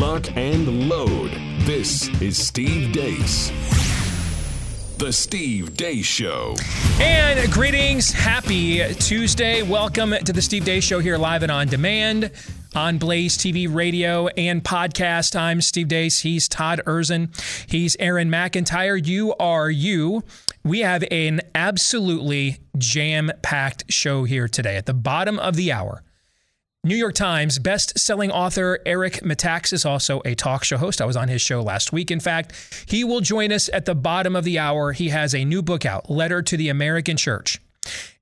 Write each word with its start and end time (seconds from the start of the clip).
lock, 0.00 0.34
and 0.34 0.88
load. 0.88 1.30
This 1.66 2.08
is 2.22 2.38
Steve 2.38 2.90
Deace. 2.90 3.50
The 4.96 5.12
Steve 5.12 5.74
Deace 5.76 6.06
Show. 6.06 6.56
And 6.98 7.52
greetings. 7.52 8.10
Happy 8.10 8.82
Tuesday. 8.94 9.60
Welcome 9.60 10.12
to 10.24 10.32
the 10.32 10.40
Steve 10.40 10.64
Deace 10.64 10.84
Show 10.84 11.00
here 11.00 11.18
live 11.18 11.42
and 11.42 11.52
on 11.52 11.66
demand 11.66 12.30
on 12.74 12.96
Blaze 12.96 13.36
TV, 13.36 13.68
radio, 13.70 14.28
and 14.28 14.64
podcast. 14.64 15.38
I'm 15.38 15.60
Steve 15.60 15.88
Deace. 15.88 16.22
He's 16.22 16.48
Todd 16.48 16.80
Erzen. 16.86 17.28
He's 17.70 17.94
Aaron 18.00 18.30
McIntyre. 18.30 19.06
You 19.06 19.34
are 19.34 19.68
you. 19.68 20.24
We 20.64 20.80
have 20.80 21.04
an 21.10 21.42
absolutely 21.54 22.60
jam 22.78 23.30
packed 23.42 23.92
show 23.92 24.24
here 24.24 24.48
today. 24.48 24.76
At 24.76 24.86
the 24.86 24.94
bottom 24.94 25.38
of 25.38 25.56
the 25.56 25.72
hour, 25.72 26.02
New 26.82 26.96
York 26.96 27.14
Times 27.14 27.58
best-selling 27.58 28.30
author 28.30 28.78
Eric 28.86 29.20
Metaxas, 29.22 29.84
also 29.84 30.22
a 30.24 30.34
talk 30.34 30.64
show 30.64 30.78
host. 30.78 31.02
I 31.02 31.04
was 31.04 31.16
on 31.16 31.28
his 31.28 31.42
show 31.42 31.62
last 31.62 31.92
week. 31.92 32.10
In 32.10 32.20
fact, 32.20 32.86
he 32.88 33.04
will 33.04 33.20
join 33.20 33.52
us 33.52 33.68
at 33.74 33.84
the 33.84 33.94
bottom 33.94 34.34
of 34.34 34.44
the 34.44 34.58
hour. 34.58 34.92
He 34.92 35.10
has 35.10 35.34
a 35.34 35.44
new 35.44 35.60
book 35.60 35.84
out, 35.84 36.10
Letter 36.10 36.40
to 36.40 36.56
the 36.56 36.70
American 36.70 37.18
Church. 37.18 37.60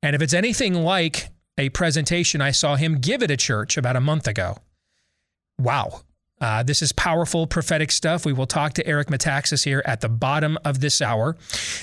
And 0.02 0.16
if 0.16 0.22
it's 0.22 0.34
anything 0.34 0.74
like 0.74 1.28
a 1.56 1.68
presentation 1.68 2.40
I 2.40 2.50
saw 2.50 2.74
him 2.74 2.98
give 2.98 3.22
at 3.22 3.30
a 3.30 3.36
church 3.36 3.76
about 3.76 3.94
a 3.94 4.00
month 4.00 4.26
ago, 4.26 4.56
wow. 5.60 6.00
Uh, 6.40 6.64
this 6.64 6.82
is 6.82 6.92
powerful 6.92 7.46
prophetic 7.46 7.92
stuff. 7.92 8.24
We 8.24 8.32
will 8.32 8.46
talk 8.46 8.72
to 8.74 8.86
Eric 8.86 9.06
Metaxas 9.08 9.64
here 9.64 9.82
at 9.84 10.00
the 10.00 10.08
bottom 10.08 10.58
of 10.64 10.80
this 10.80 11.00
hour. 11.00 11.36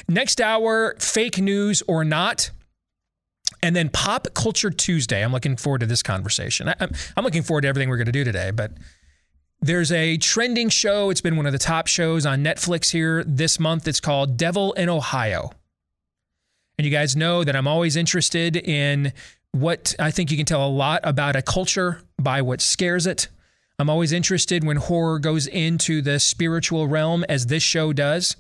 Next 0.09 0.41
hour, 0.41 0.95
fake 0.99 1.37
news 1.37 1.84
or 1.87 2.03
not. 2.03 2.51
And 3.65 3.75
then 3.75 3.89
Pop 3.89 4.27
Culture 4.35 4.70
Tuesday. 4.70 5.23
I'm 5.23 5.31
looking 5.31 5.57
forward 5.57 5.79
to 5.79 5.87
this 5.87 6.03
conversation. 6.03 6.70
I, 6.70 6.76
am 6.79 6.91
I'm 7.17 7.23
looking 7.23 7.41
forward 7.41 7.62
to 7.62 7.67
everything 7.67 7.90
we're 7.90 7.98
going 7.98 8.05
to 8.05 8.12
do 8.12 8.23
today, 8.23 8.51
but 8.51 8.73
there's 9.59 9.91
a 9.91 10.17
trending 10.17 10.70
show. 10.70 11.09
It's 11.09 11.20
been 11.20 11.35
one 11.35 11.48
of 11.48 11.51
the 11.51 11.57
top 11.57 11.87
shows 11.87 12.27
on 12.27 12.43
Netflix 12.43 12.91
here 12.91 13.23
this 13.23 13.59
month. 13.59 13.87
It's 13.87 13.99
called 13.99 14.37
Devil 14.37 14.73
in 14.73 14.87
Ohio. 14.87 15.49
And 16.77 16.85
you 16.85 16.91
guys 16.91 17.15
know 17.15 17.43
that 17.43 17.55
I'm 17.55 17.67
always 17.67 17.95
interested 17.95 18.55
in 18.55 19.12
what 19.51 19.95
I 19.97 20.12
think 20.12 20.29
you 20.29 20.37
can 20.37 20.45
tell 20.45 20.63
a 20.63 20.70
lot 20.70 20.99
about 21.03 21.35
a 21.35 21.41
culture 21.41 22.03
by 22.21 22.43
what 22.43 22.62
scares 22.62 23.07
it. 23.07 23.29
I'm 23.79 23.90
always 23.90 24.12
interested 24.12 24.63
when 24.63 24.77
horror 24.77 25.18
goes 25.18 25.47
into 25.47 26.03
the 26.03 26.20
spiritual 26.20 26.87
realm, 26.87 27.25
as 27.27 27.47
this 27.47 27.63
show 27.63 27.93
does 27.93 28.35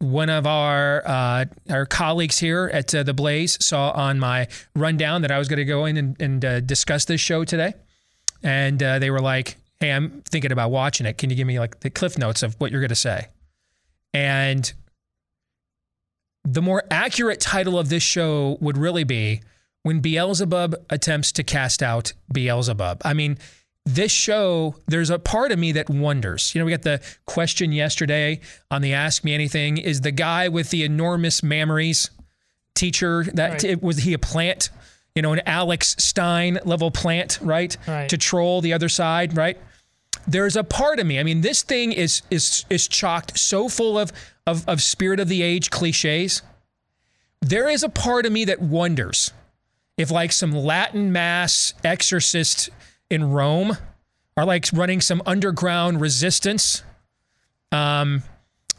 one 0.00 0.30
of 0.30 0.46
our 0.46 1.06
uh, 1.06 1.44
our 1.70 1.86
colleagues 1.86 2.38
here 2.38 2.70
at 2.72 2.94
uh, 2.94 3.02
the 3.02 3.14
Blaze 3.14 3.62
saw 3.64 3.90
on 3.90 4.18
my 4.18 4.48
rundown 4.74 5.22
that 5.22 5.30
I 5.30 5.38
was 5.38 5.48
going 5.48 5.58
to 5.58 5.64
go 5.64 5.84
in 5.84 5.96
and, 5.96 6.20
and 6.20 6.44
uh, 6.44 6.60
discuss 6.60 7.04
this 7.04 7.20
show 7.20 7.44
today, 7.44 7.74
and 8.42 8.82
uh, 8.82 8.98
they 8.98 9.10
were 9.10 9.20
like, 9.20 9.56
"Hey, 9.80 9.90
I'm 9.90 10.22
thinking 10.22 10.52
about 10.52 10.70
watching 10.70 11.06
it. 11.06 11.18
Can 11.18 11.30
you 11.30 11.36
give 11.36 11.46
me 11.46 11.58
like 11.58 11.80
the 11.80 11.90
cliff 11.90 12.16
notes 12.16 12.42
of 12.42 12.54
what 12.60 12.70
you're 12.70 12.80
going 12.80 12.88
to 12.90 12.94
say?" 12.94 13.28
And 14.14 14.72
the 16.44 16.62
more 16.62 16.84
accurate 16.90 17.40
title 17.40 17.78
of 17.78 17.88
this 17.88 18.02
show 18.02 18.56
would 18.60 18.78
really 18.78 19.04
be 19.04 19.42
when 19.82 20.00
Beelzebub 20.00 20.74
attempts 20.90 21.32
to 21.32 21.42
cast 21.42 21.82
out 21.82 22.12
Beelzebub. 22.32 23.02
I 23.04 23.14
mean 23.14 23.38
this 23.88 24.12
show, 24.12 24.74
there's 24.86 25.08
a 25.08 25.18
part 25.18 25.50
of 25.50 25.58
me 25.58 25.72
that 25.72 25.88
wonders. 25.88 26.54
You 26.54 26.58
know, 26.58 26.66
we 26.66 26.72
got 26.72 26.82
the 26.82 27.00
question 27.24 27.72
yesterday 27.72 28.40
on 28.70 28.82
the 28.82 28.92
Ask 28.92 29.24
Me 29.24 29.32
Anything 29.32 29.78
is 29.78 30.02
the 30.02 30.10
guy 30.10 30.48
with 30.48 30.68
the 30.68 30.84
enormous 30.84 31.40
mammaries 31.40 32.10
teacher 32.74 33.24
that 33.32 33.50
right. 33.50 33.64
it, 33.64 33.82
was 33.82 33.98
he 33.98 34.12
a 34.12 34.18
plant? 34.18 34.68
You 35.14 35.22
know, 35.22 35.32
an 35.32 35.40
Alex 35.46 35.96
Stein 35.98 36.58
level 36.64 36.90
plant, 36.90 37.38
right? 37.40 37.76
right? 37.86 38.08
To 38.10 38.18
troll 38.18 38.60
the 38.60 38.74
other 38.74 38.90
side, 38.90 39.36
right? 39.36 39.58
There's 40.26 40.56
a 40.56 40.64
part 40.64 41.00
of 41.00 41.06
me. 41.06 41.18
I 41.18 41.22
mean, 41.22 41.40
this 41.40 41.62
thing 41.62 41.92
is 41.92 42.20
is 42.30 42.66
is 42.68 42.86
chocked 42.88 43.38
so 43.38 43.70
full 43.70 43.98
of 43.98 44.12
of, 44.46 44.68
of 44.68 44.82
spirit 44.82 45.18
of 45.18 45.28
the 45.28 45.42
age 45.42 45.70
cliches. 45.70 46.42
There 47.40 47.68
is 47.68 47.82
a 47.82 47.88
part 47.88 48.26
of 48.26 48.32
me 48.32 48.44
that 48.44 48.60
wonders 48.60 49.32
if 49.96 50.10
like 50.10 50.30
some 50.32 50.52
Latin 50.52 51.10
mass 51.10 51.72
exorcist 51.82 52.68
in 53.10 53.30
Rome 53.30 53.76
are 54.36 54.44
like 54.44 54.66
running 54.72 55.00
some 55.00 55.22
underground 55.26 56.00
resistance 56.00 56.82
um, 57.72 58.22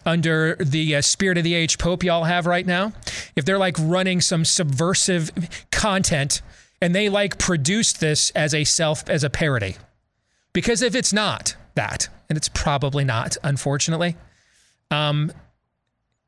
under 0.06 0.56
the 0.56 0.96
uh, 0.96 1.02
spirit 1.02 1.38
of 1.38 1.44
the 1.44 1.54
age 1.54 1.78
pope 1.78 2.04
y'all 2.04 2.24
have 2.24 2.46
right 2.46 2.66
now, 2.66 2.94
if 3.36 3.46
they're 3.46 3.58
like 3.58 3.76
running 3.80 4.22
some 4.22 4.46
subversive 4.46 5.32
content 5.72 6.42
and 6.82 6.96
they 6.96 7.10
like 7.10 7.38
produce 7.38 7.94
this 7.94 8.30
as 8.32 8.54
a 8.54 8.64
self 8.64 9.08
as 9.10 9.24
a 9.24 9.30
parody, 9.30 9.76
because 10.54 10.82
if 10.82 10.96
it's 10.96 11.12
not 11.12 11.56
that, 11.76 12.08
and 12.30 12.38
it's 12.38 12.50
probably 12.50 13.04
not, 13.04 13.36
unfortunately, 13.44 14.16
um, 14.92 15.32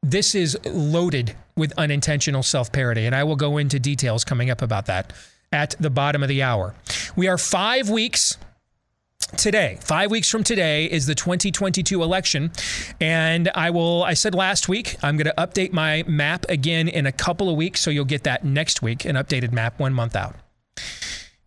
this 0.03 0.35
is 0.35 0.57
loaded 0.66 1.35
with 1.56 1.73
unintentional 1.78 2.44
self 2.44 2.72
parody, 2.72 3.06
and 3.06 3.16
I 3.16 3.23
will 3.23 3.35
go 3.35 3.57
into 3.57 3.79
details 3.79 4.23
coming 4.23 4.50
up 4.50 4.61
about 4.61 4.88
that 4.88 5.13
at 5.51 5.75
the 5.79 5.89
bottom 5.89 6.23
of 6.23 6.29
the 6.29 6.41
hour. 6.41 6.73
We 7.16 7.28
are 7.28 7.38
five 7.38 7.89
weeks 7.89 8.38
today. 9.38 9.78
Five 9.81 10.12
weeks 10.12 10.29
from 10.29 10.44
today 10.44 10.85
is 10.85 11.06
the 11.06 11.16
2022 11.16 12.03
election. 12.03 12.51
And 13.00 13.50
i 13.56 13.69
will 13.69 14.03
i 14.03 14.13
said 14.13 14.35
last 14.35 14.67
week 14.67 14.97
i'm 15.01 15.17
going 15.17 15.25
to 15.25 15.34
update 15.38 15.72
my 15.72 16.03
map 16.07 16.45
again 16.50 16.88
in 16.88 17.06
a 17.06 17.11
couple 17.11 17.50
of 17.50 17.56
weeks 17.56 17.81
so 17.81 17.90
you'll 17.90 18.06
get 18.06 18.23
that 18.23 18.44
next 18.44 18.81
week 18.81 19.06
an 19.06 19.16
updated 19.16 19.51
map 19.51 19.79
one 19.79 19.94
month 19.94 20.16
out. 20.16 20.35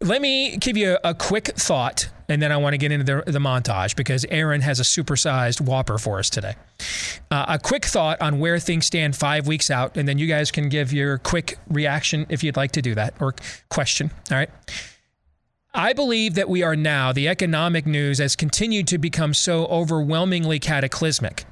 Let 0.00 0.20
me 0.20 0.56
give 0.58 0.76
you 0.76 0.98
a, 1.02 1.14
quick 1.14 1.46
thought, 1.56 2.08
and 2.28 2.40
then 2.40 2.52
I 2.52 2.56
want 2.56 2.74
to 2.74 2.78
get 2.78 2.92
into 2.92 3.04
the, 3.04 3.30
the 3.30 3.38
montage 3.38 3.96
because 3.96 4.24
Aaron 4.30 4.60
has 4.60 4.80
a 4.80 4.82
supersized 4.82 5.60
Whopper 5.60 5.98
for 5.98 6.18
us 6.18 6.30
today. 6.30 6.54
Uh, 7.30 7.46
a 7.48 7.58
quick 7.58 7.84
thought 7.84 8.20
on 8.20 8.38
where 8.38 8.58
things 8.58 8.86
stand 8.86 9.16
five 9.16 9.46
weeks 9.46 9.70
out, 9.70 9.96
and 9.96 10.08
then 10.08 10.18
you 10.18 10.26
guys 10.26 10.50
can 10.50 10.68
give 10.68 10.92
your 10.92 11.18
quick 11.18 11.58
reaction 11.68 12.26
if 12.28 12.42
you'd 12.42 12.56
like 12.56 12.72
to 12.72 12.82
do 12.82 12.94
that 12.94 13.14
or 13.20 13.34
question. 13.68 14.10
All 14.30 14.36
right. 14.36 14.50
I 15.76 15.92
believe 15.92 16.34
that 16.34 16.48
we 16.48 16.62
are 16.62 16.76
now, 16.76 17.12
the 17.12 17.26
economic 17.26 17.84
news 17.84 18.18
has 18.18 18.36
continued 18.36 18.86
to 18.88 18.98
become 18.98 19.34
so 19.34 19.66
overwhelmingly 19.66 20.60
cataclysmic 20.60 21.44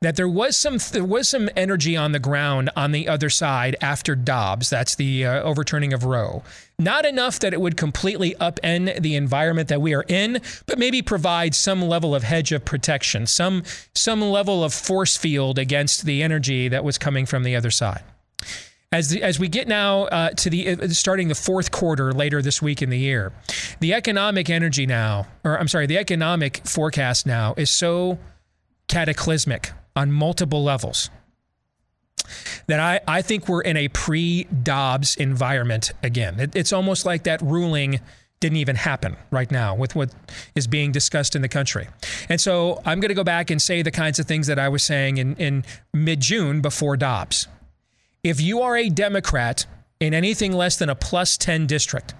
that 0.00 0.16
there 0.16 0.28
was 0.28 0.56
some 0.56 0.78
there 0.92 1.04
was 1.04 1.28
some 1.28 1.48
energy 1.56 1.96
on 1.96 2.12
the 2.12 2.18
ground 2.18 2.70
on 2.76 2.92
the 2.92 3.08
other 3.08 3.30
side 3.30 3.76
after 3.80 4.14
Dobbs. 4.14 4.70
That's 4.70 4.94
the 4.94 5.26
uh, 5.26 5.42
overturning 5.42 5.92
of 5.92 6.04
Roe. 6.04 6.42
Not 6.78 7.06
enough 7.06 7.38
that 7.38 7.54
it 7.54 7.60
would 7.60 7.76
completely 7.78 8.34
upend 8.34 9.00
the 9.00 9.16
environment 9.16 9.68
that 9.68 9.80
we 9.80 9.94
are 9.94 10.04
in, 10.08 10.42
but 10.66 10.78
maybe 10.78 11.00
provide 11.00 11.54
some 11.54 11.80
level 11.80 12.14
of 12.14 12.22
hedge 12.22 12.52
of 12.52 12.64
protection, 12.64 13.26
some 13.26 13.62
some 13.94 14.20
level 14.20 14.62
of 14.62 14.74
force 14.74 15.16
field 15.16 15.58
against 15.58 16.04
the 16.04 16.22
energy 16.22 16.68
that 16.68 16.84
was 16.84 16.98
coming 16.98 17.24
from 17.24 17.44
the 17.44 17.56
other 17.56 17.70
side. 17.70 18.02
As, 18.92 19.10
the, 19.10 19.22
as 19.22 19.38
we 19.40 19.48
get 19.48 19.66
now 19.66 20.02
uh, 20.04 20.30
to 20.30 20.48
the 20.48 20.68
uh, 20.68 20.88
starting 20.88 21.28
the 21.28 21.34
fourth 21.34 21.72
quarter 21.72 22.12
later 22.12 22.40
this 22.40 22.62
week 22.62 22.82
in 22.82 22.90
the 22.90 22.98
year, 22.98 23.32
the 23.80 23.92
economic 23.94 24.48
energy 24.48 24.86
now, 24.86 25.26
or 25.44 25.58
I'm 25.58 25.68
sorry, 25.68 25.86
the 25.86 25.98
economic 25.98 26.58
forecast 26.64 27.26
now 27.26 27.54
is 27.56 27.68
so 27.68 28.18
cataclysmic 28.88 29.72
on 29.94 30.12
multiple 30.12 30.62
levels 30.62 31.10
that 32.66 32.80
I, 32.80 33.00
I 33.06 33.22
think 33.22 33.48
we're 33.48 33.62
in 33.62 33.76
a 33.76 33.88
pre 33.88 34.44
Dobbs 34.44 35.16
environment 35.16 35.92
again. 36.02 36.40
It, 36.40 36.56
it's 36.56 36.72
almost 36.72 37.06
like 37.06 37.24
that 37.24 37.40
ruling 37.42 38.00
didn't 38.40 38.58
even 38.58 38.76
happen 38.76 39.16
right 39.30 39.50
now 39.50 39.74
with 39.74 39.94
what 39.94 40.10
is 40.54 40.66
being 40.66 40.92
discussed 40.92 41.34
in 41.34 41.42
the 41.42 41.48
country. 41.48 41.88
And 42.28 42.40
so 42.40 42.82
I'm 42.84 43.00
going 43.00 43.08
to 43.08 43.14
go 43.14 43.24
back 43.24 43.50
and 43.50 43.60
say 43.60 43.82
the 43.82 43.90
kinds 43.90 44.18
of 44.18 44.26
things 44.26 44.46
that 44.46 44.58
I 44.58 44.68
was 44.68 44.82
saying 44.82 45.16
in, 45.16 45.36
in 45.36 45.64
mid 45.94 46.20
June 46.20 46.60
before 46.60 46.96
Dobbs. 46.96 47.48
If 48.22 48.40
you 48.40 48.60
are 48.60 48.76
a 48.76 48.88
Democrat 48.90 49.66
in 50.00 50.12
anything 50.12 50.52
less 50.52 50.76
than 50.76 50.90
a 50.90 50.94
plus 50.94 51.38
10 51.38 51.66
district, 51.66 52.14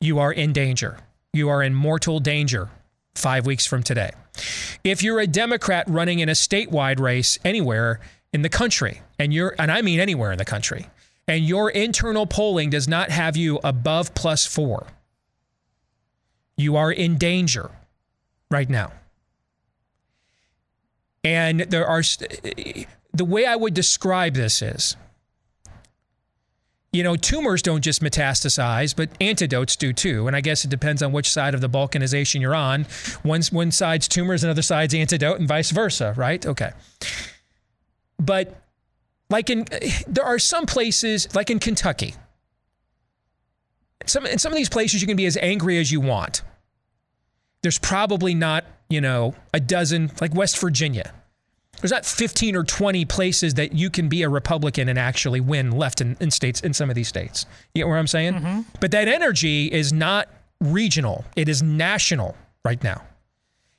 you 0.00 0.18
are 0.18 0.32
in 0.32 0.52
danger. 0.52 0.98
You 1.32 1.48
are 1.48 1.62
in 1.62 1.74
mortal 1.74 2.20
danger 2.20 2.68
five 3.14 3.46
weeks 3.46 3.66
from 3.66 3.82
today. 3.82 4.10
If 4.84 5.02
you're 5.02 5.20
a 5.20 5.26
Democrat 5.26 5.84
running 5.88 6.20
in 6.20 6.28
a 6.28 6.32
statewide 6.32 7.00
race 7.00 7.38
anywhere 7.44 8.00
in 8.32 8.42
the 8.42 8.48
country, 8.48 9.02
and 9.18 9.32
you're, 9.34 9.54
and 9.58 9.70
I 9.70 9.82
mean 9.82 10.00
anywhere 10.00 10.32
in 10.32 10.38
the 10.38 10.44
country, 10.44 10.86
and 11.26 11.44
your 11.44 11.70
internal 11.70 12.26
polling 12.26 12.70
does 12.70 12.88
not 12.88 13.10
have 13.10 13.36
you 13.36 13.60
above 13.62 14.14
plus 14.14 14.46
four, 14.46 14.86
you 16.56 16.76
are 16.76 16.92
in 16.92 17.18
danger 17.18 17.70
right 18.50 18.68
now. 18.68 18.92
And 21.22 21.60
there 21.60 21.86
are, 21.86 22.02
the 22.02 23.24
way 23.24 23.46
I 23.46 23.56
would 23.56 23.74
describe 23.74 24.34
this 24.34 24.62
is, 24.62 24.96
you 26.92 27.04
know, 27.04 27.14
tumors 27.14 27.62
don't 27.62 27.82
just 27.82 28.02
metastasize, 28.02 28.96
but 28.96 29.10
antidotes 29.20 29.76
do 29.76 29.92
too. 29.92 30.26
And 30.26 30.34
I 30.34 30.40
guess 30.40 30.64
it 30.64 30.70
depends 30.70 31.02
on 31.02 31.12
which 31.12 31.30
side 31.30 31.54
of 31.54 31.60
the 31.60 31.68
balkanization 31.68 32.40
you're 32.40 32.54
on. 32.54 32.84
One, 33.22 33.42
one 33.52 33.70
side's 33.70 34.08
tumors, 34.08 34.42
another 34.42 34.62
side's 34.62 34.92
antidote, 34.92 35.38
and 35.38 35.46
vice 35.46 35.70
versa, 35.70 36.14
right? 36.16 36.44
Okay. 36.44 36.72
But 38.18 38.60
like 39.28 39.50
in, 39.50 39.66
there 40.08 40.24
are 40.24 40.40
some 40.40 40.66
places, 40.66 41.32
like 41.34 41.48
in 41.48 41.60
Kentucky, 41.60 42.14
some, 44.06 44.26
in 44.26 44.38
some 44.38 44.50
of 44.50 44.56
these 44.56 44.68
places, 44.68 45.00
you 45.00 45.06
can 45.06 45.16
be 45.16 45.26
as 45.26 45.36
angry 45.36 45.78
as 45.78 45.92
you 45.92 46.00
want. 46.00 46.42
there's 47.62 47.78
probably 47.78 48.34
not, 48.34 48.64
you 48.88 49.00
know, 49.00 49.34
a 49.52 49.60
dozen, 49.60 50.10
like 50.20 50.34
West 50.34 50.58
Virginia. 50.58 51.12
There's 51.80 51.90
not 51.90 52.04
15 52.04 52.56
or 52.56 52.64
20 52.64 53.04
places 53.06 53.54
that 53.54 53.72
you 53.72 53.90
can 53.90 54.08
be 54.08 54.22
a 54.22 54.28
Republican 54.28 54.88
and 54.88 54.98
actually 54.98 55.40
win 55.40 55.70
left 55.70 56.00
in, 56.00 56.16
in 56.20 56.30
states, 56.30 56.60
in 56.60 56.74
some 56.74 56.90
of 56.90 56.96
these 56.96 57.08
states. 57.08 57.46
You 57.74 57.84
know 57.84 57.88
what 57.88 57.96
I'm 57.96 58.06
saying? 58.06 58.34
Mm-hmm. 58.34 58.60
But 58.80 58.90
that 58.90 59.08
energy 59.08 59.72
is 59.72 59.92
not 59.92 60.28
regional, 60.60 61.24
it 61.36 61.48
is 61.48 61.62
national 61.62 62.36
right 62.64 62.82
now. 62.84 63.02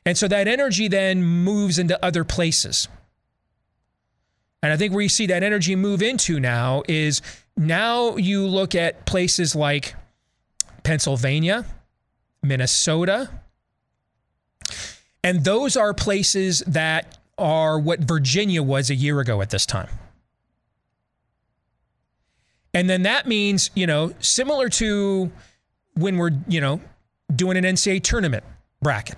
And 0.06 0.18
so 0.18 0.27
that 0.27 0.48
energy 0.48 0.88
then 0.88 1.24
moves 1.24 1.77
into 1.77 2.03
other 2.03 2.24
places. 2.24 2.88
And 4.63 4.71
I 4.74 4.77
think 4.77 4.94
where 4.94 5.01
you 5.01 5.09
see 5.09 5.27
that 5.27 5.44
energy 5.44 5.75
move 5.75 6.01
into 6.01 6.39
now 6.39 6.83
is 6.88 7.21
now 7.56 8.15
you 8.15 8.48
look 8.48 8.74
at 8.74 9.06
places 9.06 9.56
like 9.56 9.95
Pennsylvania, 10.83 11.65
Minnesota, 12.42 13.30
and 15.24 15.44
those 15.44 15.77
are 15.77 15.94
places 15.94 16.63
that 16.65 17.18
are 17.41 17.79
what 17.79 17.99
Virginia 17.99 18.63
was 18.63 18.89
a 18.89 18.95
year 18.95 19.19
ago 19.19 19.41
at 19.41 19.49
this 19.49 19.65
time. 19.65 19.89
And 22.73 22.89
then 22.89 23.03
that 23.03 23.27
means, 23.27 23.69
you 23.75 23.85
know, 23.85 24.13
similar 24.19 24.69
to 24.69 25.31
when 25.95 26.17
we're, 26.17 26.31
you 26.47 26.61
know, 26.61 26.79
doing 27.35 27.57
an 27.57 27.63
NCAA 27.63 28.03
tournament 28.03 28.43
bracket. 28.81 29.17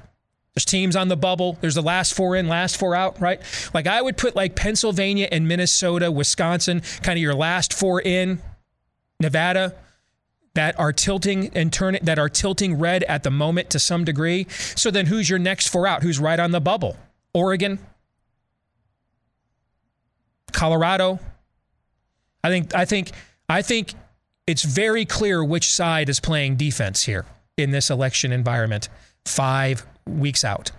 There's 0.55 0.65
teams 0.65 0.95
on 0.95 1.07
the 1.07 1.17
bubble. 1.17 1.57
There's 1.61 1.75
the 1.75 1.81
last 1.81 2.13
four 2.13 2.35
in, 2.35 2.47
last 2.47 2.77
four 2.77 2.95
out, 2.95 3.19
right? 3.19 3.41
Like 3.73 3.87
I 3.87 4.01
would 4.01 4.17
put 4.17 4.35
like 4.35 4.55
Pennsylvania 4.55 5.27
and 5.31 5.47
Minnesota, 5.47 6.11
Wisconsin, 6.11 6.81
kind 7.01 7.17
of 7.17 7.21
your 7.21 7.33
last 7.33 7.73
four 7.73 8.01
in, 8.01 8.39
Nevada, 9.19 9.75
that 10.53 10.79
are 10.79 10.93
tilting 10.93 11.49
and 11.55 11.73
turn 11.73 11.97
that 12.03 12.19
are 12.19 12.29
tilting 12.29 12.77
red 12.77 13.03
at 13.05 13.23
the 13.23 13.31
moment 13.31 13.71
to 13.71 13.79
some 13.79 14.05
degree. 14.05 14.45
So 14.75 14.91
then 14.91 15.07
who's 15.07 15.27
your 15.27 15.39
next 15.39 15.67
four 15.69 15.87
out? 15.87 16.03
Who's 16.03 16.19
right 16.19 16.39
on 16.39 16.51
the 16.51 16.61
bubble? 16.61 16.97
Oregon, 17.33 17.79
Colorado. 20.53 21.19
I 22.43 22.49
think 22.49 22.73
I 22.75 22.85
think 22.85 23.11
I 23.49 23.61
think 23.61 23.93
it's 24.47 24.63
very 24.63 25.05
clear 25.05 25.43
which 25.43 25.71
side 25.71 26.09
is 26.09 26.19
playing 26.19 26.57
defense 26.57 27.03
here 27.03 27.25
in 27.57 27.71
this 27.71 27.89
election 27.89 28.31
environment. 28.31 28.89
5 29.25 29.85
weeks 30.05 30.43
out. 30.43 30.71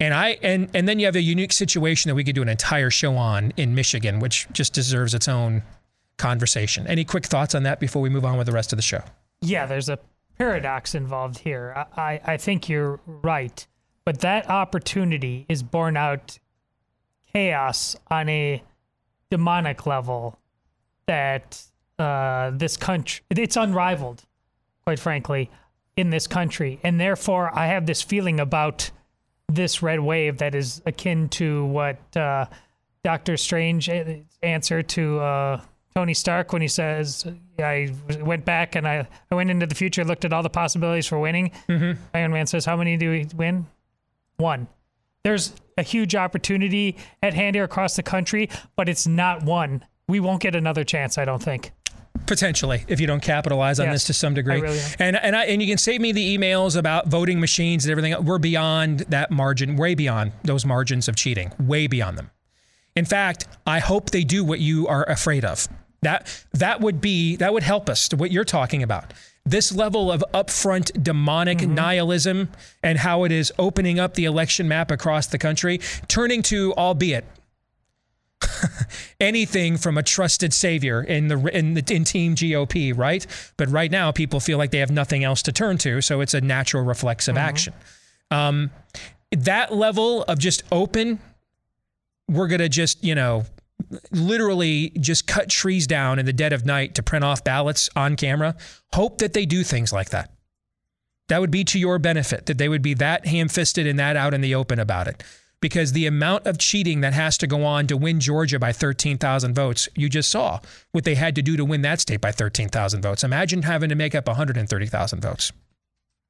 And 0.00 0.14
I 0.14 0.38
and 0.42 0.68
and 0.74 0.88
then 0.88 0.98
you 0.98 1.06
have 1.06 1.16
a 1.16 1.22
unique 1.22 1.52
situation 1.52 2.08
that 2.08 2.14
we 2.14 2.24
could 2.24 2.34
do 2.34 2.42
an 2.42 2.48
entire 2.48 2.90
show 2.90 3.16
on 3.16 3.52
in 3.56 3.74
Michigan, 3.74 4.20
which 4.20 4.46
just 4.52 4.72
deserves 4.72 5.14
its 5.14 5.26
own 5.28 5.62
conversation. 6.18 6.86
Any 6.86 7.04
quick 7.04 7.26
thoughts 7.26 7.54
on 7.54 7.64
that 7.64 7.80
before 7.80 8.02
we 8.02 8.08
move 8.08 8.24
on 8.24 8.38
with 8.38 8.46
the 8.46 8.52
rest 8.52 8.72
of 8.72 8.76
the 8.76 8.82
show? 8.82 9.02
Yeah, 9.40 9.66
there's 9.66 9.88
a 9.88 9.98
paradox 10.36 10.94
involved 10.94 11.38
here. 11.38 11.86
I, 11.96 12.20
I 12.24 12.36
think 12.36 12.68
you're 12.68 13.00
right, 13.06 13.66
but 14.04 14.20
that 14.20 14.48
opportunity 14.48 15.46
is 15.48 15.62
born 15.62 15.96
out 15.96 16.38
chaos 17.32 17.96
on 18.08 18.28
a 18.28 18.62
demonic 19.30 19.86
level 19.86 20.38
that 21.06 21.62
uh, 21.98 22.50
this 22.54 22.76
country 22.76 23.24
it's 23.30 23.56
unrivaled, 23.56 24.24
quite 24.84 24.98
frankly 24.98 25.50
in 25.96 26.10
this 26.10 26.26
country. 26.26 26.78
And 26.84 27.00
therefore, 27.00 27.50
I 27.58 27.66
have 27.66 27.86
this 27.86 28.02
feeling 28.02 28.38
about 28.38 28.90
this 29.48 29.82
red 29.82 30.00
wave 30.00 30.38
that 30.38 30.54
is 30.54 30.80
akin 30.86 31.28
to 31.30 31.66
what 31.66 32.16
uh, 32.16 32.46
Doctor 33.02 33.36
Strange 33.36 33.90
answer 34.42 34.82
to 34.82 35.20
uh, 35.20 35.60
Tony 35.94 36.14
Stark 36.14 36.52
when 36.52 36.62
he 36.62 36.68
says, 36.68 37.26
I 37.58 37.92
went 38.20 38.44
back 38.44 38.76
and 38.76 38.86
I, 38.86 39.08
I 39.30 39.34
went 39.34 39.50
into 39.50 39.66
the 39.66 39.74
future, 39.74 40.04
looked 40.04 40.24
at 40.24 40.32
all 40.32 40.42
the 40.42 40.50
possibilities 40.50 41.06
for 41.06 41.18
winning. 41.18 41.50
Mm-hmm. 41.68 42.00
Iron 42.14 42.32
Man 42.32 42.46
says, 42.46 42.64
How 42.64 42.76
many 42.76 42.96
do 42.96 43.10
we 43.10 43.26
win? 43.34 43.66
One. 44.36 44.68
There's 45.28 45.52
a 45.76 45.82
huge 45.82 46.14
opportunity 46.14 46.96
at 47.22 47.34
hand 47.34 47.54
here 47.54 47.64
across 47.64 47.96
the 47.96 48.02
country, 48.02 48.48
but 48.76 48.88
it's 48.88 49.06
not 49.06 49.42
one. 49.42 49.84
We 50.08 50.20
won't 50.20 50.40
get 50.40 50.54
another 50.54 50.84
chance, 50.84 51.18
I 51.18 51.26
don't 51.26 51.42
think 51.42 51.70
potentially 52.26 52.84
if 52.88 53.00
you 53.00 53.06
don't 53.06 53.22
capitalize 53.22 53.78
on 53.78 53.86
yes, 53.86 53.94
this 53.94 54.04
to 54.04 54.12
some 54.12 54.34
degree. 54.34 54.60
Really 54.60 54.80
and 54.98 55.16
and 55.16 55.36
I, 55.36 55.44
and 55.44 55.62
you 55.62 55.68
can 55.68 55.78
save 55.78 56.00
me 56.00 56.12
the 56.12 56.36
emails 56.36 56.76
about 56.76 57.08
voting 57.08 57.40
machines 57.40 57.84
and 57.84 57.90
everything. 57.92 58.24
We're 58.24 58.38
beyond 58.38 59.00
that 59.00 59.30
margin, 59.30 59.76
way 59.76 59.94
beyond 59.94 60.32
those 60.44 60.64
margins 60.64 61.08
of 61.08 61.16
cheating, 61.16 61.52
way 61.60 61.86
beyond 61.86 62.16
them. 62.16 62.30
In 62.96 63.04
fact, 63.04 63.46
I 63.66 63.78
hope 63.78 64.10
they 64.10 64.24
do 64.24 64.44
what 64.44 64.60
you 64.60 64.88
are 64.88 65.04
afraid 65.08 65.44
of. 65.44 65.68
That 66.00 66.44
that 66.54 66.80
would 66.80 67.02
be 67.02 67.36
that 67.36 67.52
would 67.52 67.62
help 67.62 67.90
us 67.90 68.08
to 68.08 68.16
what 68.16 68.30
you're 68.30 68.44
talking 68.44 68.82
about. 68.82 69.12
This 69.48 69.72
level 69.74 70.12
of 70.12 70.22
upfront 70.34 71.02
demonic 71.02 71.58
mm-hmm. 71.58 71.74
nihilism 71.74 72.50
and 72.82 72.98
how 72.98 73.24
it 73.24 73.32
is 73.32 73.50
opening 73.58 73.98
up 73.98 74.12
the 74.12 74.26
election 74.26 74.68
map 74.68 74.90
across 74.90 75.26
the 75.26 75.38
country, 75.38 75.80
turning 76.06 76.42
to, 76.42 76.74
albeit 76.74 77.24
anything 79.20 79.78
from 79.78 79.96
a 79.96 80.02
trusted 80.02 80.52
savior 80.52 81.02
in 81.02 81.28
the 81.28 81.38
in 81.56 81.72
the 81.72 81.94
in 81.94 82.04
team 82.04 82.34
GOP, 82.34 82.96
right? 82.96 83.26
But 83.56 83.70
right 83.70 83.90
now, 83.90 84.12
people 84.12 84.38
feel 84.38 84.58
like 84.58 84.70
they 84.70 84.80
have 84.80 84.90
nothing 84.90 85.24
else 85.24 85.40
to 85.42 85.52
turn 85.52 85.78
to, 85.78 86.02
so 86.02 86.20
it's 86.20 86.34
a 86.34 86.42
natural 86.42 86.84
reflexive 86.84 87.36
mm-hmm. 87.36 87.48
action. 87.48 87.74
Um, 88.30 88.70
that 89.30 89.74
level 89.74 90.24
of 90.24 90.38
just 90.38 90.62
open, 90.70 91.20
we're 92.28 92.48
gonna 92.48 92.68
just 92.68 93.02
you 93.02 93.14
know 93.14 93.46
literally 94.10 94.90
just 95.00 95.26
cut 95.26 95.48
trees 95.48 95.86
down 95.86 96.18
in 96.18 96.26
the 96.26 96.32
dead 96.32 96.52
of 96.52 96.64
night 96.66 96.94
to 96.96 97.02
print 97.02 97.24
off 97.24 97.44
ballots 97.44 97.88
on 97.96 98.16
camera. 98.16 98.56
Hope 98.92 99.18
that 99.18 99.32
they 99.32 99.46
do 99.46 99.62
things 99.62 99.92
like 99.92 100.10
that. 100.10 100.32
That 101.28 101.40
would 101.40 101.50
be 101.50 101.64
to 101.64 101.78
your 101.78 101.98
benefit, 101.98 102.46
that 102.46 102.58
they 102.58 102.68
would 102.68 102.82
be 102.82 102.94
that 102.94 103.26
ham 103.26 103.48
fisted 103.48 103.86
and 103.86 103.98
that 103.98 104.16
out 104.16 104.34
in 104.34 104.40
the 104.40 104.54
open 104.54 104.78
about 104.78 105.08
it 105.08 105.22
because 105.60 105.92
the 105.92 106.06
amount 106.06 106.46
of 106.46 106.58
cheating 106.58 107.00
that 107.00 107.12
has 107.12 107.36
to 107.38 107.46
go 107.46 107.64
on 107.64 107.86
to 107.86 107.96
win 107.96 108.20
Georgia 108.20 108.58
by 108.58 108.72
13,000 108.72 109.54
votes, 109.54 109.88
you 109.96 110.08
just 110.08 110.30
saw 110.30 110.60
what 110.92 111.04
they 111.04 111.14
had 111.14 111.34
to 111.34 111.42
do 111.42 111.56
to 111.56 111.64
win 111.64 111.82
that 111.82 112.00
state 112.00 112.20
by 112.20 112.32
13,000 112.32 113.02
votes. 113.02 113.24
Imagine 113.24 113.62
having 113.62 113.88
to 113.88 113.94
make 113.94 114.14
up 114.14 114.26
130,000 114.26 115.20
votes. 115.20 115.52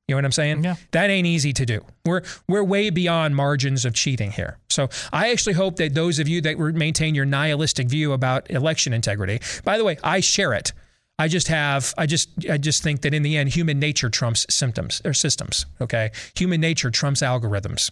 You 0.08 0.14
know 0.14 0.18
what 0.18 0.24
I'm 0.24 0.32
saying? 0.32 0.64
Yeah. 0.64 0.76
That 0.92 1.10
ain't 1.10 1.26
easy 1.26 1.52
to 1.52 1.66
do. 1.66 1.84
We're 2.06 2.22
we're 2.48 2.64
way 2.64 2.88
beyond 2.88 3.36
margins 3.36 3.84
of 3.84 3.92
cheating 3.92 4.30
here. 4.30 4.58
So 4.70 4.88
I 5.12 5.30
actually 5.30 5.52
hope 5.52 5.76
that 5.76 5.94
those 5.94 6.18
of 6.18 6.26
you 6.26 6.40
that 6.40 6.58
maintain 6.58 7.14
your 7.14 7.26
nihilistic 7.26 7.88
view 7.88 8.14
about 8.14 8.50
election 8.50 8.94
integrity. 8.94 9.40
By 9.64 9.76
the 9.76 9.84
way, 9.84 9.98
I 10.02 10.20
share 10.20 10.54
it. 10.54 10.72
I 11.18 11.28
just 11.28 11.48
have 11.48 11.92
I 11.98 12.06
just 12.06 12.30
I 12.48 12.56
just 12.56 12.82
think 12.82 13.02
that 13.02 13.12
in 13.12 13.22
the 13.22 13.36
end 13.36 13.50
human 13.50 13.78
nature 13.78 14.08
trumps 14.08 14.46
symptoms 14.48 15.02
or 15.04 15.12
systems, 15.12 15.66
okay? 15.78 16.10
Human 16.36 16.60
nature 16.60 16.90
trumps 16.90 17.20
algorithms. 17.20 17.90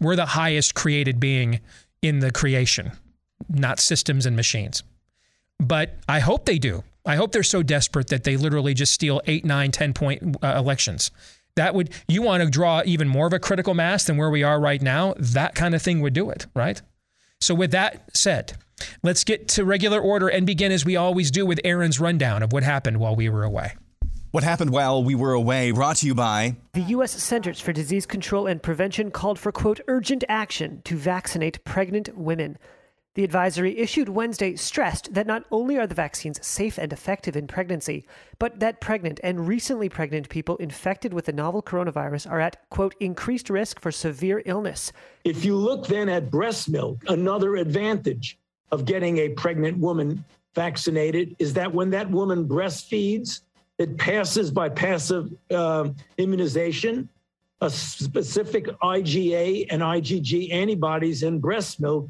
We're 0.00 0.16
the 0.16 0.26
highest 0.26 0.74
created 0.74 1.18
being 1.18 1.60
in 2.02 2.18
the 2.18 2.30
creation, 2.30 2.92
not 3.48 3.80
systems 3.80 4.26
and 4.26 4.36
machines. 4.36 4.82
But 5.58 5.94
I 6.08 6.20
hope 6.20 6.44
they 6.44 6.58
do. 6.58 6.84
I 7.06 7.16
hope 7.16 7.32
they're 7.32 7.42
so 7.42 7.62
desperate 7.62 8.08
that 8.08 8.24
they 8.24 8.36
literally 8.36 8.74
just 8.74 8.92
steal 8.92 9.20
eight, 9.26 9.44
nine, 9.44 9.70
10 9.70 9.92
point 9.92 10.36
uh, 10.42 10.54
elections. 10.56 11.10
That 11.56 11.74
would, 11.74 11.90
you 12.08 12.22
want 12.22 12.42
to 12.42 12.50
draw 12.50 12.82
even 12.84 13.08
more 13.08 13.26
of 13.26 13.32
a 13.32 13.38
critical 13.38 13.74
mass 13.74 14.04
than 14.04 14.16
where 14.16 14.30
we 14.30 14.42
are 14.42 14.60
right 14.60 14.82
now. 14.82 15.14
That 15.18 15.54
kind 15.54 15.74
of 15.74 15.82
thing 15.82 16.00
would 16.00 16.12
do 16.12 16.30
it, 16.30 16.46
right? 16.54 16.82
So, 17.40 17.54
with 17.54 17.70
that 17.70 18.16
said, 18.16 18.54
let's 19.02 19.22
get 19.22 19.48
to 19.48 19.64
regular 19.64 20.00
order 20.00 20.28
and 20.28 20.46
begin 20.46 20.72
as 20.72 20.84
we 20.84 20.96
always 20.96 21.30
do 21.30 21.46
with 21.46 21.60
Aaron's 21.62 22.00
rundown 22.00 22.42
of 22.42 22.52
what 22.52 22.62
happened 22.62 22.98
while 22.98 23.14
we 23.14 23.28
were 23.28 23.44
away. 23.44 23.74
What 24.32 24.42
happened 24.42 24.70
while 24.70 25.04
we 25.04 25.14
were 25.14 25.32
away 25.32 25.70
brought 25.70 25.96
to 25.98 26.06
you 26.06 26.14
by 26.14 26.56
the 26.72 26.80
U.S. 26.80 27.12
Centers 27.12 27.60
for 27.60 27.72
Disease 27.72 28.04
Control 28.04 28.48
and 28.48 28.60
Prevention 28.60 29.12
called 29.12 29.38
for, 29.38 29.52
quote, 29.52 29.80
urgent 29.86 30.24
action 30.28 30.82
to 30.86 30.96
vaccinate 30.96 31.62
pregnant 31.62 32.16
women. 32.18 32.58
The 33.14 33.22
advisory 33.22 33.78
issued 33.78 34.08
Wednesday 34.08 34.56
stressed 34.56 35.14
that 35.14 35.28
not 35.28 35.44
only 35.52 35.78
are 35.78 35.86
the 35.86 35.94
vaccines 35.94 36.44
safe 36.44 36.78
and 36.78 36.92
effective 36.92 37.36
in 37.36 37.46
pregnancy, 37.46 38.06
but 38.40 38.58
that 38.58 38.80
pregnant 38.80 39.20
and 39.22 39.46
recently 39.46 39.88
pregnant 39.88 40.28
people 40.28 40.56
infected 40.56 41.14
with 41.14 41.26
the 41.26 41.32
novel 41.32 41.62
coronavirus 41.62 42.28
are 42.28 42.40
at, 42.40 42.68
quote, 42.70 42.96
increased 42.98 43.48
risk 43.48 43.78
for 43.78 43.92
severe 43.92 44.42
illness. 44.46 44.90
If 45.22 45.44
you 45.44 45.54
look 45.54 45.86
then 45.86 46.08
at 46.08 46.28
breast 46.28 46.68
milk, 46.68 47.04
another 47.06 47.54
advantage 47.54 48.36
of 48.72 48.84
getting 48.84 49.18
a 49.18 49.28
pregnant 49.28 49.78
woman 49.78 50.24
vaccinated 50.56 51.36
is 51.38 51.54
that 51.54 51.72
when 51.72 51.90
that 51.90 52.10
woman 52.10 52.48
breastfeeds, 52.48 53.42
it 53.78 53.96
passes 53.96 54.50
by 54.50 54.68
passive 54.68 55.32
uh, 55.52 55.88
immunization, 56.18 57.08
a 57.60 57.70
specific 57.70 58.66
IgA 58.82 59.68
and 59.70 59.82
IgG 59.82 60.52
antibodies 60.52 61.22
in 61.22 61.38
breast 61.38 61.80
milk 61.80 62.08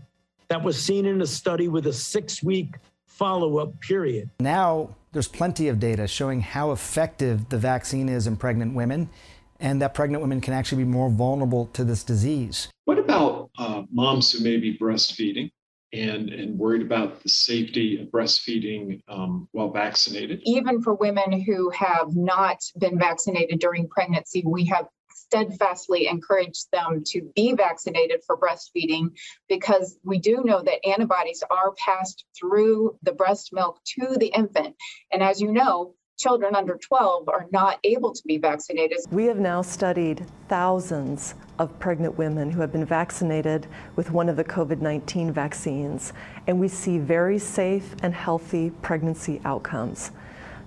that 0.55 0.63
was 0.63 0.81
seen 0.81 1.05
in 1.05 1.21
a 1.21 1.27
study 1.27 1.67
with 1.67 1.89
a 1.89 1.93
six 1.93 2.41
week 2.41 2.77
follow 3.07 3.59
up 3.59 3.81
period. 3.81 4.31
Now, 4.39 4.95
there's 5.11 5.27
plenty 5.27 5.67
of 5.67 5.81
data 5.81 6.07
showing 6.07 6.41
how 6.41 6.71
effective 6.71 7.49
the 7.49 7.59
vaccine 7.59 8.09
is 8.09 8.29
in 8.29 8.37
pregnant 8.37 8.73
women 8.73 9.11
and 9.59 9.83
that 9.83 9.95
pregnant 9.95 10.23
women 10.23 10.41
can 10.41 10.55
actually 10.55 10.85
be 10.85 10.89
more 10.89 11.11
vulnerable 11.11 11.67
to 11.73 11.83
this 11.83 12.05
disease. 12.05 12.69
What 12.85 13.01
about 13.01 13.51
uh, 13.59 13.83
moms 13.91 14.31
who 14.31 14.45
may 14.45 14.59
be 14.59 14.79
breastfeeding? 14.79 15.51
and, 15.93 16.29
and 16.31 16.59
worried 16.59 16.83
about 16.83 17.23
the 17.23 17.29
safety 17.29 18.03
of 18.03 18.09
breastfeeding 18.09 19.01
um, 19.07 19.49
while 19.53 19.71
vaccinated. 19.71 20.41
Even 20.43 20.83
for 20.83 20.95
women 20.95 21.41
who 21.41 21.71
have 21.71 22.17
not 22.17 22.57
been 22.81 22.99
vaccinated 22.99 23.61
during 23.61 23.89
pregnancy, 23.89 24.43
we 24.45 24.65
have 24.65 24.89
steadfastly 25.27 26.07
encourage 26.07 26.65
them 26.73 27.03
to 27.07 27.23
be 27.35 27.53
vaccinated 27.55 28.23
for 28.27 28.37
breastfeeding 28.37 29.11
because 29.49 29.99
we 30.05 30.19
do 30.19 30.43
know 30.45 30.63
that 30.63 30.87
antibodies 30.87 31.43
are 31.51 31.73
passed 31.73 32.25
through 32.39 32.97
the 33.03 33.13
breast 33.13 33.51
milk 33.53 33.81
to 33.85 34.17
the 34.19 34.29
infant. 34.29 34.77
And 35.13 35.23
as 35.23 35.41
you 35.41 35.53
know, 35.53 35.95
children 36.17 36.55
under 36.55 36.77
12 36.77 37.29
are 37.29 37.47
not 37.51 37.79
able 37.83 38.13
to 38.13 38.23
be 38.27 38.39
vaccinated. 38.39 38.99
We 39.11 39.25
have 39.25 39.39
now 39.39 39.63
studied 39.63 40.25
thousands 40.49 41.35
of 41.59 41.77
pregnant 41.79 42.17
women 42.17 42.51
who 42.51 42.61
have 42.61 42.73
been 42.73 42.85
vaccinated 42.85 43.67
with 43.97 44.11
one 44.11 44.29
of 44.29 44.37
the 44.37 44.45
COVID 44.45 44.81
19 44.81 45.33
vaccines, 45.33 46.13
and 46.47 46.61
we 46.61 46.69
see 46.69 46.99
very 46.99 47.39
safe 47.39 47.95
and 48.03 48.15
healthy 48.15 48.71
pregnancy 48.83 49.41
outcomes. 49.45 50.13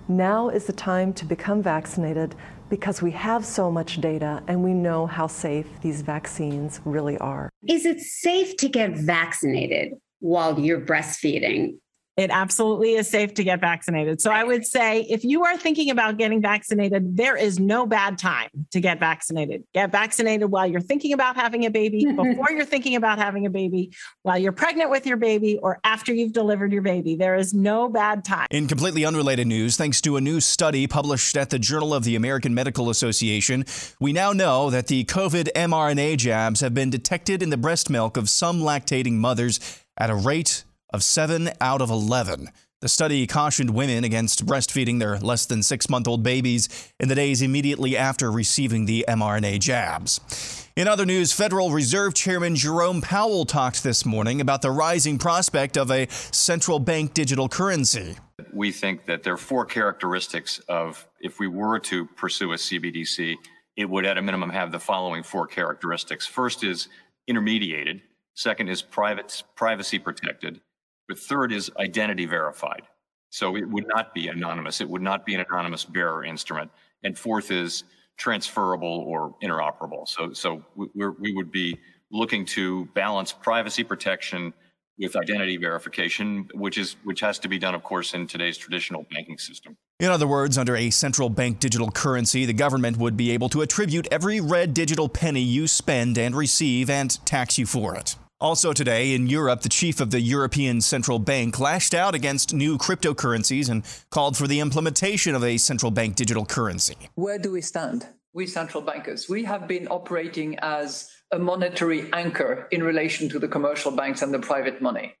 Now 0.06 0.48
is 0.48 0.64
the 0.64 0.72
time 0.72 1.12
to 1.14 1.24
become 1.24 1.62
vaccinated 1.62 2.34
because 2.68 3.02
we 3.02 3.10
have 3.12 3.44
so 3.44 3.70
much 3.70 4.00
data 4.00 4.42
and 4.46 4.62
we 4.62 4.74
know 4.74 5.06
how 5.06 5.26
safe 5.26 5.66
these 5.80 6.02
vaccines 6.02 6.80
really 6.84 7.18
are. 7.18 7.50
Is 7.66 7.86
it 7.86 8.00
safe 8.00 8.56
to 8.58 8.68
get 8.68 8.92
vaccinated 8.92 9.92
while 10.20 10.58
you're 10.58 10.80
breastfeeding? 10.80 11.78
It 12.18 12.30
absolutely 12.32 12.94
is 12.94 13.08
safe 13.08 13.32
to 13.34 13.44
get 13.44 13.60
vaccinated. 13.60 14.20
So 14.20 14.32
I 14.32 14.42
would 14.42 14.66
say 14.66 15.02
if 15.02 15.22
you 15.22 15.44
are 15.44 15.56
thinking 15.56 15.90
about 15.90 16.18
getting 16.18 16.42
vaccinated, 16.42 17.16
there 17.16 17.36
is 17.36 17.60
no 17.60 17.86
bad 17.86 18.18
time 18.18 18.48
to 18.72 18.80
get 18.80 18.98
vaccinated. 18.98 19.62
Get 19.72 19.92
vaccinated 19.92 20.50
while 20.50 20.66
you're 20.66 20.80
thinking 20.80 21.12
about 21.12 21.36
having 21.36 21.64
a 21.64 21.70
baby, 21.70 22.04
before 22.16 22.50
you're 22.50 22.64
thinking 22.64 22.96
about 22.96 23.18
having 23.18 23.46
a 23.46 23.50
baby, 23.50 23.92
while 24.22 24.36
you're 24.36 24.50
pregnant 24.50 24.90
with 24.90 25.06
your 25.06 25.16
baby, 25.16 25.58
or 25.58 25.78
after 25.84 26.12
you've 26.12 26.32
delivered 26.32 26.72
your 26.72 26.82
baby. 26.82 27.14
There 27.14 27.36
is 27.36 27.54
no 27.54 27.88
bad 27.88 28.24
time. 28.24 28.48
In 28.50 28.66
completely 28.66 29.04
unrelated 29.04 29.46
news, 29.46 29.76
thanks 29.76 30.00
to 30.00 30.16
a 30.16 30.20
new 30.20 30.40
study 30.40 30.88
published 30.88 31.36
at 31.36 31.50
the 31.50 31.58
Journal 31.60 31.94
of 31.94 32.02
the 32.02 32.16
American 32.16 32.52
Medical 32.52 32.90
Association, 32.90 33.64
we 34.00 34.12
now 34.12 34.32
know 34.32 34.70
that 34.70 34.88
the 34.88 35.04
COVID 35.04 35.52
mRNA 35.54 36.16
jabs 36.16 36.62
have 36.62 36.74
been 36.74 36.90
detected 36.90 37.44
in 37.44 37.50
the 37.50 37.56
breast 37.56 37.88
milk 37.88 38.16
of 38.16 38.28
some 38.28 38.60
lactating 38.60 39.12
mothers 39.12 39.60
at 39.96 40.10
a 40.10 40.16
rate 40.16 40.64
of 40.90 41.02
7 41.02 41.50
out 41.60 41.80
of 41.80 41.90
11. 41.90 42.50
The 42.80 42.88
study 42.88 43.26
cautioned 43.26 43.70
women 43.70 44.04
against 44.04 44.46
breastfeeding 44.46 45.00
their 45.00 45.18
less 45.18 45.46
than 45.46 45.64
six 45.64 45.90
month 45.90 46.06
old 46.06 46.22
babies 46.22 46.92
in 47.00 47.08
the 47.08 47.16
days 47.16 47.42
immediately 47.42 47.96
after 47.96 48.30
receiving 48.30 48.86
the 48.86 49.04
mRNA 49.08 49.58
jabs. 49.58 50.68
In 50.76 50.86
other 50.86 51.04
news, 51.04 51.32
Federal 51.32 51.72
Reserve 51.72 52.14
Chairman 52.14 52.54
Jerome 52.54 53.00
Powell 53.00 53.46
talked 53.46 53.82
this 53.82 54.06
morning 54.06 54.40
about 54.40 54.62
the 54.62 54.70
rising 54.70 55.18
prospect 55.18 55.76
of 55.76 55.90
a 55.90 56.06
central 56.10 56.78
bank 56.78 57.14
digital 57.14 57.48
currency. 57.48 58.16
We 58.52 58.70
think 58.70 59.06
that 59.06 59.24
there 59.24 59.32
are 59.32 59.38
four 59.38 59.64
characteristics 59.64 60.60
of 60.68 61.04
if 61.20 61.40
we 61.40 61.48
were 61.48 61.80
to 61.80 62.06
pursue 62.06 62.52
a 62.52 62.56
CBDC, 62.56 63.34
it 63.76 63.90
would 63.90 64.06
at 64.06 64.18
a 64.18 64.22
minimum 64.22 64.50
have 64.50 64.70
the 64.70 64.78
following 64.78 65.24
four 65.24 65.48
characteristics. 65.48 66.28
First 66.28 66.62
is 66.62 66.86
intermediated, 67.28 68.02
second 68.34 68.68
is 68.68 68.82
private, 68.82 69.42
privacy 69.56 69.98
protected. 69.98 70.60
The 71.08 71.14
third 71.14 71.52
is 71.52 71.70
identity 71.78 72.26
verified. 72.26 72.82
So 73.30 73.56
it 73.56 73.68
would 73.68 73.86
not 73.86 74.14
be 74.14 74.28
anonymous. 74.28 74.80
It 74.80 74.88
would 74.88 75.02
not 75.02 75.26
be 75.26 75.34
an 75.34 75.44
anonymous 75.48 75.84
bearer 75.84 76.24
instrument. 76.24 76.70
And 77.02 77.16
fourth 77.18 77.50
is 77.50 77.84
transferable 78.16 79.04
or 79.06 79.34
interoperable. 79.42 80.08
So, 80.08 80.32
so 80.32 80.64
we 80.74 80.88
we 80.94 81.34
would 81.34 81.52
be 81.52 81.78
looking 82.10 82.44
to 82.46 82.86
balance 82.94 83.32
privacy 83.32 83.84
protection 83.84 84.52
with 84.98 85.14
identity 85.14 85.56
verification, 85.56 86.48
which 86.54 86.76
is 86.76 86.96
which 87.04 87.20
has 87.20 87.38
to 87.40 87.48
be 87.48 87.58
done, 87.58 87.74
of 87.74 87.82
course, 87.82 88.14
in 88.14 88.26
today's 88.26 88.58
traditional 88.58 89.06
banking 89.12 89.38
system. 89.38 89.76
In 90.00 90.10
other 90.10 90.26
words, 90.26 90.58
under 90.58 90.76
a 90.76 90.90
central 90.90 91.28
bank 91.28 91.60
digital 91.60 91.90
currency, 91.90 92.44
the 92.46 92.52
government 92.52 92.96
would 92.96 93.16
be 93.16 93.30
able 93.30 93.48
to 93.50 93.62
attribute 93.62 94.08
every 94.10 94.40
red 94.40 94.74
digital 94.74 95.08
penny 95.08 95.40
you 95.40 95.66
spend 95.66 96.18
and 96.18 96.34
receive 96.34 96.90
and 96.90 97.24
tax 97.24 97.58
you 97.58 97.66
for 97.66 97.94
it. 97.94 98.16
Also 98.40 98.72
today 98.72 99.14
in 99.14 99.26
Europe, 99.26 99.62
the 99.62 99.68
chief 99.68 100.00
of 100.00 100.12
the 100.12 100.20
European 100.20 100.80
Central 100.80 101.18
Bank 101.18 101.58
lashed 101.58 101.92
out 101.92 102.14
against 102.14 102.54
new 102.54 102.78
cryptocurrencies 102.78 103.68
and 103.68 103.82
called 104.10 104.36
for 104.36 104.46
the 104.46 104.60
implementation 104.60 105.34
of 105.34 105.42
a 105.42 105.58
central 105.58 105.90
bank 105.90 106.14
digital 106.14 106.46
currency. 106.46 106.96
Where 107.16 107.40
do 107.40 107.50
we 107.50 107.60
stand? 107.60 108.06
We 108.32 108.46
central 108.46 108.80
bankers, 108.84 109.28
we 109.28 109.42
have 109.42 109.66
been 109.66 109.88
operating 109.88 110.56
as 110.60 111.10
a 111.32 111.38
monetary 111.40 112.08
anchor 112.12 112.68
in 112.70 112.84
relation 112.84 113.28
to 113.30 113.40
the 113.40 113.48
commercial 113.48 113.90
banks 113.90 114.22
and 114.22 114.32
the 114.32 114.38
private 114.38 114.80
money. 114.80 115.16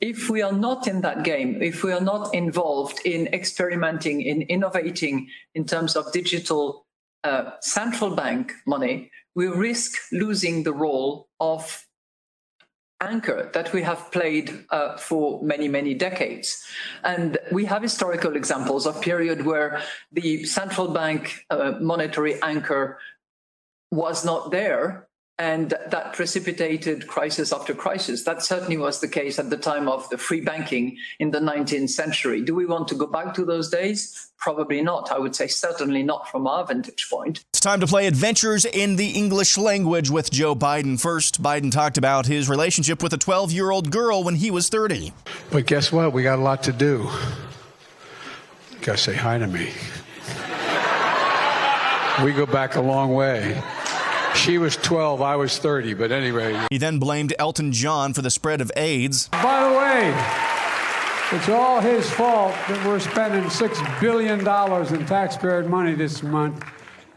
If 0.00 0.30
we 0.30 0.40
are 0.40 0.52
not 0.52 0.88
in 0.88 1.02
that 1.02 1.24
game, 1.24 1.60
if 1.60 1.84
we 1.84 1.92
are 1.92 2.00
not 2.00 2.34
involved 2.34 3.00
in 3.04 3.26
experimenting, 3.34 4.22
in 4.22 4.42
innovating 4.42 5.28
in 5.54 5.66
terms 5.66 5.94
of 5.94 6.10
digital 6.12 6.86
uh, 7.22 7.50
central 7.60 8.16
bank 8.16 8.52
money, 8.66 9.10
we 9.34 9.48
risk 9.48 9.92
losing 10.10 10.62
the 10.62 10.72
role 10.72 11.28
of 11.38 11.86
anchor 13.02 13.50
that 13.52 13.72
we 13.72 13.82
have 13.82 14.10
played 14.12 14.64
uh, 14.70 14.96
for 14.96 15.42
many, 15.42 15.68
many 15.68 15.94
decades. 15.94 16.64
And 17.04 17.38
we 17.50 17.64
have 17.66 17.82
historical 17.82 18.36
examples 18.36 18.86
of 18.86 19.02
period 19.02 19.44
where 19.44 19.82
the 20.12 20.44
central 20.44 20.88
bank 20.88 21.44
uh, 21.50 21.72
monetary 21.80 22.40
anchor 22.42 22.98
was 23.90 24.24
not 24.24 24.50
there 24.50 25.08
and 25.38 25.70
that 25.70 26.12
precipitated 26.12 27.06
crisis 27.06 27.52
after 27.52 27.74
crisis. 27.74 28.24
That 28.24 28.42
certainly 28.42 28.76
was 28.76 29.00
the 29.00 29.08
case 29.08 29.38
at 29.38 29.50
the 29.50 29.56
time 29.56 29.88
of 29.88 30.08
the 30.10 30.18
free 30.18 30.40
banking 30.40 30.98
in 31.18 31.30
the 31.30 31.40
19th 31.40 31.90
century. 31.90 32.42
Do 32.42 32.54
we 32.54 32.66
want 32.66 32.88
to 32.88 32.94
go 32.94 33.06
back 33.06 33.34
to 33.34 33.44
those 33.44 33.70
days? 33.70 34.30
Probably 34.38 34.82
not. 34.82 35.10
I 35.10 35.18
would 35.18 35.34
say 35.34 35.46
certainly 35.46 36.02
not 36.02 36.28
from 36.28 36.46
our 36.46 36.64
vantage 36.66 37.08
point. 37.08 37.44
It's 37.50 37.60
time 37.60 37.80
to 37.80 37.86
play 37.86 38.06
Adventures 38.06 38.64
in 38.64 38.96
the 38.96 39.10
English 39.10 39.56
Language 39.56 40.10
with 40.10 40.30
Joe 40.30 40.54
Biden. 40.54 41.00
First, 41.00 41.42
Biden 41.42 41.72
talked 41.72 41.96
about 41.96 42.26
his 42.26 42.48
relationship 42.48 43.02
with 43.02 43.12
a 43.12 43.18
12 43.18 43.52
year 43.52 43.70
old 43.70 43.90
girl 43.90 44.22
when 44.22 44.36
he 44.36 44.50
was 44.50 44.68
30. 44.68 45.12
But 45.50 45.66
guess 45.66 45.90
what? 45.90 46.12
We 46.12 46.22
got 46.22 46.38
a 46.38 46.42
lot 46.42 46.62
to 46.64 46.72
do. 46.72 47.08
You 48.70 48.78
gotta 48.80 48.98
say 48.98 49.14
hi 49.14 49.38
to 49.38 49.46
me. 49.46 49.70
we 52.24 52.32
go 52.32 52.46
back 52.46 52.74
a 52.76 52.80
long 52.80 53.14
way. 53.14 53.60
She 54.34 54.58
was 54.58 54.76
12, 54.76 55.22
I 55.22 55.36
was 55.36 55.58
30, 55.58 55.94
but 55.94 56.10
anyway. 56.10 56.58
He 56.70 56.78
then 56.78 56.98
blamed 56.98 57.34
Elton 57.38 57.72
John 57.72 58.12
for 58.12 58.22
the 58.22 58.30
spread 58.30 58.60
of 58.60 58.72
AIDS. 58.76 59.28
By 59.28 59.68
the 59.68 59.76
way, 59.78 61.38
it's 61.38 61.48
all 61.48 61.80
his 61.80 62.10
fault 62.10 62.54
that 62.68 62.84
we're 62.86 62.98
spending 62.98 63.44
$6 63.44 64.00
billion 64.00 64.40
in 64.40 65.06
taxpayer 65.06 65.62
money 65.68 65.94
this 65.94 66.22
month 66.22 66.64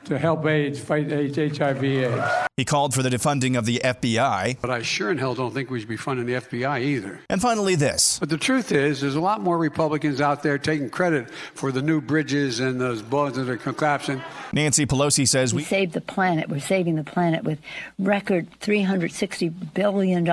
to 0.05 0.17
help 0.17 0.45
AIDS 0.45 0.79
fight 0.79 1.09
HIV 1.09 1.83
AIDS. 1.83 2.47
He 2.57 2.65
called 2.65 2.93
for 2.93 3.03
the 3.03 3.09
defunding 3.09 3.57
of 3.57 3.65
the 3.65 3.81
FBI. 3.83 4.57
But 4.61 4.69
I 4.69 4.81
sure 4.81 5.11
in 5.11 5.17
hell 5.17 5.35
don't 5.35 5.53
think 5.53 5.69
we 5.69 5.79
should 5.79 5.89
be 5.89 5.97
funding 5.97 6.25
the 6.25 6.33
FBI 6.33 6.81
either. 6.81 7.19
And 7.29 7.41
finally, 7.41 7.75
this. 7.75 8.19
But 8.19 8.29
the 8.29 8.37
truth 8.37 8.71
is, 8.71 9.01
there's 9.01 9.15
a 9.15 9.21
lot 9.21 9.41
more 9.41 9.57
Republicans 9.57 10.21
out 10.21 10.43
there 10.43 10.57
taking 10.57 10.89
credit 10.89 11.29
for 11.53 11.71
the 11.71 11.81
new 11.81 12.01
bridges 12.01 12.59
and 12.59 12.79
those 12.79 13.01
buildings 13.01 13.37
that 13.37 13.49
are 13.49 13.57
collapsing. 13.57 14.21
Nancy 14.53 14.85
Pelosi 14.85 15.27
says 15.27 15.53
we, 15.53 15.59
we 15.59 15.63
saved 15.63 15.93
the 15.93 16.01
planet. 16.01 16.49
We're 16.49 16.59
saving 16.59 16.95
the 16.95 17.03
planet 17.03 17.43
with 17.43 17.59
record 17.99 18.47
$360 18.61 19.73
billion. 19.73 20.25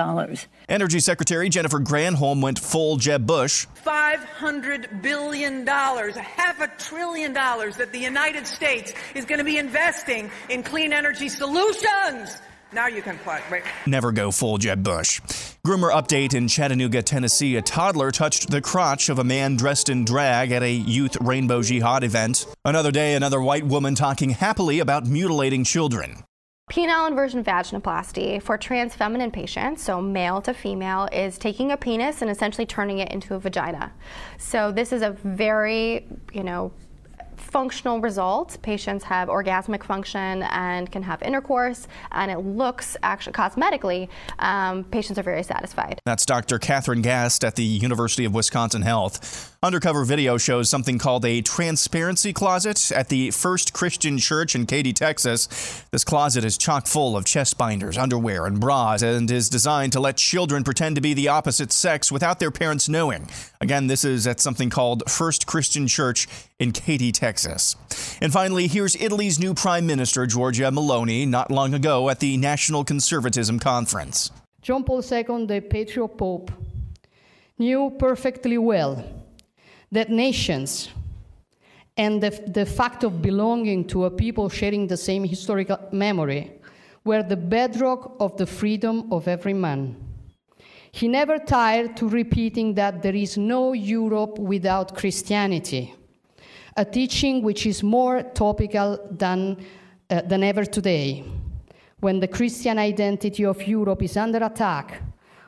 Energy 0.69 0.99
Secretary 0.99 1.49
Jennifer 1.49 1.79
Granholm 1.79 2.41
went 2.41 2.59
full 2.59 2.97
Jeb 2.97 3.25
Bush. 3.25 3.67
$500 3.85 5.01
billion, 5.01 5.67
half 5.67 6.61
a 6.61 6.67
trillion 6.77 7.33
dollars 7.33 7.77
that 7.77 7.91
the 7.91 7.99
United 7.99 8.47
States 8.47 8.93
is 9.15 9.25
going 9.25 9.39
to 9.39 9.43
be 9.45 9.57
investing 9.57 10.31
in 10.49 10.63
clean 10.63 10.93
energy 10.93 11.29
solutions. 11.29 12.37
Now 12.71 12.87
you 12.87 13.03
can 13.03 13.19
play. 13.19 13.39
Right. 13.51 13.63
Never 13.85 14.11
go 14.11 14.31
full 14.31 14.57
Jeb 14.57 14.83
Bush. 14.83 15.21
Groomer 15.65 15.91
update 15.91 16.33
in 16.33 16.47
Chattanooga, 16.47 17.03
Tennessee. 17.03 17.55
A 17.55 17.61
toddler 17.61 18.09
touched 18.09 18.49
the 18.49 18.61
crotch 18.61 19.09
of 19.09 19.19
a 19.19 19.23
man 19.23 19.57
dressed 19.57 19.89
in 19.89 20.05
drag 20.05 20.51
at 20.51 20.63
a 20.63 20.71
youth 20.71 21.15
Rainbow 21.21 21.61
Jihad 21.61 22.03
event. 22.03 22.47
Another 22.65 22.89
day, 22.91 23.13
another 23.13 23.41
white 23.41 23.65
woman 23.65 23.93
talking 23.93 24.31
happily 24.31 24.79
about 24.79 25.05
mutilating 25.05 25.63
children. 25.63 26.23
Penile 26.73 27.07
inversion 27.07 27.43
vaginoplasty 27.43 28.41
for 28.41 28.57
trans 28.57 28.95
feminine 28.95 29.29
patients, 29.29 29.83
so 29.83 30.01
male 30.01 30.41
to 30.41 30.55
female, 30.55 31.07
is 31.11 31.37
taking 31.37 31.71
a 31.71 31.77
penis 31.77 32.23
and 32.23 32.31
essentially 32.31 32.65
turning 32.65 32.97
it 32.97 33.11
into 33.11 33.35
a 33.35 33.39
vagina. 33.39 33.93
So 34.39 34.71
this 34.71 34.91
is 34.91 35.03
a 35.03 35.11
very, 35.11 36.07
you 36.33 36.43
know, 36.43 36.73
functional 37.37 38.01
results. 38.01 38.57
Patients 38.57 39.03
have 39.05 39.27
orgasmic 39.29 39.83
function 39.83 40.43
and 40.43 40.91
can 40.91 41.03
have 41.03 41.21
intercourse, 41.21 41.87
and 42.11 42.31
it 42.31 42.39
looks 42.39 42.97
actually 43.03 43.33
cosmetically, 43.33 44.09
um, 44.39 44.83
patients 44.85 45.17
are 45.17 45.23
very 45.23 45.43
satisfied. 45.43 45.99
That's 46.05 46.25
Dr. 46.25 46.59
Catherine 46.59 47.01
Gast 47.01 47.43
at 47.43 47.55
the 47.55 47.63
University 47.63 48.25
of 48.25 48.33
Wisconsin 48.33 48.81
Health. 48.81 49.55
Undercover 49.63 50.03
video 50.03 50.37
shows 50.37 50.69
something 50.69 50.97
called 50.97 51.23
a 51.23 51.41
transparency 51.41 52.33
closet 52.33 52.91
at 52.91 53.07
the 53.07 53.31
First 53.31 53.71
Christian 53.71 54.17
Church 54.17 54.55
in 54.55 54.65
Katy, 54.65 54.91
Texas. 54.91 55.83
This 55.91 56.03
closet 56.03 56.43
is 56.43 56.57
chock 56.57 56.85
full 56.85 57.15
of 57.15 57.23
chest 57.23 57.57
binders, 57.57 57.97
underwear, 57.97 58.45
and 58.45 58.59
bras 58.59 59.01
and 59.01 59.29
is 59.31 59.49
designed 59.49 59.93
to 59.93 59.99
let 59.99 60.17
children 60.17 60.63
pretend 60.63 60.95
to 60.95 61.01
be 61.01 61.13
the 61.13 61.29
opposite 61.29 61.71
sex 61.71 62.11
without 62.11 62.39
their 62.39 62.51
parents 62.51 62.89
knowing. 62.89 63.29
Again, 63.63 63.87
this 63.87 64.03
is 64.03 64.27
at 64.27 64.41
something 64.41 64.69
called 64.69 65.09
First 65.09 65.47
Christian 65.47 65.87
Church 65.87 66.27
in 66.59 66.73
Katy, 66.73 67.13
Texas. 67.13 67.77
And 68.19 68.33
finally, 68.33 68.67
here's 68.67 68.93
Italy's 68.97 69.39
new 69.39 69.53
Prime 69.53 69.85
Minister, 69.85 70.25
Giorgia 70.27 70.69
Meloni, 70.69 71.25
not 71.25 71.49
long 71.49 71.73
ago 71.73 72.09
at 72.09 72.19
the 72.19 72.35
National 72.35 72.83
Conservatism 72.83 73.59
Conference. 73.59 74.31
John 74.61 74.83
Paul 74.83 74.97
II, 74.97 75.45
the 75.45 75.61
Patriot 75.61 76.09
Pope, 76.17 76.51
knew 77.57 77.89
perfectly 77.97 78.57
well 78.57 79.01
that 79.93 80.09
nations 80.09 80.89
and 81.95 82.21
the, 82.21 82.31
the 82.45 82.65
fact 82.65 83.05
of 83.05 83.21
belonging 83.21 83.87
to 83.87 84.03
a 84.03 84.11
people 84.11 84.49
sharing 84.49 84.87
the 84.87 84.97
same 84.97 85.23
historical 85.23 85.79
memory 85.93 86.51
were 87.05 87.23
the 87.23 87.37
bedrock 87.37 88.17
of 88.19 88.35
the 88.35 88.45
freedom 88.45 89.07
of 89.13 89.29
every 89.29 89.53
man. 89.53 89.95
He 90.95 91.07
never 91.07 91.39
tired 91.39 91.97
to 91.97 92.07
repeating 92.07 92.75
that 92.75 93.01
there 93.01 93.15
is 93.15 93.35
no 93.35 93.73
Europe 93.73 94.37
without 94.37 94.95
Christianity, 94.95 95.91
a 96.77 96.85
teaching 96.85 97.41
which 97.41 97.65
is 97.65 97.81
more 97.81 98.21
topical 98.21 98.99
than, 99.09 99.57
uh, 100.11 100.21
than 100.21 100.43
ever 100.43 100.65
today, 100.65 101.23
when 101.99 102.19
the 102.19 102.27
Christian 102.27 102.77
identity 102.77 103.43
of 103.43 103.67
Europe 103.67 104.03
is 104.03 104.15
under 104.17 104.43
attack 104.43 105.01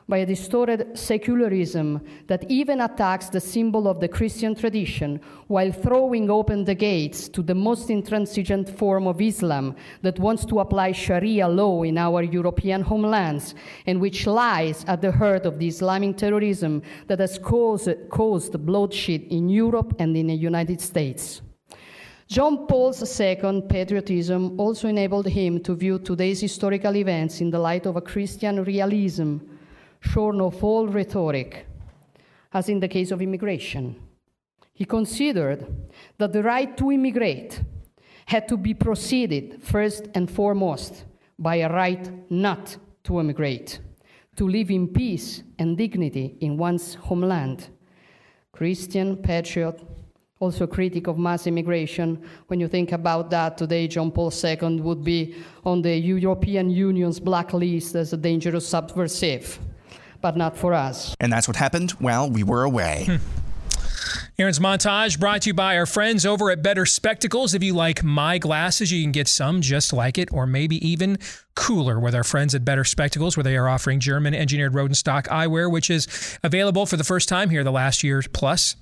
by 0.08 0.18
a 0.18 0.26
distorted 0.26 0.96
secularism 0.96 2.00
that 2.28 2.48
even 2.48 2.80
attacks 2.80 3.28
the 3.28 3.40
symbol 3.40 3.88
of 3.88 3.98
the 3.98 4.08
Christian 4.08 4.54
tradition 4.54 5.20
while 5.48 5.72
throwing 5.72 6.30
open 6.30 6.64
the 6.64 6.74
gates 6.74 7.28
to 7.28 7.42
the 7.42 7.54
most 7.54 7.90
intransigent 7.90 8.68
form 8.78 9.08
of 9.08 9.20
Islam 9.20 9.74
that 10.02 10.20
wants 10.20 10.44
to 10.44 10.60
apply 10.60 10.92
Sharia 10.92 11.48
law 11.48 11.82
in 11.82 11.98
our 11.98 12.22
European 12.22 12.82
homelands 12.82 13.54
and 13.86 14.00
which 14.00 14.26
lies 14.26 14.84
at 14.86 15.02
the 15.02 15.10
heart 15.10 15.44
of 15.44 15.58
the 15.58 15.66
Islamic 15.66 16.16
terrorism 16.16 16.82
that 17.08 17.18
has 17.18 17.38
caused, 17.38 17.90
caused 18.08 18.64
bloodshed 18.64 19.22
in 19.30 19.48
Europe 19.48 19.96
and 19.98 20.16
in 20.16 20.28
the 20.28 20.34
United 20.34 20.80
States. 20.80 21.42
John 22.28 22.66
Paul's 22.66 23.08
second 23.08 23.68
patriotism 23.68 24.58
also 24.58 24.88
enabled 24.88 25.28
him 25.28 25.60
to 25.62 25.74
view 25.74 25.98
today's 25.98 26.40
historical 26.40 26.96
events 26.96 27.40
in 27.40 27.50
the 27.50 27.58
light 27.58 27.86
of 27.86 27.96
a 27.96 28.00
Christian 28.00 28.64
realism 28.64 29.38
shorn 30.00 30.40
of 30.40 30.62
all 30.62 30.86
rhetoric, 30.86 31.66
as 32.52 32.68
in 32.68 32.80
the 32.80 32.88
case 32.88 33.10
of 33.10 33.22
immigration. 33.22 33.96
He 34.72 34.84
considered 34.84 35.66
that 36.18 36.32
the 36.32 36.42
right 36.42 36.76
to 36.76 36.92
immigrate 36.92 37.62
had 38.26 38.48
to 38.48 38.56
be 38.56 38.74
preceded 38.74 39.62
first 39.62 40.08
and 40.14 40.30
foremost 40.30 41.04
by 41.38 41.56
a 41.56 41.72
right 41.72 42.30
not 42.30 42.76
to 43.04 43.20
immigrate, 43.20 43.80
to 44.36 44.48
live 44.48 44.70
in 44.70 44.88
peace 44.88 45.42
and 45.58 45.78
dignity 45.78 46.36
in 46.40 46.56
one's 46.56 46.94
homeland. 46.94 47.68
Christian 48.52 49.16
patriot, 49.16 49.80
also 50.40 50.64
a 50.64 50.68
critic 50.68 51.06
of 51.06 51.18
mass 51.18 51.46
immigration. 51.46 52.22
When 52.48 52.60
you 52.60 52.68
think 52.68 52.92
about 52.92 53.30
that, 53.30 53.56
today 53.56 53.88
John 53.88 54.10
Paul 54.10 54.32
II 54.32 54.80
would 54.80 55.04
be 55.04 55.36
on 55.64 55.80
the 55.80 55.96
European 55.96 56.68
Union's 56.68 57.20
blacklist 57.20 57.94
as 57.94 58.12
a 58.12 58.16
dangerous 58.16 58.68
subversive 58.68 59.58
but 60.26 60.36
not 60.36 60.56
for 60.56 60.74
us. 60.74 61.14
And 61.20 61.32
that's 61.32 61.46
what 61.46 61.56
happened 61.56 61.92
while 61.92 62.28
we 62.28 62.42
were 62.42 62.64
away. 62.64 63.04
Hmm. 63.06 63.16
Aaron's 64.38 64.58
montage 64.58 65.20
brought 65.20 65.42
to 65.42 65.50
you 65.50 65.54
by 65.54 65.78
our 65.78 65.86
friends 65.86 66.26
over 66.26 66.50
at 66.50 66.62
Better 66.62 66.84
Spectacles. 66.84 67.54
If 67.54 67.62
you 67.62 67.74
like 67.74 68.02
my 68.02 68.38
glasses, 68.38 68.90
you 68.90 69.02
can 69.02 69.12
get 69.12 69.28
some 69.28 69.60
just 69.60 69.92
like 69.92 70.18
it, 70.18 70.32
or 70.32 70.44
maybe 70.44 70.84
even 70.86 71.18
cooler 71.54 72.00
with 72.00 72.14
our 72.14 72.24
friends 72.24 72.56
at 72.56 72.64
Better 72.64 72.82
Spectacles, 72.82 73.36
where 73.36 73.44
they 73.44 73.56
are 73.56 73.68
offering 73.68 74.00
German 74.00 74.34
engineered 74.34 74.72
Rodenstock 74.72 75.28
eyewear, 75.28 75.70
which 75.70 75.90
is 75.90 76.38
available 76.42 76.86
for 76.86 76.96
the 76.96 77.04
first 77.04 77.28
time 77.28 77.48
here 77.48 77.62
the 77.62 77.70
last 77.70 78.02
year 78.02 78.22
plus 78.32 78.74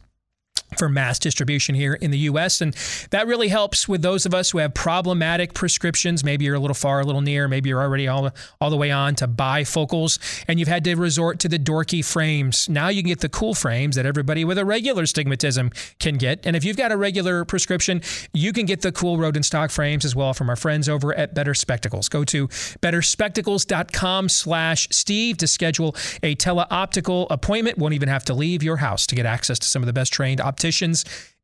for 0.78 0.88
mass 0.88 1.18
distribution 1.18 1.74
here 1.74 1.94
in 1.94 2.10
the 2.10 2.18
US. 2.18 2.60
And 2.60 2.74
that 3.10 3.26
really 3.26 3.48
helps 3.48 3.88
with 3.88 4.02
those 4.02 4.26
of 4.26 4.34
us 4.34 4.50
who 4.50 4.58
have 4.58 4.74
problematic 4.74 5.54
prescriptions. 5.54 6.24
Maybe 6.24 6.44
you're 6.44 6.54
a 6.54 6.60
little 6.60 6.74
far, 6.74 7.00
a 7.00 7.04
little 7.04 7.20
near, 7.20 7.48
maybe 7.48 7.68
you're 7.68 7.80
already 7.80 8.08
all, 8.08 8.30
all 8.60 8.70
the 8.70 8.76
way 8.76 8.90
on 8.90 9.14
to 9.16 9.28
bifocals 9.28 10.18
and 10.48 10.58
you've 10.58 10.68
had 10.68 10.84
to 10.84 10.94
resort 10.94 11.38
to 11.40 11.48
the 11.48 11.58
dorky 11.58 12.04
frames. 12.04 12.68
Now 12.68 12.88
you 12.88 13.02
can 13.02 13.08
get 13.08 13.20
the 13.20 13.28
cool 13.28 13.54
frames 13.54 13.96
that 13.96 14.06
everybody 14.06 14.44
with 14.44 14.58
a 14.58 14.64
regular 14.64 15.04
stigmatism 15.04 15.72
can 15.98 16.16
get. 16.16 16.44
And 16.44 16.56
if 16.56 16.64
you've 16.64 16.76
got 16.76 16.92
a 16.92 16.96
regular 16.96 17.44
prescription, 17.44 18.02
you 18.32 18.52
can 18.52 18.66
get 18.66 18.82
the 18.82 18.92
cool 18.92 19.16
Rodenstock 19.16 19.70
frames 19.70 20.04
as 20.04 20.14
well 20.16 20.34
from 20.34 20.50
our 20.50 20.56
friends 20.56 20.88
over 20.88 21.14
at 21.14 21.34
Better 21.34 21.54
Spectacles. 21.54 22.08
Go 22.08 22.24
to 22.24 22.48
betterspectacles.com 22.48 24.28
slash 24.28 24.88
Steve 24.90 25.36
to 25.38 25.46
schedule 25.46 25.94
a 26.22 26.34
teleoptical 26.36 27.26
appointment. 27.30 27.78
Won't 27.78 27.94
even 27.94 28.08
have 28.08 28.24
to 28.26 28.34
leave 28.34 28.62
your 28.62 28.78
house 28.78 29.06
to 29.06 29.14
get 29.14 29.26
access 29.26 29.58
to 29.60 29.68
some 29.68 29.82
of 29.82 29.86
the 29.86 29.92
best 29.92 30.12
trained 30.12 30.40
opticians 30.40 30.63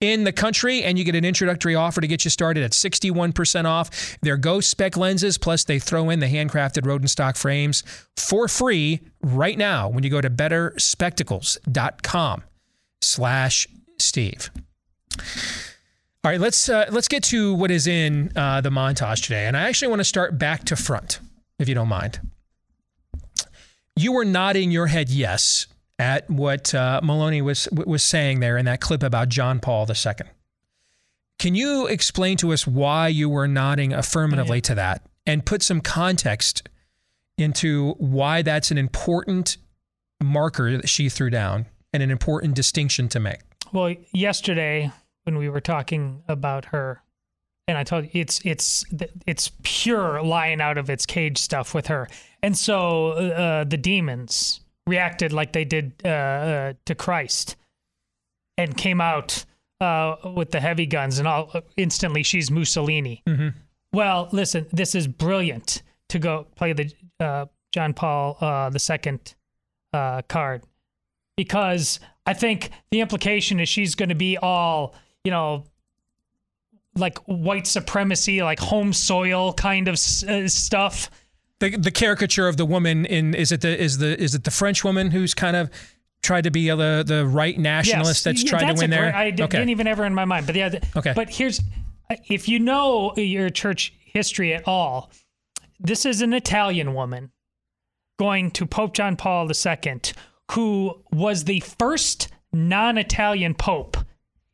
in 0.00 0.24
the 0.24 0.32
country, 0.32 0.82
and 0.82 0.98
you 0.98 1.04
get 1.04 1.14
an 1.14 1.24
introductory 1.24 1.74
offer 1.74 2.00
to 2.00 2.06
get 2.06 2.24
you 2.24 2.30
started 2.30 2.64
at 2.64 2.72
61% 2.72 3.64
off 3.66 4.18
their 4.22 4.36
Go 4.36 4.60
Spec 4.60 4.96
lenses. 4.96 5.36
Plus, 5.36 5.64
they 5.64 5.78
throw 5.78 6.10
in 6.10 6.20
the 6.20 6.26
handcrafted 6.26 6.82
Rodenstock 6.82 7.36
frames 7.36 7.82
for 8.16 8.48
free 8.48 9.00
right 9.22 9.58
now 9.58 9.88
when 9.88 10.02
you 10.02 10.10
go 10.10 10.20
to 10.20 10.30
betterspectacles.com 10.30 12.42
slash 13.02 13.68
Steve. 13.98 14.50
All 16.22 16.30
right, 16.30 16.40
let's 16.40 16.68
uh, 16.68 16.86
let's 16.90 17.08
get 17.08 17.22
to 17.24 17.54
what 17.54 17.70
is 17.70 17.86
in 17.86 18.30
uh, 18.36 18.60
the 18.60 18.68
montage 18.68 19.22
today, 19.22 19.46
and 19.46 19.56
I 19.56 19.62
actually 19.62 19.88
want 19.88 20.00
to 20.00 20.04
start 20.04 20.38
back 20.38 20.64
to 20.64 20.76
front, 20.76 21.18
if 21.58 21.68
you 21.68 21.74
don't 21.74 21.88
mind. 21.88 22.20
You 23.96 24.12
were 24.12 24.24
nodding 24.24 24.70
your 24.70 24.86
head 24.86 25.08
yes 25.08 25.66
at 26.00 26.28
what 26.30 26.74
uh, 26.74 26.98
Meloni 27.04 27.42
was 27.42 27.68
was 27.72 28.02
saying 28.02 28.40
there 28.40 28.56
in 28.56 28.64
that 28.64 28.80
clip 28.80 29.02
about 29.02 29.28
John 29.28 29.60
Paul 29.60 29.86
II. 29.86 30.14
Can 31.38 31.54
you 31.54 31.86
explain 31.86 32.38
to 32.38 32.52
us 32.52 32.66
why 32.66 33.08
you 33.08 33.28
were 33.28 33.46
nodding 33.46 33.92
affirmatively 33.92 34.58
yeah. 34.58 34.62
to 34.62 34.74
that 34.76 35.06
and 35.26 35.44
put 35.44 35.62
some 35.62 35.82
context 35.82 36.68
into 37.36 37.92
why 37.98 38.40
that's 38.40 38.70
an 38.70 38.78
important 38.78 39.58
marker 40.22 40.78
that 40.78 40.88
she 40.88 41.10
threw 41.10 41.28
down 41.28 41.66
and 41.92 42.02
an 42.02 42.10
important 42.10 42.54
distinction 42.54 43.08
to 43.10 43.20
make? 43.20 43.40
Well, 43.72 43.94
yesterday 44.12 44.90
when 45.24 45.36
we 45.36 45.50
were 45.50 45.60
talking 45.60 46.22
about 46.28 46.66
her, 46.66 47.02
and 47.68 47.76
I 47.76 47.84
told 47.84 48.04
you 48.04 48.10
it's 48.14 48.40
it's 48.44 48.86
it's 49.26 49.50
pure 49.62 50.22
lying 50.22 50.62
out 50.62 50.78
of 50.78 50.88
its 50.88 51.04
cage 51.04 51.36
stuff 51.36 51.74
with 51.74 51.88
her, 51.88 52.08
and 52.42 52.56
so 52.56 53.10
uh, 53.12 53.64
the 53.64 53.76
demons 53.76 54.60
reacted 54.90 55.32
like 55.32 55.52
they 55.52 55.64
did 55.64 55.92
uh, 56.04 56.08
uh, 56.08 56.72
to 56.84 56.94
Christ 56.94 57.56
and 58.58 58.76
came 58.76 59.00
out 59.00 59.44
uh, 59.80 60.16
with 60.34 60.50
the 60.50 60.60
heavy 60.60 60.86
guns 60.86 61.18
and 61.18 61.26
all 61.26 61.52
instantly 61.76 62.22
she's 62.22 62.50
Mussolini. 62.50 63.22
Mm-hmm. 63.26 63.48
Well, 63.92 64.28
listen, 64.32 64.66
this 64.72 64.94
is 64.94 65.06
brilliant 65.06 65.82
to 66.08 66.18
go 66.18 66.46
play 66.56 66.72
the 66.72 66.92
uh, 67.18 67.46
John 67.72 67.94
Paul 67.94 68.36
uh, 68.40 68.70
the 68.70 68.78
second 68.78 69.34
uh, 69.92 70.22
card 70.22 70.62
because 71.36 72.00
I 72.26 72.34
think 72.34 72.70
the 72.90 73.00
implication 73.00 73.60
is 73.60 73.68
she's 73.68 73.94
going 73.94 74.10
to 74.10 74.14
be 74.14 74.36
all 74.36 74.94
you 75.24 75.30
know 75.30 75.64
like 76.96 77.18
white 77.20 77.66
supremacy, 77.66 78.42
like 78.42 78.58
home 78.58 78.92
soil 78.92 79.52
kind 79.52 79.88
of 79.88 79.98
stuff 79.98 81.08
the 81.60 81.76
the 81.76 81.90
caricature 81.90 82.48
of 82.48 82.56
the 82.56 82.66
woman 82.66 83.06
in 83.06 83.34
is 83.34 83.52
it 83.52 83.60
the 83.60 83.80
is 83.80 83.98
the 83.98 84.20
is 84.20 84.34
it 84.34 84.44
the 84.44 84.50
French 84.50 84.82
woman 84.82 85.10
who's 85.10 85.34
kind 85.34 85.56
of 85.56 85.70
tried 86.22 86.44
to 86.44 86.50
be 86.50 86.68
a, 86.68 86.76
the 86.76 87.04
the 87.06 87.26
right 87.26 87.58
nationalist 87.58 88.20
yes. 88.20 88.24
that's 88.24 88.44
yeah, 88.44 88.50
trying 88.50 88.66
that's 88.66 88.80
to 88.80 88.84
win 88.84 88.90
there. 88.90 89.14
I 89.14 89.30
didn't 89.30 89.68
even 89.68 89.86
ever 89.86 90.04
in 90.04 90.14
my 90.14 90.24
mind, 90.24 90.46
but 90.46 90.56
yeah. 90.56 90.78
Okay. 90.96 91.12
But 91.14 91.30
here's 91.30 91.60
if 92.28 92.48
you 92.48 92.58
know 92.58 93.14
your 93.16 93.50
church 93.50 93.94
history 94.00 94.52
at 94.54 94.66
all, 94.66 95.10
this 95.78 96.04
is 96.04 96.22
an 96.22 96.32
Italian 96.32 96.94
woman 96.94 97.30
going 98.18 98.50
to 98.50 98.66
Pope 98.66 98.92
John 98.94 99.16
Paul 99.16 99.48
II, 99.50 100.00
who 100.52 101.02
was 101.12 101.44
the 101.44 101.60
first 101.60 102.28
non-Italian 102.52 103.54
pope 103.54 103.96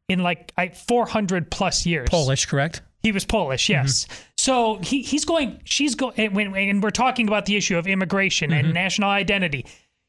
in 0.09 0.21
like 0.21 0.53
400 0.75 1.51
plus 1.51 1.87
years. 1.87 2.09
Polish, 2.11 2.47
correct? 2.47 2.83
He 3.07 3.13
was 3.13 3.25
Polish, 3.25 3.69
yes. 3.69 4.05
Mm-hmm. 4.05 4.23
So 4.37 4.77
he, 4.83 5.01
he's 5.01 5.25
going, 5.25 5.61
she's 5.63 5.95
going, 5.95 6.15
and, 6.17 6.57
and 6.57 6.83
we're 6.83 6.91
talking 6.91 7.29
about 7.29 7.47
the 7.47 7.55
issue 7.55 7.79
of 7.79 7.87
immigration 7.87 8.51
mm-hmm. 8.51 8.65
and 8.65 8.75
national 8.75 9.11
identity. 9.11 9.65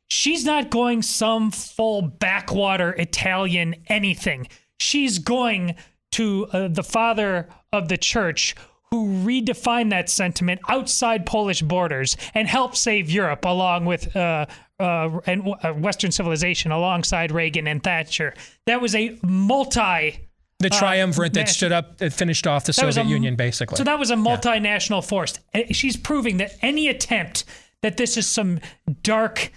She's 0.09 0.43
not 0.43 0.71
going 0.71 1.03
some 1.03 1.51
full 1.51 2.01
backwater 2.01 2.93
Italian 2.93 3.75
anything. 3.85 4.47
She's 4.79 5.19
going 5.19 5.75
to 6.13 6.47
uh, 6.51 6.69
the 6.69 6.81
father 6.81 7.49
of 7.71 7.87
the 7.87 7.97
church 7.97 8.55
who 8.89 9.23
redefined 9.23 9.91
that 9.91 10.09
sentiment 10.09 10.59
outside 10.67 11.27
Polish 11.27 11.61
borders 11.61 12.17
and 12.33 12.47
helped 12.47 12.77
save 12.77 13.11
Europe 13.11 13.45
along 13.45 13.85
with 13.85 14.15
uh, 14.15 14.47
uh, 14.79 15.19
and 15.27 15.53
uh, 15.61 15.73
Western 15.73 16.11
civilization 16.11 16.71
alongside 16.71 17.31
Reagan 17.31 17.67
and 17.67 17.83
Thatcher. 17.83 18.33
That 18.65 18.81
was 18.81 18.95
a 18.95 19.19
multi. 19.21 20.26
The 20.59 20.73
uh, 20.73 20.79
triumvirate 20.79 21.33
that 21.33 21.49
stood 21.49 21.71
up, 21.71 21.97
that 21.97 22.13
finished 22.13 22.47
off 22.47 22.65
the 22.65 22.73
Soviet 22.73 23.03
a- 23.03 23.05
Union, 23.05 23.35
basically. 23.35 23.77
So 23.77 23.83
that 23.83 23.99
was 23.99 24.09
a 24.09 24.15
multinational 24.15 25.07
force. 25.07 25.35
She's 25.71 25.95
proving 25.95 26.37
that 26.37 26.55
any 26.61 26.87
attempt 26.87 27.45
that 27.81 27.97
this 27.97 28.17
is 28.17 28.27
some 28.27 28.59
dark 29.03 29.51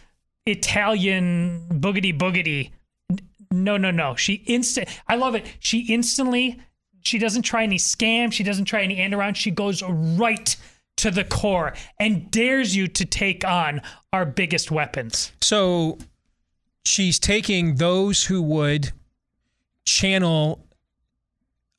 Italian 0.46 1.66
boogity 1.70 2.16
boogity. 2.16 2.70
No, 3.50 3.76
no, 3.76 3.90
no. 3.90 4.14
She 4.14 4.34
instant. 4.34 4.88
I 5.08 5.16
love 5.16 5.34
it. 5.34 5.46
She 5.58 5.92
instantly. 5.92 6.60
She 7.02 7.18
doesn't 7.18 7.42
try 7.42 7.62
any 7.62 7.78
scam. 7.78 8.30
She 8.30 8.44
doesn't 8.44 8.66
try 8.66 8.82
any 8.82 8.98
end 8.98 9.14
around. 9.14 9.36
She 9.36 9.50
goes 9.50 9.82
right 9.82 10.54
to 10.96 11.10
the 11.10 11.24
core 11.24 11.72
and 11.98 12.30
dares 12.30 12.76
you 12.76 12.86
to 12.86 13.06
take 13.06 13.42
on 13.44 13.80
our 14.12 14.26
biggest 14.26 14.70
weapons. 14.70 15.32
So 15.40 15.96
she's 16.84 17.18
taking 17.18 17.76
those 17.76 18.24
who 18.24 18.42
would 18.42 18.92
channel 19.86 20.66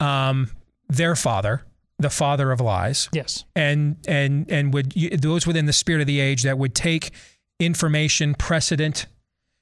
um, 0.01 0.49
their 0.89 1.15
father, 1.15 1.63
the 1.99 2.09
father 2.09 2.51
of 2.51 2.59
lies. 2.59 3.07
Yes. 3.13 3.45
And 3.55 3.97
and 4.07 4.51
and 4.51 4.73
would 4.73 4.91
those 4.91 5.47
within 5.47 5.67
the 5.67 5.73
spirit 5.73 6.01
of 6.01 6.07
the 6.07 6.19
age 6.19 6.43
that 6.43 6.57
would 6.57 6.75
take 6.75 7.11
information, 7.59 8.33
precedent, 8.33 9.05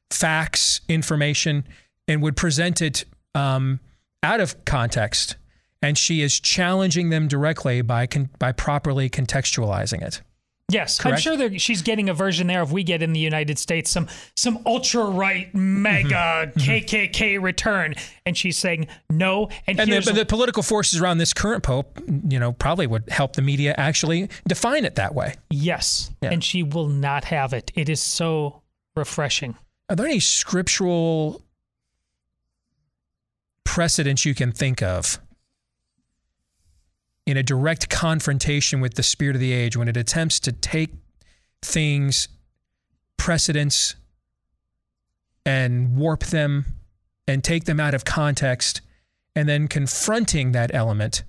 facts, 0.10 0.82
information, 0.88 1.68
and 2.08 2.22
would 2.24 2.36
present 2.36 2.82
it 2.82 3.06
um, 3.36 3.80
out 4.24 4.40
of 4.40 4.66
context. 4.66 5.36
And 5.82 5.98
she 5.98 6.22
is 6.22 6.40
challenging 6.40 7.10
them 7.10 7.28
directly 7.28 7.82
by 7.82 8.08
con- 8.08 8.30
by 8.40 8.52
properly 8.52 9.10
contextualizing 9.10 10.02
it. 10.02 10.22
Yes, 10.70 11.00
Correct? 11.00 11.18
I'm 11.18 11.22
sure 11.22 11.38
that 11.38 11.60
she's 11.60 11.82
getting 11.82 12.10
a 12.10 12.14
version 12.14 12.48
there 12.48 12.62
of 12.62 12.72
we 12.72 12.84
get 12.84 13.02
in 13.02 13.14
the 13.14 13.20
United 13.20 13.58
States 13.58 13.90
some 13.90 14.08
some 14.36 14.60
ultra 14.66 15.04
right 15.04 15.48
mm-hmm. 15.48 15.82
mega 15.82 16.52
mm-hmm. 16.56 16.60
KKK 16.60 17.42
return, 17.42 17.96
and 18.26 18.38
she's 18.38 18.58
saying 18.58 18.88
no. 19.10 19.50
And, 19.68 19.80
And 19.80 19.92
the, 19.92 20.02
but 20.06 20.16
the 20.16 20.26
political 20.26 20.64
forces 20.64 21.02
around 21.02 21.18
this 21.18 21.34
current 21.34 21.64
pope, 21.64 22.00
you 22.28 22.40
know, 22.40 22.52
probably 22.54 22.88
would 22.88 23.10
help 23.10 23.34
the 23.34 23.42
media 23.42 23.74
actually 23.78 24.30
define 24.48 24.86
it 24.86 24.96
that 24.96 25.16
way. 25.16 25.36
yes, 25.50 26.12
Yeah. 26.22 26.32
and 26.32 26.44
she 26.44 26.64
will 26.64 26.88
not 26.88 27.26
have 27.26 27.54
it. 27.54 27.72
It 27.76 27.90
is 27.90 28.02
so 28.02 28.62
refreshing. 28.96 29.56
Are 29.90 29.96
there 29.96 30.06
any 30.06 30.20
scriptural 30.20 31.42
precedents 33.64 34.26
you 34.26 34.36
can 34.36 34.52
think 34.52 34.82
of 34.82 35.20
in 37.30 37.38
a 37.38 37.44
direct 37.44 37.90
confrontation 37.90 38.82
with 38.82 38.96
the 38.96 39.04
spirit 39.04 39.36
of 39.36 39.40
the 39.40 39.54
age 39.54 39.78
when 39.78 39.88
it 39.88 39.96
attempts 39.96 40.40
to 40.40 40.52
take 40.52 40.90
things, 41.62 42.28
precedents, 43.18 43.96
and 45.46 45.96
warp 45.96 46.24
them 46.24 46.66
and 47.28 47.44
take 47.44 47.66
them 47.66 47.80
out 47.80 47.94
of 47.94 48.04
context 48.04 48.82
and 49.36 49.48
then 49.48 49.68
confronting 49.68 50.54
that 50.54 50.74
element 50.74 51.22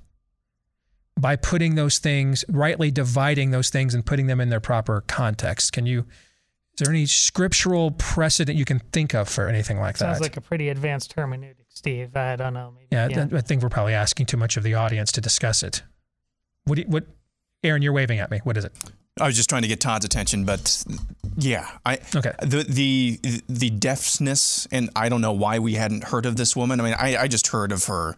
by 1.18 1.36
putting 1.36 1.74
those 1.74 1.98
things, 1.98 2.46
rightly 2.48 2.90
dividing 2.90 3.50
those 3.50 3.68
things 3.68 3.92
and 3.92 4.06
putting 4.06 4.26
them 4.26 4.40
in 4.40 4.48
their 4.48 4.58
proper 4.58 5.02
context? 5.06 5.74
Can 5.74 5.84
you? 5.84 6.06
Is 6.72 6.86
there 6.86 6.90
any 6.90 7.04
scriptural 7.04 7.90
precedent 7.90 8.56
you 8.56 8.64
can 8.64 8.78
think 8.78 9.12
of 9.12 9.28
for 9.28 9.48
anything 9.48 9.78
like 9.78 9.98
Sounds 9.98 10.18
that? 10.18 10.24
Sounds 10.24 10.30
like 10.30 10.36
a 10.38 10.40
pretty 10.40 10.70
advanced 10.70 11.14
hermeneutic, 11.14 11.66
Steve. 11.68 12.16
I 12.16 12.36
don't 12.36 12.54
know. 12.54 12.72
Maybe, 12.74 12.86
yeah, 12.90 13.08
th- 13.08 13.34
I 13.34 13.42
think 13.42 13.62
we're 13.62 13.68
probably 13.68 13.92
asking 13.92 14.26
too 14.26 14.38
much 14.38 14.56
of 14.56 14.62
the 14.62 14.72
audience 14.72 15.12
to 15.12 15.20
discuss 15.20 15.62
it. 15.62 15.82
What? 16.70 16.78
You, 16.78 16.84
what? 16.84 17.04
Aaron, 17.64 17.82
you're 17.82 17.92
waving 17.92 18.20
at 18.20 18.30
me. 18.30 18.38
What 18.44 18.56
is 18.56 18.64
it? 18.64 18.72
I 19.20 19.26
was 19.26 19.34
just 19.34 19.50
trying 19.50 19.62
to 19.62 19.68
get 19.68 19.80
Todd's 19.80 20.04
attention, 20.04 20.44
but 20.44 20.84
yeah, 21.36 21.68
I 21.84 21.98
okay. 22.14 22.32
The 22.40 22.62
the 22.62 23.20
the 23.48 23.70
deafness, 23.70 24.68
and 24.70 24.88
I 24.94 25.08
don't 25.08 25.20
know 25.20 25.32
why 25.32 25.58
we 25.58 25.74
hadn't 25.74 26.04
heard 26.04 26.26
of 26.26 26.36
this 26.36 26.54
woman. 26.54 26.80
I 26.80 26.84
mean, 26.84 26.94
I, 26.94 27.22
I 27.22 27.26
just 27.26 27.48
heard 27.48 27.72
of 27.72 27.86
her 27.86 28.14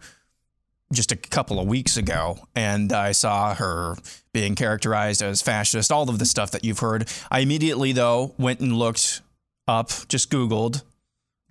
just 0.93 1.11
a 1.11 1.15
couple 1.15 1.59
of 1.59 1.67
weeks 1.67 1.97
ago, 1.97 2.47
and 2.55 2.93
I 2.93 3.11
saw 3.11 3.55
her 3.55 3.95
being 4.33 4.53
characterized 4.53 5.23
as 5.23 5.41
fascist. 5.41 5.91
All 5.91 6.07
of 6.07 6.19
the 6.19 6.25
stuff 6.25 6.51
that 6.51 6.63
you've 6.63 6.79
heard. 6.79 7.09
I 7.31 7.39
immediately 7.39 7.91
though 7.91 8.35
went 8.37 8.59
and 8.59 8.77
looked 8.77 9.21
up, 9.67 9.89
just 10.09 10.29
Googled 10.29 10.83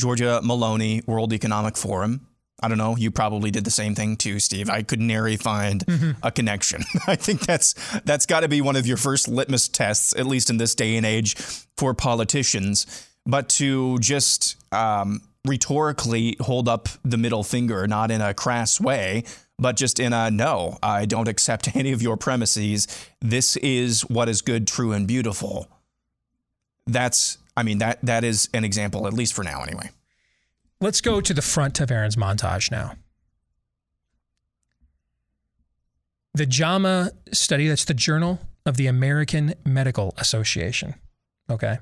Giorgia 0.01 0.41
Meloni 0.43 1.05
World 1.09 1.33
Economic 1.33 1.77
Forum. 1.77 2.29
I 2.63 2.69
don't 2.69 2.79
know. 2.79 2.97
You 2.97 3.11
probably 3.11 3.51
did 3.51 3.65
the 3.65 3.71
same 3.71 3.95
thing 3.95 4.17
too, 4.17 4.39
Steve. 4.39 4.71
I 4.71 4.83
could 4.83 5.01
nary 5.01 5.37
find 5.37 5.85
a 6.23 6.31
connection. 6.31 6.85
I 7.07 7.17
think 7.17 7.41
that's 7.41 7.75
that's 8.01 8.27
got 8.27 8.41
to 8.41 8.49
be 8.49 8.61
one 8.61 8.77
of 8.77 8.87
your 8.87 8.97
first 8.97 9.29
litmus 9.29 9.69
tests, 9.69 10.15
at 10.17 10.27
least 10.27 10.49
in 10.49 10.59
this 10.59 10.75
day 10.75 10.97
and 10.97 11.05
age, 11.05 11.35
for 11.77 11.93
politicians. 11.93 13.09
But 13.27 13.49
to 13.51 13.99
just 13.99 14.57
um, 14.73 15.23
rhetorically 15.45 16.37
hold 16.41 16.69
up 16.69 16.89
the 17.05 17.17
middle 17.17 17.43
finger, 17.43 17.87
not 17.87 18.11
in 18.11 18.21
a 18.21 18.35
crass 18.35 18.81
way, 18.81 19.25
but 19.59 19.77
just 19.77 20.01
in 20.01 20.13
a 20.13 20.31
no, 20.31 20.79
I 20.83 21.07
don't 21.07 21.29
accept 21.29 21.75
any 21.77 21.93
of 21.93 22.03
your 22.03 22.17
premises. 22.17 22.87
This 23.21 23.57
is 23.57 24.03
what 24.03 24.29
is 24.29 24.43
good, 24.43 24.67
true, 24.67 24.93
and 24.93 25.07
beautiful. 25.07 25.69
That's, 26.87 27.39
I 27.57 27.63
mean, 27.63 27.79
that 27.79 27.99
that 28.03 28.25
is 28.25 28.49
an 28.55 28.65
example, 28.65 29.07
at 29.07 29.13
least 29.13 29.35
for 29.35 29.45
now, 29.45 29.63
anyway. 29.63 29.91
Let's 30.83 31.01
go 31.01 31.21
to 31.21 31.33
the 31.33 31.43
front 31.43 31.79
of 31.79 31.93
Aaron's 31.93 32.17
montage 32.17 32.69
now. 32.73 32.97
The 36.35 36.45
JAMA 36.45 37.13
study, 37.31 37.69
that's 37.69 37.85
the 37.85 37.95
Journal 37.95 38.41
of 38.67 38.77
the 38.77 38.89
American 38.89 39.55
Medical 39.65 40.13
Association, 40.19 40.97
okay, 41.49 41.79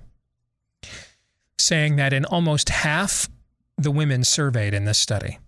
saying 1.58 1.96
that 1.96 2.12
in 2.12 2.26
almost 2.26 2.68
half 2.68 3.30
the 3.78 3.90
women 3.90 4.22
surveyed 4.22 4.74
in 4.74 4.84
this 4.84 4.98
study, 4.98 5.38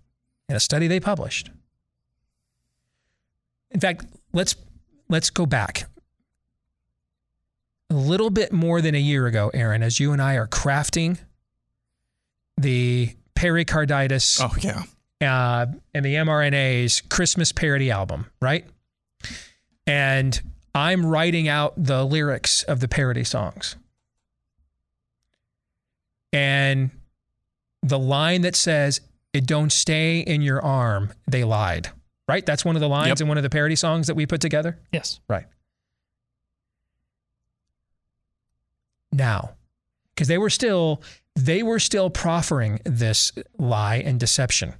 in 0.49 0.55
a 0.55 0.59
study 0.59 0.87
they 0.87 0.99
published. 0.99 1.51
In 3.69 3.79
fact, 3.79 4.03
let's 4.31 4.55
let's 5.09 5.29
go 5.29 5.45
back 5.45 5.87
a 7.91 7.93
little 7.93 8.31
bit 8.31 8.51
more 8.51 8.81
than 8.81 8.95
a 8.95 8.99
year 8.99 9.27
ago, 9.27 9.51
Aaron, 9.53 9.83
as 9.83 9.99
you 9.99 10.11
and 10.11 10.21
I 10.21 10.37
are 10.37 10.47
crafting 10.47 11.19
the 12.57 13.15
pericarditis. 13.43 14.39
Oh 14.41 14.53
yeah. 14.61 14.83
Uh, 15.21 15.65
and 15.93 16.03
the 16.05 16.15
mrna's 16.15 17.01
christmas 17.09 17.51
parody 17.53 17.89
album 17.91 18.25
right? 18.41 18.65
And 19.87 20.41
i'm 20.75 21.05
writing 21.05 21.47
out 21.47 21.73
the 21.77 22.03
lyrics 22.05 22.63
of 22.63 22.79
the 22.81 22.87
parody 22.89 23.23
songs. 23.23 23.75
And 26.33 26.89
the 27.81 27.99
line 27.99 28.41
that 28.41 28.55
says 28.55 29.01
it 29.33 29.45
don't 29.45 29.71
stay 29.71 30.19
in 30.19 30.41
your 30.41 30.61
arm 30.61 31.13
they 31.27 31.43
lied 31.43 31.89
right? 32.29 32.45
That's 32.45 32.63
one 32.63 32.75
of 32.77 32.81
the 32.81 32.87
lines 32.89 33.07
Yep. 33.09 33.21
in 33.21 33.27
one 33.27 33.37
of 33.37 33.43
the 33.43 33.49
parody 33.49 33.75
songs 33.75 34.07
that 34.07 34.15
we 34.15 34.25
put 34.25 34.39
together? 34.41 34.79
Yes. 34.93 35.19
right. 35.27 35.45
Now 39.11 39.51
because 40.15 40.27
they 40.27 40.37
were 40.37 40.49
still 40.49 41.01
they 41.35 41.63
were 41.63 41.79
still 41.79 42.09
proffering 42.09 42.79
this 42.85 43.31
lie 43.57 43.97
and 43.97 44.19
deception 44.19 44.75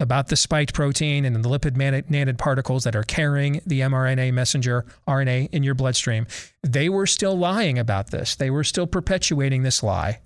about 0.00 0.28
the 0.28 0.36
spiked 0.36 0.74
protein 0.74 1.24
and 1.24 1.34
the 1.34 1.48
lipid 1.48 1.76
nanoparticles 1.76 2.84
that 2.84 2.94
are 2.94 3.02
carrying 3.02 3.60
the 3.66 3.80
mRNA 3.80 4.32
messenger 4.32 4.86
RNA 5.08 5.48
in 5.52 5.62
your 5.62 5.74
bloodstream. 5.74 6.26
They 6.62 6.88
were 6.88 7.06
still 7.06 7.36
lying 7.36 7.78
about 7.78 8.10
this. 8.10 8.36
They 8.36 8.50
were 8.50 8.64
still 8.64 8.86
perpetuating 8.86 9.62
this 9.62 9.82
lie 9.82 10.20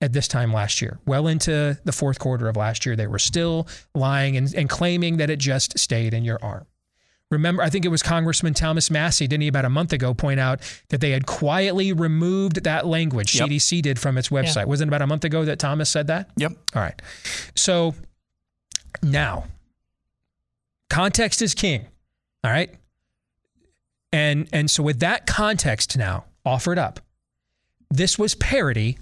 at 0.00 0.12
this 0.12 0.28
time 0.28 0.52
last 0.52 0.80
year. 0.80 0.98
Well 1.06 1.26
into 1.26 1.78
the 1.84 1.92
fourth 1.92 2.18
quarter 2.18 2.48
of 2.48 2.56
last 2.56 2.86
year, 2.86 2.94
they 2.94 3.06
were 3.06 3.18
still 3.18 3.66
lying 3.94 4.36
and, 4.36 4.54
and 4.54 4.68
claiming 4.68 5.16
that 5.16 5.30
it 5.30 5.38
just 5.38 5.78
stayed 5.78 6.14
in 6.14 6.24
your 6.24 6.38
arm. 6.42 6.66
Remember, 7.34 7.62
I 7.62 7.68
think 7.70 7.84
it 7.84 7.88
was 7.88 8.02
Congressman 8.02 8.54
Thomas 8.54 8.90
Massie, 8.90 9.26
didn't 9.26 9.42
he, 9.42 9.48
about 9.48 9.64
a 9.64 9.70
month 9.70 9.92
ago, 9.92 10.14
point 10.14 10.40
out 10.40 10.60
that 10.88 11.00
they 11.00 11.10
had 11.10 11.26
quietly 11.26 11.92
removed 11.92 12.64
that 12.64 12.86
language 12.86 13.34
Yep. 13.34 13.48
CDC 13.48 13.82
did 13.82 13.98
from 13.98 14.16
its 14.16 14.30
website. 14.30 14.56
Yeah. 14.56 14.64
Wasn't 14.64 14.88
it 14.88 14.90
about 14.90 15.02
a 15.02 15.06
month 15.06 15.24
ago 15.24 15.44
that 15.44 15.58
Thomas 15.58 15.90
said 15.90 16.06
that? 16.06 16.30
Yep. 16.36 16.52
All 16.74 16.82
right. 16.82 17.00
So 17.54 17.94
now, 19.02 19.44
context 20.90 21.42
is 21.42 21.54
king. 21.54 21.86
All 22.42 22.50
right. 22.50 22.72
And 24.12 24.48
and 24.52 24.70
so 24.70 24.82
with 24.82 25.00
that 25.00 25.26
context 25.26 25.98
now 25.98 26.24
offered 26.46 26.78
up, 26.78 27.00
this 27.90 28.18
was 28.18 28.34
parody 28.36 28.98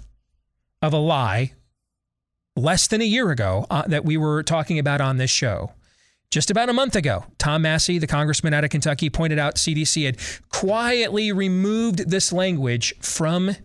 of 0.81 0.91
a 0.93 0.97
lie 0.97 1.53
less 2.55 2.87
than 2.87 3.01
a 3.01 3.05
year 3.05 3.29
ago 3.31 3.65
uh, 3.69 3.83
that 3.87 4.05
we 4.05 4.17
were 4.17 4.43
talking 4.43 4.79
about 4.79 5.01
on 5.01 5.17
this 5.17 5.29
show. 5.31 5.71
Just 6.33 6.49
about 6.49 6.67
a 6.67 6.73
month 6.73 6.95
ago, 6.95 7.25
Tom 7.37 7.61
Massie, 7.61 7.99
the 7.99 8.07
congressman 8.07 8.55
out 8.55 8.63
of 8.63 8.71
Kentucky, 8.71 9.07
pointed 9.11 9.37
out 9.37 9.57
CDC 9.57 10.05
had 10.05 10.17
quietly 10.49 11.31
removed 11.31 12.09
this 12.09 12.33
language 12.33 12.95
from 13.01 13.55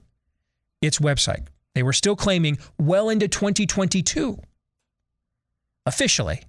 its 0.83 0.99
website. 0.99 1.47
They 1.75 1.83
were 1.83 1.95
still 1.95 2.15
claiming 2.15 2.59
well 2.79 3.09
into 3.09 3.27
2022, 3.27 4.39
officially, 5.87 6.43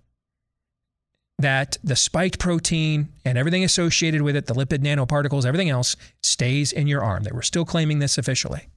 that 1.38 1.78
the 1.86 1.96
spiked 1.96 2.38
protein 2.38 3.08
and 3.24 3.38
everything 3.38 3.64
associated 3.64 4.22
with 4.22 4.36
it, 4.36 4.46
the 4.48 4.54
lipid 4.54 4.80
nanoparticles, 4.80 5.46
everything 5.46 5.70
else, 5.70 5.96
stays 6.22 6.74
in 6.74 6.88
your 6.88 7.02
arm. 7.02 7.24
They 7.24 7.32
were 7.32 7.42
still 7.42 7.64
claiming 7.64 8.00
this 8.00 8.18
officially. 8.18 8.68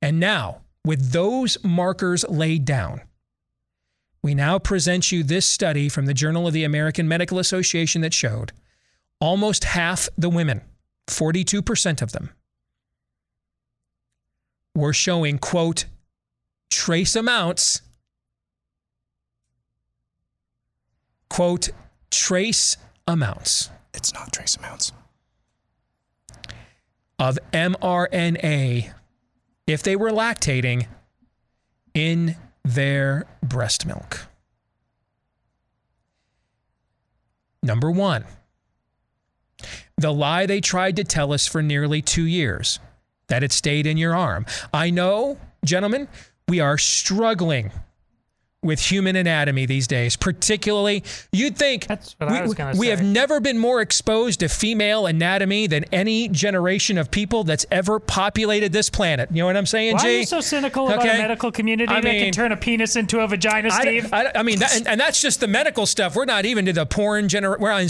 And 0.00 0.20
now, 0.20 0.60
with 0.84 1.10
those 1.10 1.58
markers 1.64 2.24
laid 2.28 2.64
down, 2.64 3.00
we 4.22 4.34
now 4.34 4.58
present 4.58 5.12
you 5.12 5.22
this 5.22 5.46
study 5.46 5.88
from 5.88 6.06
the 6.06 6.14
Journal 6.14 6.46
of 6.46 6.52
the 6.52 6.64
American 6.64 7.06
Medical 7.06 7.38
Association 7.38 8.00
that 8.02 8.14
showed 8.14 8.52
almost 9.20 9.64
half 9.64 10.08
the 10.18 10.28
women, 10.28 10.62
42% 11.06 12.02
of 12.02 12.12
them, 12.12 12.30
were 14.74 14.92
showing, 14.92 15.38
quote, 15.38 15.86
trace 16.70 17.16
amounts, 17.16 17.82
quote, 21.30 21.70
trace 22.10 22.76
amounts. 23.06 23.70
It's 23.94 24.12
not 24.12 24.32
trace 24.32 24.56
amounts. 24.56 24.92
Of 27.18 27.38
mRNA 27.52 28.92
if 29.66 29.82
they 29.82 29.96
were 29.96 30.10
lactating 30.10 30.86
in 31.94 32.36
their 32.66 33.26
breast 33.42 33.86
milk. 33.86 34.26
Number 37.62 37.90
one, 37.90 38.24
the 39.96 40.12
lie 40.12 40.46
they 40.46 40.60
tried 40.60 40.96
to 40.96 41.04
tell 41.04 41.32
us 41.32 41.46
for 41.46 41.62
nearly 41.62 42.02
two 42.02 42.24
years 42.24 42.80
that 43.28 43.44
it 43.44 43.52
stayed 43.52 43.86
in 43.86 43.96
your 43.96 44.16
arm. 44.16 44.46
I 44.74 44.90
know, 44.90 45.38
gentlemen, 45.64 46.08
we 46.48 46.58
are 46.58 46.76
struggling 46.76 47.70
with 48.66 48.80
human 48.80 49.16
anatomy 49.16 49.64
these 49.66 49.86
days, 49.86 50.16
particularly 50.16 51.02
you'd 51.32 51.56
think 51.56 51.86
what 51.88 52.14
I 52.20 52.42
was 52.42 52.54
gonna 52.54 52.76
we 52.76 52.86
say. 52.86 52.90
have 52.90 53.02
never 53.02 53.40
been 53.40 53.58
more 53.58 53.80
exposed 53.80 54.40
to 54.40 54.48
female 54.48 55.06
anatomy 55.06 55.66
than 55.66 55.84
any 55.92 56.28
generation 56.28 56.98
of 56.98 57.10
people 57.10 57.44
that's 57.44 57.64
ever 57.70 57.98
populated 58.00 58.72
this 58.72 58.90
planet. 58.90 59.30
You 59.30 59.38
know 59.38 59.46
what 59.46 59.56
I'm 59.56 59.66
saying, 59.66 59.94
Why 59.94 60.02
G? 60.02 60.08
are 60.08 60.18
you 60.20 60.26
so 60.26 60.40
cynical 60.40 60.86
about 60.88 61.06
a 61.06 61.08
Okay. 61.08 61.18
medical 61.18 61.50
community 61.52 61.92
I 61.92 62.00
that 62.00 62.10
can 62.10 62.32
turn 62.32 62.52
a 62.52 62.56
penis 62.56 62.96
into 62.96 63.20
a 63.20 63.28
vagina, 63.28 63.68
I- 63.72 63.80
Steve? 63.80 64.12
I, 64.12 64.32
I 64.34 64.42
mean, 64.42 64.58
that, 64.58 64.76
and, 64.76 64.86
and 64.88 65.00
that's 65.00 65.22
just 65.22 65.40
the 65.40 65.46
medical 65.46 65.86
stuff. 65.86 66.16
We're 66.16 66.24
not 66.24 66.44
even 66.44 66.66
to 66.66 66.72
the 66.72 66.84
porn 66.86 67.28
gener. 67.28 67.58
We're 67.58 67.70
on 67.70 67.86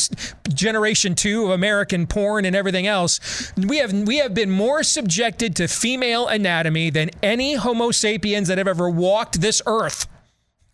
generation 0.52 1.14
two 1.14 1.44
of 1.44 1.50
American 1.50 2.06
porn 2.06 2.44
and 2.44 2.54
everything 2.54 2.86
else. 2.86 3.52
We 3.56 3.78
have 3.78 3.92
we 3.92 4.18
have 4.18 4.34
been 4.34 4.50
more 4.50 4.82
subjected 4.82 5.56
to 5.56 5.68
female 5.68 6.26
anatomy 6.28 6.90
than 6.90 7.10
any 7.22 7.54
Homo 7.54 7.90
sapiens 7.90 8.48
that 8.48 8.58
have 8.58 8.68
ever 8.68 8.88
walked 8.90 9.40
this 9.40 9.62
earth. 9.66 10.06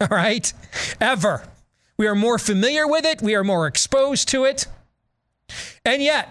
All 0.10 0.16
right, 0.16 0.52
ever. 1.00 1.44
We 1.96 2.06
are 2.08 2.14
more 2.14 2.38
familiar 2.38 2.88
with 2.88 3.04
it. 3.04 3.22
We 3.22 3.34
are 3.36 3.44
more 3.44 3.66
exposed 3.66 4.28
to 4.28 4.44
it. 4.44 4.66
And 5.84 6.02
yet, 6.02 6.28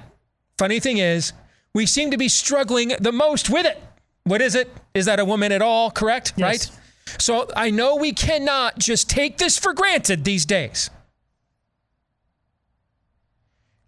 funny 0.57 0.79
thing 0.79 0.97
is, 0.97 1.31
we 1.73 1.85
seem 1.85 2.11
to 2.11 2.17
be 2.17 2.27
struggling 2.27 2.89
the 2.99 3.13
most 3.13 3.49
with 3.49 3.65
it. 3.65 3.81
What 4.23 4.41
is 4.41 4.55
it? 4.55 4.69
Is 4.93 5.05
that 5.05 5.19
a 5.19 5.25
woman 5.25 5.51
at 5.53 5.61
all? 5.61 5.89
Correct? 5.89 6.33
Yes. 6.35 6.69
Right? 6.69 7.21
So 7.21 7.49
I 7.55 7.69
know 7.69 7.95
we 7.95 8.11
cannot 8.11 8.77
just 8.77 9.09
take 9.09 9.37
this 9.37 9.57
for 9.57 9.73
granted 9.73 10.25
these 10.25 10.45
days. 10.45 10.89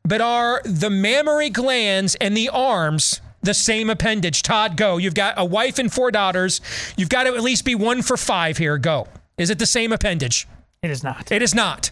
But 0.06 0.22
are 0.22 0.62
the 0.64 0.90
mammary 0.90 1.50
glands 1.50 2.16
and 2.16 2.36
the 2.38 2.50
arms 2.50 3.22
the 3.42 3.54
same 3.54 3.90
appendage? 3.90 4.44
Todd, 4.44 4.78
go. 4.78 4.98
You've 4.98 5.14
got 5.14 5.34
a 5.38 5.46
wife 5.46 5.80
and 5.80 5.92
four 5.92 6.12
daughters. 6.12 6.62
You've 6.96 7.10
got 7.10 7.24
to 7.24 7.36
at 7.36 7.42
least 7.44 7.66
be 7.66 7.76
one 7.76 8.02
for 8.02 8.16
five 8.16 8.58
here. 8.58 8.78
Go. 8.78 9.08
Is 9.38 9.50
it 9.50 9.60
the 9.60 9.66
same 9.66 9.92
appendage? 9.92 10.48
It 10.82 10.92
is 10.92 11.04
not. 11.04 11.32
It 11.32 11.42
is 11.42 11.56
not. 11.56 11.92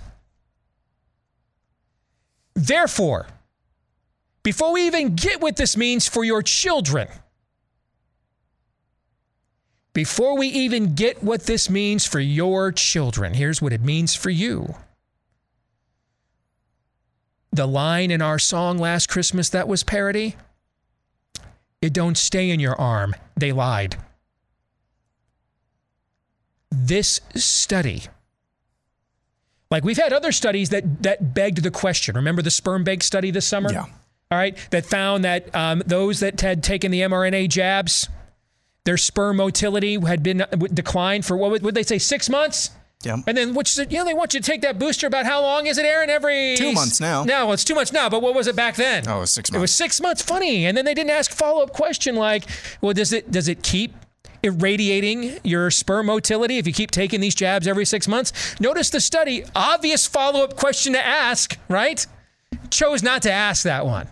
Therefore, 2.54 3.28
before 4.44 4.74
we 4.74 4.86
even 4.86 5.16
get 5.16 5.42
what 5.42 5.56
this 5.56 5.78
means 5.78 6.08
for 6.08 6.24
your 6.24 6.42
children, 6.42 7.08
before 9.94 10.38
we 10.38 10.48
even 10.48 10.96
get 10.96 11.24
what 11.24 11.44
this 11.44 11.70
means 11.70 12.06
for 12.06 12.20
your 12.20 12.72
children, 12.72 13.34
here's 13.34 13.62
what 13.62 13.74
it 13.74 13.82
means 13.82 14.16
for 14.16 14.30
you. 14.30 14.76
The 17.52 17.68
line 17.68 18.12
in 18.12 18.22
our 18.22 18.40
song 18.40 18.78
last 18.78 19.10
Christmas 19.10 19.50
that 19.50 19.68
was 19.68 19.84
parody 19.84 20.36
it 21.82 21.94
don't 21.94 22.18
stay 22.18 22.52
in 22.52 22.60
your 22.60 22.80
arm. 22.80 23.16
They 23.36 23.52
lied. 23.52 23.98
This 26.72 27.20
study, 27.36 28.04
like 29.70 29.84
we've 29.84 29.98
had 29.98 30.14
other 30.14 30.32
studies 30.32 30.70
that 30.70 31.04
that 31.04 31.34
begged 31.34 31.64
the 31.64 31.72
question. 31.72 32.16
Remember 32.16 32.42
the 32.42 32.52
sperm 32.52 32.84
bank 32.84 33.04
study 33.04 33.30
this 33.30 33.46
summer? 33.46 33.72
Yeah. 33.72 33.86
All 34.32 34.38
right, 34.38 34.58
that 34.70 34.86
found 34.86 35.26
that 35.26 35.54
um, 35.54 35.84
those 35.86 36.22
that 36.22 36.40
had 36.40 36.64
taken 36.64 36.90
the 36.90 37.02
mRNA 37.02 37.50
jabs, 37.50 38.08
their 38.86 38.96
sperm 38.96 39.36
motility 39.36 40.00
had 40.00 40.24
been 40.24 40.44
uh, 40.44 40.46
declined 40.74 41.26
for 41.26 41.36
what 41.36 41.52
would, 41.52 41.64
would 41.64 41.76
they 41.76 41.84
say 41.84 41.98
six 41.98 42.30
months? 42.30 42.72
Yeah. 43.04 43.18
And 43.28 43.36
then, 43.36 43.54
which 43.54 43.78
you 43.78 43.86
know, 43.98 44.06
they 44.06 44.14
want 44.14 44.34
you 44.34 44.40
to 44.40 44.46
take 44.46 44.62
that 44.62 44.80
booster. 44.80 45.08
About 45.08 45.26
how 45.26 45.42
long 45.42 45.66
is 45.66 45.78
it, 45.78 45.86
Aaron? 45.86 46.10
Every 46.10 46.56
Two 46.56 46.72
months 46.72 47.02
now. 47.02 47.24
No, 47.24 47.46
well, 47.46 47.54
it's 47.54 47.64
two 47.64 47.76
months 47.76 47.92
now. 47.92 48.10
But 48.10 48.22
what 48.22 48.36
was 48.36 48.48
it 48.48 48.56
back 48.56 48.76
then? 48.76 49.08
Oh, 49.08 49.18
it 49.18 49.20
was 49.22 49.32
six 49.32 49.52
months. 49.52 49.58
It 49.58 49.62
was 49.62 49.74
six 49.74 50.00
months. 50.00 50.22
Funny. 50.22 50.66
And 50.66 50.78
then 50.78 50.86
they 50.86 50.94
didn't 50.94 51.10
ask 51.10 51.32
follow 51.32 51.64
up 51.64 51.74
question 51.74 52.16
like, 52.16 52.46
well, 52.80 52.94
does 52.94 53.12
it 53.12 53.32
does 53.32 53.48
it 53.48 53.64
keep 53.64 53.94
irradiating 54.44 55.40
your 55.44 55.72
sperm 55.72 56.08
motility 56.08 56.58
if 56.58 56.68
you 56.68 56.74
keep 56.74 56.92
taking 56.92 57.22
these 57.22 57.36
jabs 57.36 57.68
every 57.68 57.86
six 57.86 58.08
months? 58.08 58.60
Notice 58.60 58.90
the 58.90 59.00
study. 59.00 59.44
Obvious 59.56 60.08
follow 60.08 60.44
up 60.44 60.56
question 60.56 60.94
to 60.94 61.06
ask, 61.06 61.58
right? 61.68 62.06
Chose 62.70 63.04
not 63.04 63.22
to 63.24 63.32
ask 63.32 63.64
that 63.64 63.86
one. 63.86 64.08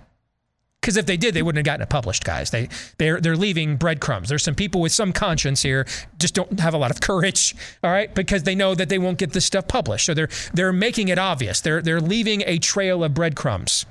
Because 0.82 0.96
if 0.96 1.06
they 1.06 1.18
did, 1.18 1.34
they 1.34 1.42
wouldn't 1.42 1.58
have 1.58 1.66
gotten 1.66 1.84
it 1.84 1.90
published, 1.90 2.24
guys. 2.24 2.52
They 2.52 2.70
they're 2.98 3.20
they're 3.20 3.36
leaving 3.36 3.76
breadcrumbs. 3.76 4.30
There's 4.30 4.44
some 4.44 4.56
people 4.56 4.80
with 4.80 4.94
some 4.94 5.12
conscience 5.12 5.62
here, 5.62 5.86
just 6.18 6.34
don't 6.34 6.60
have 6.60 6.74
a 6.74 6.78
lot 6.78 6.90
of 6.90 7.02
courage, 7.02 7.54
all 7.84 7.92
right, 7.92 8.14
because 8.16 8.44
they 8.44 8.56
know 8.56 8.76
that 8.76 8.88
they 8.88 8.98
won't 8.98 9.18
get 9.18 9.34
this 9.34 9.46
stuff 9.46 9.68
published. 9.68 10.06
So 10.06 10.14
they're 10.14 10.30
they're 10.54 10.74
making 10.74 11.10
it 11.10 11.20
obvious. 11.20 11.60
They're 11.60 11.82
they're 11.82 12.00
leaving 12.00 12.44
a 12.46 12.60
trail 12.60 13.04
of 13.04 13.14
breadcrumbs. 13.14 13.86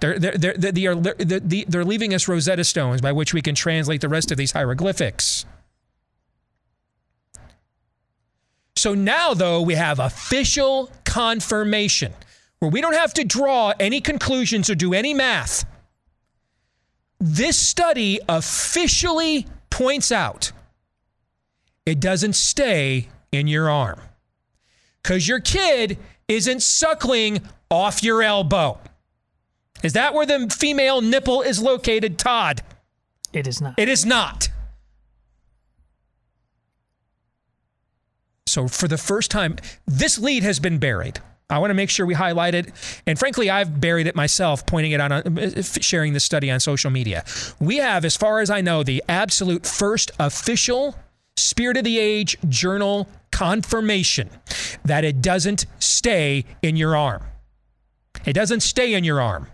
They're 0.00 0.18
they're 0.18 0.36
they're, 0.36 0.72
they 0.72 0.86
are, 0.86 0.94
they're, 0.94 1.40
they're 1.40 1.84
leaving 1.84 2.14
us 2.14 2.28
Rosetta 2.28 2.64
Stones 2.64 3.00
by 3.00 3.12
which 3.12 3.32
we 3.32 3.42
can 3.42 3.54
translate 3.54 4.00
the 4.00 4.08
rest 4.08 4.30
of 4.30 4.36
these 4.36 4.52
hieroglyphics. 4.52 5.46
So 8.76 8.94
now, 8.94 9.34
though, 9.34 9.62
we 9.62 9.74
have 9.74 9.98
official 9.98 10.90
confirmation 11.04 12.12
where 12.58 12.70
we 12.70 12.80
don't 12.80 12.94
have 12.94 13.14
to 13.14 13.24
draw 13.24 13.72
any 13.78 14.00
conclusions 14.00 14.68
or 14.68 14.74
do 14.74 14.92
any 14.92 15.14
math. 15.14 15.64
This 17.20 17.56
study 17.56 18.20
officially 18.28 19.46
points 19.70 20.12
out 20.12 20.52
it 21.86 22.00
doesn't 22.00 22.34
stay 22.34 23.08
in 23.32 23.46
your 23.46 23.70
arm 23.70 24.00
because 25.02 25.26
your 25.28 25.40
kid 25.40 25.98
isn't 26.28 26.62
suckling 26.62 27.40
off 27.70 28.02
your 28.02 28.22
elbow. 28.22 28.78
Is 29.84 29.92
that 29.92 30.14
where 30.14 30.24
the 30.24 30.48
female 30.48 31.02
nipple 31.02 31.42
is 31.42 31.60
located, 31.62 32.18
Todd? 32.18 32.62
It 33.34 33.46
is 33.46 33.60
not. 33.60 33.74
It 33.78 33.88
is 33.88 34.06
not. 34.06 34.48
So, 38.46 38.66
for 38.66 38.88
the 38.88 38.96
first 38.96 39.30
time, 39.30 39.56
this 39.86 40.18
lead 40.18 40.42
has 40.42 40.58
been 40.58 40.78
buried. 40.78 41.20
I 41.50 41.58
want 41.58 41.70
to 41.70 41.74
make 41.74 41.90
sure 41.90 42.06
we 42.06 42.14
highlight 42.14 42.54
it. 42.54 42.72
And 43.06 43.18
frankly, 43.18 43.50
I've 43.50 43.78
buried 43.80 44.06
it 44.06 44.16
myself, 44.16 44.64
pointing 44.64 44.92
it 44.92 45.00
out, 45.00 45.12
on, 45.12 45.38
uh, 45.38 45.62
sharing 45.62 46.14
this 46.14 46.24
study 46.24 46.50
on 46.50 46.60
social 46.60 46.90
media. 46.90 47.22
We 47.60 47.76
have, 47.76 48.06
as 48.06 48.16
far 48.16 48.40
as 48.40 48.48
I 48.48 48.62
know, 48.62 48.82
the 48.82 49.02
absolute 49.08 49.66
first 49.66 50.12
official 50.18 50.96
Spirit 51.36 51.76
of 51.76 51.84
the 51.84 51.98
Age 51.98 52.38
journal 52.48 53.08
confirmation 53.32 54.30
that 54.84 55.04
it 55.04 55.20
doesn't 55.20 55.66
stay 55.78 56.44
in 56.62 56.76
your 56.76 56.96
arm. 56.96 57.22
It 58.24 58.32
doesn't 58.32 58.60
stay 58.60 58.94
in 58.94 59.04
your 59.04 59.20
arm. 59.20 59.48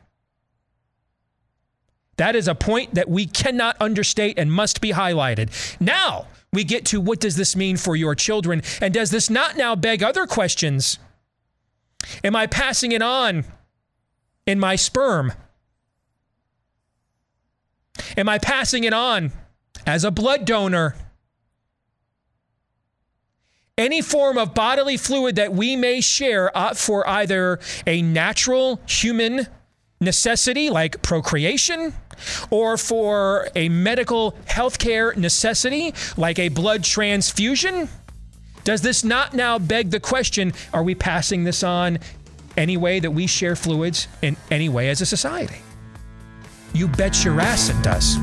That 2.20 2.36
is 2.36 2.48
a 2.48 2.54
point 2.54 2.96
that 2.96 3.08
we 3.08 3.24
cannot 3.24 3.78
understate 3.80 4.38
and 4.38 4.52
must 4.52 4.82
be 4.82 4.92
highlighted. 4.92 5.48
Now, 5.80 6.26
we 6.52 6.64
get 6.64 6.84
to 6.86 7.00
what 7.00 7.18
does 7.18 7.34
this 7.34 7.56
mean 7.56 7.78
for 7.78 7.96
your 7.96 8.14
children? 8.14 8.60
And 8.82 8.92
does 8.92 9.10
this 9.10 9.30
not 9.30 9.56
now 9.56 9.74
beg 9.74 10.02
other 10.02 10.26
questions? 10.26 10.98
Am 12.22 12.36
I 12.36 12.46
passing 12.46 12.92
it 12.92 13.00
on 13.00 13.46
in 14.44 14.60
my 14.60 14.76
sperm? 14.76 15.32
Am 18.18 18.28
I 18.28 18.36
passing 18.36 18.84
it 18.84 18.92
on 18.92 19.32
as 19.86 20.04
a 20.04 20.10
blood 20.10 20.44
donor? 20.44 20.96
Any 23.78 24.02
form 24.02 24.36
of 24.36 24.52
bodily 24.52 24.98
fluid 24.98 25.36
that 25.36 25.54
we 25.54 25.74
may 25.74 26.02
share 26.02 26.50
for 26.74 27.08
either 27.08 27.60
a 27.86 28.02
natural 28.02 28.78
human 28.86 29.46
necessity 30.02 30.70
like 30.70 31.02
procreation 31.02 31.92
or 32.50 32.78
for 32.78 33.48
a 33.54 33.68
medical 33.68 34.32
healthcare 34.46 35.14
necessity 35.14 35.92
like 36.16 36.38
a 36.38 36.48
blood 36.48 36.82
transfusion? 36.82 37.86
Does 38.64 38.80
this 38.80 39.04
not 39.04 39.34
now 39.34 39.58
beg 39.58 39.90
the 39.90 40.00
question 40.00 40.54
are 40.72 40.82
we 40.82 40.94
passing 40.94 41.44
this 41.44 41.62
on 41.62 41.98
any 42.56 42.78
way 42.78 43.00
that 43.00 43.10
we 43.10 43.26
share 43.26 43.56
fluids 43.56 44.08
in 44.22 44.36
any 44.50 44.70
way 44.70 44.88
as 44.88 45.02
a 45.02 45.06
society? 45.06 45.58
You 46.72 46.88
bet 46.88 47.22
your 47.24 47.40
ass 47.40 47.68
it 47.68 47.82
does. 47.82 48.16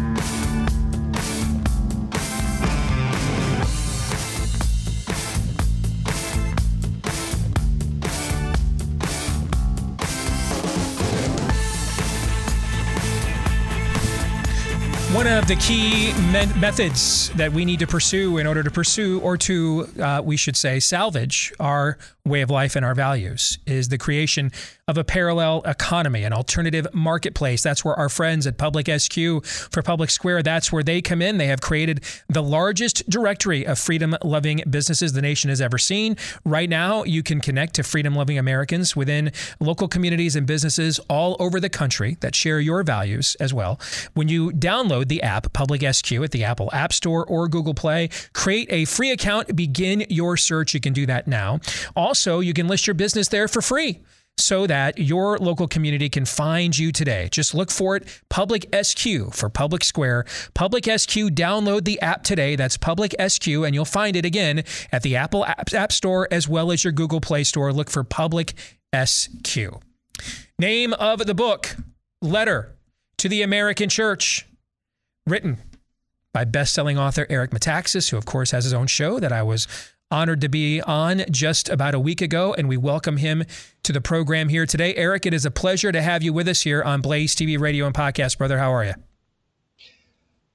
One 15.28 15.38
of 15.40 15.48
the 15.48 15.56
key 15.58 16.14
me- 16.32 16.54
methods 16.58 17.30
that 17.36 17.52
we 17.52 17.66
need 17.66 17.80
to 17.80 17.88
pursue 17.88 18.38
in 18.38 18.48
order 18.48 18.64
to 18.64 18.72
pursue, 18.72 19.20
or 19.20 19.36
to, 19.36 19.86
uh, 20.02 20.22
we 20.24 20.38
should 20.38 20.56
say, 20.56 20.80
salvage 20.80 21.52
our 21.60 21.98
way 22.28 22.42
of 22.42 22.50
life 22.50 22.76
and 22.76 22.86
our 22.86 22.96
values 22.96 23.60
is 23.66 23.90
the 23.90 23.98
creation 23.98 24.52
of 24.88 24.98
a 24.98 25.04
parallel 25.04 25.62
economy, 25.66 26.24
an 26.24 26.32
alternative 26.32 26.88
marketplace. 26.94 27.62
That's 27.62 27.84
where 27.84 27.96
our 27.96 28.10
friends 28.10 28.48
at 28.48 28.58
Public 28.58 28.88
SQ 28.88 29.46
for 29.46 29.82
Public 29.82 30.10
Square, 30.10 30.44
that's 30.44 30.72
where 30.72 30.84
they 30.84 31.02
come 31.02 31.22
in. 31.22 31.38
They 31.38 31.48
have 31.48 31.62
created 31.62 32.04
the 32.30 32.44
largest 32.44 33.10
directory 33.10 33.66
of 33.66 33.78
freedom 33.78 34.16
loving 34.24 34.64
businesses 34.70 35.14
the 35.14 35.22
nation 35.22 35.50
has 35.50 35.60
ever 35.60 35.78
seen. 35.78 36.16
Right 36.46 36.70
now, 36.70 37.04
you 37.04 37.22
can 37.24 37.42
connect 37.42 37.74
to 37.76 37.84
freedom 37.84 38.16
loving 38.16 38.38
Americans 38.38 38.96
within 38.96 39.32
local 39.60 39.88
communities 39.88 40.36
and 40.36 40.48
businesses 40.48 41.00
all 41.10 41.36
over 41.40 41.60
the 41.60 41.70
country 41.70 42.18
that 42.22 42.34
share 42.36 42.60
your 42.60 42.84
values 42.84 43.36
as 43.40 43.54
well. 43.54 43.80
When 44.14 44.30
you 44.30 44.52
download 44.52 45.08
the 45.08 45.22
app 45.22 45.52
Public 45.54 45.82
SQ 45.82 46.12
at 46.14 46.32
the 46.32 46.44
Apple 46.44 46.70
App 46.72 46.94
Store 46.94 47.26
or 47.26 47.48
Google 47.48 47.74
Play, 47.74 48.10
create 48.34 48.68
a 48.72 48.86
free 48.86 49.12
account, 49.12 49.56
begin 49.56 50.06
your 50.10 50.38
search. 50.38 50.74
You 50.74 50.80
can 50.80 50.94
do 50.94 51.06
that 51.08 51.28
now. 51.28 51.60
Also, 51.96 52.17
you 52.26 52.54
can 52.54 52.68
list 52.68 52.88
your 52.88 52.94
business 52.94 53.28
there 53.28 53.48
for 53.48 53.62
free 53.62 54.00
so 54.38 54.68
that 54.68 55.00
your 55.00 55.38
local 55.40 55.68
community 55.68 56.10
can 56.10 56.26
find 56.26 56.78
you 56.78 56.92
today. 56.92 57.28
Just 57.32 57.56
look 57.56 57.72
for 57.72 57.96
it, 57.96 58.22
Public 58.30 58.68
SQ 58.84 59.34
for 59.34 59.50
Public 59.50 59.84
Square. 59.84 60.26
Public 60.54 60.86
SQ, 60.86 61.16
download 61.34 61.86
the 61.86 62.00
app 62.02 62.24
today. 62.24 62.56
That's 62.56 62.78
Public 62.78 63.16
SQ, 63.20 63.48
and 63.48 63.74
you'll 63.74 63.86
find 63.86 64.16
it 64.16 64.26
again 64.26 64.64
at 64.92 65.02
the 65.02 65.16
Apple 65.16 65.46
App, 65.46 65.74
App 65.74 65.92
Store 65.92 66.28
as 66.32 66.48
well 66.48 66.72
as 66.72 66.84
your 66.84 66.94
Google 66.94 67.20
Play 67.20 67.44
Store. 67.44 67.74
Look 67.74 67.90
for 67.90 68.04
Public 68.04 68.54
SQ. 68.96 69.58
Name 70.60 70.94
of 70.94 71.26
the 71.26 71.36
book 71.36 71.76
Letter 72.22 72.76
to 73.18 73.30
the 73.30 73.42
American 73.42 73.90
Church, 73.90 74.46
written 75.26 75.58
by 76.34 76.44
best-selling 76.44 77.00
author 77.00 77.26
Eric 77.30 77.52
Metaxas, 77.52 78.12
who 78.12 78.18
of 78.18 78.26
course 78.26 78.52
has 78.52 78.64
his 78.64 78.74
own 78.74 78.86
show 78.86 79.20
that 79.20 79.32
I 79.32 79.42
was 79.42 79.68
honored 80.10 80.42
to 80.42 80.50
be 80.50 80.82
on 80.82 81.24
just 81.30 81.68
about 81.70 81.94
a 81.94 82.00
week 82.00 82.22
ago, 82.22 82.54
and 82.54 82.70
we 82.70 82.78
welcome 82.78 83.18
him 83.18 83.44
to 83.84 83.92
the 83.92 84.00
program 84.00 84.50
here 84.50 84.66
today. 84.66 84.96
Eric, 84.96 85.26
it 85.26 85.34
is 85.34 85.46
a 85.46 85.52
pleasure 85.52 85.92
to 85.92 86.02
have 86.02 86.24
you 86.24 86.32
with 86.32 86.48
us 86.48 86.62
here 86.62 86.82
on 86.82 87.02
Blaze 87.02 87.36
TV, 87.36 87.60
radio, 87.60 87.86
and 87.86 87.94
podcast. 87.94 88.38
Brother, 88.38 88.58
how 88.58 88.74
are 88.74 88.86
you? 88.86 88.94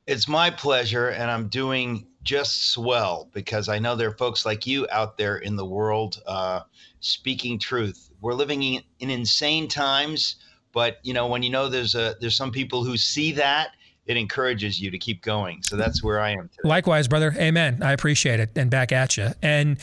It's 0.06 0.26
my 0.26 0.50
pleasure, 0.50 1.08
and 1.08 1.30
I'm 1.30 1.48
doing 1.48 2.06
just 2.22 2.70
swell 2.70 3.28
because 3.32 3.68
I 3.68 3.78
know 3.78 3.94
there 3.94 4.08
are 4.08 4.16
folks 4.16 4.46
like 4.46 4.66
you 4.66 4.86
out 4.90 5.18
there 5.18 5.36
in 5.36 5.56
the 5.56 5.66
world 5.66 6.22
uh, 6.26 6.60
speaking 7.00 7.58
truth. 7.58 8.10
We're 8.20 8.34
living 8.34 8.62
in, 8.62 8.82
in 9.00 9.10
insane 9.10 9.68
times, 9.68 10.36
but 10.72 10.98
you 11.02 11.12
know 11.12 11.26
when 11.26 11.42
you 11.42 11.50
know 11.50 11.68
there's 11.68 11.94
a 11.94 12.16
there's 12.20 12.36
some 12.36 12.52
people 12.52 12.84
who 12.84 12.96
see 12.96 13.32
that 13.32 13.72
it 14.06 14.16
encourages 14.16 14.80
you 14.80 14.90
to 14.90 14.98
keep 14.98 15.22
going. 15.22 15.62
So 15.62 15.76
that's 15.76 16.02
where 16.02 16.20
I 16.20 16.30
am 16.30 16.48
today. 16.48 16.68
Likewise, 16.68 17.08
brother. 17.08 17.34
Amen. 17.36 17.82
I 17.82 17.92
appreciate 17.92 18.40
it. 18.40 18.50
And 18.56 18.70
back 18.70 18.92
at 18.92 19.16
you. 19.16 19.28
And 19.42 19.78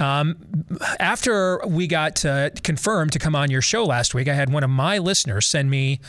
um, 0.00 0.36
after 0.98 1.60
we 1.66 1.86
got 1.86 2.24
uh, 2.24 2.50
confirmed 2.62 3.12
to 3.12 3.18
come 3.18 3.36
on 3.36 3.50
your 3.50 3.62
show 3.62 3.84
last 3.84 4.14
week, 4.14 4.28
I 4.28 4.34
had 4.34 4.52
one 4.52 4.64
of 4.64 4.70
my 4.70 4.98
listeners 4.98 5.46
send 5.46 5.70
me 5.70 6.00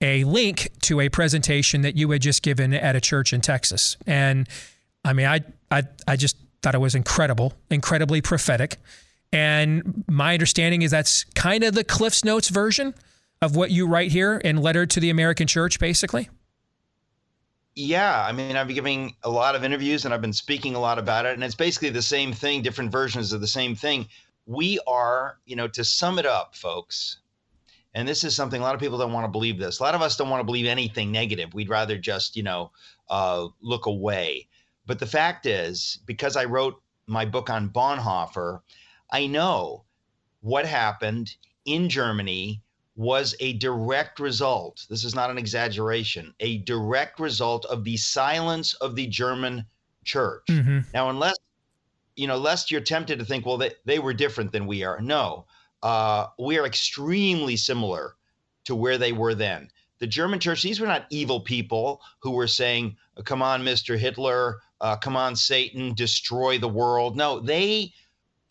a 0.00 0.24
link 0.24 0.70
to 0.82 1.00
a 1.00 1.08
presentation 1.08 1.82
that 1.82 1.96
you 1.96 2.10
had 2.10 2.22
just 2.22 2.42
given 2.42 2.74
at 2.74 2.96
a 2.96 3.00
church 3.00 3.32
in 3.32 3.40
Texas. 3.40 3.96
And 4.06 4.48
I 5.04 5.12
mean, 5.12 5.26
I, 5.26 5.40
I, 5.70 5.84
I 6.08 6.16
just 6.16 6.36
thought 6.62 6.74
it 6.74 6.80
was 6.80 6.94
incredible, 6.94 7.52
incredibly 7.70 8.20
prophetic. 8.20 8.78
And 9.32 10.04
my 10.08 10.32
understanding 10.32 10.82
is 10.82 10.90
that's 10.90 11.24
kind 11.34 11.64
of 11.64 11.74
the 11.74 11.84
Cliff's 11.84 12.24
Notes 12.24 12.48
version 12.48 12.94
of 13.42 13.56
what 13.56 13.70
you 13.70 13.86
write 13.86 14.10
here 14.10 14.36
in 14.36 14.56
Letter 14.56 14.86
to 14.86 15.00
the 15.00 15.10
American 15.10 15.46
Church, 15.46 15.78
basically. 15.78 16.28
Yeah, 17.76 18.24
I 18.24 18.30
mean, 18.32 18.56
I've 18.56 18.68
been 18.68 18.76
giving 18.76 19.16
a 19.24 19.30
lot 19.30 19.56
of 19.56 19.64
interviews 19.64 20.04
and 20.04 20.14
I've 20.14 20.20
been 20.20 20.32
speaking 20.32 20.76
a 20.76 20.80
lot 20.80 20.98
about 20.98 21.26
it, 21.26 21.34
and 21.34 21.42
it's 21.42 21.56
basically 21.56 21.90
the 21.90 22.02
same 22.02 22.32
thing, 22.32 22.62
different 22.62 22.92
versions 22.92 23.32
of 23.32 23.40
the 23.40 23.48
same 23.48 23.74
thing. 23.74 24.08
We 24.46 24.78
are, 24.86 25.38
you 25.44 25.56
know, 25.56 25.66
to 25.68 25.84
sum 25.84 26.18
it 26.18 26.26
up, 26.26 26.54
folks, 26.54 27.18
and 27.94 28.06
this 28.06 28.22
is 28.24 28.36
something 28.36 28.60
a 28.60 28.64
lot 28.64 28.74
of 28.74 28.80
people 28.80 28.98
don't 28.98 29.12
want 29.12 29.24
to 29.24 29.30
believe 29.30 29.58
this. 29.58 29.80
A 29.80 29.82
lot 29.82 29.94
of 29.94 30.02
us 30.02 30.16
don't 30.16 30.30
want 30.30 30.40
to 30.40 30.44
believe 30.44 30.66
anything 30.66 31.10
negative. 31.10 31.54
We'd 31.54 31.68
rather 31.68 31.98
just, 31.98 32.36
you 32.36 32.42
know, 32.44 32.70
uh, 33.08 33.48
look 33.60 33.86
away. 33.86 34.48
But 34.86 34.98
the 34.98 35.06
fact 35.06 35.46
is, 35.46 35.98
because 36.06 36.36
I 36.36 36.44
wrote 36.44 36.80
my 37.06 37.24
book 37.24 37.50
on 37.50 37.70
Bonhoeffer, 37.70 38.60
I 39.10 39.26
know 39.26 39.84
what 40.42 40.66
happened 40.66 41.36
in 41.64 41.88
Germany 41.88 42.62
was 42.96 43.34
a 43.40 43.54
direct 43.54 44.20
result, 44.20 44.86
this 44.88 45.04
is 45.04 45.14
not 45.14 45.30
an 45.30 45.38
exaggeration, 45.38 46.32
a 46.40 46.58
direct 46.58 47.18
result 47.18 47.64
of 47.66 47.82
the 47.84 47.96
silence 47.96 48.74
of 48.74 48.94
the 48.94 49.06
German 49.06 49.64
church. 50.04 50.44
Mm-hmm. 50.48 50.80
Now, 50.92 51.10
unless, 51.10 51.36
you 52.14 52.28
know, 52.28 52.36
lest 52.36 52.70
you're 52.70 52.80
tempted 52.80 53.18
to 53.18 53.24
think, 53.24 53.46
well, 53.46 53.58
they, 53.58 53.72
they 53.84 53.98
were 53.98 54.14
different 54.14 54.52
than 54.52 54.66
we 54.66 54.84
are. 54.84 55.00
No, 55.00 55.46
uh, 55.82 56.28
we 56.38 56.58
are 56.58 56.66
extremely 56.66 57.56
similar 57.56 58.14
to 58.64 58.76
where 58.76 58.96
they 58.96 59.12
were 59.12 59.34
then. 59.34 59.68
The 59.98 60.06
German 60.06 60.38
church, 60.38 60.62
these 60.62 60.80
were 60.80 60.86
not 60.86 61.06
evil 61.10 61.40
people 61.40 62.00
who 62.20 62.32
were 62.32 62.46
saying, 62.46 62.96
come 63.24 63.42
on, 63.42 63.62
Mr. 63.62 63.98
Hitler, 63.98 64.60
uh, 64.80 64.96
come 64.96 65.16
on, 65.16 65.34
Satan, 65.34 65.94
destroy 65.94 66.58
the 66.58 66.68
world. 66.68 67.16
No, 67.16 67.40
they 67.40 67.92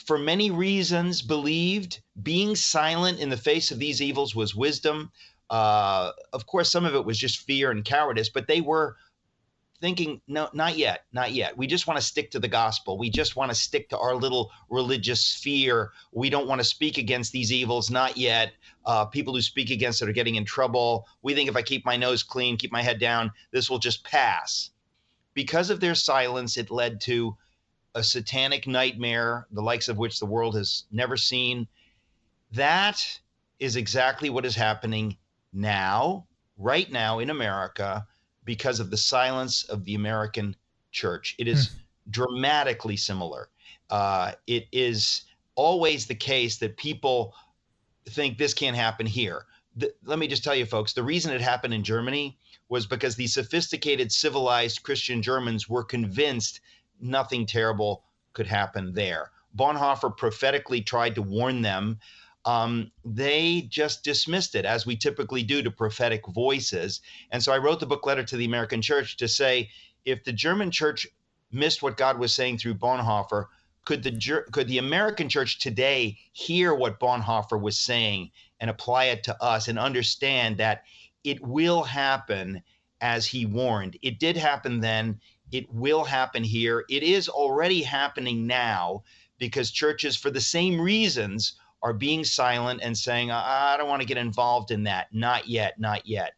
for 0.06 0.18
many 0.18 0.52
reasons, 0.52 1.22
believed 1.22 2.02
being 2.22 2.56
silent 2.56 3.20
in 3.20 3.30
the 3.30 3.38
face 3.38 3.72
of 3.72 3.80
these 3.80 4.02
evils 4.02 4.36
was 4.36 4.56
wisdom. 4.56 5.12
Uh, 5.50 6.12
of 6.32 6.46
course, 6.46 6.72
some 6.72 6.86
of 6.86 6.96
it 6.96 7.06
was 7.06 7.18
just 7.18 7.40
fear 7.40 7.72
and 7.72 7.86
cowardice, 7.86 8.30
but 8.30 8.48
they 8.48 8.62
were 8.62 8.96
thinking, 9.84 10.22
no, 10.30 10.50
not 10.54 10.78
yet, 10.78 11.02
not 11.12 11.34
yet. 11.34 11.58
We 11.58 11.68
just 11.68 11.88
want 11.88 12.00
to 12.00 12.06
stick 12.06 12.32
to 12.32 12.40
the 12.40 12.48
gospel. 12.48 12.98
We 12.98 13.10
just 13.10 13.36
want 13.36 13.52
to 13.52 13.56
stick 13.56 13.90
to 13.90 13.98
our 13.98 14.16
little 14.16 14.50
religious 14.70 15.22
sphere. 15.22 15.92
We 16.14 16.30
don't 16.30 16.48
want 16.48 16.60
to 16.60 16.66
speak 16.66 16.98
against 16.98 17.34
these 17.34 17.52
evils, 17.52 17.92
not 17.92 18.16
yet. 18.16 18.54
Uh, 18.86 19.06
people 19.06 19.34
who 19.34 19.42
speak 19.42 19.72
against 19.72 20.02
it 20.02 20.08
are 20.08 20.14
getting 20.14 20.36
in 20.36 20.46
trouble. 20.46 21.06
We 21.22 21.34
think 21.36 21.50
if 21.50 21.58
I 21.58 21.62
keep 21.62 21.86
my 21.86 21.98
nose 21.98 22.24
clean, 22.24 22.56
keep 22.56 22.72
my 22.72 22.82
head 22.82 22.98
down, 22.98 23.32
this 23.52 23.70
will 23.70 23.80
just 23.80 24.06
pass. 24.06 24.70
Because 25.34 25.70
of 25.70 25.82
their 25.82 25.96
silence, 25.96 26.56
it 26.56 26.72
led 26.72 27.02
to 27.02 27.36
a 27.96 28.04
satanic 28.04 28.68
nightmare, 28.68 29.48
the 29.52 29.62
likes 29.62 29.88
of 29.88 29.98
which 29.98 30.20
the 30.20 30.26
world 30.26 30.56
has 30.56 30.86
never 30.92 31.18
seen. 31.18 31.68
That 32.52 33.04
is 33.60 33.76
exactly 33.76 34.30
what 34.30 34.46
is 34.46 34.56
happening 34.56 35.18
now, 35.54 36.26
right 36.58 36.92
now 36.92 37.20
in 37.20 37.30
America, 37.30 38.06
because 38.46 38.80
of 38.80 38.90
the 38.90 38.98
silence 38.98 39.64
of 39.66 39.86
the 39.86 39.96
American 39.96 40.56
church. 40.92 41.36
It 41.38 41.48
is 41.48 41.70
mm. 41.70 41.74
dramatically 42.10 42.98
similar. 42.98 43.50
Uh, 43.90 44.34
it 44.48 44.68
is 44.72 45.24
always 45.56 46.06
the 46.06 46.16
case 46.16 46.58
that 46.58 46.78
people 46.78 47.34
think 48.06 48.38
this 48.38 48.54
can't 48.54 48.76
happen 48.76 49.06
here. 49.06 49.46
The, 49.76 49.94
let 50.06 50.20
me 50.20 50.28
just 50.28 50.44
tell 50.44 50.56
you, 50.56 50.66
folks, 50.66 50.94
the 50.94 51.04
reason 51.04 51.34
it 51.34 51.42
happened 51.42 51.74
in 51.74 51.84
Germany 51.84 52.38
was 52.70 52.86
because 52.86 53.16
the 53.16 53.28
sophisticated, 53.28 54.12
civilized 54.12 54.84
Christian 54.84 55.22
Germans 55.22 55.70
were 55.70 55.84
convinced 55.84 56.60
nothing 57.04 57.46
terrible 57.46 58.04
could 58.34 58.48
happen 58.48 58.94
there. 58.94 59.32
Bonhoeffer 59.56 60.16
prophetically 60.18 60.82
tried 60.82 61.16
to 61.16 61.22
warn 61.22 61.62
them. 61.62 62.00
Um, 62.46 62.92
they 63.06 63.68
just 63.70 64.04
dismissed 64.04 64.56
it, 64.56 64.66
as 64.66 64.86
we 64.86 64.96
typically 64.98 65.44
do 65.44 65.62
to 65.62 65.72
prophetic 65.72 66.28
voices. 66.28 67.02
And 67.32 67.42
so 67.42 67.54
I 67.54 67.58
wrote 67.58 67.80
the 67.80 67.86
book 67.86 68.06
Letter 68.06 68.24
to 68.24 68.38
the 68.38 68.46
American 68.46 68.82
Church 68.82 69.16
to 69.18 69.28
say 69.28 69.70
if 70.06 70.24
the 70.24 70.34
German 70.34 70.72
church 70.72 71.08
missed 71.52 71.84
what 71.84 71.98
God 71.98 72.18
was 72.18 72.34
saying 72.34 72.58
through 72.58 72.76
Bonhoeffer, 72.76 73.46
could 73.86 74.04
the 74.04 74.44
could 74.52 74.68
the 74.68 74.78
American 74.78 75.30
church 75.30 75.60
today 75.60 76.18
hear 76.32 76.74
what 76.74 77.00
Bonhoeffer 77.00 77.62
was 77.62 77.80
saying 77.80 78.32
and 78.60 78.70
apply 78.70 79.06
it 79.06 79.24
to 79.24 79.44
us 79.44 79.68
and 79.68 79.78
understand 79.78 80.58
that 80.58 80.84
it 81.24 81.42
will 81.46 81.84
happen 81.84 82.64
as 83.02 83.28
he 83.28 83.46
warned. 83.46 83.98
It 84.02 84.20
did 84.20 84.38
happen 84.38 84.80
then. 84.80 85.20
It 85.54 85.72
will 85.72 86.04
happen 86.04 86.44
here. 86.44 86.84
It 86.90 87.04
is 87.04 87.30
already 87.30 87.84
happening 87.84 88.48
now 88.48 89.04
because 89.38 89.70
churches, 89.70 90.18
for 90.18 90.32
the 90.32 90.42
same 90.42 90.82
reasons, 90.82 91.54
are 91.84 91.94
being 91.94 92.24
silent 92.24 92.80
and 92.82 92.98
saying, 92.98 93.30
I, 93.30 93.76
don't 93.78 93.88
want 93.88 94.02
to 94.02 94.08
get 94.08 94.18
involved 94.18 94.72
in 94.72 94.84
that. 94.84 95.14
Not 95.14 95.48
yet, 95.48 95.80
not 95.80 96.08
yet. 96.08 96.34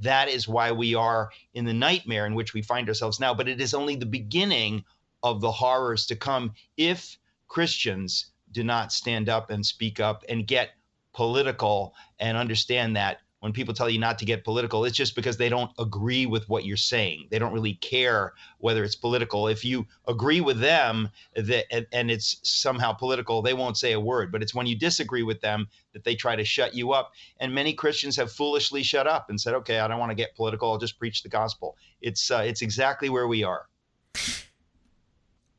That 0.00 0.28
is 0.28 0.48
why 0.48 0.72
we 0.72 0.94
are 0.94 1.30
in 1.52 1.66
the 1.66 1.74
nightmare 1.74 2.24
in 2.24 2.34
which 2.34 2.54
we 2.54 2.62
find 2.62 2.88
ourselves 2.88 3.20
now. 3.20 3.34
But 3.34 3.48
it 3.48 3.60
is 3.60 3.74
only 3.74 3.96
the 3.96 4.06
beginning 4.06 4.82
of 5.22 5.42
the 5.42 5.52
horrors 5.52 6.06
to 6.06 6.16
come 6.16 6.54
if 6.78 7.18
Christians 7.48 8.30
do 8.50 8.64
not 8.64 8.94
stand 8.94 9.28
up 9.28 9.50
and 9.50 9.64
speak 9.66 10.00
up 10.00 10.24
and 10.28 10.46
get 10.46 10.70
political 11.12 11.94
and 12.18 12.38
understand 12.38 12.96
that 12.96 13.20
when 13.44 13.52
people 13.52 13.74
tell 13.74 13.90
you 13.90 13.98
not 13.98 14.18
to 14.18 14.24
get 14.24 14.42
political, 14.42 14.86
it's 14.86 14.96
just 14.96 15.14
because 15.14 15.36
they 15.36 15.50
don't 15.50 15.70
agree 15.78 16.24
with 16.24 16.48
what 16.48 16.64
you're 16.64 16.78
saying. 16.78 17.28
They 17.30 17.38
don't 17.38 17.52
really 17.52 17.74
care 17.74 18.32
whether 18.56 18.82
it's 18.82 18.96
political. 18.96 19.48
If 19.48 19.66
you 19.66 19.86
agree 20.08 20.40
with 20.40 20.60
them 20.60 21.10
that 21.34 21.66
and, 21.70 21.86
and 21.92 22.10
it's 22.10 22.38
somehow 22.42 22.94
political, 22.94 23.42
they 23.42 23.52
won't 23.52 23.76
say 23.76 23.92
a 23.92 24.00
word. 24.00 24.32
But 24.32 24.42
it's 24.42 24.54
when 24.54 24.66
you 24.66 24.74
disagree 24.74 25.24
with 25.24 25.42
them 25.42 25.68
that 25.92 26.04
they 26.04 26.14
try 26.14 26.36
to 26.36 26.42
shut 26.42 26.74
you 26.74 26.92
up. 26.92 27.12
And 27.38 27.54
many 27.54 27.74
Christians 27.74 28.16
have 28.16 28.32
foolishly 28.32 28.82
shut 28.82 29.06
up 29.06 29.28
and 29.28 29.38
said, 29.38 29.52
"Okay, 29.56 29.78
I 29.78 29.88
don't 29.88 29.98
want 29.98 30.10
to 30.10 30.16
get 30.16 30.34
political. 30.34 30.72
I'll 30.72 30.78
just 30.78 30.98
preach 30.98 31.22
the 31.22 31.28
gospel." 31.28 31.76
It's 32.00 32.30
uh, 32.30 32.44
it's 32.46 32.62
exactly 32.62 33.10
where 33.10 33.28
we 33.28 33.44
are. 33.44 33.66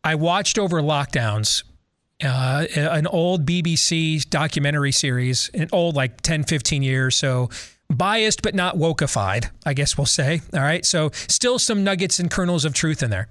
I 0.03 0.15
watched 0.15 0.57
over 0.57 0.81
lockdowns 0.81 1.61
uh, 2.23 2.65
an 2.75 3.07
old 3.07 3.45
BBC 3.45 4.27
documentary 4.29 4.91
series, 4.91 5.49
an 5.53 5.67
old 5.71 5.95
like 5.95 6.21
10, 6.21 6.43
15 6.45 6.83
years. 6.83 7.15
So 7.15 7.49
biased 7.89 8.41
but 8.41 8.55
not 8.55 8.75
wokeified, 8.75 9.49
I 9.65 9.73
guess 9.73 9.97
we'll 9.97 10.05
say. 10.05 10.41
All 10.53 10.61
right. 10.61 10.85
So 10.85 11.11
still 11.13 11.59
some 11.59 11.83
nuggets 11.83 12.19
and 12.19 12.29
kernels 12.29 12.65
of 12.65 12.73
truth 12.73 13.03
in 13.03 13.09
there. 13.09 13.27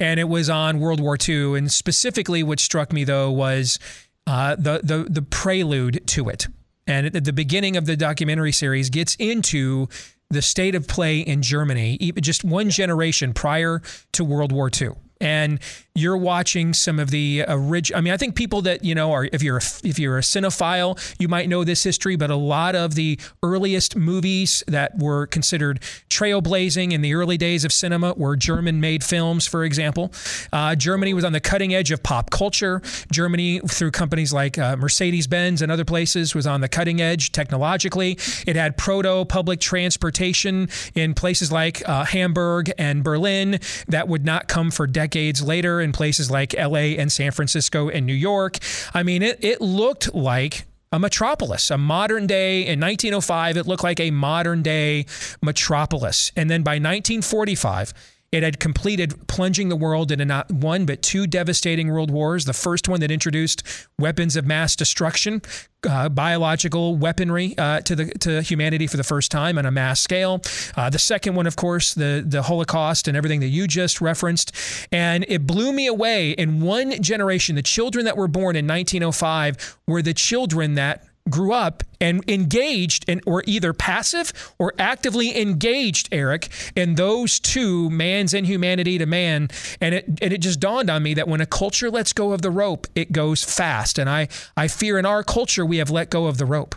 And 0.00 0.18
it 0.18 0.28
was 0.28 0.50
on 0.50 0.80
World 0.80 1.00
War 1.00 1.16
II. 1.16 1.56
And 1.56 1.70
specifically, 1.70 2.42
what 2.42 2.60
struck 2.60 2.92
me 2.92 3.04
though 3.04 3.30
was 3.30 3.78
uh, 4.26 4.56
the, 4.56 4.80
the, 4.82 5.06
the 5.08 5.22
prelude 5.22 6.06
to 6.08 6.28
it. 6.28 6.46
And 6.86 7.14
at 7.14 7.24
the 7.24 7.32
beginning 7.32 7.76
of 7.76 7.86
the 7.86 7.96
documentary 7.96 8.52
series 8.52 8.90
gets 8.90 9.14
into 9.16 9.88
the 10.30 10.42
state 10.42 10.74
of 10.74 10.88
play 10.88 11.20
in 11.20 11.42
Germany, 11.42 11.98
just 12.20 12.42
one 12.42 12.70
generation 12.70 13.34
prior 13.34 13.82
to 14.12 14.24
World 14.24 14.50
War 14.50 14.70
II 14.80 14.90
and 15.22 15.60
you're 15.94 16.16
watching 16.16 16.72
some 16.72 16.98
of 16.98 17.10
the 17.10 17.44
original. 17.46 17.98
I 17.98 18.00
mean, 18.00 18.12
I 18.12 18.16
think 18.16 18.34
people 18.34 18.62
that 18.62 18.84
you 18.84 18.94
know 18.94 19.12
are 19.12 19.28
if 19.32 19.42
you're 19.42 19.58
a, 19.58 19.62
if 19.84 19.98
you're 19.98 20.18
a 20.18 20.22
cinephile, 20.22 20.98
you 21.18 21.28
might 21.28 21.48
know 21.48 21.64
this 21.64 21.84
history, 21.84 22.16
but 22.16 22.30
a 22.30 22.36
lot 22.36 22.74
of 22.74 22.94
the 22.94 23.18
earliest 23.42 23.94
movies 23.94 24.64
that 24.66 24.98
were 24.98 25.26
considered 25.26 25.80
trailblazing 26.10 26.92
in 26.92 27.02
the 27.02 27.14
early 27.14 27.36
days 27.36 27.64
of 27.64 27.72
cinema 27.72 28.14
were 28.16 28.36
German-made 28.36 29.04
films. 29.04 29.46
For 29.46 29.64
example, 29.64 30.12
uh, 30.52 30.74
Germany 30.74 31.14
was 31.14 31.24
on 31.24 31.32
the 31.32 31.40
cutting 31.40 31.72
edge 31.72 31.92
of 31.92 32.02
pop 32.02 32.30
culture. 32.30 32.82
Germany, 33.12 33.60
through 33.60 33.92
companies 33.92 34.32
like 34.32 34.58
uh, 34.58 34.76
Mercedes-Benz 34.76 35.62
and 35.62 35.70
other 35.70 35.84
places, 35.84 36.34
was 36.34 36.46
on 36.46 36.62
the 36.62 36.68
cutting 36.68 37.00
edge 37.00 37.30
technologically. 37.32 38.18
It 38.46 38.56
had 38.56 38.76
proto 38.76 39.24
public 39.26 39.60
transportation 39.60 40.68
in 40.94 41.14
places 41.14 41.52
like 41.52 41.86
uh, 41.88 42.04
Hamburg 42.06 42.72
and 42.78 43.04
Berlin 43.04 43.60
that 43.88 44.08
would 44.08 44.24
not 44.24 44.48
come 44.48 44.70
for 44.70 44.86
decades 44.86 45.11
decades 45.12 45.42
later 45.42 45.80
in 45.80 45.92
places 45.92 46.30
like 46.30 46.54
LA 46.54 46.96
and 46.98 47.12
San 47.12 47.32
Francisco 47.32 47.90
and 47.90 48.06
New 48.06 48.14
York. 48.14 48.58
I 48.94 49.02
mean, 49.02 49.22
it, 49.22 49.44
it 49.44 49.60
looked 49.60 50.14
like 50.14 50.64
a 50.90 50.98
metropolis, 50.98 51.70
a 51.70 51.76
modern 51.76 52.26
day. 52.26 52.60
In 52.60 52.80
1905, 52.80 53.58
it 53.58 53.66
looked 53.66 53.84
like 53.84 54.00
a 54.00 54.10
modern 54.10 54.62
day 54.62 55.04
metropolis. 55.42 56.32
And 56.34 56.48
then 56.48 56.62
by 56.62 56.72
1945, 56.72 57.92
it 58.32 58.42
had 58.42 58.58
completed 58.58 59.28
plunging 59.28 59.68
the 59.68 59.76
world 59.76 60.10
into 60.10 60.24
not 60.24 60.50
one 60.50 60.86
but 60.86 61.02
two 61.02 61.26
devastating 61.26 61.92
world 61.92 62.10
wars. 62.10 62.46
The 62.46 62.54
first 62.54 62.88
one 62.88 63.00
that 63.00 63.10
introduced 63.10 63.62
weapons 63.98 64.36
of 64.36 64.46
mass 64.46 64.74
destruction, 64.74 65.42
uh, 65.88 66.08
biological 66.08 66.96
weaponry 66.96 67.54
uh, 67.58 67.82
to 67.82 67.94
the 67.94 68.06
to 68.20 68.40
humanity 68.40 68.86
for 68.86 68.96
the 68.96 69.04
first 69.04 69.30
time 69.30 69.58
on 69.58 69.66
a 69.66 69.70
mass 69.70 70.00
scale. 70.00 70.40
Uh, 70.76 70.88
the 70.88 70.98
second 70.98 71.34
one, 71.34 71.46
of 71.46 71.56
course, 71.56 71.92
the 71.92 72.24
the 72.26 72.42
Holocaust 72.42 73.06
and 73.06 73.16
everything 73.16 73.40
that 73.40 73.48
you 73.48 73.68
just 73.68 74.00
referenced, 74.00 74.52
and 74.90 75.26
it 75.28 75.46
blew 75.46 75.72
me 75.72 75.86
away. 75.86 76.30
In 76.32 76.60
one 76.62 77.02
generation, 77.02 77.54
the 77.54 77.62
children 77.62 78.06
that 78.06 78.16
were 78.16 78.28
born 78.28 78.56
in 78.56 78.66
1905 78.66 79.78
were 79.86 80.00
the 80.00 80.14
children 80.14 80.74
that 80.74 81.04
grew 81.30 81.52
up 81.52 81.82
and 82.00 82.28
engaged 82.28 83.04
and 83.08 83.22
or 83.26 83.42
either 83.46 83.72
passive 83.72 84.32
or 84.58 84.74
actively 84.78 85.40
engaged 85.40 86.08
eric 86.10 86.48
in 86.74 86.96
those 86.96 87.38
two 87.38 87.88
man's 87.90 88.34
inhumanity 88.34 88.98
to 88.98 89.06
man. 89.06 89.48
And 89.80 89.94
it 89.94 90.06
and 90.20 90.32
it 90.32 90.38
just 90.38 90.58
dawned 90.58 90.90
on 90.90 91.02
me 91.02 91.14
that 91.14 91.28
when 91.28 91.40
a 91.40 91.46
culture 91.46 91.90
lets 91.90 92.12
go 92.12 92.32
of 92.32 92.42
the 92.42 92.50
rope 92.50 92.86
it 92.94 93.12
goes 93.12 93.44
fast. 93.44 93.98
And 93.98 94.10
i 94.10 94.28
i 94.56 94.68
fear 94.68 94.98
in 94.98 95.06
our 95.06 95.22
culture 95.22 95.64
we 95.64 95.76
have 95.76 95.90
let 95.90 96.10
go 96.10 96.26
of 96.26 96.38
the 96.38 96.46
rope. 96.46 96.74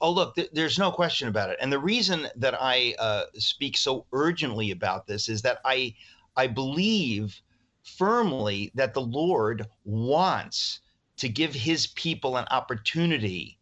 Oh, 0.00 0.10
look, 0.10 0.34
th- 0.34 0.50
there's 0.52 0.78
no 0.78 0.90
question 0.90 1.28
about 1.28 1.50
it. 1.50 1.58
And 1.60 1.70
the 1.70 1.78
reason 1.78 2.26
that 2.36 2.54
I 2.58 2.94
uh, 2.98 3.24
speak 3.34 3.76
so 3.76 4.06
urgently 4.12 4.70
about 4.70 5.06
this 5.06 5.28
is 5.28 5.42
that 5.42 5.60
I, 5.64 5.94
I 6.36 6.46
believe 6.46 7.38
firmly 7.82 8.72
that 8.74 8.94
the 8.94 9.02
Lord 9.02 9.66
wants 9.84 10.80
to 11.20 11.28
give 11.28 11.54
his 11.54 11.86
people 11.86 12.36
an 12.36 12.46
opportunity 12.50 13.58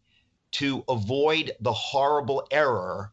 to 0.53 0.85
avoid 0.89 1.53
the 1.61 1.73
horrible 1.73 2.47
error 2.53 3.13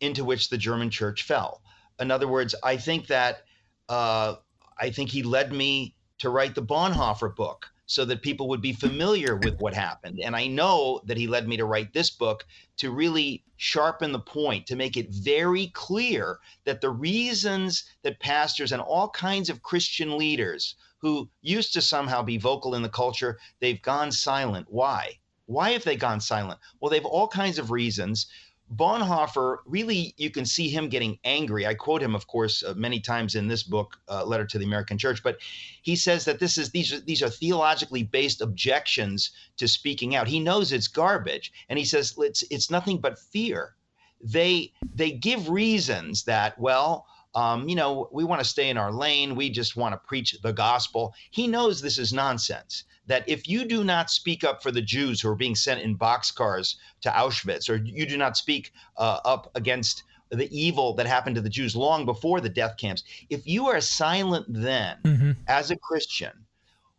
into 0.00 0.22
which 0.22 0.50
the 0.50 0.58
German 0.58 0.90
church 0.90 1.22
fell. 1.22 1.62
In 1.98 2.10
other 2.10 2.28
words, 2.28 2.54
I 2.62 2.76
think 2.76 3.06
that 3.06 3.44
uh, 3.88 4.34
I 4.78 4.90
think 4.90 5.08
he 5.08 5.22
led 5.22 5.52
me 5.52 5.96
to 6.18 6.28
write 6.28 6.54
the 6.54 6.62
Bonhoeffer 6.62 7.34
book 7.34 7.66
so 7.86 8.04
that 8.04 8.22
people 8.22 8.48
would 8.48 8.60
be 8.60 8.72
familiar 8.72 9.36
with 9.36 9.58
what 9.60 9.74
happened. 9.74 10.20
And 10.22 10.36
I 10.36 10.46
know 10.46 11.00
that 11.06 11.16
he 11.16 11.26
led 11.26 11.48
me 11.48 11.56
to 11.56 11.64
write 11.64 11.92
this 11.92 12.10
book 12.10 12.44
to 12.78 12.90
really 12.90 13.44
sharpen 13.56 14.12
the 14.12 14.18
point, 14.18 14.66
to 14.66 14.76
make 14.76 14.96
it 14.96 15.10
very 15.10 15.68
clear 15.68 16.38
that 16.64 16.80
the 16.80 16.90
reasons 16.90 17.84
that 18.02 18.20
pastors 18.20 18.72
and 18.72 18.82
all 18.82 19.08
kinds 19.08 19.48
of 19.48 19.62
Christian 19.62 20.18
leaders 20.18 20.76
who 21.04 21.28
used 21.42 21.74
to 21.74 21.82
somehow 21.82 22.22
be 22.22 22.38
vocal 22.38 22.74
in 22.74 22.80
the 22.80 22.88
culture, 22.88 23.38
they've 23.60 23.82
gone 23.82 24.10
silent. 24.10 24.66
Why? 24.70 25.18
Why 25.44 25.72
have 25.72 25.84
they 25.84 25.96
gone 25.96 26.18
silent? 26.18 26.58
Well, 26.80 26.88
they 26.88 26.96
have 26.96 27.04
all 27.04 27.28
kinds 27.28 27.58
of 27.58 27.70
reasons. 27.70 28.26
Bonhoeffer, 28.74 29.58
really, 29.66 30.14
you 30.16 30.30
can 30.30 30.46
see 30.46 30.70
him 30.70 30.88
getting 30.88 31.18
angry. 31.22 31.66
I 31.66 31.74
quote 31.74 32.02
him, 32.02 32.14
of 32.14 32.26
course, 32.26 32.62
uh, 32.62 32.72
many 32.74 33.00
times 33.00 33.34
in 33.34 33.48
this 33.48 33.62
book, 33.62 34.00
uh, 34.08 34.24
"Letter 34.24 34.46
to 34.46 34.58
the 34.58 34.64
American 34.64 34.96
Church." 34.96 35.22
But 35.22 35.36
he 35.82 35.94
says 35.94 36.24
that 36.24 36.40
this 36.40 36.56
is 36.56 36.70
these 36.70 36.90
are 36.94 37.00
these 37.00 37.22
are 37.22 37.28
theologically 37.28 38.02
based 38.02 38.40
objections 38.40 39.30
to 39.58 39.68
speaking 39.68 40.14
out. 40.16 40.26
He 40.26 40.40
knows 40.40 40.72
it's 40.72 40.88
garbage, 40.88 41.52
and 41.68 41.78
he 41.78 41.84
says 41.84 42.14
it's 42.16 42.42
it's 42.50 42.70
nothing 42.70 42.98
but 42.98 43.18
fear. 43.18 43.74
They 44.22 44.72
they 44.94 45.10
give 45.10 45.50
reasons 45.50 46.24
that 46.24 46.58
well, 46.58 47.06
um, 47.34 47.68
you 47.68 47.74
know, 47.74 48.08
we 48.12 48.24
want 48.24 48.40
to 48.40 48.48
stay 48.48 48.70
in 48.70 48.78
our 48.78 48.92
lane. 48.92 49.34
We 49.34 49.50
just 49.50 49.76
want 49.76 49.92
to 49.92 50.08
preach 50.08 50.36
the 50.42 50.52
gospel. 50.52 51.14
He 51.30 51.46
knows 51.48 51.80
this 51.80 51.98
is 51.98 52.12
nonsense 52.12 52.84
that 53.06 53.28
if 53.28 53.48
you 53.48 53.64
do 53.64 53.84
not 53.84 54.10
speak 54.10 54.44
up 54.44 54.62
for 54.62 54.70
the 54.70 54.82
Jews 54.82 55.20
who 55.20 55.28
are 55.28 55.34
being 55.34 55.54
sent 55.54 55.82
in 55.82 55.98
boxcars 55.98 56.76
to 57.02 57.10
Auschwitz, 57.10 57.68
or 57.68 57.76
you 57.76 58.06
do 58.06 58.16
not 58.16 58.36
speak 58.36 58.72
uh, 58.96 59.20
up 59.24 59.50
against 59.54 60.04
the 60.30 60.48
evil 60.56 60.94
that 60.94 61.06
happened 61.06 61.36
to 61.36 61.42
the 61.42 61.50
Jews 61.50 61.76
long 61.76 62.04
before 62.04 62.40
the 62.40 62.48
death 62.48 62.76
camps, 62.76 63.04
if 63.30 63.46
you 63.46 63.66
are 63.66 63.80
silent 63.80 64.46
then 64.48 64.96
mm-hmm. 65.04 65.32
as 65.48 65.70
a 65.70 65.76
Christian, 65.76 66.32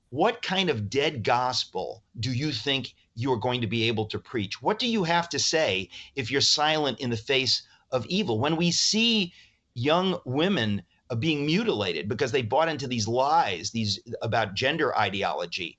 what 0.09 0.41
kind 0.41 0.69
of 0.69 0.89
dead 0.89 1.23
gospel 1.23 2.03
do 2.19 2.31
you 2.31 2.51
think 2.51 2.93
you 3.15 3.31
are 3.33 3.37
going 3.37 3.61
to 3.61 3.67
be 3.67 3.87
able 3.87 4.05
to 4.05 4.19
preach? 4.19 4.61
What 4.61 4.79
do 4.79 4.87
you 4.87 5.03
have 5.03 5.27
to 5.29 5.39
say 5.39 5.89
if 6.15 6.29
you're 6.29 6.41
silent 6.41 6.99
in 6.99 7.09
the 7.09 7.17
face 7.17 7.63
of 7.91 8.05
evil? 8.05 8.39
When 8.39 8.55
we 8.55 8.71
see 8.71 9.33
young 9.75 10.17
women 10.25 10.81
of 11.09 11.19
being 11.19 11.45
mutilated 11.45 12.07
because 12.07 12.31
they 12.31 12.41
bought 12.41 12.69
into 12.69 12.87
these 12.87 13.07
lies 13.07 13.69
these 13.69 13.99
about 14.21 14.55
gender 14.55 14.97
ideology. 14.97 15.77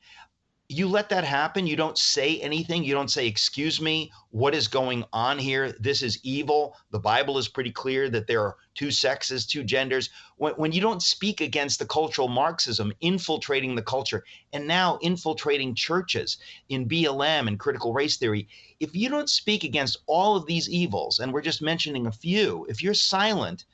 You 0.69 0.87
let 0.89 1.09
that 1.09 1.25
happen 1.25 1.67
you 1.67 1.77
don't 1.77 1.97
say 1.97 2.39
anything 2.41 2.85
you 2.85 2.93
don't 2.93 3.11
say 3.11 3.27
excuse 3.27 3.81
me 3.81 4.13
what 4.31 4.55
is 4.55 4.69
going 4.69 5.05
on 5.13 5.39
here? 5.39 5.73
This 5.81 6.03
is 6.03 6.21
evil. 6.23 6.77
The 6.91 6.99
bible 6.99 7.39
is 7.39 7.49
pretty 7.49 7.71
clear 7.71 8.11
that 8.11 8.27
there 8.27 8.43
are 8.43 8.57
two 8.75 8.91
sexes 8.91 9.47
two 9.47 9.65
genders. 9.65 10.11
When, 10.37 10.53
when 10.55 10.73
you 10.73 10.81
don't 10.81 11.03
speak 11.03 11.41
against 11.41 11.79
the 11.79 11.87
cultural 11.87 12.29
marxism 12.29 12.93
infiltrating 13.01 13.75
the 13.75 13.83
culture 13.83 14.25
and 14.53 14.67
now 14.67 14.99
infiltrating 15.01 15.75
churches 15.75 16.37
in 16.69 16.89
blm 16.89 17.49
and 17.49 17.59
critical 17.59 17.95
race 17.95 18.19
theory 18.19 18.47
if 18.79 18.95
you 18.95 19.09
don't 19.09 19.31
speak 19.31 19.65
against 19.65 19.97
all 20.07 20.37
of 20.37 20.47
these 20.47 20.69
evils 20.69 21.19
and 21.19 21.33
we're 21.33 21.41
just 21.41 21.63
mentioning 21.63 22.07
a 22.07 22.13
few 22.13 22.67
if 22.69 22.83
you're 22.83 22.95
silent 22.95 23.65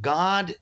god 0.00 0.54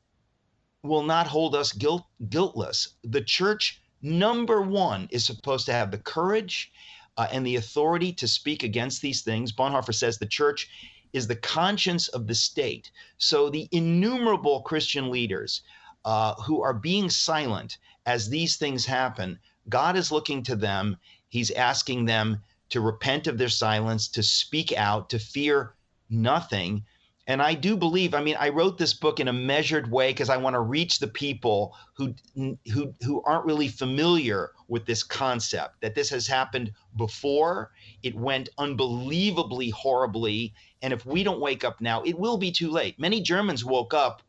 will 0.82 1.03
not 1.03 1.26
hold 1.26 1.55
us 1.55 1.72
guilt, 1.72 2.05
guiltless. 2.28 2.89
The 3.03 3.22
church, 3.22 3.80
number 4.03 4.61
one, 4.61 5.09
is 5.11 5.24
supposed 5.24 5.66
to 5.66 5.72
have 5.72 5.91
the 5.91 5.99
courage 5.99 6.70
uh, 7.16 7.26
and 7.32 7.47
the 7.47 7.57
authority 7.57 8.12
to 8.12 8.28
speak 8.28 8.62
against 8.62 9.01
these 9.01 9.22
things. 9.22 9.51
Bonhoeffer 9.51 9.95
says 9.95 10.18
the 10.18 10.26
church 10.26 10.68
is 11.14 11.26
the 11.26 11.37
conscience 11.37 12.09
of 12.09 12.26
the 12.26 12.35
state. 12.35 12.91
So 13.18 13.49
the 13.49 13.68
innumerable 13.72 14.61
Christian 14.62 15.11
leaders 15.11 15.62
uh, 16.05 16.35
who 16.35 16.61
are 16.62 16.74
being 16.74 17.09
silent 17.09 17.78
as 18.05 18.28
these 18.28 18.57
things 18.57 18.85
happen, 18.85 19.39
God 19.68 19.97
is 19.97 20.12
looking 20.12 20.43
to 20.43 20.57
them. 20.57 20.99
He's 21.28 21.51
asking 21.53 22.05
them 22.05 22.43
to 22.70 22.80
repent 22.80 23.26
of 23.26 23.39
their 23.39 23.49
silence, 23.49 24.09
to 24.09 24.22
speak 24.22 24.72
out, 24.72 25.09
to 25.11 25.18
fear 25.18 25.74
nothing. 26.11 26.85
And 27.27 27.41
I 27.41 27.55
do 27.55 27.77
believe, 27.77 28.12
I 28.12 28.22
mean, 28.22 28.37
I 28.39 28.51
wrote 28.51 28.77
this 28.77 28.93
book 28.93 29.18
in 29.18 29.29
a 29.29 29.33
measured 29.33 29.91
way 29.91 30.11
because 30.11 30.29
I 30.29 30.37
want 30.37 30.55
to 30.55 30.61
reach 30.61 30.99
the 30.99 31.09
people 31.09 31.75
who 31.95 32.14
who 32.35 32.93
who 33.03 33.22
aren't 33.22 33.47
really 33.47 33.68
familiar 33.68 34.51
with 34.68 34.85
this 34.85 35.03
concept 35.03 35.81
that 35.81 35.95
this 35.95 36.11
has 36.11 36.27
happened 36.27 36.72
before. 36.97 37.70
It 38.03 38.14
went 38.14 38.51
unbelievably 38.59 39.70
horribly, 39.70 40.53
and 40.83 40.93
if 40.93 41.07
we 41.07 41.25
don't 41.25 41.41
wake 41.41 41.64
up 41.64 41.81
now, 41.81 42.03
it 42.03 42.18
will 42.18 42.37
be 42.37 42.53
too 42.53 42.70
late. 42.70 42.99
Many 42.99 43.22
Germans 43.22 43.64
woke 43.64 43.95
up 43.95 44.22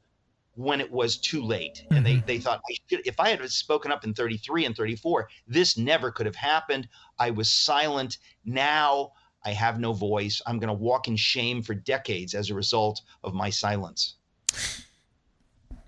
when 0.55 0.79
it 0.79 0.89
was 0.89 1.17
too 1.17 1.43
late, 1.43 1.83
and 1.89 2.05
mm-hmm. 2.05 2.25
they 2.25 2.35
they 2.35 2.39
thought 2.39 2.61
if 2.89 3.19
I 3.19 3.29
had 3.29 3.51
spoken 3.51 3.91
up 3.91 4.05
in 4.05 4.13
33 4.13 4.65
and 4.65 4.75
34, 4.75 5.27
this 5.49 5.77
never 5.77 6.11
could 6.11 6.27
have 6.27 6.35
happened. 6.37 6.87
I 7.19 7.31
was 7.31 7.51
silent. 7.51 8.19
Now 8.45 9.11
I 9.45 9.51
have 9.51 9.79
no 9.79 9.93
voice. 9.93 10.41
I'm 10.45 10.59
going 10.59 10.69
to 10.69 10.73
walk 10.73 11.07
in 11.07 11.15
shame 11.15 11.61
for 11.61 11.73
decades 11.73 12.33
as 12.33 12.49
a 12.49 12.53
result 12.55 13.01
of 13.23 13.33
my 13.33 13.49
silence. 13.49 14.15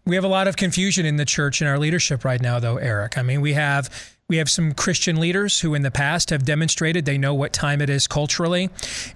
We 0.06 0.16
have 0.16 0.24
a 0.24 0.30
lot 0.30 0.48
of 0.48 0.56
confusion 0.56 1.06
in 1.06 1.18
the 1.18 1.26
church 1.26 1.60
and 1.60 1.70
our 1.70 1.78
leadership 1.78 2.24
right 2.24 2.42
now, 2.42 2.60
though, 2.60 2.78
Eric. 2.78 3.18
I 3.18 3.24
mean, 3.24 3.42
we 3.42 3.54
have 3.54 4.17
we 4.30 4.36
have 4.36 4.50
some 4.50 4.74
Christian 4.74 5.22
leaders 5.22 5.62
who, 5.62 5.74
in 5.74 5.84
the 5.84 5.92
past, 5.92 6.32
have 6.32 6.44
demonstrated 6.44 7.06
they 7.06 7.18
know 7.18 7.34
what 7.34 7.54
time 7.54 7.80
it 7.82 7.90
is 7.90 8.10
culturally 8.10 8.70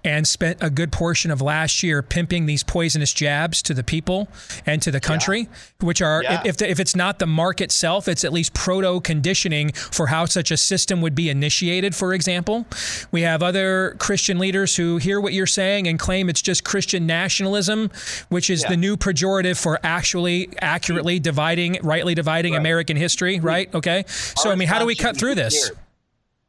and 0.05 0.25
spent 0.25 0.63
a 0.63 0.69
good 0.69 0.89
portion 0.89 1.31
of 1.31 1.41
last 1.41 1.83
year 1.83 2.01
pimping 2.01 2.45
these 2.45 2.63
poisonous 2.63 3.11
jabs 3.11 3.61
to 3.63 3.73
the 3.73 3.83
people 3.83 4.29
and 4.65 4.81
to 4.81 4.89
the 4.89 5.01
country, 5.01 5.41
yeah. 5.41 5.85
which 5.85 6.01
are, 6.01 6.23
yeah. 6.23 6.41
if, 6.45 6.61
if 6.61 6.79
it's 6.79 6.95
not 6.95 7.19
the 7.19 7.27
mark 7.27 7.59
itself, 7.59 8.07
it's 8.07 8.23
at 8.23 8.31
least 8.31 8.53
proto 8.53 9.01
conditioning 9.01 9.73
for 9.73 10.07
how 10.07 10.23
such 10.23 10.49
a 10.49 10.55
system 10.55 11.01
would 11.01 11.13
be 11.13 11.29
initiated, 11.29 11.93
for 11.93 12.13
example. 12.13 12.65
We 13.11 13.23
have 13.23 13.43
other 13.43 13.97
Christian 13.99 14.39
leaders 14.39 14.77
who 14.77 14.95
hear 14.95 15.19
what 15.19 15.33
you're 15.33 15.45
saying 15.45 15.89
and 15.89 15.99
claim 15.99 16.29
it's 16.29 16.41
just 16.41 16.63
Christian 16.63 17.05
nationalism, 17.05 17.91
which 18.29 18.49
is 18.49 18.63
yeah. 18.63 18.69
the 18.69 18.77
new 18.77 18.95
pejorative 18.95 19.61
for 19.61 19.77
actually 19.83 20.51
accurately 20.61 21.19
dividing, 21.19 21.79
rightly 21.83 22.15
dividing 22.15 22.53
right. 22.53 22.59
American 22.59 22.95
history, 22.95 23.39
hmm. 23.39 23.45
right? 23.45 23.75
Okay. 23.75 24.05
So, 24.07 24.49
I 24.49 24.55
mean, 24.55 24.69
how 24.69 24.79
do 24.79 24.85
we 24.85 25.00
cut 25.01 25.17
through 25.17 25.35
this. 25.35 25.71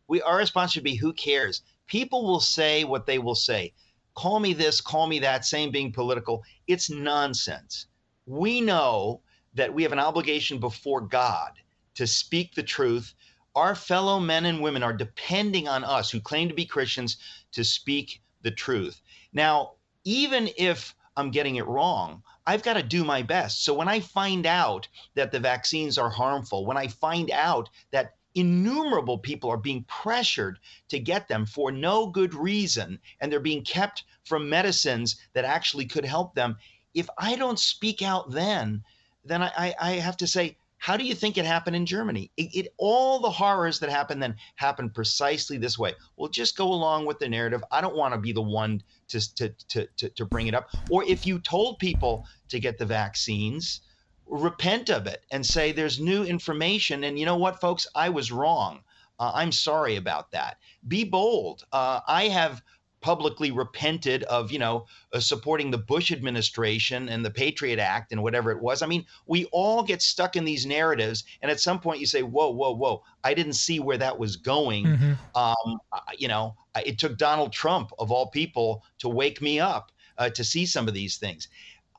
We 0.09 0.21
our 0.23 0.37
response 0.37 0.73
should 0.73 0.85
be 0.85 0.97
who 0.97 1.13
cares? 1.13 1.63
People 1.87 2.25
will 2.25 2.41
say 2.41 2.85
what 2.85 3.07
they 3.07 3.19
will 3.19 3.35
say. 3.35 3.73
Call 4.15 4.41
me 4.41 4.53
this, 4.53 4.81
call 4.81 5.07
me 5.07 5.19
that, 5.21 5.45
same 5.45 5.71
being 5.71 5.93
political. 5.93 6.43
It's 6.67 6.91
nonsense. 6.91 7.87
We 8.27 8.61
know 8.61 9.23
that 9.55 9.73
we 9.73 9.83
have 9.83 9.93
an 9.93 9.99
obligation 9.99 10.59
before 10.59 11.01
God 11.01 11.53
to 11.95 12.07
speak 12.07 12.55
the 12.55 12.63
truth. 12.63 13.15
Our 13.55 13.75
fellow 13.75 14.21
men 14.21 14.47
and 14.47 14.61
women 14.61 14.83
are 14.83 14.93
depending 14.93 15.69
on 15.69 15.85
us 15.85 16.11
who 16.11 16.21
claim 16.21 16.49
to 16.49 16.55
be 16.55 16.65
Christians 16.65 17.19
to 17.53 17.65
speak 17.65 18.23
the 18.43 18.51
truth. 18.51 19.01
Now, 19.33 19.73
even 20.05 20.51
if 20.57 20.95
I'm 21.17 21.31
getting 21.31 21.57
it 21.57 21.67
wrong, 21.67 22.23
I've 22.47 22.63
got 22.63 22.75
to 22.75 22.83
do 22.83 23.05
my 23.05 23.23
best. 23.23 23.65
So 23.65 23.75
when 23.75 23.89
I 23.89 24.01
find 24.01 24.47
out 24.47 24.89
that 25.15 25.31
the 25.33 25.41
vaccines 25.41 25.99
are 25.99 26.11
harmful, 26.11 26.67
when 26.67 26.77
I 26.77 26.89
find 26.89 27.31
out 27.31 27.69
that 27.93 28.15
innumerable 28.35 29.19
people 29.19 29.51
are 29.51 29.57
being 29.57 29.85
pressured 29.85 30.59
to 30.89 30.99
get 30.99 31.29
them 31.29 31.47
for 31.47 31.71
no 31.71 32.07
good 32.07 32.35
reason 32.35 32.99
and 33.21 33.31
they're 33.31 33.41
being 33.41 33.65
kept 33.65 34.05
from 34.25 34.49
medicines 34.49 35.17
that 35.33 35.45
actually 35.45 35.87
could 35.87 36.05
help 36.05 36.35
them. 36.35 36.57
If 36.95 37.09
i 37.17 37.37
don't 37.37 37.59
speak 37.59 38.03
out 38.03 38.31
then 38.31 38.83
then 39.25 39.43
i, 39.43 39.75
I 39.81 39.91
have 39.93 40.17
to 40.19 40.27
say 40.27 40.57
how 40.83 40.97
do 40.97 41.05
you 41.05 41.15
think 41.15 41.39
it 41.39 41.45
happened 41.45 41.77
in 41.77 41.87
germany? 41.87 42.33
It, 42.37 42.55
it 42.55 42.75
all 42.77 43.21
the 43.21 43.31
horrors 43.31 43.79
that 43.79 43.89
happened 43.89 44.21
then 44.21 44.35
happened 44.57 44.95
precisely 44.95 45.57
this 45.57 45.79
way. 45.79 45.95
Well 46.17 46.29
just 46.29 46.57
go 46.57 46.73
along 46.73 47.07
with 47.07 47.21
the 47.21 47.29
narrative. 47.29 47.63
I 47.71 47.81
don't 47.81 47.95
want 47.95 48.15
to 48.15 48.21
be 48.21 48.33
the 48.33 48.43
one 48.43 48.83
to, 49.09 49.35
to, 49.37 49.55
to, 49.69 49.87
to, 49.97 50.09
to 50.11 50.25
bring 50.27 50.49
it 50.49 50.55
up. 50.55 50.69
Or 50.89 51.05
if 51.05 51.25
you 51.25 51.39
told 51.39 51.79
people 51.79 52.27
to 52.49 52.59
get 52.59 52.79
the 52.79 52.87
vaccines 52.87 53.83
repent 54.33 54.89
of 54.89 55.07
it 55.07 55.25
and 55.31 55.45
say 55.45 55.71
there's 55.73 56.01
new 56.01 56.25
information. 56.25 57.05
And 57.05 57.19
you 57.19 57.27
know 57.27 57.37
what, 57.37 57.61
folks? 57.61 57.87
I 57.95 58.09
was 58.09 58.33
wrong. 58.33 58.81
Uh, 59.19 59.31
I'm 59.35 59.53
sorry 59.53 59.97
about 59.97 60.33
that. 60.33 60.57
Be 60.89 61.05
bold. 61.05 61.65
Uh, 61.71 62.01
I 62.09 62.29
have 62.29 62.63
publicly 63.03 63.51
repented 63.51 64.23
of, 64.25 64.51
you 64.51 64.59
know, 64.59 64.87
uh, 65.13 65.21
supporting 65.21 65.71
the 65.71 65.79
Bush 65.79 66.11
administration 66.11 67.09
and 67.09 67.25
the 67.25 67.31
Patriot 67.31 67.79
Act 67.79 68.13
and 68.13 68.23
whatever 68.23 68.51
it 68.51 68.63
was. 68.63 68.81
I 68.81 68.87
mean, 68.87 69.05
we 69.27 69.45
all 69.47 69.83
get 69.83 70.01
stuck 70.01 70.35
in 70.35 70.45
these 70.45 70.65
narratives, 70.65 71.25
and 71.43 71.51
at 71.51 71.61
some 71.61 71.81
point 71.81 72.01
you 72.01 72.07
say, 72.07 72.23
"Whoa, 72.23 72.51
whoa, 72.51 72.75
whoa! 72.75 73.03
I 73.23 73.35
didn't 73.35 73.55
see 73.55 73.81
where 73.81 73.99
that 73.99 74.19
was 74.19 74.37
going." 74.37 74.87
Mm-hmm. 74.87 75.13
Um, 75.37 75.79
you 76.17 76.29
know, 76.29 76.57
it 76.87 76.99
took 76.99 77.19
Donald 77.19 77.53
Trump 77.53 77.91
of 77.99 78.11
all 78.11 78.29
people 78.29 78.85
to 79.01 79.09
wake 79.09 79.43
me 79.43 79.61
up 79.61 79.93
uh, 80.17 80.31
to 80.31 80.45
see 80.45 80.65
some 80.65 80.89
of 80.89 80.95
these 80.95 81.19
things. 81.19 81.49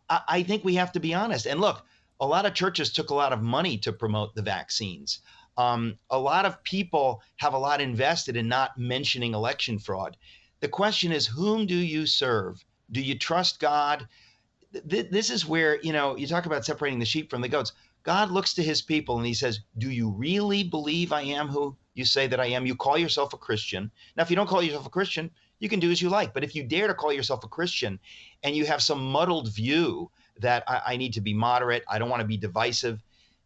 I, 0.10 0.22
I 0.28 0.44
think 0.44 0.64
we 0.64 0.76
have 0.76 0.94
to 0.94 1.00
be 1.00 1.14
honest. 1.14 1.46
And 1.46 1.60
look, 1.60 1.86
a 2.20 2.28
lot 2.28 2.46
of 2.46 2.54
churches 2.54 2.92
took 2.92 3.10
a 3.10 3.16
lot 3.16 3.34
of 3.34 3.42
money 3.42 3.78
to 3.80 3.92
promote 3.92 4.36
the 4.36 4.42
vaccines. 4.42 5.20
Um, 5.58 5.98
a 6.10 6.20
lot 6.20 6.46
of 6.46 6.64
people 6.64 7.22
have 7.38 7.54
a 7.54 7.60
lot 7.60 7.82
invested 7.82 8.36
in 8.36 8.48
not 8.48 8.78
mentioning 8.78 9.34
election 9.34 9.78
fraud. 9.80 10.18
The 10.62 10.68
question 10.68 11.12
is, 11.12 11.28
whom 11.28 11.66
do 11.66 11.76
you 11.76 12.06
serve? 12.06 12.64
Do 12.92 13.02
you 13.02 13.18
trust 13.18 13.60
God? 13.60 14.08
Th- 14.90 15.10
this 15.10 15.30
is 15.30 15.46
where, 15.46 15.82
you 15.82 15.94
know, 15.94 16.16
you 16.16 16.26
talk 16.26 16.46
about 16.46 16.66
separating 16.66 17.00
the 17.00 17.06
sheep 17.06 17.30
from 17.30 17.42
the 17.42 17.50
goats. 17.50 17.74
God 18.04 18.32
looks 18.32 18.54
to 18.56 18.64
his 18.64 18.82
people 18.82 19.18
and 19.18 19.26
he 19.26 19.34
says, 19.34 19.62
Do 19.78 19.90
you 19.90 20.10
really 20.10 20.64
believe 20.64 21.14
I 21.14 21.22
am 21.22 21.48
who 21.48 21.76
you 21.94 22.06
say 22.06 22.28
that 22.28 22.40
I 22.40 22.48
am? 22.48 22.66
You 22.66 22.76
call 22.76 22.98
yourself 22.98 23.34
a 23.34 23.38
Christian. 23.38 23.92
Now, 24.16 24.24
if 24.24 24.30
you 24.30 24.36
don't 24.36 24.50
call 24.50 24.64
yourself 24.64 24.86
a 24.88 24.90
Christian, 24.90 25.32
you 25.60 25.70
can 25.70 25.80
do 25.80 25.92
as 25.92 26.02
you 26.02 26.10
like. 26.10 26.34
But 26.34 26.44
if 26.44 26.56
you 26.56 26.64
dare 26.64 26.88
to 26.88 26.94
call 26.94 27.14
yourself 27.14 27.44
a 27.44 27.48
Christian 27.48 28.00
and 28.44 28.56
you 28.56 28.66
have 28.66 28.82
some 28.82 29.00
muddled 29.00 29.54
view 29.54 30.12
that 30.40 30.64
I, 30.68 30.82
I 30.88 30.98
need 30.98 31.14
to 31.14 31.22
be 31.22 31.34
moderate. 31.34 31.84
I 31.88 32.00
don't 32.00 32.10
want 32.10 32.22
to 32.22 32.28
be 32.28 32.38
divisive. 32.38 33.02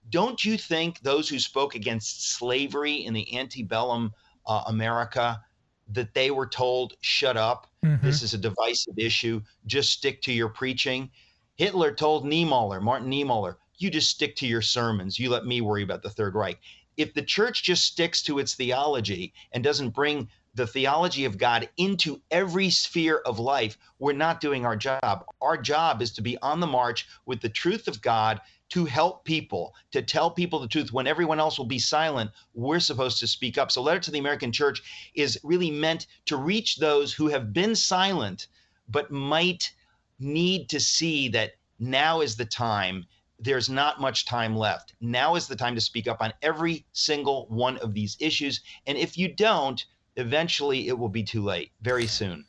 Don't 0.10 0.44
you 0.44 0.58
think 0.58 1.02
those 1.02 1.28
who 1.28 1.40
spoke 1.40 1.76
against 1.76 2.32
slavery 2.32 3.06
in 3.06 3.14
the 3.14 3.38
antebellum 3.38 4.14
uh, 4.46 4.64
America 4.68 5.42
that 5.90 6.14
they 6.14 6.32
were 6.32 6.48
told, 6.48 6.94
shut 7.02 7.38
up, 7.38 7.68
mm-hmm. 7.84 8.06
this 8.06 8.22
is 8.22 8.34
a 8.34 8.38
divisive 8.38 8.98
issue, 8.98 9.42
just 9.66 9.92
stick 9.92 10.22
to 10.22 10.34
your 10.34 10.50
preaching? 10.50 11.10
Hitler 11.56 11.92
told 11.92 12.26
Niemöller, 12.26 12.82
Martin 12.82 13.10
Niemöller, 13.10 13.56
you 13.78 13.90
just 13.90 14.10
stick 14.10 14.36
to 14.38 14.48
your 14.48 14.62
sermons. 14.62 15.20
You 15.20 15.30
let 15.30 15.46
me 15.46 15.62
worry 15.62 15.84
about 15.84 16.04
the 16.04 16.10
Third 16.10 16.36
Reich. 16.36 16.60
If 16.98 17.14
the 17.14 17.22
church 17.22 17.64
just 17.64 17.84
sticks 17.86 18.22
to 18.24 18.40
its 18.40 18.56
theology 18.56 19.34
and 19.52 19.64
doesn't 19.64 19.90
bring 19.90 20.30
the 20.58 20.68
theology 20.68 21.24
of 21.24 21.38
God 21.38 21.70
into 21.78 22.20
every 22.32 22.72
sphere 22.72 23.22
of 23.28 23.38
life, 23.38 23.78
we're 24.00 24.14
not 24.14 24.42
doing 24.42 24.66
our 24.66 24.76
job. 24.76 25.24
Our 25.40 25.56
job 25.56 26.02
is 26.02 26.12
to 26.14 26.22
be 26.22 26.36
on 26.40 26.60
the 26.60 26.68
march 26.68 27.08
with 27.28 27.42
the 27.42 27.50
truth 27.50 27.88
of 27.88 28.02
God 28.02 28.42
to 28.70 28.86
help 28.86 29.24
people, 29.24 29.76
to 29.92 30.02
tell 30.02 30.32
people 30.32 30.60
the 30.60 30.68
truth 30.68 30.92
when 30.92 31.06
everyone 31.06 31.40
else 31.40 31.60
will 31.60 31.66
be 31.66 31.80
silent. 31.80 32.32
We're 32.56 32.80
supposed 32.80 33.20
to 33.20 33.28
speak 33.28 33.60
up. 33.60 33.72
So, 33.72 33.84
Letter 33.84 34.00
to 34.00 34.12
the 34.12 34.18
American 34.18 34.52
Church 34.52 34.82
is 35.14 35.40
really 35.44 35.70
meant 35.70 36.08
to 36.26 36.36
reach 36.36 36.78
those 36.78 37.14
who 37.14 37.28
have 37.28 37.54
been 37.54 37.76
silent 37.76 38.48
but 38.90 39.12
might 39.12 39.72
need 40.20 40.70
to 40.70 40.80
see 40.80 41.28
that 41.30 41.52
now 41.78 42.22
is 42.22 42.36
the 42.36 42.46
time. 42.46 43.06
There's 43.40 43.70
not 43.70 44.02
much 44.02 44.26
time 44.26 44.56
left. 44.56 44.96
Now 45.00 45.36
is 45.36 45.48
the 45.48 45.56
time 45.56 45.76
to 45.76 45.82
speak 45.82 46.08
up 46.08 46.20
on 46.20 46.34
every 46.42 46.88
single 46.94 47.46
one 47.50 47.78
of 47.78 47.94
these 47.94 48.18
issues. 48.20 48.62
And 48.88 48.98
if 48.98 49.18
you 49.18 49.28
don't, 49.28 49.86
eventually 50.18 50.88
it 50.88 50.98
will 50.98 51.10
be 51.10 51.24
too 51.24 51.42
late 51.42 51.72
very 51.82 52.08
soon. 52.08 52.46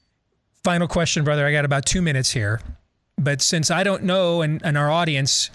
Final 0.65 0.89
question, 0.89 1.23
brother. 1.23 1.47
I 1.47 1.53
got 1.53 1.65
about 1.65 1.87
two 1.87 2.03
minutes 2.03 2.33
here. 2.33 2.61
But 3.17 3.41
since 3.41 3.71
I 3.71 3.85
don't 3.85 4.03
know, 4.05 4.43
and, 4.43 4.61
and 4.65 4.77
our 4.77 4.91
audience 4.91 5.51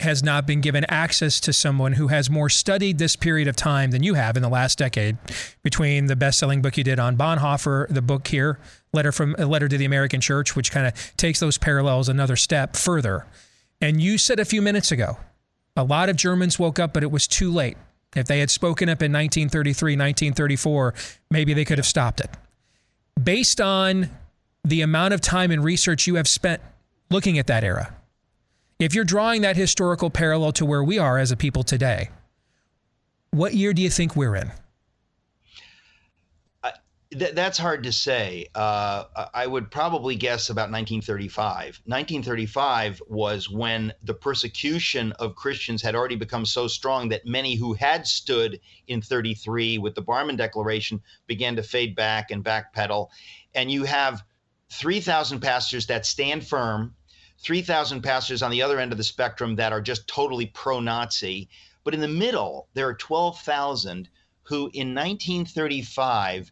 has 0.00 0.22
not 0.22 0.46
been 0.46 0.60
given 0.60 0.84
access 0.88 1.40
to 1.40 1.52
someone 1.52 1.94
who 1.94 2.06
has 2.06 2.30
more 2.30 2.48
studied 2.48 2.98
this 2.98 3.16
period 3.16 3.48
of 3.48 3.56
time 3.56 3.90
than 3.90 4.02
you 4.04 4.14
have 4.14 4.36
in 4.36 4.42
the 4.42 4.48
last 4.48 4.78
decade, 4.78 5.16
between 5.64 6.06
the 6.06 6.14
best-selling 6.14 6.62
book 6.62 6.76
you 6.76 6.84
did 6.84 7.00
on 7.00 7.16
Bonhoeffer, 7.16 7.88
the 7.88 8.02
book 8.02 8.28
here, 8.28 8.60
letter 8.92 9.10
from 9.10 9.34
a 9.38 9.46
letter 9.46 9.68
to 9.68 9.76
the 9.76 9.84
American 9.84 10.20
Church, 10.20 10.54
which 10.54 10.70
kind 10.70 10.86
of 10.86 11.16
takes 11.16 11.40
those 11.40 11.58
parallels 11.58 12.08
another 12.08 12.36
step 12.36 12.76
further. 12.76 13.26
And 13.80 14.00
you 14.00 14.18
said 14.18 14.38
a 14.38 14.44
few 14.44 14.62
minutes 14.62 14.92
ago, 14.92 15.18
a 15.76 15.82
lot 15.82 16.08
of 16.08 16.16
Germans 16.16 16.58
woke 16.58 16.78
up, 16.78 16.92
but 16.92 17.02
it 17.02 17.10
was 17.10 17.26
too 17.26 17.50
late. 17.50 17.76
If 18.18 18.26
they 18.26 18.40
had 18.40 18.50
spoken 18.50 18.88
up 18.88 19.02
in 19.02 19.12
1933, 19.12 19.92
1934, 19.92 20.94
maybe 21.30 21.54
they 21.54 21.64
could 21.64 21.78
have 21.78 21.86
stopped 21.86 22.20
it. 22.20 22.30
Based 23.22 23.60
on 23.60 24.10
the 24.64 24.82
amount 24.82 25.14
of 25.14 25.20
time 25.20 25.50
and 25.50 25.64
research 25.64 26.06
you 26.06 26.16
have 26.16 26.28
spent 26.28 26.60
looking 27.10 27.38
at 27.38 27.46
that 27.46 27.64
era, 27.64 27.94
if 28.78 28.94
you're 28.94 29.04
drawing 29.04 29.42
that 29.42 29.56
historical 29.56 30.10
parallel 30.10 30.52
to 30.52 30.64
where 30.64 30.84
we 30.84 30.98
are 30.98 31.18
as 31.18 31.32
a 31.32 31.36
people 31.36 31.62
today, 31.62 32.10
what 33.30 33.54
year 33.54 33.72
do 33.72 33.82
you 33.82 33.90
think 33.90 34.14
we're 34.14 34.36
in? 34.36 34.52
Th- 37.10 37.34
that's 37.34 37.56
hard 37.56 37.84
to 37.84 37.92
say. 37.92 38.48
Uh, 38.54 39.04
I 39.32 39.46
would 39.46 39.70
probably 39.70 40.14
guess 40.14 40.50
about 40.50 40.70
1935. 40.70 41.80
1935 41.86 43.00
was 43.08 43.48
when 43.48 43.94
the 44.02 44.12
persecution 44.12 45.12
of 45.12 45.34
Christians 45.34 45.80
had 45.80 45.94
already 45.94 46.16
become 46.16 46.44
so 46.44 46.68
strong 46.68 47.08
that 47.08 47.24
many 47.24 47.54
who 47.54 47.72
had 47.72 48.06
stood 48.06 48.60
in 48.88 49.00
33 49.00 49.78
with 49.78 49.94
the 49.94 50.02
Barmen 50.02 50.36
Declaration 50.36 51.00
began 51.26 51.56
to 51.56 51.62
fade 51.62 51.96
back 51.96 52.30
and 52.30 52.44
backpedal. 52.44 53.08
And 53.54 53.70
you 53.70 53.84
have 53.84 54.22
3,000 54.70 55.40
pastors 55.40 55.86
that 55.86 56.04
stand 56.04 56.46
firm 56.46 56.94
3,000 57.40 58.02
pastors 58.02 58.42
on 58.42 58.50
the 58.50 58.62
other 58.62 58.78
end 58.78 58.92
of 58.92 58.98
the 58.98 59.04
spectrum 59.04 59.56
that 59.56 59.72
are 59.72 59.80
just 59.80 60.08
totally 60.08 60.46
pro 60.46 60.80
Nazi. 60.80 61.48
But 61.84 61.94
in 61.94 62.00
the 62.00 62.08
middle, 62.08 62.68
there 62.74 62.88
are 62.88 62.94
12,000 62.94 64.10
who 64.42 64.70
in 64.74 64.94
1935 64.94 66.50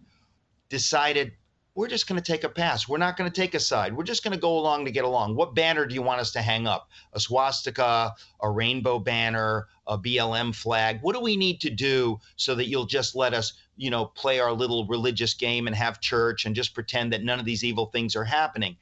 decided 0.68 1.32
we're 1.76 1.88
just 1.88 2.08
going 2.08 2.20
to 2.20 2.32
take 2.32 2.42
a 2.42 2.48
pass. 2.48 2.88
We're 2.88 2.96
not 2.96 3.18
going 3.18 3.30
to 3.30 3.40
take 3.40 3.54
a 3.54 3.60
side. 3.60 3.94
We're 3.94 4.02
just 4.02 4.24
going 4.24 4.32
to 4.32 4.40
go 4.40 4.58
along 4.58 4.86
to 4.86 4.90
get 4.90 5.04
along. 5.04 5.36
What 5.36 5.54
banner 5.54 5.84
do 5.84 5.94
you 5.94 6.00
want 6.00 6.20
us 6.20 6.32
to 6.32 6.40
hang 6.40 6.66
up? 6.66 6.88
A 7.12 7.20
swastika, 7.20 8.14
a 8.40 8.50
rainbow 8.50 8.98
banner, 8.98 9.68
a 9.86 9.98
BLM 9.98 10.54
flag? 10.54 11.00
What 11.02 11.14
do 11.14 11.20
we 11.20 11.36
need 11.36 11.60
to 11.60 11.70
do 11.70 12.18
so 12.36 12.54
that 12.54 12.68
you'll 12.68 12.86
just 12.86 13.14
let 13.14 13.34
us, 13.34 13.52
you 13.76 13.90
know, 13.90 14.06
play 14.06 14.40
our 14.40 14.52
little 14.52 14.86
religious 14.86 15.34
game 15.34 15.66
and 15.66 15.76
have 15.76 16.00
church 16.00 16.46
and 16.46 16.56
just 16.56 16.74
pretend 16.74 17.12
that 17.12 17.22
none 17.22 17.38
of 17.38 17.44
these 17.44 17.62
evil 17.62 17.86
things 17.86 18.16
are 18.16 18.24
happening? 18.24 18.78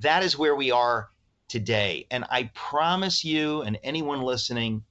That 0.00 0.24
is 0.24 0.36
where 0.36 0.56
we 0.56 0.72
are 0.72 1.10
today. 1.46 2.08
And 2.10 2.24
I 2.28 2.50
promise 2.54 3.24
you 3.24 3.62
and 3.62 3.78
anyone 3.84 4.20
listening, 4.20 4.82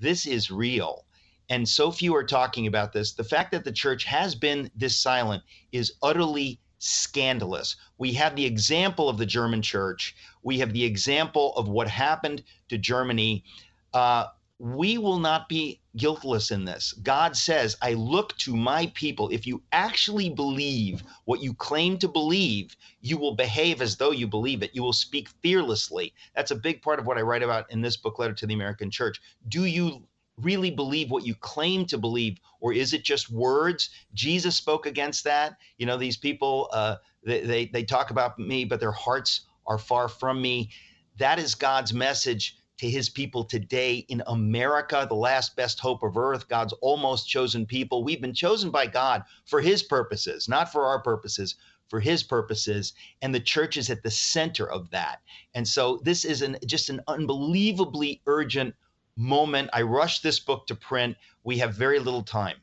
this 0.00 0.26
is 0.26 0.50
real. 0.50 1.04
And 1.50 1.68
so 1.68 1.90
few 1.90 2.14
are 2.14 2.24
talking 2.24 2.68
about 2.68 2.92
this. 2.92 3.12
The 3.12 3.24
fact 3.24 3.50
that 3.50 3.64
the 3.64 3.72
church 3.72 4.04
has 4.04 4.36
been 4.36 4.70
this 4.76 4.96
silent 4.96 5.42
is 5.72 5.92
utterly 6.00 6.60
scandalous. 6.78 7.76
We 7.98 8.12
have 8.14 8.36
the 8.36 8.46
example 8.46 9.08
of 9.08 9.18
the 9.18 9.26
German 9.26 9.60
church. 9.60 10.14
We 10.42 10.58
have 10.60 10.72
the 10.72 10.84
example 10.84 11.52
of 11.56 11.68
what 11.68 11.88
happened 11.88 12.44
to 12.68 12.78
Germany. 12.78 13.44
Uh, 13.92 14.26
we 14.60 14.96
will 14.98 15.18
not 15.18 15.48
be 15.48 15.80
guiltless 15.96 16.50
in 16.50 16.64
this. 16.64 16.92
God 17.02 17.34
says, 17.36 17.76
I 17.82 17.94
look 17.94 18.36
to 18.38 18.54
my 18.54 18.86
people. 18.94 19.28
If 19.30 19.46
you 19.46 19.62
actually 19.72 20.28
believe 20.28 21.02
what 21.24 21.42
you 21.42 21.54
claim 21.54 21.98
to 21.98 22.08
believe, 22.08 22.76
you 23.00 23.18
will 23.18 23.34
behave 23.34 23.82
as 23.82 23.96
though 23.96 24.12
you 24.12 24.28
believe 24.28 24.62
it. 24.62 24.70
You 24.72 24.82
will 24.82 24.92
speak 24.92 25.28
fearlessly. 25.42 26.14
That's 26.36 26.50
a 26.50 26.56
big 26.56 26.80
part 26.82 27.00
of 27.00 27.06
what 27.06 27.18
I 27.18 27.22
write 27.22 27.42
about 27.42 27.70
in 27.72 27.80
this 27.80 27.96
book, 27.96 28.18
Letter 28.18 28.34
to 28.34 28.46
the 28.46 28.54
American 28.54 28.90
Church. 28.90 29.20
Do 29.48 29.64
you 29.64 30.06
really 30.42 30.70
believe 30.70 31.10
what 31.10 31.26
you 31.26 31.34
claim 31.34 31.86
to 31.86 31.98
believe, 31.98 32.38
or 32.60 32.72
is 32.72 32.92
it 32.92 33.04
just 33.04 33.30
words? 33.30 33.90
Jesus 34.14 34.56
spoke 34.56 34.86
against 34.86 35.24
that. 35.24 35.56
You 35.78 35.86
know, 35.86 35.96
these 35.96 36.16
people, 36.16 36.68
uh, 36.72 36.96
they, 37.24 37.40
they, 37.40 37.66
they 37.66 37.84
talk 37.84 38.10
about 38.10 38.38
me, 38.38 38.64
but 38.64 38.80
their 38.80 38.92
hearts 38.92 39.42
are 39.66 39.78
far 39.78 40.08
from 40.08 40.40
me. 40.40 40.70
That 41.18 41.38
is 41.38 41.54
God's 41.54 41.92
message 41.92 42.56
to 42.78 42.88
his 42.88 43.10
people 43.10 43.44
today 43.44 44.06
in 44.08 44.22
America, 44.26 45.06
the 45.06 45.14
last 45.14 45.54
best 45.54 45.78
hope 45.80 46.02
of 46.02 46.16
earth, 46.16 46.48
God's 46.48 46.72
almost 46.80 47.28
chosen 47.28 47.66
people. 47.66 48.02
We've 48.02 48.22
been 48.22 48.32
chosen 48.32 48.70
by 48.70 48.86
God 48.86 49.22
for 49.44 49.60
his 49.60 49.82
purposes, 49.82 50.48
not 50.48 50.72
for 50.72 50.86
our 50.86 51.02
purposes, 51.02 51.56
for 51.88 52.00
his 52.00 52.22
purposes. 52.22 52.94
And 53.20 53.34
the 53.34 53.40
church 53.40 53.76
is 53.76 53.90
at 53.90 54.02
the 54.02 54.10
center 54.10 54.70
of 54.70 54.88
that. 54.90 55.20
And 55.54 55.68
so 55.68 56.00
this 56.04 56.24
is 56.24 56.40
an, 56.40 56.56
just 56.64 56.88
an 56.88 57.02
unbelievably 57.06 58.22
urgent 58.26 58.74
moment. 59.20 59.70
I 59.72 59.82
rushed 59.82 60.22
this 60.22 60.40
book 60.40 60.66
to 60.68 60.74
print. 60.74 61.16
We 61.44 61.58
have 61.58 61.74
very 61.74 61.98
little 61.98 62.22
time. 62.22 62.56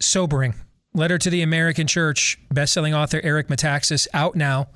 Sobering. 0.00 0.54
Letter 0.94 1.18
to 1.18 1.30
the 1.30 1.42
American 1.42 1.86
Church, 1.86 2.38
bestselling 2.52 2.96
author 2.96 3.20
Eric 3.22 3.48
Metaxas, 3.48 4.08
out 4.14 4.34
now. 4.34 4.68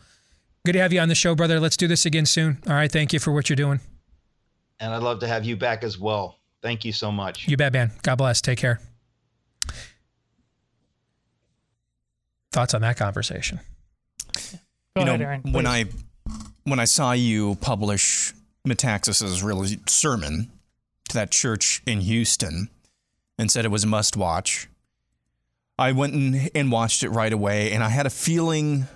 Good 0.66 0.72
to 0.74 0.80
have 0.80 0.92
you 0.92 1.00
on 1.00 1.08
the 1.08 1.14
show, 1.14 1.34
brother. 1.34 1.58
Let's 1.58 1.76
do 1.76 1.88
this 1.88 2.04
again 2.04 2.26
soon. 2.26 2.58
All 2.66 2.74
right. 2.74 2.92
Thank 2.92 3.14
you 3.14 3.18
for 3.18 3.32
what 3.32 3.48
you're 3.48 3.56
doing. 3.56 3.80
And 4.78 4.92
I'd 4.92 5.02
love 5.02 5.20
to 5.20 5.26
have 5.26 5.44
you 5.44 5.56
back 5.56 5.82
as 5.82 5.98
well. 5.98 6.38
Thank 6.62 6.84
you 6.84 6.92
so 6.92 7.10
much. 7.10 7.48
You 7.48 7.56
bet, 7.56 7.72
man. 7.72 7.92
God 8.02 8.16
bless. 8.16 8.42
Take 8.42 8.58
care. 8.58 8.80
Thoughts 12.52 12.74
on 12.74 12.82
that 12.82 12.98
conversation? 12.98 13.60
Go 14.34 15.00
you 15.00 15.04
know, 15.04 15.14
ahead, 15.14 15.22
Aaron. 15.22 15.52
when. 15.52 15.66
I 15.66 15.86
when 16.64 16.78
I 16.78 16.84
saw 16.84 17.12
you 17.12 17.56
publish 17.56 18.34
Metaxas's 18.66 19.42
really 19.42 19.78
sermon 19.86 20.50
to 21.08 21.14
that 21.14 21.30
church 21.30 21.82
in 21.86 22.00
Houston 22.00 22.68
and 23.38 23.50
said 23.50 23.64
it 23.64 23.70
was 23.70 23.84
a 23.84 23.88
must 23.88 24.16
watch, 24.16 24.68
I 25.78 25.92
went 25.92 26.12
and, 26.12 26.50
and 26.54 26.70
watched 26.70 27.02
it 27.02 27.08
right 27.08 27.32
away, 27.32 27.72
and 27.72 27.82
I 27.82 27.88
had 27.88 28.04
a 28.04 28.10
feeling 28.10 28.86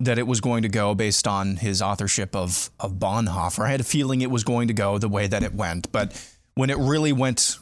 that 0.00 0.18
it 0.18 0.26
was 0.26 0.40
going 0.40 0.62
to 0.62 0.68
go 0.68 0.94
based 0.94 1.28
on 1.28 1.56
his 1.56 1.82
authorship 1.82 2.34
of 2.34 2.70
of 2.80 2.94
Bonhoeffer. 2.94 3.64
I 3.64 3.70
had 3.70 3.80
a 3.80 3.84
feeling 3.84 4.22
it 4.22 4.30
was 4.30 4.42
going 4.42 4.68
to 4.68 4.74
go 4.74 4.98
the 4.98 5.08
way 5.08 5.26
that 5.26 5.42
it 5.42 5.54
went, 5.54 5.92
but 5.92 6.18
when 6.54 6.70
it 6.70 6.78
really 6.78 7.12
went 7.12 7.58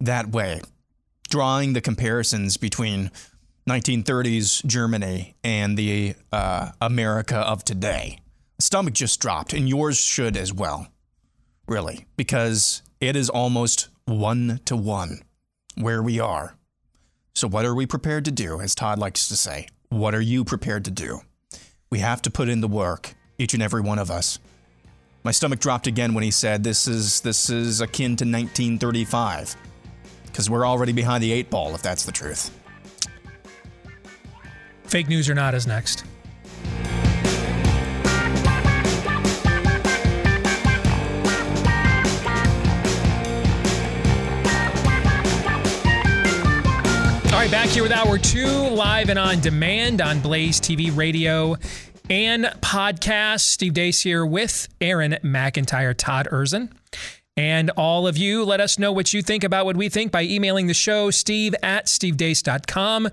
that 0.00 0.28
way, 0.28 0.60
drawing 1.30 1.72
the 1.72 1.80
comparisons 1.80 2.58
between 2.58 3.10
1930s 3.68 4.64
Germany 4.66 5.36
and 5.42 5.78
the 5.78 6.14
uh, 6.32 6.72
America 6.80 7.38
of 7.38 7.64
today, 7.64 8.18
stomach 8.62 8.94
just 8.94 9.20
dropped, 9.20 9.52
and 9.52 9.68
yours 9.68 9.98
should 9.98 10.36
as 10.36 10.52
well, 10.52 10.88
really, 11.66 12.06
because 12.16 12.82
it 13.00 13.16
is 13.16 13.28
almost 13.28 13.88
one 14.06 14.60
to 14.64 14.76
one 14.76 15.22
where 15.76 16.02
we 16.02 16.20
are. 16.20 16.56
So, 17.34 17.48
what 17.48 17.64
are 17.64 17.74
we 17.74 17.86
prepared 17.86 18.24
to 18.26 18.30
do? 18.30 18.60
As 18.60 18.74
Todd 18.74 18.98
likes 18.98 19.28
to 19.28 19.36
say, 19.36 19.68
what 19.88 20.14
are 20.14 20.20
you 20.20 20.44
prepared 20.44 20.84
to 20.86 20.90
do? 20.90 21.20
We 21.90 21.98
have 21.98 22.22
to 22.22 22.30
put 22.30 22.48
in 22.48 22.60
the 22.60 22.68
work, 22.68 23.14
each 23.38 23.54
and 23.54 23.62
every 23.62 23.82
one 23.82 23.98
of 23.98 24.10
us. 24.10 24.38
My 25.24 25.30
stomach 25.30 25.60
dropped 25.60 25.86
again 25.86 26.14
when 26.14 26.24
he 26.24 26.30
said 26.30 26.64
this 26.64 26.88
is 26.88 27.20
this 27.20 27.48
is 27.50 27.80
akin 27.80 28.16
to 28.16 28.24
1935, 28.24 29.56
because 30.26 30.50
we're 30.50 30.66
already 30.66 30.92
behind 30.92 31.22
the 31.22 31.32
eight 31.32 31.50
ball, 31.50 31.74
if 31.74 31.82
that's 31.82 32.04
the 32.04 32.12
truth. 32.12 32.50
Fake 34.84 35.08
news 35.08 35.28
or 35.28 35.34
not 35.34 35.54
is 35.54 35.66
next. 35.66 36.04
Right, 47.42 47.50
back 47.50 47.70
here 47.70 47.82
with 47.82 47.90
hour 47.90 48.18
two, 48.18 48.46
live 48.46 49.08
and 49.08 49.18
on 49.18 49.40
demand 49.40 50.00
on 50.00 50.20
Blaze 50.20 50.60
TV, 50.60 50.96
radio, 50.96 51.56
and 52.08 52.44
podcast. 52.60 53.40
Steve 53.40 53.72
Deace 53.72 54.00
here 54.00 54.24
with 54.24 54.68
Aaron 54.80 55.16
McIntyre, 55.24 55.92
Todd 55.92 56.28
Erzen. 56.30 56.70
And 57.36 57.70
all 57.70 58.06
of 58.06 58.16
you, 58.16 58.44
let 58.44 58.60
us 58.60 58.78
know 58.78 58.92
what 58.92 59.12
you 59.12 59.22
think 59.22 59.42
about 59.42 59.66
what 59.66 59.76
we 59.76 59.88
think 59.88 60.12
by 60.12 60.22
emailing 60.22 60.68
the 60.68 60.72
show, 60.72 61.10
steve 61.10 61.52
at 61.64 61.86
stevedeace.com. 61.86 63.08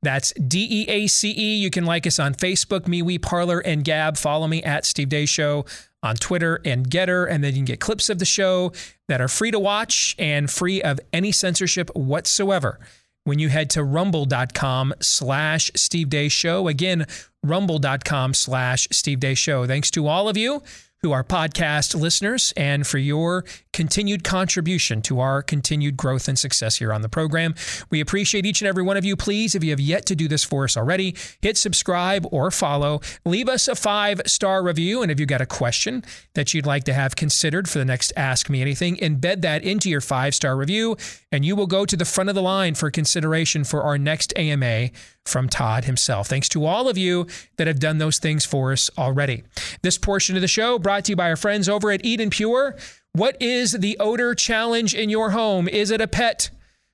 That's 0.00 0.32
D 0.34 0.68
E 0.70 0.88
A 0.88 1.08
C 1.08 1.34
E. 1.36 1.56
You 1.56 1.70
can 1.70 1.84
like 1.84 2.06
us 2.06 2.20
on 2.20 2.34
Facebook, 2.34 2.82
MeWe, 2.82 3.20
Parler, 3.20 3.58
and 3.58 3.82
Gab. 3.82 4.16
Follow 4.16 4.46
me 4.46 4.62
at 4.62 4.86
Steve 4.86 5.08
Deace 5.08 5.28
Show 5.28 5.64
on 6.04 6.14
Twitter 6.14 6.60
and 6.64 6.88
GETTR. 6.88 7.28
And 7.28 7.42
then 7.42 7.54
you 7.54 7.58
can 7.58 7.64
get 7.64 7.80
clips 7.80 8.08
of 8.08 8.20
the 8.20 8.26
show 8.26 8.70
that 9.08 9.20
are 9.20 9.26
free 9.26 9.50
to 9.50 9.58
watch 9.58 10.14
and 10.20 10.48
free 10.48 10.80
of 10.80 11.00
any 11.12 11.32
censorship 11.32 11.90
whatsoever 11.96 12.78
when 13.24 13.38
you 13.38 13.48
head 13.48 13.70
to 13.70 13.84
rumble.com 13.84 14.94
slash 15.00 15.70
Steve 15.76 16.08
Deace 16.08 16.32
Show. 16.32 16.68
Again, 16.68 17.06
rumble.com 17.42 18.34
slash 18.34 18.88
Steve 18.90 19.20
Deace 19.20 19.38
Show. 19.38 19.66
Thanks 19.66 19.90
to 19.92 20.06
all 20.06 20.28
of 20.28 20.36
you 20.36 20.62
who 21.02 21.10
are 21.10 21.24
podcast 21.24 22.00
listeners 22.00 22.52
and 22.56 22.86
for 22.86 22.98
your 22.98 23.44
continued 23.72 24.22
contribution 24.22 25.02
to 25.02 25.18
our 25.18 25.42
continued 25.42 25.96
growth 25.96 26.28
and 26.28 26.38
success 26.38 26.76
here 26.76 26.92
on 26.92 27.02
the 27.02 27.08
program. 27.08 27.56
We 27.90 28.00
appreciate 28.00 28.46
each 28.46 28.60
and 28.60 28.68
every 28.68 28.84
one 28.84 28.96
of 28.96 29.04
you. 29.04 29.16
Please, 29.16 29.56
if 29.56 29.64
you 29.64 29.70
have 29.70 29.80
yet 29.80 30.06
to 30.06 30.14
do 30.14 30.28
this 30.28 30.44
for 30.44 30.62
us 30.62 30.76
already, 30.76 31.16
hit 31.40 31.56
subscribe 31.56 32.24
or 32.30 32.52
follow. 32.52 33.00
Leave 33.24 33.48
us 33.48 33.66
a 33.66 33.74
five 33.74 34.22
star 34.26 34.62
review. 34.62 35.02
And 35.02 35.10
if 35.10 35.18
you've 35.18 35.28
got 35.28 35.40
a 35.40 35.46
question 35.46 36.04
that 36.34 36.54
you'd 36.54 36.66
like 36.66 36.84
to 36.84 36.94
have 36.94 37.16
considered 37.16 37.68
for 37.68 37.78
the 37.78 37.84
next 37.84 38.12
Ask 38.16 38.48
Me 38.48 38.60
Anything, 38.60 38.96
embed 38.98 39.40
that 39.42 39.64
into 39.64 39.90
your 39.90 40.00
five 40.00 40.36
star 40.36 40.56
review, 40.56 40.96
and 41.32 41.44
you 41.44 41.56
will 41.56 41.66
go 41.66 41.84
to 41.84 41.96
the 41.96 42.04
front 42.04 42.28
of 42.28 42.36
the 42.36 42.42
line 42.42 42.74
for 42.74 42.92
consideration 42.92 43.64
for 43.64 43.82
our 43.82 43.98
next 43.98 44.32
AMA 44.36 44.90
from 45.24 45.48
Todd 45.48 45.84
himself. 45.84 46.26
Thanks 46.26 46.48
to 46.50 46.64
all 46.64 46.88
of 46.88 46.98
you 46.98 47.26
that 47.56 47.66
have 47.66 47.78
done 47.78 47.98
those 47.98 48.18
things 48.18 48.44
for 48.44 48.72
us 48.72 48.90
already. 48.98 49.44
This 49.82 49.98
portion 49.98 50.36
of 50.36 50.42
the 50.42 50.48
show 50.48 50.78
brought 50.78 50.91
to 51.00 51.12
you 51.12 51.16
by 51.16 51.30
our 51.30 51.36
friends 51.36 51.68
over 51.68 51.90
at 51.90 52.04
Eden 52.04 52.30
Pure. 52.30 52.76
What 53.12 53.40
is 53.40 53.72
the 53.72 53.96
odor 53.98 54.34
challenge 54.34 54.94
in 54.94 55.10
your 55.10 55.30
home? 55.30 55.68
Is 55.68 55.90
it 55.90 56.00
a 56.00 56.06
pet 56.06 56.50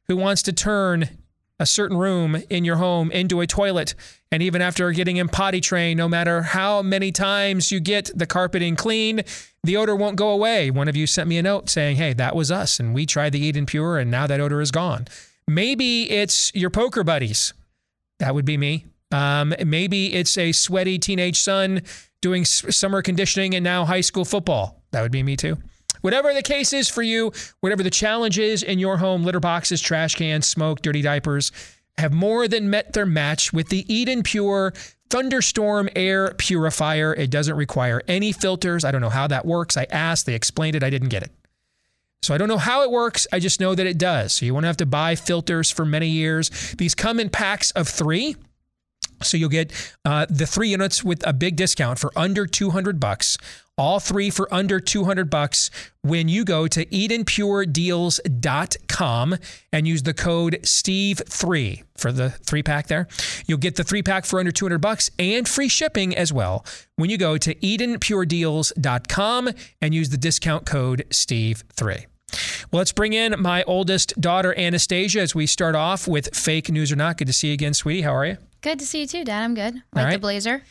who 0.06 0.16
wants 0.16 0.42
to 0.42 0.52
turn 0.52 1.10
a 1.60 1.66
certain 1.66 1.96
room 1.96 2.42
in 2.48 2.64
your 2.64 2.76
home 2.76 3.10
into 3.10 3.40
a 3.40 3.46
toilet? 3.46 3.94
And 4.30 4.42
even 4.42 4.62
after 4.62 4.90
getting 4.92 5.16
in 5.16 5.28
potty 5.28 5.60
trained, 5.60 5.98
no 5.98 6.08
matter 6.08 6.42
how 6.42 6.82
many 6.82 7.12
times 7.12 7.72
you 7.72 7.80
get 7.80 8.10
the 8.14 8.26
carpeting 8.26 8.76
clean, 8.76 9.22
the 9.62 9.76
odor 9.76 9.96
won't 9.96 10.16
go 10.16 10.30
away. 10.30 10.70
One 10.70 10.88
of 10.88 10.96
you 10.96 11.06
sent 11.06 11.28
me 11.28 11.38
a 11.38 11.42
note 11.42 11.68
saying, 11.68 11.96
hey, 11.96 12.12
that 12.14 12.36
was 12.36 12.50
us. 12.50 12.78
And 12.78 12.94
we 12.94 13.06
tried 13.06 13.32
the 13.32 13.40
Eden 13.40 13.66
Pure, 13.66 13.98
and 13.98 14.10
now 14.10 14.26
that 14.26 14.40
odor 14.40 14.60
is 14.60 14.70
gone. 14.70 15.08
Maybe 15.46 16.10
it's 16.10 16.52
your 16.54 16.70
poker 16.70 17.04
buddies. 17.04 17.54
That 18.18 18.34
would 18.34 18.44
be 18.44 18.56
me. 18.56 18.86
Um, 19.10 19.54
maybe 19.64 20.14
it's 20.14 20.36
a 20.36 20.52
sweaty 20.52 20.98
teenage 20.98 21.40
son 21.40 21.82
doing 22.20 22.44
summer 22.44 23.02
conditioning 23.02 23.54
and 23.54 23.64
now 23.64 23.84
high 23.84 24.00
school 24.00 24.24
football. 24.24 24.82
That 24.90 25.02
would 25.02 25.12
be 25.12 25.22
me 25.22 25.36
too. 25.36 25.56
Whatever 26.00 26.32
the 26.32 26.42
case 26.42 26.72
is 26.72 26.88
for 26.88 27.02
you, 27.02 27.32
whatever 27.60 27.82
the 27.82 27.90
challenge 27.90 28.38
is 28.38 28.62
in 28.62 28.78
your 28.78 28.98
home, 28.98 29.24
litter 29.24 29.40
boxes, 29.40 29.80
trash 29.80 30.14
cans, 30.14 30.46
smoke, 30.46 30.82
dirty 30.82 31.02
diapers 31.02 31.50
have 31.96 32.12
more 32.12 32.46
than 32.46 32.70
met 32.70 32.92
their 32.92 33.06
match 33.06 33.52
with 33.52 33.68
the 33.68 33.92
Eden 33.92 34.22
Pure 34.22 34.72
thunderstorm 35.10 35.88
air 35.96 36.34
purifier. 36.38 37.14
It 37.14 37.30
doesn't 37.30 37.56
require 37.56 38.02
any 38.06 38.30
filters. 38.32 38.84
I 38.84 38.92
don't 38.92 39.00
know 39.00 39.08
how 39.08 39.26
that 39.26 39.46
works. 39.46 39.76
I 39.76 39.86
asked, 39.90 40.26
they 40.26 40.34
explained 40.34 40.76
it, 40.76 40.82
I 40.84 40.90
didn't 40.90 41.08
get 41.08 41.22
it. 41.22 41.32
So 42.22 42.34
I 42.34 42.38
don't 42.38 42.48
know 42.48 42.58
how 42.58 42.82
it 42.82 42.90
works. 42.90 43.26
I 43.32 43.38
just 43.38 43.60
know 43.60 43.74
that 43.74 43.86
it 43.86 43.96
does. 43.96 44.34
So 44.34 44.46
you 44.46 44.52
won't 44.52 44.66
have 44.66 44.76
to 44.78 44.86
buy 44.86 45.14
filters 45.14 45.70
for 45.70 45.84
many 45.84 46.08
years. 46.08 46.50
These 46.76 46.94
come 46.94 47.20
in 47.20 47.30
packs 47.30 47.70
of 47.72 47.88
three. 47.88 48.36
So 49.22 49.36
you'll 49.36 49.48
get 49.48 49.72
uh, 50.04 50.26
the 50.28 50.46
three 50.46 50.68
units 50.68 51.02
with 51.04 51.26
a 51.26 51.32
big 51.32 51.56
discount 51.56 51.98
for 51.98 52.12
under 52.16 52.46
200 52.46 53.00
bucks. 53.00 53.36
All 53.76 53.98
three 54.00 54.30
for 54.30 54.52
under 54.52 54.80
200 54.80 55.30
bucks 55.30 55.70
when 56.02 56.28
you 56.28 56.44
go 56.44 56.66
to 56.66 56.84
EdenPureDeals.com 56.86 59.36
and 59.72 59.86
use 59.86 60.02
the 60.02 60.14
code 60.14 60.58
Steve3 60.62 61.84
for 61.96 62.10
the 62.10 62.30
three 62.30 62.64
pack 62.64 62.88
there. 62.88 63.06
You'll 63.46 63.58
get 63.58 63.76
the 63.76 63.84
three 63.84 64.02
pack 64.02 64.24
for 64.24 64.40
under 64.40 64.50
200 64.50 64.80
bucks 64.80 65.12
and 65.16 65.46
free 65.46 65.68
shipping 65.68 66.16
as 66.16 66.32
well 66.32 66.66
when 66.96 67.08
you 67.08 67.18
go 67.18 67.38
to 67.38 67.54
EdenPureDeals.com 67.54 69.50
and 69.80 69.94
use 69.94 70.10
the 70.10 70.18
discount 70.18 70.66
code 70.66 71.04
Steve3. 71.10 72.06
Well, 72.70 72.78
let's 72.78 72.92
bring 72.92 73.12
in 73.12 73.34
my 73.40 73.62
oldest 73.64 74.20
daughter, 74.20 74.56
Anastasia, 74.58 75.20
as 75.20 75.34
we 75.34 75.46
start 75.46 75.74
off 75.74 76.06
with 76.06 76.34
fake 76.34 76.70
news 76.70 76.92
or 76.92 76.96
not. 76.96 77.16
Good 77.16 77.26
to 77.28 77.32
see 77.32 77.48
you 77.48 77.54
again, 77.54 77.74
sweetie. 77.74 78.02
How 78.02 78.14
are 78.14 78.26
you? 78.26 78.36
Good 78.60 78.78
to 78.80 78.86
see 78.86 79.00
you 79.00 79.06
too, 79.06 79.24
Dad. 79.24 79.44
I'm 79.44 79.54
good. 79.54 79.74
Like 79.94 80.04
right. 80.04 80.12
the 80.12 80.18
blazer. 80.18 80.62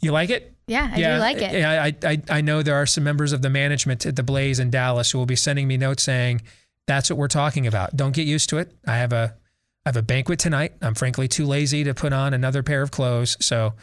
You 0.00 0.12
like 0.12 0.30
it? 0.30 0.52
Yeah, 0.66 0.90
I 0.92 0.96
do 0.96 1.20
like 1.20 1.36
it. 1.36 1.52
Yeah, 1.52 1.82
I, 1.82 1.94
I, 2.02 2.22
I 2.30 2.40
know 2.40 2.62
there 2.62 2.76
are 2.76 2.86
some 2.86 3.04
members 3.04 3.32
of 3.32 3.42
the 3.42 3.50
management 3.50 4.06
at 4.06 4.16
the 4.16 4.22
Blaze 4.22 4.58
in 4.58 4.70
Dallas 4.70 5.10
who 5.10 5.18
will 5.18 5.26
be 5.26 5.36
sending 5.36 5.68
me 5.68 5.76
notes 5.76 6.02
saying, 6.02 6.40
that's 6.86 7.10
what 7.10 7.18
we're 7.18 7.28
talking 7.28 7.66
about. 7.66 7.96
Don't 7.96 8.14
get 8.14 8.26
used 8.26 8.48
to 8.50 8.58
it. 8.58 8.72
I 8.86 8.96
have 8.96 9.12
a 9.12 9.34
I 9.84 9.90
have 9.90 9.96
a 9.96 10.02
banquet 10.02 10.38
tonight. 10.38 10.72
I'm 10.80 10.94
frankly 10.94 11.28
too 11.28 11.44
lazy 11.44 11.84
to 11.84 11.92
put 11.92 12.14
on 12.14 12.32
another 12.32 12.62
pair 12.62 12.80
of 12.80 12.90
clothes, 12.90 13.36
so 13.40 13.74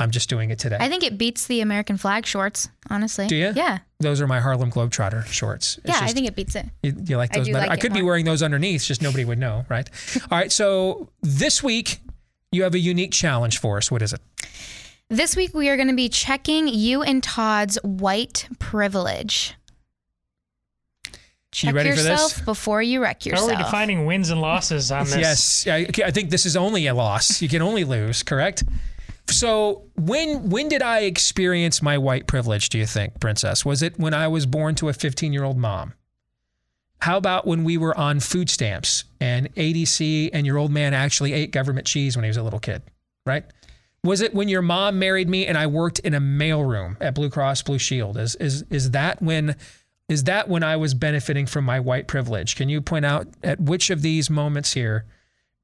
I'm 0.00 0.10
just 0.12 0.28
doing 0.28 0.50
it 0.50 0.58
today. 0.60 0.76
I 0.78 0.88
think 0.88 1.02
it 1.02 1.18
beats 1.18 1.46
the 1.48 1.60
American 1.60 1.96
flag 1.96 2.24
shorts, 2.24 2.68
honestly. 2.88 3.26
Do 3.26 3.34
you? 3.34 3.52
Yeah. 3.54 3.78
Those 3.98 4.20
are 4.20 4.28
my 4.28 4.38
Harlem 4.38 4.70
Globetrotter 4.70 5.26
shorts. 5.26 5.78
It's 5.84 5.88
yeah, 5.88 6.06
I 6.06 6.12
think 6.12 6.28
it 6.28 6.36
beats 6.36 6.54
it. 6.54 6.66
You, 6.84 6.94
you 7.04 7.16
like 7.16 7.34
I 7.34 7.38
those 7.38 7.46
do 7.46 7.52
better? 7.52 7.62
like 7.66 7.70
I 7.70 7.74
it 7.74 7.80
could 7.80 7.92
be 7.92 8.00
more. 8.02 8.10
wearing 8.10 8.24
those 8.24 8.42
underneath, 8.42 8.84
just 8.84 9.02
nobody 9.02 9.24
would 9.24 9.38
know, 9.38 9.66
right? 9.68 9.90
All 10.30 10.38
right. 10.38 10.52
So 10.52 11.08
this 11.20 11.62
week 11.64 11.98
you 12.52 12.62
have 12.62 12.74
a 12.74 12.78
unique 12.78 13.10
challenge 13.12 13.58
for 13.58 13.76
us. 13.76 13.90
What 13.90 14.02
is 14.02 14.12
it? 14.12 14.20
This 15.08 15.34
week 15.34 15.52
we 15.52 15.68
are 15.68 15.76
going 15.76 15.88
to 15.88 15.94
be 15.96 16.08
checking 16.08 16.68
you 16.68 17.02
and 17.02 17.22
Todd's 17.22 17.76
white 17.82 18.46
privilege. 18.60 19.54
Check 21.50 21.74
ready 21.74 21.90
for 21.90 21.96
this? 21.96 22.06
yourself 22.06 22.44
before 22.44 22.82
you 22.82 23.02
wreck 23.02 23.24
How 23.24 23.30
yourself. 23.30 23.50
are 23.50 23.56
we 23.56 23.62
defining 23.64 24.06
wins 24.06 24.30
and 24.30 24.40
losses 24.40 24.92
on 24.92 25.04
this? 25.06 25.16
Yes, 25.16 25.66
I, 25.66 25.86
I 26.04 26.10
think 26.10 26.30
this 26.30 26.44
is 26.46 26.56
only 26.56 26.86
a 26.86 26.94
loss. 26.94 27.40
You 27.42 27.48
can 27.48 27.62
only 27.62 27.84
lose, 27.84 28.22
correct? 28.22 28.64
So 29.38 29.84
when 29.94 30.50
when 30.50 30.68
did 30.68 30.82
I 30.82 31.02
experience 31.02 31.80
my 31.80 31.96
white 31.96 32.26
privilege? 32.26 32.70
Do 32.70 32.78
you 32.78 32.86
think, 32.86 33.20
Princess? 33.20 33.64
Was 33.64 33.82
it 33.82 33.96
when 33.96 34.12
I 34.12 34.26
was 34.26 34.46
born 34.46 34.74
to 34.76 34.88
a 34.88 34.92
15 34.92 35.32
year 35.32 35.44
old 35.44 35.56
mom? 35.56 35.94
How 37.02 37.16
about 37.16 37.46
when 37.46 37.62
we 37.62 37.76
were 37.76 37.96
on 37.96 38.18
food 38.18 38.50
stamps 38.50 39.04
and 39.20 39.54
ADC 39.54 40.30
and 40.32 40.44
your 40.44 40.58
old 40.58 40.72
man 40.72 40.92
actually 40.92 41.34
ate 41.34 41.52
government 41.52 41.86
cheese 41.86 42.16
when 42.16 42.24
he 42.24 42.28
was 42.28 42.36
a 42.36 42.42
little 42.42 42.58
kid, 42.58 42.82
right? 43.24 43.44
Was 44.02 44.22
it 44.22 44.34
when 44.34 44.48
your 44.48 44.62
mom 44.62 44.98
married 44.98 45.28
me 45.28 45.46
and 45.46 45.56
I 45.56 45.68
worked 45.68 46.00
in 46.00 46.14
a 46.14 46.20
mailroom 46.20 46.96
at 47.00 47.14
Blue 47.14 47.30
Cross 47.30 47.62
Blue 47.62 47.78
Shield? 47.78 48.16
Is 48.16 48.34
is 48.36 48.64
is 48.70 48.90
that 48.90 49.22
when 49.22 49.54
is 50.08 50.24
that 50.24 50.48
when 50.48 50.64
I 50.64 50.76
was 50.76 50.94
benefiting 50.94 51.46
from 51.46 51.64
my 51.64 51.78
white 51.78 52.08
privilege? 52.08 52.56
Can 52.56 52.68
you 52.68 52.80
point 52.80 53.04
out 53.04 53.28
at 53.44 53.60
which 53.60 53.90
of 53.90 54.02
these 54.02 54.28
moments 54.28 54.72
here 54.72 55.04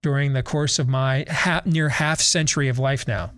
during 0.00 0.32
the 0.32 0.44
course 0.44 0.78
of 0.78 0.86
my 0.86 1.24
half, 1.26 1.66
near 1.66 1.88
half 1.88 2.20
century 2.20 2.68
of 2.68 2.78
life 2.78 3.08
now 3.08 3.32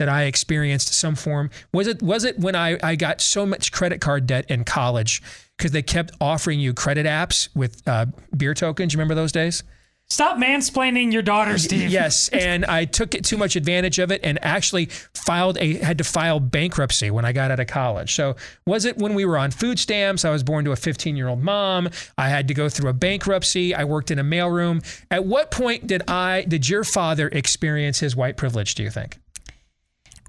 that 0.00 0.08
I 0.08 0.22
experienced 0.22 0.94
some 0.94 1.14
form? 1.14 1.50
Was 1.74 1.86
it 1.86 2.02
was 2.02 2.24
it 2.24 2.38
when 2.38 2.56
I, 2.56 2.78
I 2.82 2.96
got 2.96 3.20
so 3.20 3.44
much 3.44 3.70
credit 3.70 4.00
card 4.00 4.26
debt 4.26 4.46
in 4.48 4.64
college 4.64 5.22
because 5.58 5.72
they 5.72 5.82
kept 5.82 6.12
offering 6.22 6.58
you 6.58 6.72
credit 6.72 7.04
apps 7.04 7.50
with 7.54 7.86
uh, 7.86 8.06
beer 8.34 8.54
tokens? 8.54 8.94
You 8.94 8.96
remember 8.96 9.14
those 9.14 9.30
days? 9.30 9.62
Stop 10.08 10.38
mansplaining 10.38 11.12
your 11.12 11.20
daughter, 11.20 11.58
Steve. 11.58 11.90
Yes, 11.90 12.28
and 12.28 12.64
I 12.64 12.86
took 12.86 13.14
it 13.14 13.26
too 13.26 13.36
much 13.36 13.56
advantage 13.56 13.98
of 13.98 14.10
it 14.10 14.22
and 14.24 14.42
actually 14.42 14.86
filed 14.86 15.58
a 15.58 15.74
had 15.74 15.98
to 15.98 16.04
file 16.04 16.40
bankruptcy 16.40 17.10
when 17.10 17.26
I 17.26 17.32
got 17.32 17.50
out 17.50 17.60
of 17.60 17.66
college. 17.66 18.14
So 18.14 18.36
was 18.66 18.86
it 18.86 18.96
when 18.96 19.14
we 19.14 19.26
were 19.26 19.36
on 19.36 19.50
food 19.50 19.78
stamps? 19.78 20.24
I 20.24 20.30
was 20.30 20.42
born 20.42 20.64
to 20.64 20.72
a 20.72 20.76
15 20.76 21.14
year 21.14 21.28
old 21.28 21.42
mom. 21.42 21.90
I 22.16 22.30
had 22.30 22.48
to 22.48 22.54
go 22.54 22.70
through 22.70 22.88
a 22.88 22.94
bankruptcy. 22.94 23.74
I 23.74 23.84
worked 23.84 24.10
in 24.10 24.18
a 24.18 24.24
mailroom. 24.24 24.82
At 25.10 25.26
what 25.26 25.50
point 25.50 25.86
did 25.86 26.08
I 26.08 26.46
did 26.48 26.66
your 26.70 26.84
father 26.84 27.28
experience 27.28 28.00
his 28.00 28.16
white 28.16 28.38
privilege? 28.38 28.74
Do 28.74 28.82
you 28.82 28.90
think? 28.90 29.18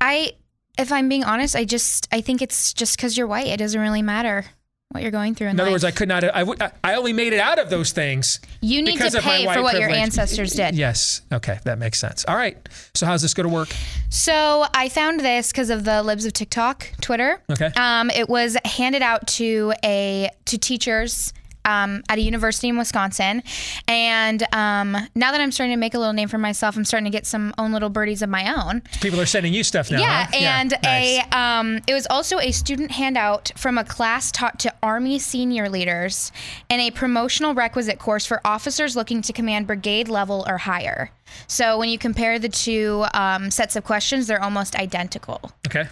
I, 0.01 0.33
if 0.77 0.91
I'm 0.91 1.07
being 1.07 1.23
honest, 1.23 1.55
I 1.55 1.63
just 1.63 2.07
I 2.11 2.19
think 2.21 2.41
it's 2.41 2.73
just 2.73 2.97
because 2.97 3.15
you're 3.17 3.27
white. 3.27 3.47
It 3.47 3.57
doesn't 3.57 3.79
really 3.79 4.01
matter 4.01 4.45
what 4.89 5.03
you're 5.03 5.11
going 5.11 5.35
through 5.35 5.47
in, 5.47 5.51
In 5.51 5.59
other 5.61 5.69
life. 5.69 5.75
words, 5.75 5.83
I 5.85 5.91
could 5.91 6.09
not. 6.09 6.23
I, 6.25 6.43
would- 6.43 6.61
I 6.83 6.95
only 6.95 7.13
made 7.13 7.31
it 7.31 7.39
out 7.39 7.59
of 7.59 7.69
those 7.69 7.93
things. 7.93 8.41
You 8.59 8.81
need 8.81 8.99
to 8.99 9.21
pay 9.21 9.45
for 9.45 9.61
what 9.63 9.79
your 9.79 9.89
ancestors 9.89 10.51
did. 10.51 10.75
Yes. 10.75 11.21
Okay, 11.31 11.59
that 11.63 11.77
makes 11.79 11.97
sense. 11.97 12.25
All 12.27 12.35
right. 12.35 12.57
So 12.93 13.05
how's 13.05 13.21
this 13.21 13.33
going 13.33 13.47
to 13.47 13.53
work? 13.53 13.69
So 14.09 14.65
I 14.73 14.89
found 14.89 15.21
this 15.21 15.51
because 15.53 15.69
of 15.69 15.85
the 15.85 16.03
libs 16.03 16.25
of 16.25 16.33
TikTok, 16.33 16.91
Twitter. 16.99 17.41
Okay. 17.49 17.67
Um, 17.77 18.09
it 18.09 18.27
was 18.27 18.57
handed 18.65 19.01
out 19.01 19.27
to 19.27 19.71
a 19.85 20.29
to 20.45 20.57
teachers 20.57 21.31
um, 21.65 22.03
at 22.09 22.17
a 22.17 22.21
university 22.21 22.69
in 22.69 22.77
Wisconsin, 22.77 23.43
and 23.87 24.43
um, 24.53 24.97
now 25.15 25.31
that 25.31 25.41
I'm 25.41 25.51
starting 25.51 25.73
to 25.73 25.79
make 25.79 25.93
a 25.93 25.99
little 25.99 26.13
name 26.13 26.27
for 26.27 26.37
myself, 26.37 26.75
I'm 26.75 26.85
starting 26.85 27.11
to 27.11 27.15
get 27.15 27.25
some 27.25 27.53
own 27.57 27.71
little 27.71 27.89
birdies 27.89 28.21
of 28.21 28.29
my 28.29 28.53
own. 28.53 28.81
People 29.01 29.19
are 29.19 29.25
sending 29.25 29.53
you 29.53 29.63
stuff 29.63 29.91
now. 29.91 29.99
yeah, 29.99 30.25
huh? 30.25 30.37
and 30.37 30.73
nice. 30.83 31.19
a 31.19 31.37
um, 31.37 31.79
it 31.87 31.93
was 31.93 32.07
also 32.09 32.39
a 32.39 32.51
student 32.51 32.91
handout 32.91 33.51
from 33.55 33.77
a 33.77 33.83
class 33.83 34.31
taught 34.31 34.59
to 34.59 34.73
Army 34.81 35.19
senior 35.19 35.69
leaders 35.69 36.31
and 36.69 36.81
a 36.81 36.91
promotional 36.91 37.53
requisite 37.53 37.99
course 37.99 38.25
for 38.25 38.41
officers 38.45 38.95
looking 38.95 39.21
to 39.21 39.33
command 39.33 39.67
brigade 39.67 40.07
level 40.07 40.45
or 40.47 40.57
higher. 40.57 41.11
So 41.47 41.77
when 41.77 41.89
you 41.89 41.97
compare 41.97 42.39
the 42.39 42.49
two 42.49 43.05
um, 43.13 43.51
sets 43.51 43.75
of 43.75 43.83
questions, 43.83 44.27
they're 44.27 44.43
almost 44.43 44.75
identical. 44.75 45.51
Okay. 45.67 45.87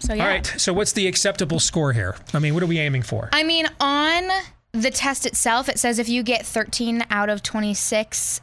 So 0.00 0.14
yeah. 0.14 0.22
All 0.24 0.28
right. 0.30 0.46
So 0.46 0.72
what's 0.72 0.92
the 0.92 1.06
acceptable 1.06 1.60
score 1.60 1.92
here? 1.92 2.16
I 2.34 2.38
mean, 2.38 2.54
what 2.54 2.62
are 2.62 2.66
we 2.66 2.78
aiming 2.78 3.02
for? 3.02 3.28
I 3.32 3.42
mean, 3.42 3.66
on 3.80 4.28
the 4.72 4.90
test 4.90 5.26
itself, 5.26 5.68
it 5.68 5.78
says 5.78 5.98
if 5.98 6.08
you 6.08 6.22
get 6.22 6.44
13 6.46 7.04
out 7.10 7.28
of 7.28 7.42
26, 7.42 8.40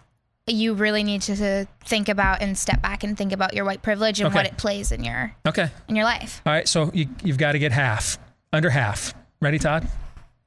you 0.49 0.73
really 0.73 1.03
need 1.03 1.21
to 1.23 1.67
think 1.85 2.07
about 2.09 2.41
and 2.41 2.57
step 2.57 2.81
back 2.81 3.03
and 3.03 3.17
think 3.17 3.33
about 3.33 3.53
your 3.53 3.65
white 3.65 3.81
privilege 3.81 4.19
and 4.19 4.27
Okay. 4.27 4.35
what 4.35 4.45
it 4.45 4.57
plays 4.57 4.91
in 4.91 5.03
your 5.03 5.35
Okay. 5.45 5.69
in 5.89 5.95
your 5.95 6.05
life. 6.05 6.41
All 6.45 6.53
right. 6.53 6.67
So 6.67 6.89
you, 6.93 7.07
you've 7.23 7.37
got 7.37 7.51
to 7.53 7.59
get 7.59 7.71
half, 7.73 8.17
under 8.53 8.69
half. 8.69 9.13
Ready, 9.41 9.59
Todd? 9.59 9.87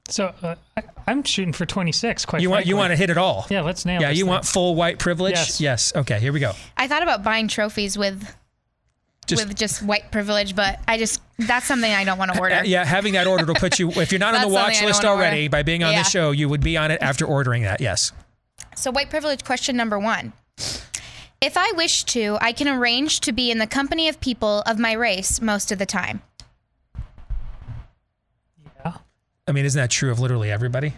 So 0.09 0.35
uh, 0.43 0.55
I, 0.77 0.83
I'm 1.07 1.23
shooting 1.23 1.53
for 1.53 1.67
26. 1.67 2.25
Quite 2.25 2.43
You 2.43 2.51
want 2.51 2.67
you 2.67 2.77
want 2.77 2.91
to 2.93 2.97
hit 2.97 3.11
it 3.11 3.19
all. 3.19 3.47
Yeah, 3.51 3.61
let's 3.61 3.85
nail. 3.85 4.01
Yeah. 4.01 4.09
this 4.09 4.19
You 4.19 4.25
thing. 4.25 4.31
want 4.33 4.45
full 4.45 4.75
white 4.75 4.99
privilege? 4.99 5.35
Yes. 5.35 5.61
Yes. 5.61 5.93
Okay. 5.95 6.19
Here 6.19 6.33
we 6.33 6.41
go. 6.41 6.53
I 6.77 6.89
thought 6.89 7.03
about 7.03 7.23
buying 7.23 7.47
trophies 7.47 7.97
with 7.99 8.35
Just- 9.31 9.49
with 9.49 9.57
just 9.57 9.83
white 9.83 10.11
privilege, 10.11 10.55
but 10.55 10.79
I 10.87 10.99
just 10.99 11.21
that's 11.39 11.67
something 11.67 11.91
I 11.91 12.05
don't 12.05 12.19
want 12.19 12.33
to 12.35 12.39
order. 12.41 12.57
Uh, 12.57 12.63
yeah, 12.65 12.85
having 12.85 13.15
that 13.15 13.27
ordered 13.27 13.49
will 13.49 13.55
put 13.55 13.79
you. 13.79 13.91
If 13.93 14.13
you're 14.13 14.19
not 14.19 14.35
on 14.35 14.43
the 14.43 14.49
watch 14.49 14.83
list 14.83 15.05
already, 15.05 15.43
order. 15.43 15.51
by 15.51 15.63
being 15.63 15.83
on 15.83 15.93
Yeah. 15.93 16.03
the 16.03 16.09
show, 16.11 16.31
you 16.33 16.49
would 16.49 16.61
be 16.63 16.77
on 16.77 16.91
it 16.91 17.01
after 17.03 17.25
ordering 17.25 17.63
that. 17.63 17.81
Yes. 17.81 18.13
So, 18.77 18.91
white 18.91 19.11
privilege 19.11 19.45
question 19.45 19.77
number 19.77 19.99
one. 19.99 20.33
If 21.41 21.57
I 21.57 21.73
wish 21.73 22.05
to, 22.05 22.37
I 22.41 22.53
can 22.53 22.69
arrange 22.69 23.21
to 23.21 23.33
be 23.33 23.51
in 23.51 23.59
the 23.59 23.67
company 23.67 24.09
of 24.09 24.21
people 24.21 24.63
of 24.67 24.79
my 24.79 24.93
race 24.93 25.41
most 25.41 25.73
of 25.73 25.79
the 25.79 25.87
time. 25.87 26.21
Yeah. 28.85 28.93
I 29.49 29.53
mean, 29.53 29.65
isn't 29.65 29.81
that 29.81 29.91
true 29.91 30.11
of 30.11 30.21
literally 30.21 30.51
everybody? 30.51 30.95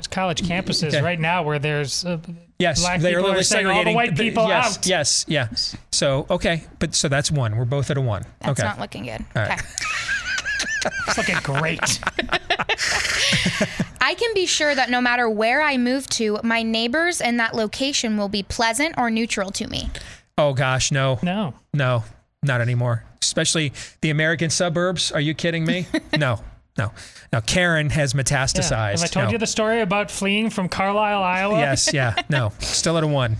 There's 0.00 0.08
college 0.08 0.40
campuses 0.40 0.88
Okay. 0.88 1.02
right 1.02 1.20
now 1.20 1.42
where 1.42 1.58
there's 1.58 2.06
uh, 2.06 2.18
Yes, 2.58 2.80
black 2.80 3.00
they 3.00 3.08
are 3.14 3.18
people 3.18 3.22
literally 3.24 3.40
are 3.40 3.44
saying 3.44 3.66
all 3.66 3.72
the 3.72 3.76
segregating 3.76 3.94
white 3.96 4.16
the- 4.16 4.22
people 4.30 4.48
yes, 4.48 4.78
out. 4.78 4.86
Yes, 4.86 5.24
yeah. 5.28 5.48
So 5.92 6.26
okay, 6.30 6.64
but 6.78 6.94
so 6.94 7.08
that's 7.08 7.30
one. 7.30 7.56
We're 7.56 7.66
both 7.66 7.90
at 7.90 7.98
a 7.98 8.00
one. 8.00 8.22
That's 8.40 8.58
okay. 8.60 8.68
not 8.68 8.80
looking 8.80 9.04
good. 9.04 9.24
All 9.36 9.42
right. 9.42 9.52
Okay. 9.52 9.62
It's 11.08 11.18
looking 11.18 11.36
great. 11.42 11.80
I 14.00 14.14
can 14.14 14.32
be 14.34 14.46
sure 14.46 14.74
that 14.74 14.88
no 14.88 15.00
matter 15.02 15.28
where 15.28 15.60
I 15.60 15.76
move 15.76 16.06
to, 16.10 16.38
my 16.42 16.62
neighbors 16.62 17.20
in 17.20 17.36
that 17.36 17.54
location 17.54 18.16
will 18.16 18.30
be 18.30 18.42
pleasant 18.42 18.94
or 18.96 19.10
neutral 19.10 19.50
to 19.52 19.66
me. 19.66 19.90
Oh 20.38 20.54
gosh, 20.54 20.90
no. 20.90 21.18
No. 21.22 21.54
No, 21.74 22.04
not 22.42 22.62
anymore. 22.62 23.04
Especially 23.22 23.72
the 24.00 24.08
American 24.10 24.48
suburbs. 24.48 25.12
Are 25.12 25.20
you 25.20 25.34
kidding 25.34 25.66
me? 25.66 25.86
no, 26.18 26.40
no. 26.84 26.92
Now 27.32 27.40
Karen 27.40 27.90
has 27.90 28.14
Yeah. 28.14 28.20
metastasized. 28.22 28.90
Have 29.00 29.02
I 29.02 29.06
told 29.06 29.26
No. 29.26 29.32
you 29.32 29.38
the 29.38 29.46
story 29.46 29.80
about 29.80 30.10
fleeing 30.10 30.50
from 30.50 30.68
Carlisle, 30.68 31.22
Iowa? 31.22 31.58
Yes, 31.58 31.90
yeah. 31.92 32.14
No, 32.28 32.52
still 32.60 32.96
at 32.98 33.04
a 33.04 33.06
one. 33.06 33.36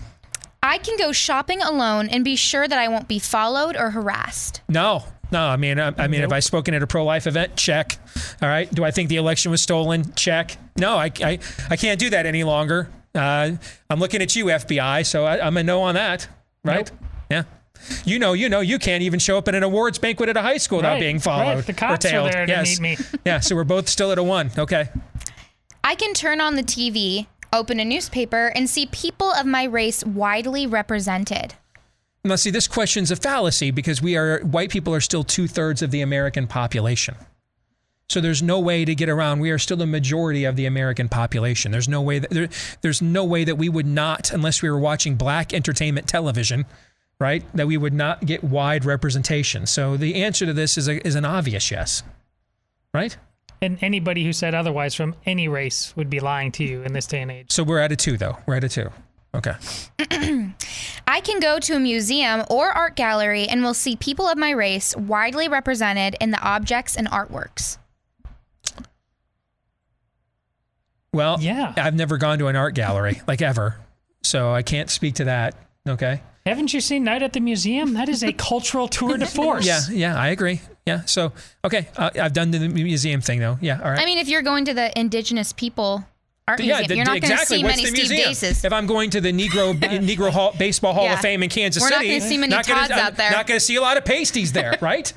I 0.63 0.77
can 0.77 0.95
go 0.97 1.11
shopping 1.11 1.61
alone 1.61 2.07
and 2.09 2.23
be 2.23 2.35
sure 2.35 2.67
that 2.67 2.77
I 2.77 2.87
won't 2.87 3.07
be 3.07 3.17
followed 3.19 3.75
or 3.75 3.89
harassed. 3.89 4.61
No, 4.69 5.03
no. 5.31 5.41
I 5.47 5.55
mean, 5.57 5.79
I, 5.79 5.91
I 5.97 6.07
mean, 6.07 6.21
have 6.21 6.31
I 6.31 6.39
spoken 6.39 6.73
at 6.75 6.83
a 6.83 6.87
pro-life 6.87 7.25
event? 7.25 7.55
Check. 7.55 7.97
All 8.43 8.47
right. 8.47 8.71
Do 8.71 8.83
I 8.85 8.91
think 8.91 9.09
the 9.09 9.15
election 9.15 9.49
was 9.49 9.61
stolen? 9.63 10.13
Check. 10.13 10.55
No, 10.77 10.97
I, 10.97 11.11
I, 11.23 11.39
I 11.71 11.75
can't 11.77 11.99
do 11.99 12.11
that 12.11 12.25
any 12.27 12.43
longer. 12.43 12.89
Uh, 13.15 13.51
I'm 13.89 13.99
looking 13.99 14.21
at 14.21 14.35
you, 14.35 14.45
FBI. 14.45 15.03
So 15.05 15.25
I, 15.25 15.45
I'm 15.45 15.57
a 15.57 15.63
no 15.63 15.81
on 15.81 15.95
that. 15.95 16.27
right? 16.63 16.89
Yeah. 17.31 17.43
You 18.05 18.19
know, 18.19 18.33
you 18.33 18.49
know, 18.49 18.59
you 18.61 18.79
can't 18.79 19.03
even 19.03 19.19
show 19.19 19.37
up 19.37 19.47
at 19.47 19.55
an 19.55 19.63
awards 19.63 19.97
banquet 19.97 20.29
at 20.29 20.37
a 20.37 20.41
high 20.41 20.57
school 20.57 20.77
without 20.79 20.93
Right, 20.93 20.99
being 20.99 21.19
followed. 21.19 21.55
right. 21.55 21.65
The 21.65 21.73
cops 21.73 22.05
or 22.05 22.07
are 22.07 22.11
tailed. 22.11 22.33
there 22.33 22.45
to 22.45 22.51
yes. 22.51 22.79
meet 22.79 22.99
me. 22.99 23.05
yeah, 23.25 23.39
so 23.39 23.55
we're 23.55 23.63
both 23.63 23.87
still 23.89 24.11
at 24.11 24.17
a 24.17 24.23
one. 24.23 24.51
Okay. 24.57 24.89
I 25.83 25.95
can 25.95 26.13
turn 26.13 26.39
on 26.41 26.55
the 26.55 26.63
TV, 26.63 27.27
open 27.53 27.79
a 27.79 27.85
newspaper, 27.85 28.47
and 28.55 28.69
see 28.69 28.85
people 28.87 29.31
of 29.31 29.45
my 29.45 29.63
race 29.63 30.03
widely 30.05 30.67
represented. 30.67 31.55
Now, 32.23 32.35
see, 32.35 32.51
this 32.51 32.67
question's 32.67 33.09
a 33.09 33.15
fallacy 33.15 33.71
because 33.71 34.01
we 34.01 34.15
are 34.15 34.41
white 34.41 34.69
people 34.69 34.93
are 34.93 35.01
still 35.01 35.23
two 35.23 35.47
thirds 35.47 35.81
of 35.81 35.89
the 35.89 36.01
American 36.01 36.45
population. 36.45 37.15
So 38.09 38.19
there's 38.21 38.43
no 38.43 38.59
way 38.59 38.83
to 38.85 38.93
get 38.93 39.07
around. 39.09 39.39
We 39.39 39.51
are 39.51 39.57
still 39.57 39.77
the 39.77 39.87
majority 39.87 40.43
of 40.43 40.55
the 40.57 40.65
American 40.65 41.07
population. 41.09 41.71
There's 41.71 41.87
no 41.87 42.01
way 42.01 42.19
that 42.19 42.29
there, 42.29 42.49
there's 42.81 43.01
no 43.01 43.23
way 43.23 43.43
that 43.45 43.55
we 43.57 43.69
would 43.69 43.85
not, 43.87 44.31
unless 44.31 44.61
we 44.61 44.69
were 44.69 44.77
watching 44.79 45.15
black 45.15 45.53
entertainment 45.53 46.07
television, 46.07 46.65
right? 47.21 47.45
That 47.53 47.67
we 47.67 47.77
would 47.77 47.93
not 47.93 48.25
get 48.25 48.43
wide 48.43 48.83
representation. 48.83 49.67
So 49.67 49.95
the 49.95 50.23
answer 50.23 50.47
to 50.47 50.53
this 50.53 50.75
is 50.75 50.89
a, 50.89 51.05
is 51.07 51.13
an 51.13 51.23
obvious 51.23 51.69
yes, 51.69 52.01
right? 52.93 53.15
And 53.61 53.77
anybody 53.81 54.25
who 54.25 54.33
said 54.33 54.55
otherwise 54.55 54.95
from 54.95 55.15
any 55.23 55.47
race 55.47 55.95
would 55.95 56.09
be 56.09 56.19
lying 56.19 56.51
to 56.53 56.63
you 56.63 56.81
in 56.81 56.93
this 56.93 57.05
day 57.05 57.21
and 57.21 57.29
age. 57.29 57.51
So 57.51 57.63
we're 57.63 57.79
at 57.79 57.91
a 57.91 57.95
two, 57.95 58.17
though. 58.17 58.39
We're 58.47 58.55
at 58.55 58.63
a 58.63 58.69
two. 58.69 58.89
Okay. 59.35 59.53
I 61.07 61.21
can 61.21 61.39
go 61.39 61.59
to 61.59 61.75
a 61.75 61.79
museum 61.79 62.43
or 62.49 62.71
art 62.71 62.95
gallery 62.95 63.47
and 63.47 63.61
will 63.61 63.75
see 63.75 63.95
people 63.95 64.27
of 64.27 64.37
my 64.37 64.49
race 64.49 64.97
widely 64.97 65.47
represented 65.47 66.15
in 66.19 66.31
the 66.31 66.41
objects 66.41 66.97
and 66.97 67.07
artworks. 67.07 67.77
Well, 71.13 71.37
yeah. 71.39 71.73
I've 71.77 71.93
never 71.93 72.17
gone 72.17 72.39
to 72.39 72.47
an 72.47 72.55
art 72.55 72.73
gallery, 72.73 73.21
like 73.27 73.43
ever. 73.43 73.77
So 74.23 74.51
I 74.51 74.63
can't 74.63 74.89
speak 74.89 75.15
to 75.15 75.25
that. 75.25 75.55
Okay. 75.87 76.21
Haven't 76.45 76.73
you 76.73 76.81
seen 76.81 77.03
Night 77.03 77.21
at 77.21 77.33
the 77.33 77.39
Museum? 77.39 77.93
That 77.93 78.09
is 78.09 78.23
a 78.23 78.33
cultural 78.49 78.87
tour 78.87 79.17
de 79.17 79.25
force. 79.25 79.65
Yeah, 79.65 79.81
yeah, 79.91 80.19
I 80.19 80.29
agree. 80.29 80.61
Yeah. 80.85 81.01
So, 81.05 81.33
okay. 81.63 81.87
Uh, 81.95 82.09
I've 82.19 82.33
done 82.33 82.49
the 82.51 82.67
museum 82.67 83.21
thing, 83.21 83.39
though. 83.39 83.59
Yeah. 83.61 83.79
All 83.83 83.91
right. 83.91 83.99
I 84.01 84.05
mean, 84.05 84.17
if 84.17 84.27
you're 84.27 84.41
going 84.41 84.65
to 84.65 84.73
the 84.73 84.97
indigenous 84.99 85.53
people 85.53 86.03
art 86.47 86.59
yeah, 86.59 86.77
museum, 86.79 86.87
the- 86.87 86.95
you're 86.95 87.05
not 87.05 87.21
going 87.21 87.37
to 87.37 87.45
see 87.45 87.63
What's 87.63 87.77
many 87.77 87.85
Steve 87.85 88.09
museum? 88.09 88.27
Daces. 88.29 88.65
If 88.65 88.73
I'm 88.73 88.87
going 88.87 89.11
to 89.11 89.21
the 89.21 89.31
Negro 89.31 89.73
Negro 89.79 90.31
Hall, 90.31 90.55
Baseball 90.57 90.93
Hall 90.93 91.03
Yeah. 91.05 91.13
of 91.13 91.19
Fame 91.19 91.43
in 91.43 91.49
Kansas 91.49 91.83
We're 91.83 91.89
not 91.89 91.99
City, 91.99 92.17
gonna 92.17 92.21
see 92.29 92.37
many 92.39 92.49
not 92.49 92.65
gonna- 92.67 92.79
Todds 92.81 92.91
I'm 92.93 92.99
out 92.99 93.15
there. 93.17 93.29
Not 93.31 93.45
going 93.45 93.59
to 93.59 93.63
see 93.65 93.75
a 93.75 93.81
lot 93.81 93.97
of 93.97 94.05
pasties 94.05 94.51
there, 94.53 94.75
right? 94.81 95.13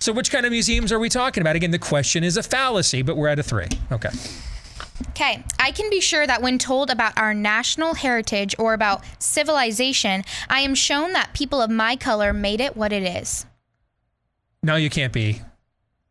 So, 0.00 0.12
which 0.12 0.30
kind 0.32 0.44
of 0.46 0.50
museums 0.52 0.90
are 0.92 0.98
we 0.98 1.08
talking 1.08 1.40
about? 1.40 1.54
Again, 1.54 1.70
the 1.70 1.78
question 1.78 2.24
is 2.24 2.36
a 2.36 2.42
fallacy, 2.42 3.02
but 3.02 3.16
we're 3.16 3.28
at 3.28 3.38
a 3.38 3.42
three. 3.44 3.66
Okay. 3.92 4.10
Okay, 5.10 5.44
I 5.58 5.70
can 5.70 5.90
be 5.90 6.00
sure 6.00 6.26
that 6.26 6.42
when 6.42 6.58
told 6.58 6.90
about 6.90 7.16
our 7.16 7.34
national 7.34 7.94
heritage 7.94 8.54
or 8.58 8.74
about 8.74 9.02
civilization, 9.18 10.24
I 10.48 10.60
am 10.60 10.74
shown 10.74 11.12
that 11.12 11.34
people 11.34 11.60
of 11.60 11.70
my 11.70 11.96
color 11.96 12.32
made 12.32 12.60
it 12.60 12.76
what 12.76 12.92
it 12.92 13.02
is. 13.02 13.46
No, 14.62 14.76
you 14.76 14.90
can't 14.90 15.12
be. 15.12 15.40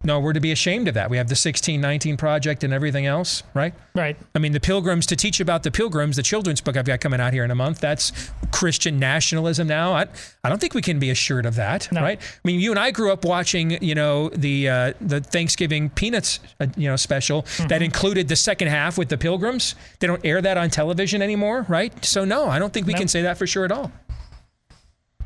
No, 0.03 0.19
we're 0.19 0.33
to 0.33 0.39
be 0.39 0.51
ashamed 0.51 0.87
of 0.87 0.93
that. 0.93 1.09
We 1.09 1.17
have 1.17 1.27
the 1.27 1.31
1619 1.31 2.17
Project 2.17 2.63
and 2.63 2.71
everything 2.71 3.07
else, 3.07 3.41
right? 3.55 3.73
Right. 3.95 4.15
I 4.35 4.39
mean, 4.39 4.51
the 4.51 4.59
Pilgrims, 4.59 5.07
to 5.07 5.15
teach 5.15 5.39
about 5.39 5.63
the 5.63 5.71
Pilgrims, 5.71 6.15
the 6.15 6.23
children's 6.23 6.61
book 6.61 6.77
I've 6.77 6.85
got 6.85 6.99
coming 7.01 7.19
out 7.19 7.33
here 7.33 7.43
in 7.43 7.49
a 7.49 7.55
month, 7.55 7.79
that's 7.79 8.31
Christian 8.51 8.99
nationalism 8.99 9.67
now. 9.67 9.93
I, 9.93 10.05
I 10.43 10.49
don't 10.49 10.61
think 10.61 10.75
we 10.75 10.83
can 10.83 10.99
be 10.99 11.09
assured 11.09 11.47
of 11.47 11.55
that, 11.55 11.89
right? 11.91 12.21
I 12.21 12.39
mean, 12.47 12.59
you 12.59 12.69
and 12.69 12.79
I 12.79 12.91
grew 12.91 13.11
up 13.11 13.25
watching, 13.25 13.83
you 13.83 13.95
know, 13.95 14.29
the 14.29 14.69
uh, 14.69 14.93
the 15.01 15.19
Thanksgiving 15.19 15.89
Peanuts, 15.89 16.39
uh, 16.59 16.67
you 16.77 16.87
know, 16.87 16.95
special 16.95 17.45
that 17.67 17.81
included 17.81 18.27
the 18.27 18.35
second 18.35 18.67
half 18.67 18.99
with 18.99 19.09
the 19.09 19.17
Pilgrims. 19.17 19.73
They 19.99 20.05
don't 20.05 20.23
air 20.23 20.41
that 20.41 20.57
on 20.57 20.69
television 20.69 21.23
anymore, 21.23 21.65
right? 21.67 22.05
So, 22.05 22.23
no, 22.23 22.47
I 22.47 22.59
don't 22.59 22.71
think 22.71 22.85
we 22.85 22.93
can 22.93 23.07
say 23.07 23.23
that 23.23 23.37
for 23.39 23.47
sure 23.47 23.65
at 23.65 23.71
all. 23.71 23.91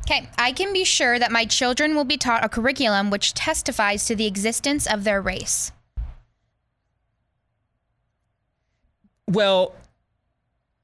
Okay, 0.02 0.28
I 0.36 0.52
can 0.52 0.72
be 0.72 0.84
sure 0.84 1.18
that 1.18 1.30
my 1.30 1.44
children 1.44 1.94
will 1.94 2.04
be 2.04 2.16
taught 2.16 2.44
a 2.44 2.48
curriculum 2.48 3.10
which 3.10 3.34
testifies 3.34 4.04
to 4.06 4.16
the 4.16 4.26
existence 4.26 4.86
of 4.86 5.04
their 5.04 5.22
race. 5.22 5.70
Well, 9.28 9.74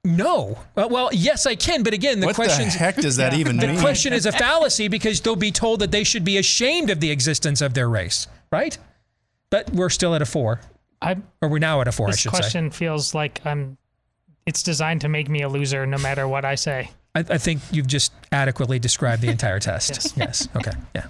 no. 0.04 0.58
Well, 0.74 0.88
well, 0.88 1.10
yes, 1.12 1.46
I 1.46 1.54
can. 1.54 1.82
But 1.82 1.92
again, 1.94 2.20
the 2.20 2.26
What 2.26 2.36
the 2.36 2.42
question 2.42 2.68
heck 2.68 2.96
does 2.96 3.16
that 3.16 3.34
even 3.34 3.56
the 3.58 3.66
mean? 3.66 3.80
question 3.80 4.12
is 4.12 4.24
a 4.26 4.32
fallacy 4.44 4.88
because 4.88 5.20
they'll 5.20 5.36
be 5.36 5.52
told 5.52 5.80
that 5.80 5.90
they 5.90 6.04
should 6.04 6.24
be 6.24 6.38
ashamed 6.38 6.88
of 6.88 7.00
the 7.00 7.10
existence 7.10 7.60
of 7.60 7.74
their 7.74 7.88
race, 7.88 8.26
right? 8.50 8.78
But 9.50 9.70
we're 9.70 9.90
still 9.90 10.14
at 10.14 10.22
a 10.22 10.26
four. 10.26 10.60
I'm, 11.02 11.26
or 11.42 11.48
we're 11.48 11.58
now 11.58 11.80
at 11.80 11.88
a 11.88 11.92
four, 11.92 12.08
I 12.08 12.10
This 12.12 12.20
should 12.20 12.30
question 12.30 12.70
feels 12.70 13.14
like 13.14 13.44
I'm. 13.44 13.76
It's 14.46 14.62
designed 14.62 15.02
to 15.02 15.08
make 15.08 15.28
me 15.28 15.42
a 15.42 15.48
loser, 15.48 15.84
no 15.86 15.98
matter 15.98 16.26
what 16.26 16.44
I 16.44 16.54
say. 16.54 16.90
Say. 17.22 17.32
I, 17.32 17.34
I 17.34 17.38
think 17.38 17.60
you've 17.70 17.86
just 17.86 18.12
adequately 18.32 18.78
described 18.78 19.22
the 19.22 19.28
entire 19.28 19.60
test. 19.60 20.16
yes. 20.16 20.48
Okay. 20.56 20.72
Yeah. 20.94 21.06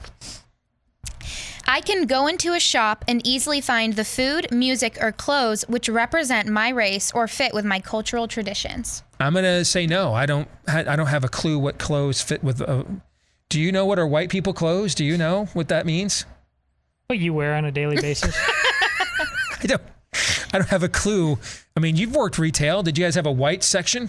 I 1.71 1.83
can 1.83 2.07
go 2.07 2.27
into 2.29 2.55
a 2.55 2.61
shop 2.61 3.05
and 3.07 3.21
easily 3.27 3.61
find 3.61 3.93
the 3.93 4.05
food, 4.05 4.51
music, 4.51 4.97
or 5.03 5.13
clothes 5.13 5.67
which 5.69 5.91
represent 5.91 6.49
my 6.49 6.71
race 6.71 7.13
or 7.13 7.29
fit 7.29 7.53
with 7.53 7.67
my 7.67 7.79
cultural 7.79 8.27
traditions. 8.27 9.03
I'm 9.21 9.35
gonna 9.35 9.67
say 9.67 9.87
no. 9.87 10.15
I 10.15 10.25
don't. 10.25 10.49
I 10.67 10.97
don't 10.97 11.09
have 11.09 11.25
a 11.25 11.29
clue 11.29 11.59
what 11.59 11.79
clothes 11.79 12.23
fit 12.23 12.43
with. 12.43 12.63
Uh, 12.63 12.85
do 13.51 13.61
you 13.61 13.71
know 13.71 13.85
what 13.85 13.99
are 13.99 14.07
white 14.07 14.31
people 14.31 14.55
clothes? 14.55 14.95
Do 14.95 15.05
you 15.05 15.19
know 15.19 15.47
what 15.53 15.69
that 15.69 15.85
means? 15.85 16.25
What 17.09 17.19
you 17.19 17.35
wear 17.35 17.55
on 17.55 17.67
a 17.67 17.73
daily 17.73 18.01
basis? 18.01 18.35
I 19.63 19.67
don't. 19.67 19.83
I 20.53 20.59
don't 20.59 20.69
have 20.69 20.83
a 20.83 20.89
clue. 20.89 21.39
I 21.77 21.81
mean, 21.81 21.97
you've 21.97 22.17
worked 22.17 22.39
retail. 22.39 22.83
Did 22.83 22.97
you 22.97 23.05
guys 23.05 23.15
have 23.15 23.27
a 23.27 23.33
white 23.33 23.63
section? 23.63 24.09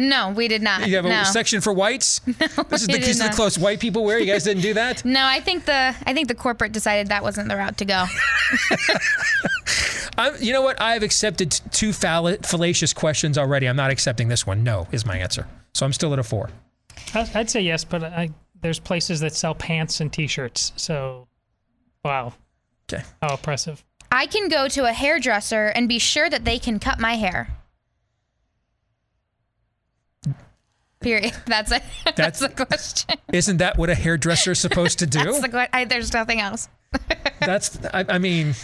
No, 0.00 0.30
we 0.30 0.46
did 0.46 0.62
not. 0.62 0.86
You 0.86 0.94
have 0.96 1.04
a 1.04 1.08
no. 1.08 1.24
section 1.24 1.60
for 1.60 1.72
whites. 1.72 2.20
No, 2.26 2.62
this 2.64 2.82
is 2.82 2.88
we 2.88 2.94
the, 2.94 3.00
did 3.00 3.08
this 3.08 3.18
the 3.18 3.30
clothes 3.30 3.58
white 3.58 3.80
people 3.80 4.04
wear. 4.04 4.18
You 4.18 4.26
guys 4.26 4.44
didn't 4.44 4.62
do 4.62 4.74
that. 4.74 5.04
No, 5.08 5.24
I 5.24 5.40
think 5.40 5.64
the 5.64 5.94
I 6.06 6.14
think 6.14 6.28
the 6.28 6.34
corporate 6.34 6.72
decided 6.72 7.08
that 7.08 7.22
wasn't 7.22 7.48
the 7.48 7.56
route 7.56 7.76
to 7.78 7.84
go. 7.84 8.04
I'm, 10.18 10.34
you 10.40 10.52
know 10.52 10.62
what? 10.62 10.80
I've 10.80 11.02
accepted 11.02 11.50
two 11.72 11.92
fall- 11.92 12.36
fallacious 12.42 12.92
questions 12.92 13.38
already. 13.38 13.68
I'm 13.68 13.76
not 13.76 13.90
accepting 13.90 14.28
this 14.28 14.46
one. 14.46 14.62
No 14.62 14.86
is 14.92 15.04
my 15.04 15.16
answer. 15.16 15.46
So 15.74 15.84
I'm 15.84 15.92
still 15.92 16.12
at 16.12 16.18
a 16.18 16.22
four. 16.22 16.50
I- 17.14 17.30
I'd 17.34 17.50
say 17.50 17.60
yes, 17.60 17.84
but 17.84 18.04
I, 18.04 18.30
there's 18.60 18.78
places 18.78 19.20
that 19.20 19.34
sell 19.34 19.54
pants 19.54 20.00
and 20.00 20.12
T-shirts. 20.12 20.72
So, 20.76 21.28
wow. 22.04 22.32
Okay. 22.92 23.02
How 23.22 23.34
oppressive. 23.34 23.84
I 24.10 24.26
can 24.26 24.48
go 24.48 24.68
to 24.68 24.86
a 24.86 24.92
hairdresser 24.92 25.66
and 25.66 25.88
be 25.88 25.98
sure 25.98 26.30
that 26.30 26.44
they 26.44 26.58
can 26.58 26.78
cut 26.78 26.98
my 26.98 27.14
hair. 27.14 27.48
Period. 31.00 31.32
That's 31.46 31.70
it. 31.72 31.82
That's, 32.04 32.16
That's- 32.16 32.40
the 32.40 32.66
question. 32.66 33.18
Isn't 33.32 33.58
that 33.58 33.78
what 33.78 33.90
a 33.90 33.94
hairdresser 33.94 34.52
is 34.52 34.58
supposed 34.60 34.98
to 35.00 35.06
do? 35.18 35.24
That's 35.24 35.40
the 35.40 35.76
I, 35.76 35.84
there's 35.84 36.12
nothing 36.12 36.40
else. 36.40 36.68
That's. 37.40 37.78
I, 37.92 38.04
I 38.08 38.18
mean. 38.18 38.54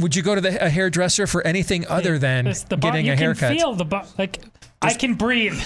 Would 0.00 0.16
you 0.16 0.22
go 0.22 0.34
to 0.34 0.40
the, 0.40 0.64
a 0.64 0.70
hairdresser 0.70 1.26
for 1.26 1.46
anything 1.46 1.86
other 1.86 2.18
than 2.18 2.46
the 2.46 2.76
bo- 2.78 2.88
getting 2.88 3.04
you 3.06 3.12
a 3.12 3.16
haircut? 3.16 3.50
can 3.50 3.58
feel 3.58 3.74
the 3.74 3.84
bo- 3.84 4.04
like. 4.18 4.38
I 4.82 4.94
can 4.94 5.12
breathe. 5.14 5.60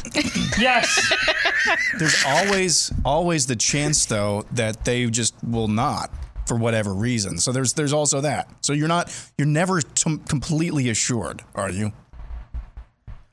yes. 0.59 1.13
There's 2.01 2.25
always 2.27 2.93
always 3.05 3.47
the 3.47 3.55
chance 3.55 4.07
though 4.07 4.45
that 4.53 4.85
they 4.85 5.07
just 5.07 5.35
will 5.45 5.69
not 5.69 6.11
for 6.49 6.57
whatever 6.57 6.93
reason. 6.93 7.39
So 7.39 7.53
there's 7.53 7.75
there's 7.75 7.93
also 7.93 8.21
that. 8.23 8.51
So 8.63 8.73
you're 8.73 8.89
not 8.89 9.17
you're 9.39 9.47
never 9.47 9.81
t- 9.81 10.19
completely 10.29 10.89
assured, 10.91 11.43
are 11.55 11.71
you? 11.71 11.93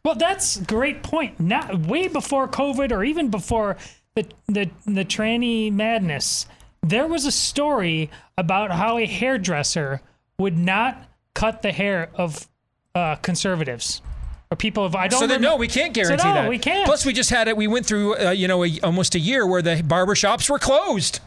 Well, 0.03 0.15
that's 0.15 0.57
a 0.57 0.63
great 0.63 1.03
point. 1.03 1.39
Not 1.39 1.85
way 1.85 2.07
before 2.07 2.47
COVID 2.47 2.91
or 2.91 3.03
even 3.03 3.29
before 3.29 3.77
the 4.15 4.25
the 4.47 4.69
the 4.85 5.05
tranny 5.05 5.71
madness, 5.71 6.47
there 6.81 7.07
was 7.07 7.25
a 7.25 7.31
story 7.31 8.09
about 8.37 8.71
how 8.71 8.97
a 8.97 9.05
hairdresser 9.05 10.01
would 10.39 10.57
not 10.57 11.07
cut 11.33 11.61
the 11.61 11.71
hair 11.71 12.09
of 12.15 12.47
uh, 12.95 13.15
conservatives 13.17 14.01
or 14.49 14.57
people 14.57 14.83
of 14.83 14.95
I 14.95 15.07
don't. 15.07 15.21
Know. 15.21 15.27
So 15.27 15.27
then, 15.27 15.41
no, 15.41 15.55
we 15.55 15.67
can't 15.67 15.95
So 15.95 16.01
guarantee 16.03 16.27
no, 16.27 16.33
that. 16.33 16.49
we 16.49 16.57
can't. 16.57 16.85
Plus, 16.85 17.05
we 17.05 17.13
just 17.13 17.29
had 17.29 17.47
it. 17.47 17.55
We 17.55 17.67
went 17.67 17.85
through, 17.85 18.17
uh, 18.17 18.31
you 18.31 18.47
know, 18.47 18.65
a, 18.65 18.79
almost 18.81 19.15
a 19.15 19.19
year 19.19 19.45
where 19.47 19.61
the 19.61 19.81
barber 19.83 20.15
shops 20.15 20.49
were 20.49 20.59
closed. 20.59 21.19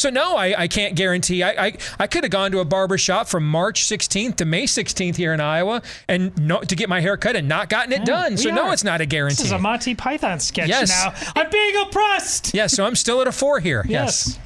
So 0.00 0.08
no, 0.08 0.34
I, 0.34 0.62
I 0.62 0.66
can't 0.68 0.94
guarantee. 0.94 1.42
I 1.42 1.66
I, 1.66 1.72
I 1.98 2.06
could 2.06 2.24
have 2.24 2.30
gone 2.30 2.50
to 2.52 2.60
a 2.60 2.64
barber 2.64 2.96
shop 2.96 3.28
from 3.28 3.46
March 3.46 3.84
16th 3.84 4.36
to 4.36 4.46
May 4.46 4.64
16th 4.64 5.16
here 5.16 5.34
in 5.34 5.40
Iowa 5.40 5.82
and 6.08 6.34
no, 6.38 6.60
to 6.62 6.74
get 6.74 6.88
my 6.88 7.00
hair 7.00 7.18
cut 7.18 7.36
and 7.36 7.46
not 7.48 7.68
gotten 7.68 7.92
it 7.92 8.00
mm, 8.02 8.06
done. 8.06 8.30
we 8.32 8.36
So 8.38 8.50
no, 8.50 8.68
are. 8.68 8.72
it's 8.72 8.82
not 8.82 9.02
a 9.02 9.06
guarantee. 9.06 9.42
This 9.42 9.46
is 9.46 9.52
a 9.52 9.58
Monty 9.58 9.94
Python 9.94 10.40
sketch 10.40 10.68
Yes. 10.70 10.88
now. 10.88 11.14
I'm 11.36 11.50
being 11.50 11.76
oppressed. 11.82 12.54
yeah, 12.54 12.66
so 12.66 12.86
I'm 12.86 12.94
still 12.96 13.20
at 13.20 13.26
a 13.28 13.32
four 13.32 13.60
here. 13.60 13.84
Yes. 13.86 14.38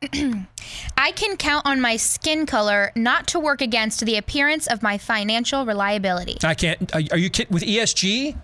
I 0.96 1.12
can 1.12 1.36
count 1.36 1.66
on 1.66 1.80
my 1.80 1.96
skin 1.96 2.46
color 2.46 2.92
not 2.94 3.26
to 3.28 3.40
work 3.40 3.60
against 3.60 4.04
the 4.06 4.16
appearance 4.16 4.66
of 4.66 4.82
my 4.82 4.96
financial 4.96 5.66
reliability. 5.66 6.38
I 6.42 6.54
can't. 6.54 6.94
Are, 6.94 7.02
are 7.10 7.18
you 7.18 7.28
kidding 7.30 7.52
with 7.52 7.62
ESG 7.64 8.36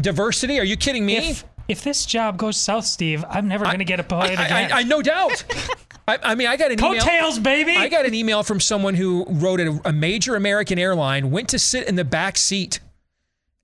diversity? 0.00 0.58
Are 0.58 0.64
you 0.64 0.76
kidding 0.76 1.04
me? 1.04 1.16
If, 1.30 1.44
if 1.68 1.82
this 1.82 2.06
job 2.06 2.36
goes 2.36 2.56
south, 2.56 2.86
Steve, 2.86 3.24
I'm 3.28 3.48
never 3.48 3.64
going 3.64 3.78
to 3.78 3.84
get 3.84 4.00
a 4.00 4.14
I, 4.14 4.26
again. 4.26 4.72
I, 4.72 4.80
I 4.80 4.82
no 4.84 5.02
doubt. 5.02 5.44
I, 6.08 6.18
I 6.22 6.34
mean, 6.36 6.46
I 6.46 6.56
got 6.56 6.70
an 6.70 6.78
email. 6.78 7.00
Coattails, 7.02 7.38
baby. 7.38 7.76
I 7.76 7.88
got 7.88 8.06
an 8.06 8.14
email 8.14 8.42
from 8.42 8.60
someone 8.60 8.94
who 8.94 9.26
wrote 9.28 9.60
a, 9.60 9.80
a 9.84 9.92
major 9.92 10.36
American 10.36 10.78
airline, 10.78 11.30
went 11.30 11.48
to 11.48 11.58
sit 11.58 11.88
in 11.88 11.96
the 11.96 12.04
back 12.04 12.36
seat, 12.36 12.80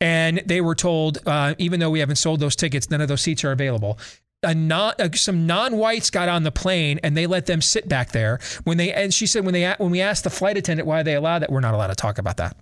and 0.01 0.43
they 0.47 0.61
were 0.61 0.75
told, 0.75 1.19
uh, 1.27 1.55
even 1.59 1.79
though 1.79 1.91
we 1.91 2.01
haven't 2.01 2.17
sold 2.17 2.41
those 2.41 2.57
tickets, 2.57 2.91
none 2.91 3.01
of 3.01 3.07
those 3.07 3.21
seats 3.21 3.45
are 3.45 3.53
available. 3.53 3.99
A 4.43 4.57
non, 4.57 4.95
uh, 4.99 5.11
some 5.15 5.47
non-whites 5.47 6.11
got 6.11 6.29
on 6.29 6.43
the 6.43 6.51
plane 6.51 6.99
and 7.05 7.17
they 7.17 7.29
let 7.29 7.47
them 7.47 7.63
sit 7.63 7.89
back 7.89 8.11
there 8.11 8.41
when 8.65 8.77
they 8.77 8.93
and 8.93 9.15
she 9.15 9.25
said 9.25 9.45
when 9.45 9.55
they 9.55 9.73
when 9.79 9.93
we 9.93 10.01
asked 10.01 10.25
the 10.25 10.31
flight 10.31 10.57
attendant 10.57 10.85
why 10.85 11.05
they 11.05 11.15
allowed 11.15 11.39
that 11.43 11.53
we're 11.53 11.61
not 11.61 11.75
allowed 11.75 11.87
to 11.87 11.95
talk 11.95 12.19
about 12.19 12.39
that. 12.39 12.57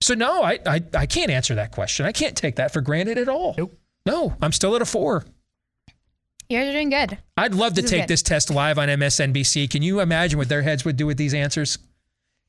So 0.00 0.14
no, 0.14 0.44
I 0.44 0.60
I, 0.64 0.80
I 0.94 1.06
can't 1.06 1.32
answer 1.32 1.56
that 1.56 1.72
question. 1.72 2.06
I 2.06 2.12
can't 2.12 2.36
take 2.36 2.54
that 2.54 2.72
for 2.72 2.80
granted 2.82 3.18
at 3.18 3.28
all. 3.28 3.56
Nope. 3.58 3.79
No, 4.06 4.36
I'm 4.40 4.52
still 4.52 4.74
at 4.76 4.82
a 4.82 4.86
four. 4.86 5.24
You're 6.48 6.72
doing 6.72 6.90
good. 6.90 7.18
I'd 7.36 7.54
love 7.54 7.74
to 7.74 7.82
This 7.82 7.84
is 7.86 7.90
take 7.92 8.02
good. 8.02 8.08
this 8.08 8.22
test 8.22 8.50
live 8.50 8.78
on 8.78 8.88
MSNBC. 8.88 9.70
Can 9.70 9.82
you 9.82 10.00
imagine 10.00 10.38
what 10.38 10.48
their 10.48 10.62
heads 10.62 10.84
would 10.84 10.96
do 10.96 11.06
with 11.06 11.16
these 11.16 11.32
answers? 11.34 11.78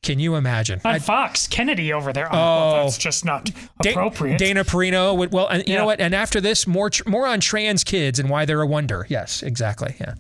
Can 0.02 0.18
you 0.18 0.34
imagine? 0.36 0.82
On 0.84 0.96
I'd- 0.96 1.04
Fox, 1.04 1.46
Kennedy 1.48 1.94
over 1.94 2.12
there. 2.12 2.28
Oh, 2.34 2.36
Oh. 2.38 2.72
well, 2.74 2.84
that's 2.86 2.98
just 2.98 3.24
not 3.24 3.52
Da- 3.84 3.92
appropriate. 3.92 4.40
Dana 4.40 4.64
Perino 4.64 5.16
would 5.16 5.32
well, 5.32 5.48
and 5.48 5.62
you 5.68 5.74
Yeah. 5.74 5.80
know 5.82 5.86
what? 5.86 6.00
And 6.02 6.16
after 6.16 6.42
this, 6.42 6.66
more 6.66 6.90
tr- 6.90 7.08
more 7.08 7.28
on 7.28 7.40
trans 7.40 7.84
kids 7.84 8.18
and 8.18 8.28
why 8.28 8.46
they're 8.46 8.62
a 8.62 8.66
wonder. 8.68 9.06
Yes, 9.10 9.44
exactly. 9.44 9.94
Yeah. 10.02 10.16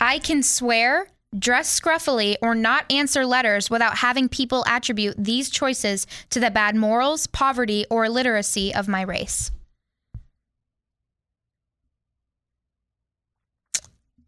I 0.00 0.18
can 0.18 0.42
swear, 0.42 1.08
dress 1.38 1.78
scruffily, 1.78 2.36
or 2.40 2.54
not 2.54 2.90
answer 2.90 3.26
letters 3.26 3.68
without 3.68 3.98
having 3.98 4.30
people 4.30 4.64
attribute 4.66 5.16
these 5.22 5.50
choices 5.50 6.06
to 6.30 6.40
the 6.40 6.50
bad 6.50 6.74
morals, 6.74 7.26
poverty, 7.26 7.84
or 7.90 8.06
illiteracy 8.06 8.74
of 8.74 8.88
my 8.88 9.02
race. 9.02 9.50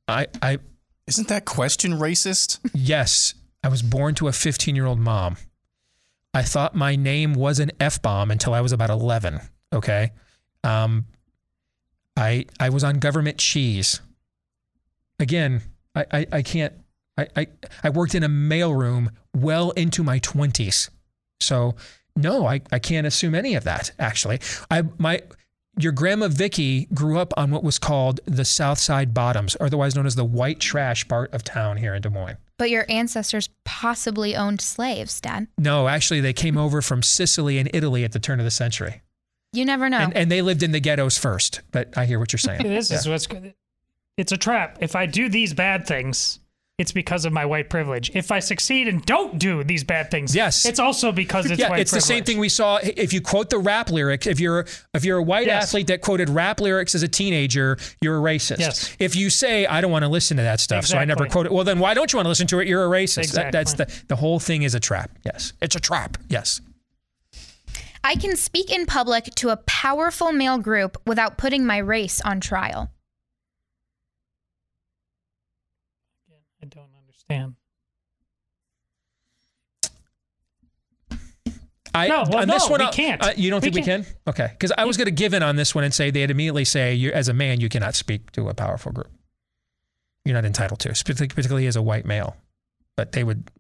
I 0.09 0.27
I 0.43 0.59
Isn't 1.07 1.29
that 1.29 1.45
question 1.45 1.93
racist? 1.93 2.59
yes, 2.75 3.35
I 3.63 3.69
was 3.69 3.83
born 3.83 4.15
to 4.17 4.29
a 4.29 4.33
15 4.33 4.75
year 4.75 4.87
old 4.87 4.99
mom. 4.99 5.37
I 6.35 6.43
thought 6.43 6.75
my 6.75 6.97
name 6.97 7.35
was 7.35 7.59
an 7.59 7.71
f 7.81 8.01
bomb 8.03 8.31
until 8.31 8.55
I 8.55 8.61
was 8.61 8.73
about 8.73 8.91
11. 8.91 9.41
Okay, 9.73 10.13
um, 10.65 11.07
I 12.17 12.47
I 12.59 12.69
was 12.71 12.85
on 12.85 12.99
government 12.99 13.39
cheese. 13.39 14.01
Again, 15.19 15.63
I 15.95 16.07
I, 16.13 16.27
I 16.33 16.43
can't. 16.43 16.73
I, 17.17 17.27
I 17.37 17.47
I 17.83 17.91
worked 17.91 18.15
in 18.15 18.23
a 18.23 18.29
mailroom 18.29 19.09
well 19.35 19.73
into 19.73 20.05
my 20.05 20.21
20s, 20.21 20.91
so 21.41 21.75
no, 22.15 22.47
I 22.47 22.61
I 22.71 22.79
can't 22.79 23.07
assume 23.07 23.35
any 23.35 23.55
of 23.55 23.65
that. 23.65 23.91
Actually, 23.99 24.39
I 24.71 24.83
my. 24.99 25.21
Your 25.81 25.93
grandma 25.93 26.27
Vicky 26.27 26.87
grew 26.87 27.19
up 27.19 27.33
on 27.37 27.53
what 27.53 27.63
was 27.63 27.79
called 27.79 28.21
the 28.25 28.45
South 28.45 28.79
Side 28.79 29.15
Bottoms, 29.15 29.57
otherwise 29.61 29.95
known 29.95 30.07
as 30.07 30.17
the 30.17 30.25
white 30.25 30.59
trash 30.59 31.07
part 31.07 31.33
of 31.33 31.45
town 31.45 31.77
here 31.77 31.95
in 31.95 32.03
Des 32.03 32.11
Moines. 32.11 32.37
But 32.57 32.71
your 32.71 32.85
ancestors 32.89 33.49
possibly 33.65 34.35
owned 34.35 34.61
slaves, 34.61 35.21
Dad. 35.21 35.47
No, 35.57 35.87
actually, 35.87 36.21
they 36.21 36.33
came 36.33 36.59
over 36.59 36.83
from 36.83 37.05
Sicily 37.05 37.59
and 37.59 37.71
Italy 37.73 38.03
at 38.03 38.11
the 38.11 38.19
turn 38.19 38.41
of 38.41 38.45
the 38.45 38.51
century. 38.51 39.03
You 39.53 39.65
never 39.65 39.89
know. 39.89 39.99
And, 39.99 40.17
and 40.17 40.31
they 40.33 40.43
lived 40.43 40.65
in 40.65 40.73
the 40.73 40.81
ghettos 40.81 41.17
first. 41.17 41.61
But 41.71 41.97
I 41.97 42.07
hear 42.07 42.19
what 42.19 42.33
you're 42.33 42.39
saying. 42.39 42.63
This 42.65 42.91
is 42.91 43.09
what's 43.09 43.29
good. 43.29 43.55
It's 44.17 44.33
a 44.33 44.37
trap. 44.37 44.79
If 44.81 44.97
I 44.97 45.07
do 45.07 45.29
these 45.29 45.55
bad 45.55 45.87
things, 45.87 46.41
it's 46.79 46.93
because 46.93 47.25
of 47.25 47.33
my 47.33 47.45
white 47.45 47.69
privilege. 47.69 48.13
If 48.15 48.31
I 48.31 48.39
succeed 48.39 48.87
and 48.87 49.05
don't 49.05 49.37
do 49.37 49.65
these 49.65 49.83
bad 49.83 50.13
things, 50.13 50.35
Yes. 50.35 50.65
it's 50.65 50.79
also 50.79 51.11
because 51.11 51.51
it's 51.51 51.61
yeah, 51.61 51.71
white 51.71 51.81
it's 51.81 51.91
the 51.91 52.01
same 52.01 52.23
thing 52.23 52.39
we 52.39 52.49
saw. 52.49 52.79
If 52.81 53.13
you 53.13 53.21
quote 53.21 53.51
the 53.51 53.59
rap 53.59 53.91
lyrics, 53.91 54.29
if 54.29 54.39
you're 54.39 54.65
if 54.95 55.05
you're 55.05 55.19
a 55.19 55.23
white 55.23 55.47
Yes. 55.49 55.65
athlete 55.65 55.89
that 55.89 56.03
quoted 56.03 56.31
rap 56.31 56.61
lyrics 56.61 56.95
as 56.95 57.03
a 57.03 57.09
teenager, 57.09 57.77
you're 58.01 58.17
a 58.17 58.23
racist. 58.23 58.61
Yes. 58.61 58.97
If 59.01 59.17
you 59.17 59.29
say 59.29 59.67
I 59.67 59.81
don't 59.81 59.91
want 59.91 60.05
to 60.05 60.09
listen 60.09 60.37
to 60.37 60.45
that 60.45 60.61
stuff, 60.61 60.87
so 60.87 60.97
I 60.97 61.05
never 61.05 61.27
quote 61.27 61.47
it, 61.47 61.53
well 61.53 61.65
then 61.65 61.81
why 61.81 61.95
don't 61.95 62.13
you 62.13 62.17
want 62.17 62.27
to 62.27 62.31
listen 62.31 62.47
to 62.47 62.61
it? 62.61 62.69
You're 62.69 62.85
a 62.85 62.89
racist. 62.89 63.33
That, 63.33 63.51
that's 63.51 63.75
the 63.75 63.93
the 64.07 64.17
whole 64.17 64.39
thing 64.39 64.63
is 64.63 64.77
a 64.77 64.81
trap. 64.81 65.11
Yes, 65.25 65.53
it's 65.61 65.75
a 65.75 65.81
trap. 65.81 66.17
Yes. 66.29 66.61
I 68.05 68.15
can 68.15 68.37
speak 68.37 68.71
in 68.73 68.87
public 68.87 69.25
to 69.37 69.49
a 69.49 69.57
powerful 69.57 70.31
male 70.33 70.59
group 70.59 70.97
without 71.05 71.37
putting 71.37 71.67
my 71.67 71.79
race 71.79 72.21
on 72.21 72.41
trial. 72.41 72.93
I 76.63 76.67
don't 76.67 76.89
understand. 77.31 77.55
I, 81.95 82.07
No, 82.09 82.25
well, 82.29 82.43
on 82.43 82.49
this 82.49 82.65
no, 82.67 82.71
one, 82.73 82.81
we 82.81 82.87
I'll- 82.87 82.93
can't. 82.93 83.23
Uh, 83.25 83.33
you 83.37 83.51
don't 83.51 83.61
We 83.63 83.71
think 83.71 83.77
we 83.77 83.83
can? 83.83 84.07
Okay, 84.27 84.49
because 84.51 84.73
I 84.77 84.85
was 84.85 84.97
going 84.97 85.07
to 85.07 85.11
give 85.13 85.33
in 85.35 85.43
on 85.43 85.57
this 85.57 85.75
one 85.75 85.85
and 85.85 85.93
say 85.93 86.11
they'd 86.11 86.31
immediately 86.31 86.65
say, 86.65 86.95
you, 86.95 87.11
as 87.11 87.29
a 87.29 87.33
man, 87.33 87.61
you 87.61 87.69
cannot 87.69 87.95
speak 87.95 88.31
to 88.33 88.49
a 88.49 88.55
powerful 88.55 88.93
group. 88.93 89.11
You're 90.25 90.35
not 90.35 90.45
entitled 90.45 90.81
to, 90.81 90.91
partic- 90.91 91.35
particularly 91.35 91.67
as 91.67 91.77
a 91.77 91.83
white 91.83 92.05
male. 92.05 92.37
But 92.97 93.13
they 93.13 93.25
would. 93.25 93.51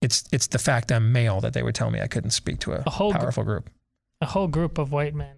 It's 0.00 0.24
it's 0.32 0.46
the 0.48 0.58
fact 0.58 0.90
I'm 0.92 1.12
male 1.12 1.40
that 1.40 1.52
they 1.52 1.62
would 1.62 1.74
tell 1.74 1.90
me 1.90 2.00
I 2.00 2.06
couldn't 2.08 2.30
speak 2.30 2.58
to 2.60 2.72
a, 2.72 2.82
A 2.86 2.90
whole 2.90 3.12
gr- 3.12 3.18
powerful 3.18 3.44
group. 3.44 3.68
A 4.20 4.26
whole 4.26 4.48
group 4.48 4.78
of 4.78 4.90
white 4.92 5.14
men 5.14 5.36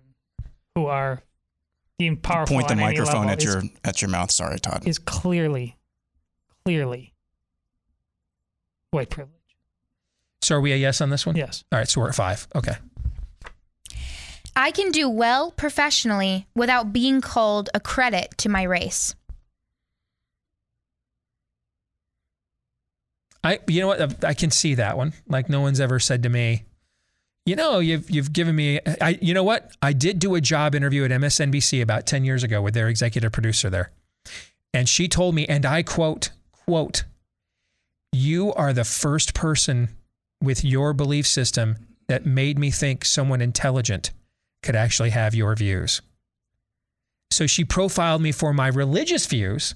who 0.74 0.86
are 0.86 1.20
deemed 1.98 2.22
powerful 2.22 2.56
Point 2.56 2.68
the 2.68 2.74
on 2.74 2.80
any 2.80 2.88
microphone 2.98 3.26
level 3.26 3.30
at 3.32 3.38
is- 3.38 3.44
your 3.44 3.62
at 3.84 4.00
your 4.02 4.08
mouth. 4.10 4.30
Sorry, 4.30 4.58
Todd. 4.60 4.86
is 4.86 4.98
clearly, 4.98 5.76
clearly 6.64 7.12
white 8.90 9.10
privilege. 9.10 9.34
So 10.42 10.56
are 10.56 10.60
we 10.60 10.72
a 10.72 10.76
yes 10.76 11.00
on 11.00 11.10
this 11.10 11.26
one? 11.26 11.36
Yes. 11.36 11.64
All 11.70 11.78
right, 11.78 11.88
so 11.88 12.00
we're 12.00 12.08
at 12.08 12.14
five. 12.14 12.46
Okay. 12.54 12.74
I 14.56 14.72
can 14.72 14.90
do 14.90 15.08
well 15.08 15.52
professionally 15.52 16.46
without 16.54 16.92
being 16.92 17.20
called 17.20 17.70
a 17.72 17.80
credit 17.80 18.36
to 18.38 18.48
my 18.48 18.62
race. 18.62 19.14
I 23.42 23.58
you 23.68 23.80
know 23.80 23.86
what 23.86 24.24
I 24.24 24.34
can 24.34 24.50
see 24.50 24.74
that 24.74 24.96
one. 24.96 25.14
Like 25.26 25.48
no 25.48 25.60
one's 25.60 25.80
ever 25.80 25.98
said 25.98 26.24
to 26.24 26.28
me, 26.28 26.64
you 27.46 27.56
know, 27.56 27.78
you've 27.78 28.10
you've 28.10 28.32
given 28.32 28.54
me 28.54 28.80
I 29.00 29.18
you 29.22 29.32
know 29.32 29.44
what? 29.44 29.74
I 29.80 29.92
did 29.92 30.18
do 30.18 30.34
a 30.34 30.40
job 30.40 30.74
interview 30.74 31.04
at 31.04 31.10
MSNBC 31.10 31.80
about 31.80 32.06
10 32.06 32.24
years 32.24 32.42
ago 32.42 32.60
with 32.60 32.74
their 32.74 32.88
executive 32.88 33.32
producer 33.32 33.70
there. 33.70 33.92
And 34.74 34.88
she 34.88 35.08
told 35.08 35.34
me 35.34 35.46
and 35.46 35.64
I 35.64 35.82
quote 35.82 36.30
quote 36.66 37.04
you 38.12 38.52
are 38.54 38.72
the 38.72 38.84
first 38.84 39.34
person 39.34 39.88
with 40.42 40.64
your 40.64 40.92
belief 40.92 41.26
system 41.26 41.76
that 42.08 42.26
made 42.26 42.58
me 42.58 42.70
think 42.70 43.04
someone 43.04 43.40
intelligent 43.40 44.10
could 44.62 44.74
actually 44.74 45.10
have 45.10 45.34
your 45.34 45.54
views. 45.54 46.02
So 47.30 47.46
she 47.46 47.64
profiled 47.64 48.20
me 48.20 48.32
for 48.32 48.52
my 48.52 48.68
religious 48.68 49.26
views, 49.26 49.74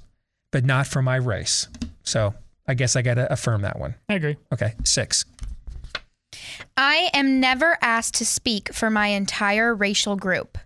but 0.50 0.64
not 0.64 0.86
for 0.86 1.02
my 1.02 1.16
race. 1.16 1.68
So 2.02 2.34
I 2.66 2.74
guess 2.74 2.96
I 2.96 3.02
got 3.02 3.14
to 3.14 3.32
affirm 3.32 3.62
that 3.62 3.78
one. 3.78 3.94
I 4.08 4.14
agree. 4.14 4.36
Okay, 4.52 4.74
six. 4.84 5.24
I 6.76 7.10
am 7.14 7.38
never 7.38 7.78
asked 7.80 8.14
to 8.14 8.26
speak 8.26 8.72
for 8.72 8.90
my 8.90 9.08
entire 9.08 9.74
racial 9.74 10.16
group. 10.16 10.58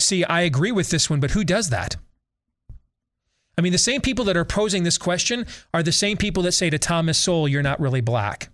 See, 0.00 0.24
I 0.24 0.40
agree 0.40 0.72
with 0.72 0.90
this 0.90 1.10
one, 1.10 1.20
but 1.20 1.32
who 1.32 1.44
does 1.44 1.68
that? 1.70 1.96
I 3.58 3.60
mean, 3.60 3.72
the 3.72 3.78
same 3.78 4.00
people 4.00 4.24
that 4.26 4.36
are 4.36 4.44
posing 4.44 4.82
this 4.82 4.96
question 4.98 5.46
are 5.74 5.82
the 5.82 5.92
same 5.92 6.16
people 6.16 6.42
that 6.44 6.52
say 6.52 6.70
to 6.70 6.78
Thomas 6.78 7.18
Sowell, 7.18 7.48
you're 7.48 7.62
not 7.62 7.80
really 7.80 8.00
black. 8.00 8.48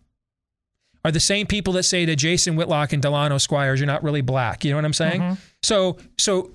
Are 1.05 1.13
the 1.13 1.21
same 1.21 1.47
people 1.47 1.73
that 1.75 1.85
say 1.85 2.05
to 2.05 2.17
Jason 2.17 2.57
Whitlock 2.57 2.93
and 2.93 3.01
Delano 3.01 3.39
Squires, 3.39 3.79
you're 3.81 3.87
not 3.87 4.03
really 4.03 4.21
black. 4.21 4.65
You 4.65 4.73
know 4.73 4.77
what 4.79 4.85
I'm 4.85 4.93
saying? 4.93 5.21
Mhm. 5.21 5.39
So, 5.63 5.97
so 6.19 6.53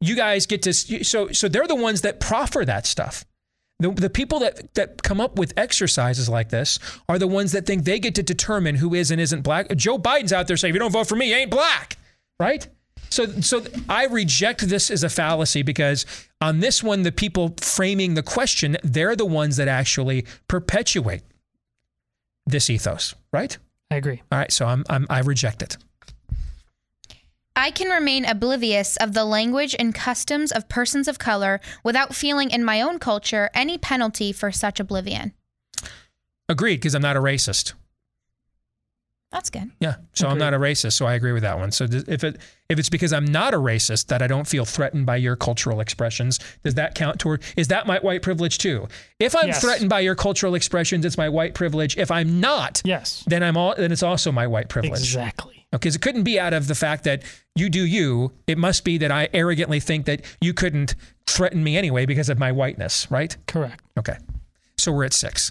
you 0.00 0.16
guys 0.16 0.46
get 0.46 0.62
to, 0.62 0.72
so, 0.72 1.28
so 1.30 1.48
they're 1.48 1.66
the 1.66 1.74
ones 1.74 2.00
that 2.00 2.18
proffer 2.20 2.64
that 2.64 2.86
stuff. 2.86 3.24
The, 3.80 3.90
the 3.90 4.08
people 4.10 4.38
that, 4.38 4.72
that 4.74 5.02
come 5.02 5.20
up 5.20 5.36
with 5.38 5.52
exercises 5.56 6.28
like 6.28 6.48
this 6.48 6.78
are 7.08 7.18
the 7.18 7.26
ones 7.26 7.52
that 7.52 7.66
think 7.66 7.84
they 7.84 7.98
get 7.98 8.14
to 8.14 8.22
determine 8.22 8.76
who 8.76 8.94
is 8.94 9.10
and 9.10 9.20
isn't 9.20 9.42
black. 9.42 9.74
Joe 9.76 9.98
Biden's 9.98 10.32
out 10.32 10.46
there 10.46 10.56
saying, 10.56 10.70
if 10.70 10.74
you 10.74 10.80
don't 10.80 10.92
vote 10.92 11.06
for 11.08 11.16
me, 11.16 11.28
you 11.30 11.36
ain't 11.36 11.50
black, 11.50 11.98
right? 12.40 12.66
So, 13.14 13.26
so 13.40 13.62
I 13.88 14.06
reject 14.06 14.68
this 14.68 14.90
as 14.90 15.04
a 15.04 15.08
fallacy 15.08 15.62
because 15.62 16.04
on 16.40 16.58
this 16.58 16.82
one, 16.82 17.02
the 17.02 17.12
people 17.12 17.54
framing 17.60 18.14
the 18.14 18.24
question, 18.24 18.76
they're 18.82 19.14
the 19.14 19.24
ones 19.24 19.56
that 19.56 19.68
actually 19.68 20.26
perpetuate 20.48 21.22
this 22.44 22.68
ethos, 22.68 23.14
right? 23.32 23.56
I 23.92 23.96
agree. 23.96 24.20
All 24.32 24.38
right, 24.38 24.50
so 24.50 24.66
I'm, 24.66 24.82
I'm 24.90 25.06
I 25.08 25.20
reject 25.20 25.62
it. 25.62 25.76
I 27.54 27.70
can 27.70 27.88
remain 27.88 28.24
oblivious 28.24 28.96
of 28.96 29.14
the 29.14 29.24
language 29.24 29.76
and 29.78 29.94
customs 29.94 30.50
of 30.50 30.68
persons 30.68 31.06
of 31.06 31.20
color 31.20 31.60
without 31.84 32.16
feeling 32.16 32.50
in 32.50 32.64
my 32.64 32.80
own 32.80 32.98
culture 32.98 33.48
any 33.54 33.78
penalty 33.78 34.32
for 34.32 34.50
such 34.50 34.80
oblivion. 34.80 35.34
Agreed, 36.48 36.78
because 36.78 36.96
I'm 36.96 37.02
not 37.02 37.16
a 37.16 37.20
racist. 37.20 37.74
That's 39.34 39.50
good. 39.50 39.68
Yeah, 39.80 39.96
so 40.12 40.28
I'm 40.28 40.38
not 40.38 40.54
a 40.54 40.58
racist, 40.58 40.92
so 40.92 41.06
I 41.06 41.14
agree 41.14 41.32
with 41.32 41.42
that 41.42 41.58
one. 41.58 41.72
So 41.72 41.86
if 41.90 42.22
it 42.22 42.38
if 42.68 42.78
it's 42.78 42.88
because 42.88 43.12
I'm 43.12 43.24
not 43.24 43.52
a 43.52 43.56
racist 43.56 44.06
that 44.06 44.22
I 44.22 44.28
don't 44.28 44.46
feel 44.46 44.64
threatened 44.64 45.06
by 45.06 45.16
your 45.16 45.34
cultural 45.34 45.80
expressions, 45.80 46.38
does 46.62 46.74
that 46.74 46.94
count 46.94 47.18
toward? 47.18 47.42
Is 47.56 47.66
that 47.68 47.88
my 47.88 47.98
white 47.98 48.22
privilege 48.22 48.58
too? 48.58 48.86
If 49.18 49.34
I'm 49.34 49.48
Yes. 49.48 49.60
threatened 49.60 49.90
by 49.90 50.00
your 50.00 50.14
cultural 50.14 50.54
expressions, 50.54 51.04
it's 51.04 51.18
my 51.18 51.28
white 51.28 51.52
privilege. 51.54 51.96
If 51.98 52.12
I'm 52.12 52.38
not, 52.38 52.80
yes, 52.84 53.24
then 53.26 53.42
I'm 53.42 53.56
all 53.56 53.74
then 53.76 53.90
it's 53.90 54.04
also 54.04 54.30
my 54.30 54.46
white 54.46 54.68
privilege. 54.68 55.00
Exactly. 55.00 55.66
Because 55.72 55.96
it 55.96 56.00
couldn't 56.02 56.22
be 56.22 56.38
out 56.38 56.52
of 56.54 56.68
the 56.68 56.76
fact 56.76 57.02
that 57.02 57.24
you 57.56 57.68
do 57.68 57.84
you. 57.84 58.30
It 58.46 58.56
must 58.56 58.84
be 58.84 58.98
that 58.98 59.10
I 59.10 59.28
arrogantly 59.34 59.80
think 59.80 60.06
that 60.06 60.20
you 60.40 60.54
couldn't 60.54 60.94
threaten 61.26 61.64
me 61.64 61.76
anyway 61.76 62.06
because 62.06 62.28
of 62.28 62.38
my 62.38 62.52
whiteness, 62.52 63.10
right? 63.10 63.36
Correct. 63.48 63.82
Okay. 63.98 64.16
So 64.78 64.92
we're 64.92 65.04
at 65.06 65.12
six. 65.12 65.50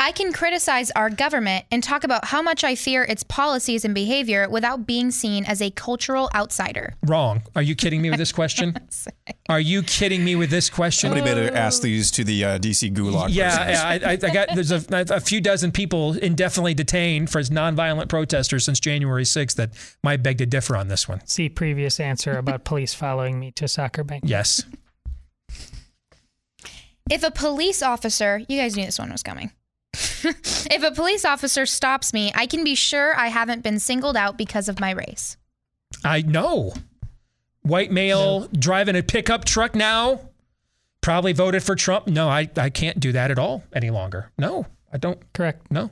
I 0.00 0.12
can 0.12 0.32
criticize 0.32 0.92
our 0.92 1.10
government 1.10 1.64
and 1.72 1.82
talk 1.82 2.04
about 2.04 2.26
how 2.26 2.40
much 2.40 2.62
I 2.62 2.76
fear 2.76 3.02
its 3.02 3.24
policies 3.24 3.84
and 3.84 3.92
behavior 3.94 4.48
without 4.48 4.86
being 4.86 5.10
seen 5.10 5.44
as 5.44 5.60
a 5.60 5.70
cultural 5.70 6.30
outsider. 6.36 6.94
Wrong. 7.04 7.42
Are 7.56 7.62
you 7.62 7.74
kidding 7.74 8.00
me 8.00 8.10
with 8.10 8.18
this 8.18 8.30
question? 8.30 8.76
Are 9.48 9.58
you 9.58 9.82
kidding 9.82 10.24
me 10.24 10.36
with 10.36 10.50
this 10.50 10.70
question? 10.70 11.10
Somebody 11.10 11.28
better 11.28 11.52
ask 11.52 11.82
these 11.82 12.12
to 12.12 12.22
the 12.22 12.44
uh, 12.44 12.58
DC 12.58 12.94
gulag. 12.94 13.30
Yeah, 13.30 13.70
yeah, 13.70 13.82
I, 13.84 13.94
I, 13.94 14.12
I 14.12 14.16
got 14.16 14.48
there's 14.54 14.70
a, 14.70 14.84
a 14.90 15.20
few 15.20 15.40
dozen 15.40 15.72
people 15.72 16.12
indefinitely 16.12 16.74
detained 16.74 17.30
for 17.30 17.40
nonviolent 17.40 18.08
protesters 18.08 18.64
since 18.64 18.78
January 18.78 19.24
6th 19.24 19.56
that 19.56 19.72
might 20.04 20.22
beg 20.22 20.38
to 20.38 20.46
differ 20.46 20.76
on 20.76 20.86
this 20.86 21.08
one. 21.08 21.26
See 21.26 21.48
previous 21.48 21.98
answer 21.98 22.38
about 22.38 22.64
police 22.64 22.94
following 22.94 23.40
me 23.40 23.50
to 23.52 23.66
soccer 23.66 24.04
bank. 24.04 24.22
Yes. 24.26 24.62
If 27.10 27.24
a 27.24 27.30
police 27.30 27.82
officer, 27.82 28.42
you 28.48 28.60
guys 28.60 28.76
knew 28.76 28.84
this 28.84 28.98
one 28.98 29.10
was 29.10 29.22
coming. 29.22 29.50
if 29.94 30.82
a 30.82 30.90
police 30.90 31.24
officer 31.24 31.66
stops 31.66 32.12
me, 32.12 32.32
I 32.34 32.46
can 32.46 32.64
be 32.64 32.74
sure 32.74 33.18
I 33.18 33.28
haven't 33.28 33.62
been 33.62 33.78
singled 33.78 34.16
out 34.16 34.36
because 34.36 34.68
of 34.68 34.80
my 34.80 34.90
race. 34.90 35.36
I 36.04 36.22
know. 36.22 36.74
White 37.62 37.90
male 37.90 38.48
driving 38.48 38.96
a 38.96 39.02
pickup 39.02 39.44
truck 39.44 39.74
now, 39.74 40.20
probably 41.00 41.32
voted 41.32 41.62
for 41.62 41.74
Trump. 41.74 42.06
No, 42.06 42.28
I, 42.28 42.48
I 42.56 42.70
can't 42.70 43.00
do 43.00 43.12
that 43.12 43.30
at 43.30 43.38
all 43.38 43.64
any 43.72 43.90
longer. 43.90 44.30
No, 44.38 44.66
I 44.92 44.98
don't. 44.98 45.20
Correct. 45.32 45.70
No. 45.70 45.90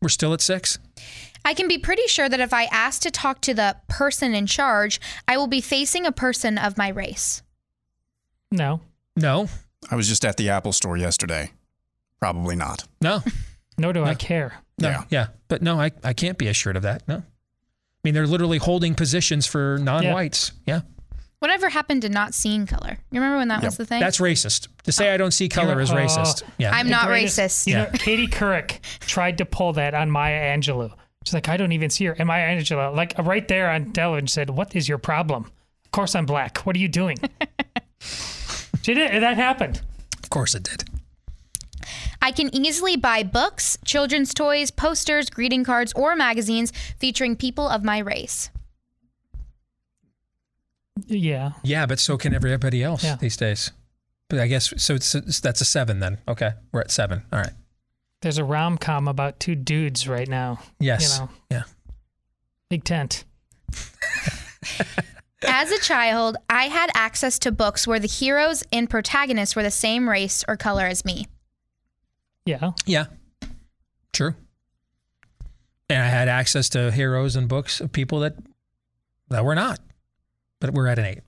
We're 0.00 0.08
still 0.08 0.32
at 0.32 0.40
six. 0.40 0.78
I 1.44 1.54
can 1.54 1.68
be 1.68 1.78
pretty 1.78 2.06
sure 2.06 2.28
that 2.28 2.40
if 2.40 2.52
I 2.52 2.64
ask 2.64 3.02
to 3.02 3.10
talk 3.10 3.40
to 3.42 3.54
the 3.54 3.76
person 3.88 4.34
in 4.34 4.46
charge, 4.46 5.00
I 5.26 5.36
will 5.36 5.46
be 5.46 5.60
facing 5.60 6.06
a 6.06 6.12
person 6.12 6.58
of 6.58 6.78
my 6.78 6.88
race. 6.88 7.42
No. 8.50 8.80
No. 9.16 9.48
I 9.90 9.96
was 9.96 10.08
just 10.08 10.24
at 10.24 10.36
the 10.36 10.50
Apple 10.50 10.72
store 10.72 10.96
yesterday. 10.96 11.52
Probably 12.20 12.56
not. 12.56 12.84
No. 13.00 13.22
Nor 13.78 13.92
do 13.92 14.04
I 14.04 14.14
care. 14.14 14.54
No, 14.78 14.88
Yeah. 14.90 15.04
yeah. 15.10 15.26
But 15.48 15.62
no, 15.62 15.80
I, 15.80 15.90
I 16.04 16.12
can't 16.12 16.36
be 16.38 16.48
assured 16.48 16.76
of 16.76 16.82
that. 16.82 17.06
No. 17.08 17.16
I 17.16 17.22
mean, 18.04 18.14
they're 18.14 18.26
literally 18.26 18.58
holding 18.58 18.94
positions 18.94 19.46
for 19.46 19.78
non 19.78 20.06
whites. 20.10 20.52
Yeah. 20.66 20.80
Whatever 21.38 21.70
happened 21.70 22.02
to 22.02 22.10
not 22.10 22.34
seeing 22.34 22.66
color? 22.66 22.98
You 23.10 23.20
remember 23.20 23.38
when 23.38 23.48
that 23.48 23.62
was 23.62 23.78
the 23.78 23.86
thing? 23.86 24.00
That's 24.00 24.18
racist. 24.18 24.68
To 24.84 24.92
say 24.92 25.10
oh. 25.10 25.14
I 25.14 25.16
don't 25.16 25.30
see 25.30 25.48
color 25.48 25.80
is 25.80 25.90
Oh. 25.90 25.96
racist. 25.96 26.42
Yeah. 26.58 26.70
I'm 26.74 26.86
The 26.86 26.90
not 26.92 27.06
greatest- 27.06 27.38
racist. 27.38 27.66
You 27.66 27.74
know, 27.74 27.88
Yeah. 27.90 27.98
Katie 27.98 28.28
Couric 28.28 28.80
tried 29.00 29.38
to 29.38 29.46
pull 29.46 29.72
that 29.74 29.94
on 29.94 30.10
Maya 30.10 30.54
Angelou. 30.56 30.92
She's 31.24 31.32
like, 31.34 31.48
I 31.48 31.56
don't 31.56 31.72
even 31.72 31.88
see 31.90 32.04
her. 32.06 32.12
And 32.12 32.26
Maya 32.26 32.48
Angelou, 32.56 32.94
like 32.94 33.18
uh, 33.18 33.22
right 33.22 33.46
there 33.48 33.70
on 33.70 33.92
television, 33.92 34.26
said, 34.28 34.50
What 34.50 34.76
is 34.76 34.88
your 34.88 34.98
problem? 34.98 35.44
Of 35.86 35.90
course 35.92 36.14
I'm 36.14 36.26
black. 36.26 36.58
What 36.66 36.76
are 36.76 36.78
you 36.78 36.88
doing? 36.88 37.16
she 38.82 38.94
did. 38.94 39.22
That 39.22 39.36
happened. 39.36 39.80
Of 40.22 40.30
course 40.30 40.54
it 40.54 40.62
did. 40.64 40.84
I 42.22 42.32
can 42.32 42.54
easily 42.54 42.96
buy 42.96 43.22
books, 43.22 43.78
children's 43.84 44.34
toys, 44.34 44.70
posters, 44.70 45.30
greeting 45.30 45.64
cards, 45.64 45.92
or 45.94 46.14
magazines 46.16 46.72
featuring 46.98 47.36
people 47.36 47.68
of 47.68 47.82
my 47.84 47.98
race. 47.98 48.50
Yeah. 51.06 51.52
Yeah, 51.62 51.86
but 51.86 51.98
so 51.98 52.16
can 52.18 52.34
everybody 52.34 52.82
else 52.82 53.02
Yeah. 53.04 53.16
these 53.16 53.36
days. 53.36 53.70
But 54.28 54.38
I 54.38 54.46
guess 54.46 54.72
so. 54.76 54.94
It's, 54.94 55.14
it's, 55.14 55.40
that's 55.40 55.60
a 55.60 55.64
seven 55.64 55.98
then. 56.00 56.18
Okay, 56.28 56.52
we're 56.72 56.82
at 56.82 56.90
seven. 56.90 57.22
All 57.32 57.40
right. 57.40 57.52
There's 58.22 58.38
a 58.38 58.44
rom 58.44 58.78
com 58.78 59.08
about 59.08 59.40
two 59.40 59.54
dudes 59.56 60.06
right 60.06 60.28
now. 60.28 60.60
Yes. 60.78 61.14
You 61.18 61.24
know, 61.24 61.30
Yeah. 61.50 61.62
big 62.68 62.84
tent. 62.84 63.24
As 65.42 65.70
a 65.72 65.78
child, 65.80 66.36
I 66.50 66.64
had 66.64 66.90
access 66.94 67.38
to 67.40 67.50
books 67.50 67.86
where 67.86 67.98
the 67.98 68.06
heroes 68.06 68.62
and 68.70 68.90
protagonists 68.90 69.56
were 69.56 69.62
the 69.62 69.70
same 69.70 70.08
race 70.08 70.44
or 70.46 70.56
color 70.56 70.84
as 70.84 71.02
me. 71.04 71.26
Yeah. 72.50 72.70
Yeah. 72.86 73.06
True. 74.12 74.34
And 75.88 76.02
I 76.02 76.06
had 76.06 76.28
access 76.28 76.68
to 76.70 76.90
heroes 76.90 77.36
and 77.36 77.48
books 77.48 77.80
of 77.80 77.92
people 77.92 78.20
that 78.20 78.34
that 79.28 79.44
were 79.44 79.54
not. 79.54 79.78
But 80.60 80.74
we're 80.74 80.86
at 80.88 80.98
an 80.98 81.04
eight. 81.06 81.20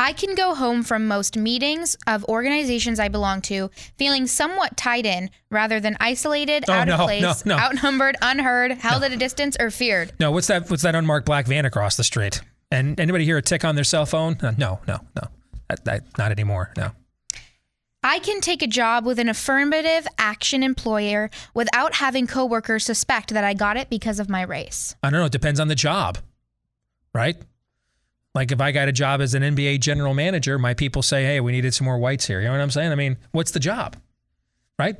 I 0.00 0.12
can 0.12 0.36
go 0.36 0.54
home 0.54 0.84
from 0.84 1.08
most 1.08 1.36
meetings 1.36 1.96
of 2.06 2.24
organizations 2.26 3.00
I 3.00 3.08
belong 3.08 3.40
to 3.42 3.68
feeling 3.96 4.28
somewhat 4.28 4.76
tied 4.76 5.06
in 5.06 5.30
rather 5.50 5.80
than 5.80 5.96
isolated, 5.98 6.64
Oh, 6.68 6.72
out 6.72 6.88
of 6.88 7.00
place, 7.00 7.20
no, 7.44 7.56
no. 7.56 7.60
outnumbered, 7.60 8.16
unheard, 8.22 8.70
held 8.72 9.02
at 9.02 9.10
a 9.10 9.16
distance, 9.16 9.56
or 9.58 9.70
feared. 9.70 10.12
No, 10.20 10.30
what's 10.30 10.46
that? 10.48 10.70
What's 10.70 10.84
that 10.84 10.94
unmarked 10.94 11.26
black 11.26 11.46
van 11.48 11.64
across 11.64 11.96
the 11.96 12.04
street? 12.04 12.42
And 12.70 13.00
anybody 13.00 13.24
hear 13.24 13.38
a 13.38 13.42
tick 13.42 13.64
on 13.64 13.74
their 13.74 13.82
cell 13.82 14.06
phone? 14.06 14.36
Uh, 14.40 14.52
no, 14.56 14.78
no, 14.86 15.00
no. 15.16 15.28
That, 15.68 15.84
that, 15.86 16.04
not 16.18 16.30
anymore. 16.30 16.70
No. 16.76 16.92
I 18.08 18.20
can 18.20 18.40
take 18.40 18.62
a 18.62 18.66
job 18.66 19.04
with 19.04 19.18
an 19.18 19.28
affirmative 19.28 20.08
action 20.16 20.62
employer 20.62 21.28
without 21.52 21.96
having 21.96 22.26
coworkers 22.26 22.84
suspect 22.86 23.34
that 23.34 23.44
I 23.44 23.52
got 23.52 23.76
it 23.76 23.90
because 23.90 24.18
of 24.18 24.30
my 24.30 24.40
race. 24.42 24.96
I 25.02 25.10
don't 25.10 25.20
know. 25.20 25.26
It 25.26 25.32
depends 25.32 25.60
on 25.60 25.68
the 25.68 25.74
job, 25.74 26.16
right? 27.14 27.36
Like 28.34 28.50
if 28.50 28.60
I 28.62 28.72
got 28.72 28.88
a 28.88 28.92
job 28.92 29.20
as 29.20 29.34
an 29.34 29.42
NBA 29.42 29.80
general 29.80 30.14
manager, 30.14 30.58
my 30.58 30.72
people 30.72 31.02
say, 31.02 31.24
"Hey, 31.24 31.40
we 31.40 31.52
needed 31.52 31.74
some 31.74 31.84
more 31.84 31.98
whites 31.98 32.26
here." 32.26 32.40
You 32.40 32.46
know 32.46 32.52
what 32.52 32.60
I'm 32.62 32.70
saying? 32.70 32.92
I 32.92 32.94
mean, 32.94 33.18
what's 33.32 33.50
the 33.50 33.60
job, 33.60 33.96
right? 34.78 34.96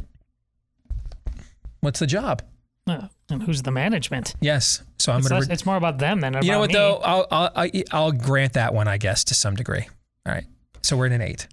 What's 1.80 2.00
the 2.00 2.06
job? 2.06 2.42
Uh, 2.86 3.09
and 3.30 3.42
who's 3.42 3.62
the 3.62 3.70
management? 3.70 4.34
Yes. 4.40 4.82
So 4.98 5.12
I'm 5.12 5.20
going 5.22 5.32
less- 5.32 5.46
to. 5.46 5.52
it's 5.52 5.64
more 5.66 5.76
about 5.76 5.98
them 5.98 6.20
than 6.20 6.34
about 6.34 6.44
You 6.44 6.52
know 6.52 6.59
what 6.61 6.68
me. 6.68 6.74
though? 6.74 6.96
I'll, 6.96 7.26
I'll 7.30 7.50
I- 7.54 7.84
I'll 7.90 8.12
grant 8.12 8.54
that 8.54 8.74
one, 8.74 8.86
I 8.88 8.98
guess, 8.98 9.24
to 9.24 9.34
some 9.34 9.54
degree. 9.54 9.86
All 10.26 10.32
right. 10.34 10.44
So 10.82 10.96
we're 10.96 11.06
at 11.06 11.12
an 11.12 11.22
eight. 11.22 11.46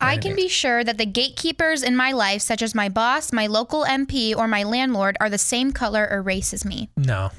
I 0.00 0.16
can 0.18 0.34
be 0.34 0.48
sure 0.48 0.82
that 0.82 0.98
the 0.98 1.06
gatekeepers 1.06 1.82
in 1.82 1.94
my 1.96 2.12
life, 2.12 2.42
such 2.42 2.62
as 2.62 2.74
my 2.74 2.88
boss, 2.88 3.32
my 3.32 3.46
local 3.46 3.84
MP, 3.84 4.34
or 4.36 4.48
my 4.48 4.62
landlord, 4.62 5.16
are 5.20 5.28
the 5.30 5.38
same 5.38 5.72
color 5.72 6.08
or 6.10 6.22
race 6.22 6.52
as 6.54 6.64
me. 6.64 6.88
No. 6.96 7.30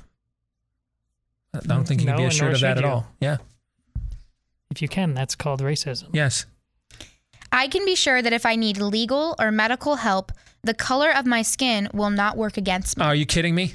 I 1.54 1.60
don't 1.60 1.86
think 1.88 2.02
you 2.02 2.08
can 2.08 2.16
No, 2.16 2.18
be 2.18 2.24
and 2.26 2.32
assured 2.32 2.50
nor 2.50 2.56
of 2.56 2.62
that 2.62 2.78
should 2.78 2.86
at 2.86 2.88
you. 2.88 2.96
all. 2.96 3.08
Yeah. 3.20 3.38
If 4.70 4.82
you 4.82 4.88
can, 4.88 5.14
that's 5.14 5.36
called 5.36 5.62
racism. 5.62 6.10
Yes. 6.14 6.46
I 7.52 7.68
can 7.68 7.84
be 7.84 7.96
sure 7.96 8.22
that 8.22 8.32
if 8.32 8.46
I 8.46 8.56
need 8.56 8.78
legal 8.78 9.36
or 9.38 9.52
medical 9.52 9.96
help, 9.98 10.32
the 10.64 10.74
color 10.74 11.12
of 11.14 11.26
my 11.26 11.42
skin 11.42 11.90
will 11.94 12.10
not 12.12 12.38
work 12.38 12.56
against 12.56 12.98
me. 12.98 13.04
Are 13.04 13.16
you 13.16 13.26
kidding 13.26 13.54
me? 13.56 13.74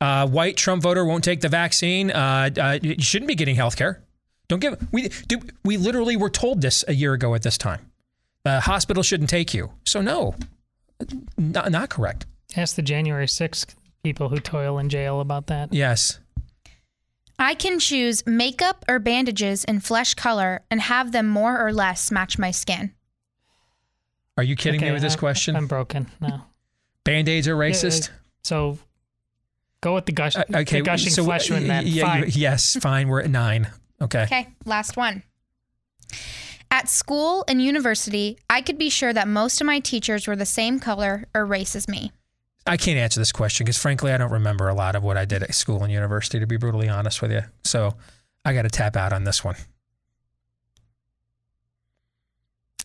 Uh, 0.00 0.26
white 0.26 0.56
Trump 0.56 0.82
voter 0.82 1.04
won't 1.04 1.22
take 1.22 1.40
the 1.40 1.48
vaccine. 1.48 2.10
Uh, 2.10 2.50
uh, 2.60 2.78
you 2.82 2.96
shouldn't 2.98 3.28
be 3.28 3.34
getting 3.36 3.54
health 3.54 3.76
care. 3.76 4.02
Don't 4.48 4.60
give. 4.60 4.76
We 4.92 5.08
do. 5.26 5.40
We 5.64 5.76
literally 5.76 6.16
were 6.16 6.30
told 6.30 6.60
this 6.60 6.84
a 6.86 6.92
year 6.94 7.12
ago 7.14 7.34
at 7.34 7.42
this 7.42 7.58
time. 7.58 7.90
The 8.44 8.60
hospital 8.60 9.02
shouldn't 9.02 9.28
take 9.30 9.52
you. 9.54 9.72
So 9.84 10.00
no, 10.00 10.36
not, 11.36 11.70
not 11.72 11.90
correct. 11.90 12.26
Ask 12.56 12.76
the 12.76 12.82
January 12.82 13.26
6th 13.26 13.74
people 14.04 14.28
who 14.28 14.38
toil 14.38 14.78
in 14.78 14.88
jail 14.88 15.20
about 15.20 15.48
that. 15.48 15.72
Yes. 15.72 16.20
I 17.38 17.54
can 17.54 17.80
choose 17.80 18.24
makeup 18.26 18.84
or 18.88 18.98
bandages 19.00 19.64
in 19.64 19.80
flesh 19.80 20.14
color 20.14 20.62
and 20.70 20.80
have 20.80 21.10
them 21.12 21.28
more 21.28 21.60
or 21.60 21.72
less 21.72 22.10
match 22.12 22.38
my 22.38 22.50
skin. 22.52 22.92
Are 24.38 24.44
you 24.44 24.54
kidding 24.54 24.80
me 24.80 24.92
with 24.92 25.02
this 25.02 25.14
I'm- 25.14 25.18
question? 25.20 25.56
I'm 25.56 25.66
broken. 25.66 26.06
No. 26.20 26.42
Band 27.04 27.28
aids 27.28 27.48
are 27.48 27.56
racist. 27.56 28.10
uh, 28.10 28.12
so 28.42 28.78
go 29.80 29.94
with 29.94 30.06
the, 30.06 30.12
gush, 30.12 30.36
Uh, 30.36 30.44
okay. 30.54 30.78
the 30.78 30.82
gushing 30.84 31.10
so, 31.12 31.24
flesh 31.24 31.50
one 31.50 31.66
then. 31.66 31.86
yeah, 31.86 32.04
Fine. 32.06 32.22
you- 32.22 32.28
yes. 32.34 32.76
Fine. 32.80 33.08
We're 33.08 33.20
at 33.22 33.30
nine. 33.30 33.68
Okay. 34.00 34.22
Okay, 34.24 34.48
last 34.64 34.96
one. 34.96 35.22
At 36.70 36.88
school 36.88 37.44
and 37.48 37.62
university, 37.62 38.38
I 38.50 38.60
could 38.60 38.76
be 38.78 38.90
sure 38.90 39.12
that 39.12 39.28
most 39.28 39.60
of 39.60 39.66
my 39.66 39.78
teachers 39.80 40.26
were 40.26 40.36
the 40.36 40.44
same 40.46 40.78
color 40.80 41.26
or 41.34 41.46
race 41.46 41.74
as 41.76 41.88
me. 41.88 42.12
I 42.66 42.76
can't 42.76 42.98
answer 42.98 43.20
this 43.20 43.30
question 43.32 43.64
because, 43.64 43.78
frankly, 43.78 44.12
I 44.12 44.18
don't 44.18 44.32
remember 44.32 44.68
a 44.68 44.74
lot 44.74 44.96
of 44.96 45.02
what 45.04 45.16
I 45.16 45.24
did 45.24 45.42
at 45.44 45.54
school 45.54 45.84
and 45.84 45.92
university, 45.92 46.40
to 46.40 46.46
be 46.46 46.56
brutally 46.56 46.88
honest 46.88 47.22
with 47.22 47.30
you. 47.30 47.42
So 47.64 47.94
I 48.44 48.52
got 48.52 48.62
to 48.62 48.68
tap 48.68 48.96
out 48.96 49.12
on 49.12 49.22
this 49.24 49.44
one. 49.44 49.54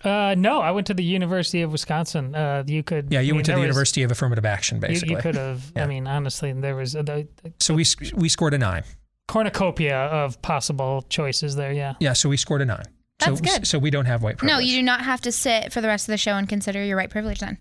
Uh, 0.03 0.33
no, 0.37 0.61
I 0.61 0.71
went 0.71 0.87
to 0.87 0.93
the 0.93 1.03
University 1.03 1.61
of 1.61 1.71
Wisconsin. 1.71 2.33
Uh, 2.33 2.63
you 2.65 2.81
could. 2.81 3.11
Yeah, 3.11 3.19
you 3.19 3.33
I 3.33 3.35
went 3.35 3.45
to 3.47 3.51
the 3.51 3.57
was- 3.57 3.63
University 3.65 4.03
of 4.03 4.11
Affirmative 4.11 4.45
Action, 4.45 4.79
basically. 4.79 5.15
you 5.15 5.21
could 5.21 5.35
have. 5.35 5.71
Yeah. 5.75 5.83
I 5.83 5.87
mean, 5.87 6.07
honestly, 6.07 6.53
there 6.53 6.75
was 6.75 6.95
a, 6.95 7.03
the, 7.03 7.27
the 7.43 7.53
So 7.59 7.73
we 7.73 7.85
we 8.15 8.27
scored 8.29 8.53
a 8.53 8.57
nine. 8.57 8.83
Cornucopia 9.27 9.97
of 9.97 10.41
possible 10.41 11.03
choices 11.09 11.55
there. 11.55 11.71
Yeah. 11.71 11.95
Yeah, 11.99 12.13
so 12.13 12.29
we 12.29 12.37
scored 12.37 12.61
a 12.61 12.65
nine. 12.65 12.85
That's 13.19 13.39
so, 13.39 13.43
good. 13.45 13.67
So 13.67 13.79
we 13.79 13.89
don't 13.91 14.05
have 14.05 14.23
white 14.23 14.37
privilege. 14.37 14.55
No, 14.55 14.59
you 14.59 14.77
do 14.77 14.83
not 14.83 15.01
have 15.01 15.21
to 15.21 15.31
sit 15.31 15.71
for 15.71 15.79
the 15.81 15.87
rest 15.87 16.07
of 16.07 16.11
the 16.13 16.17
show 16.17 16.33
and 16.33 16.49
consider 16.49 16.83
your 16.83 16.97
white 16.97 17.09
privilege 17.11 17.39
then. 17.39 17.57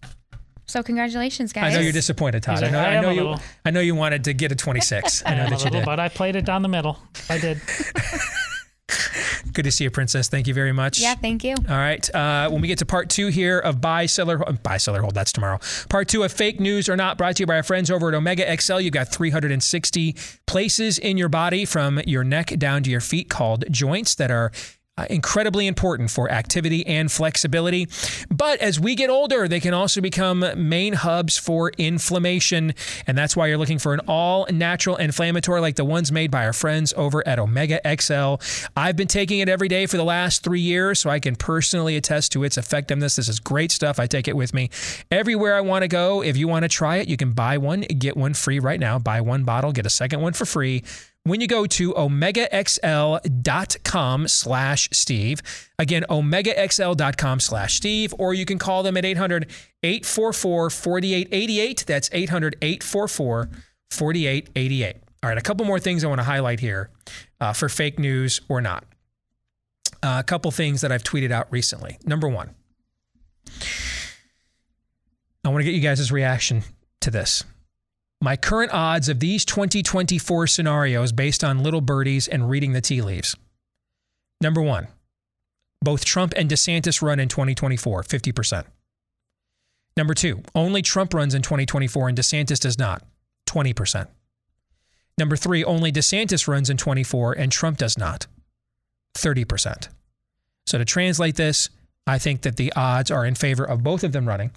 So 0.66 0.82
congratulations, 0.82 1.52
guys. 1.52 1.72
I 1.74 1.76
know 1.76 1.82
you're 1.82 1.92
disappointed, 1.92 2.42
Todd. 2.44 2.60
He's 2.60 2.68
I 2.68 2.70
know, 2.70 2.78
I 2.78 2.96
I 2.96 3.00
know 3.00 3.10
you. 3.10 3.22
little. 3.22 3.40
I 3.64 3.70
know 3.72 3.80
you 3.80 3.94
wanted 3.94 4.24
to 4.24 4.32
get 4.32 4.52
a 4.52 4.54
26. 4.54 5.24
I 5.26 5.30
I 5.32 5.34
know 5.34 5.46
a 5.46 5.50
that 5.50 5.58
you 5.58 5.64
little, 5.64 5.80
did. 5.80 5.84
but 5.86 5.98
I 6.00 6.08
played 6.08 6.36
it 6.36 6.44
down 6.44 6.62
the 6.62 6.68
middle. 6.68 6.96
I 7.28 7.38
did. 7.38 7.60
Good 9.52 9.64
to 9.64 9.70
see 9.70 9.84
you, 9.84 9.90
Princess. 9.90 10.28
Thank 10.28 10.46
you 10.46 10.54
very 10.54 10.72
much. 10.72 11.00
Yeah, 11.00 11.14
thank 11.14 11.44
you. 11.44 11.54
All 11.68 11.76
right. 11.76 12.14
Uh, 12.14 12.48
when 12.50 12.60
we 12.60 12.68
get 12.68 12.78
to 12.78 12.86
part 12.86 13.08
two 13.08 13.28
here 13.28 13.58
of 13.58 13.80
buy, 13.80 14.06
seller, 14.06 14.46
uh, 14.48 14.52
buy, 14.52 14.76
seller, 14.76 15.00
hold, 15.00 15.14
that's 15.14 15.32
tomorrow. 15.32 15.58
Part 15.88 16.08
two 16.08 16.22
of 16.22 16.32
fake 16.32 16.60
news 16.60 16.88
or 16.88 16.96
not, 16.96 17.18
brought 17.18 17.36
to 17.36 17.42
you 17.42 17.46
by 17.46 17.56
our 17.56 17.62
friends 17.62 17.90
over 17.90 18.08
at 18.08 18.14
Omega 18.14 18.56
XL. 18.60 18.80
You've 18.80 18.92
got 18.92 19.08
360 19.08 20.16
places 20.46 20.98
in 20.98 21.16
your 21.16 21.28
body 21.28 21.64
from 21.64 22.00
your 22.06 22.24
neck 22.24 22.48
down 22.58 22.82
to 22.82 22.90
your 22.90 23.00
feet 23.00 23.28
called 23.28 23.64
joints 23.70 24.14
that 24.16 24.30
are 24.30 24.52
uh, 25.00 25.06
incredibly 25.08 25.66
important 25.66 26.10
for 26.10 26.30
activity 26.30 26.86
and 26.86 27.10
flexibility. 27.10 27.88
But 28.30 28.60
as 28.60 28.78
we 28.78 28.94
get 28.94 29.08
older, 29.08 29.48
they 29.48 29.60
can 29.60 29.72
also 29.72 30.00
become 30.00 30.44
main 30.56 30.92
hubs 30.92 31.38
for 31.38 31.72
inflammation. 31.78 32.74
And 33.06 33.16
that's 33.16 33.36
why 33.36 33.46
you're 33.46 33.58
looking 33.58 33.78
for 33.78 33.94
an 33.94 34.00
all 34.06 34.46
natural 34.50 34.96
inflammatory 34.96 35.60
like 35.60 35.76
the 35.76 35.84
ones 35.84 36.12
made 36.12 36.30
by 36.30 36.44
our 36.44 36.52
friends 36.52 36.92
over 36.96 37.26
at 37.26 37.38
Omega 37.38 37.80
XL. 37.98 38.34
I've 38.76 38.96
been 38.96 39.08
taking 39.08 39.38
it 39.38 39.48
every 39.48 39.68
day 39.68 39.86
for 39.86 39.96
the 39.96 40.04
last 40.04 40.42
three 40.42 40.60
years, 40.60 41.00
so 41.00 41.08
I 41.08 41.18
can 41.18 41.36
personally 41.36 41.96
attest 41.96 42.32
to 42.32 42.44
its 42.44 42.58
effectiveness. 42.58 43.16
This 43.16 43.28
is 43.28 43.40
great 43.40 43.72
stuff. 43.72 43.98
I 43.98 44.06
take 44.06 44.28
it 44.28 44.36
with 44.36 44.52
me 44.52 44.70
everywhere 45.10 45.54
I 45.54 45.60
want 45.62 45.82
to 45.82 45.88
go. 45.88 46.22
If 46.22 46.36
you 46.36 46.46
want 46.46 46.64
to 46.64 46.68
try 46.68 46.96
it, 46.96 47.08
you 47.08 47.16
can 47.16 47.32
buy 47.32 47.58
one, 47.58 47.80
get 47.80 48.16
one 48.16 48.34
free 48.34 48.58
right 48.58 48.80
now. 48.80 48.98
Buy 48.98 49.20
one 49.20 49.44
bottle, 49.44 49.72
get 49.72 49.86
a 49.86 49.90
second 49.90 50.20
one 50.20 50.34
for 50.34 50.44
free 50.44 50.82
when 51.24 51.40
you 51.40 51.46
go 51.46 51.66
to 51.66 51.92
omegaxl.com 51.94 54.28
slash 54.28 54.88
Steve. 54.92 55.42
Again, 55.78 56.04
omegaxl.com 56.08 57.40
slash 57.40 57.74
Steve, 57.74 58.14
or 58.18 58.34
you 58.34 58.44
can 58.44 58.58
call 58.58 58.82
them 58.82 58.96
at 58.96 59.04
800 59.04 59.46
844 59.82 60.70
4888. 60.70 61.84
That's 61.86 62.10
800 62.12 62.56
844 62.62 63.48
4888. 63.90 64.96
All 65.22 65.28
right, 65.28 65.36
a 65.36 65.42
couple 65.42 65.66
more 65.66 65.78
things 65.78 66.02
I 66.02 66.08
want 66.08 66.20
to 66.20 66.24
highlight 66.24 66.60
here 66.60 66.88
uh, 67.40 67.52
for 67.52 67.68
fake 67.68 67.98
news 67.98 68.40
or 68.48 68.62
not. 68.62 68.84
Uh, 70.02 70.16
a 70.18 70.22
couple 70.22 70.50
things 70.50 70.80
that 70.80 70.90
I've 70.90 71.02
tweeted 71.02 71.30
out 71.30 71.46
recently. 71.50 71.98
Number 72.06 72.26
one, 72.26 72.54
I 75.44 75.50
want 75.50 75.58
to 75.58 75.64
get 75.64 75.74
you 75.74 75.82
guys' 75.82 76.10
reaction 76.10 76.62
to 77.00 77.10
this. 77.10 77.44
My 78.22 78.36
current 78.36 78.72
odds 78.74 79.08
of 79.08 79.18
these 79.18 79.46
2024 79.46 80.46
scenarios 80.46 81.10
based 81.10 81.42
on 81.42 81.62
little 81.62 81.80
birdies 81.80 82.28
and 82.28 82.50
reading 82.50 82.72
the 82.72 82.82
tea 82.82 83.00
leaves. 83.00 83.34
Number 84.42 84.60
one, 84.60 84.88
both 85.82 86.04
Trump 86.04 86.34
and 86.36 86.50
DeSantis 86.50 87.00
run 87.00 87.18
in 87.18 87.28
2024, 87.28 88.02
50%. 88.02 88.64
Number 89.96 90.12
two, 90.12 90.42
only 90.54 90.82
Trump 90.82 91.14
runs 91.14 91.34
in 91.34 91.40
2024 91.40 92.10
and 92.10 92.18
DeSantis 92.18 92.60
does 92.60 92.78
not, 92.78 93.02
20%. 93.46 94.06
Number 95.16 95.36
three, 95.36 95.64
only 95.64 95.90
DeSantis 95.90 96.46
runs 96.46 96.68
in 96.68 96.76
24 96.76 97.32
and 97.32 97.50
Trump 97.50 97.78
does 97.78 97.96
not, 97.96 98.26
30%. 99.16 99.88
So 100.66 100.78
to 100.78 100.84
translate 100.84 101.36
this, 101.36 101.70
I 102.06 102.18
think 102.18 102.42
that 102.42 102.56
the 102.56 102.72
odds 102.74 103.10
are 103.10 103.24
in 103.24 103.34
favor 103.34 103.64
of 103.64 103.82
both 103.82 104.04
of 104.04 104.12
them 104.12 104.28
running. 104.28 104.50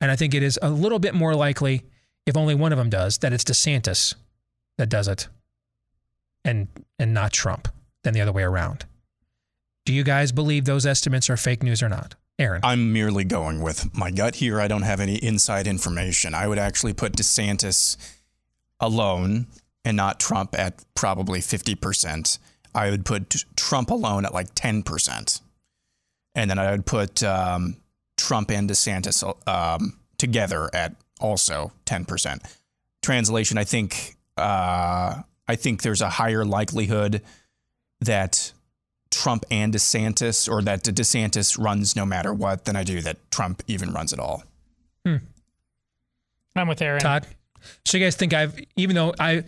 And 0.00 0.10
I 0.10 0.16
think 0.16 0.34
it 0.34 0.42
is 0.42 0.58
a 0.60 0.70
little 0.70 0.98
bit 0.98 1.14
more 1.14 1.34
likely 1.34 1.84
if 2.26 2.36
only 2.36 2.54
one 2.54 2.72
of 2.72 2.78
them 2.78 2.90
does, 2.90 3.18
that 3.18 3.32
it's 3.32 3.44
DeSantis 3.44 4.14
that 4.76 4.88
does 4.88 5.08
it 5.08 5.28
and 6.44 6.68
and 6.98 7.14
not 7.14 7.32
Trump 7.32 7.68
than 8.02 8.14
the 8.14 8.20
other 8.20 8.32
way 8.32 8.42
around. 8.42 8.84
Do 9.84 9.92
you 9.92 10.04
guys 10.04 10.32
believe 10.32 10.64
those 10.64 10.84
estimates 10.84 11.30
are 11.30 11.36
fake 11.36 11.62
news 11.62 11.82
or 11.82 11.88
not? 11.88 12.14
Aaron. 12.38 12.60
I'm 12.64 12.92
merely 12.92 13.24
going 13.24 13.62
with 13.62 13.96
my 13.96 14.10
gut 14.10 14.36
here. 14.36 14.60
I 14.60 14.68
don't 14.68 14.82
have 14.82 15.00
any 15.00 15.16
inside 15.16 15.66
information. 15.66 16.34
I 16.34 16.46
would 16.46 16.58
actually 16.58 16.92
put 16.92 17.12
DeSantis 17.12 17.96
alone 18.78 19.46
and 19.84 19.96
not 19.96 20.20
Trump 20.20 20.58
at 20.58 20.84
probably 20.94 21.40
50%. 21.40 22.38
I 22.74 22.90
would 22.90 23.06
put 23.06 23.44
Trump 23.56 23.90
alone 23.90 24.26
at 24.26 24.34
like 24.34 24.54
10%. 24.54 25.40
And 26.34 26.50
then 26.50 26.58
I 26.58 26.72
would 26.72 26.84
put 26.84 27.22
um, 27.22 27.76
Trump 28.18 28.50
and 28.50 28.68
DeSantis 28.68 29.24
um, 29.48 29.98
together 30.18 30.68
at 30.74 30.94
also 31.20 31.72
10%. 31.86 32.40
Translation, 33.02 33.58
I 33.58 33.64
think 33.64 34.16
uh, 34.36 35.22
I 35.48 35.56
think 35.56 35.82
there's 35.82 36.02
a 36.02 36.10
higher 36.10 36.44
likelihood 36.44 37.22
that 38.00 38.52
Trump 39.10 39.44
and 39.50 39.72
DeSantis 39.72 40.50
or 40.50 40.62
that 40.62 40.82
DeSantis 40.82 41.62
runs 41.62 41.96
no 41.96 42.04
matter 42.04 42.34
what 42.34 42.64
than 42.64 42.76
I 42.76 42.82
do 42.82 43.00
that 43.02 43.30
Trump 43.30 43.62
even 43.66 43.92
runs 43.92 44.12
at 44.12 44.18
all. 44.18 44.42
Hmm. 45.04 45.16
I'm 46.54 46.68
with 46.68 46.82
Aaron. 46.82 47.00
Todd. 47.00 47.26
So 47.84 47.98
you 47.98 48.04
guys 48.04 48.16
think 48.16 48.32
I've 48.32 48.58
even 48.76 48.96
though 48.96 49.14
I 49.18 49.44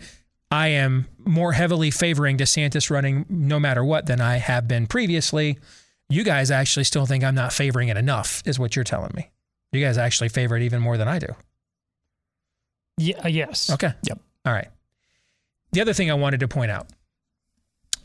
I 0.51 0.69
am 0.69 1.07
more 1.19 1.53
heavily 1.53 1.91
favoring 1.91 2.37
DeSantis 2.37 2.89
running 2.89 3.25
no 3.29 3.59
matter 3.59 3.83
what 3.83 4.05
than 4.07 4.21
I 4.21 4.37
have 4.37 4.67
been 4.67 4.87
previously, 4.87 5.59
you 6.09 6.23
guys 6.23 6.49
actually 6.49 6.85
still 6.85 7.05
think 7.05 7.23
I'm 7.23 7.35
not 7.35 7.53
favoring 7.53 7.89
it 7.89 7.97
enough, 7.97 8.41
is 8.45 8.57
what 8.57 8.75
you're 8.75 8.85
telling 8.85 9.11
me. 9.15 9.29
You 9.71 9.83
guys 9.83 9.97
actually 9.97 10.29
favor 10.29 10.57
it 10.57 10.63
even 10.63 10.81
more 10.81 10.97
than 10.97 11.07
I 11.07 11.19
do. 11.19 11.27
Yeah, 12.99 13.21
uh, 13.23 13.29
yes. 13.29 13.69
Okay. 13.69 13.93
Yep. 14.03 14.19
All 14.45 14.53
right. 14.53 14.67
The 15.71 15.81
other 15.81 15.93
thing 15.93 16.11
I 16.11 16.15
wanted 16.15 16.41
to 16.41 16.47
point 16.47 16.69
out 16.69 16.87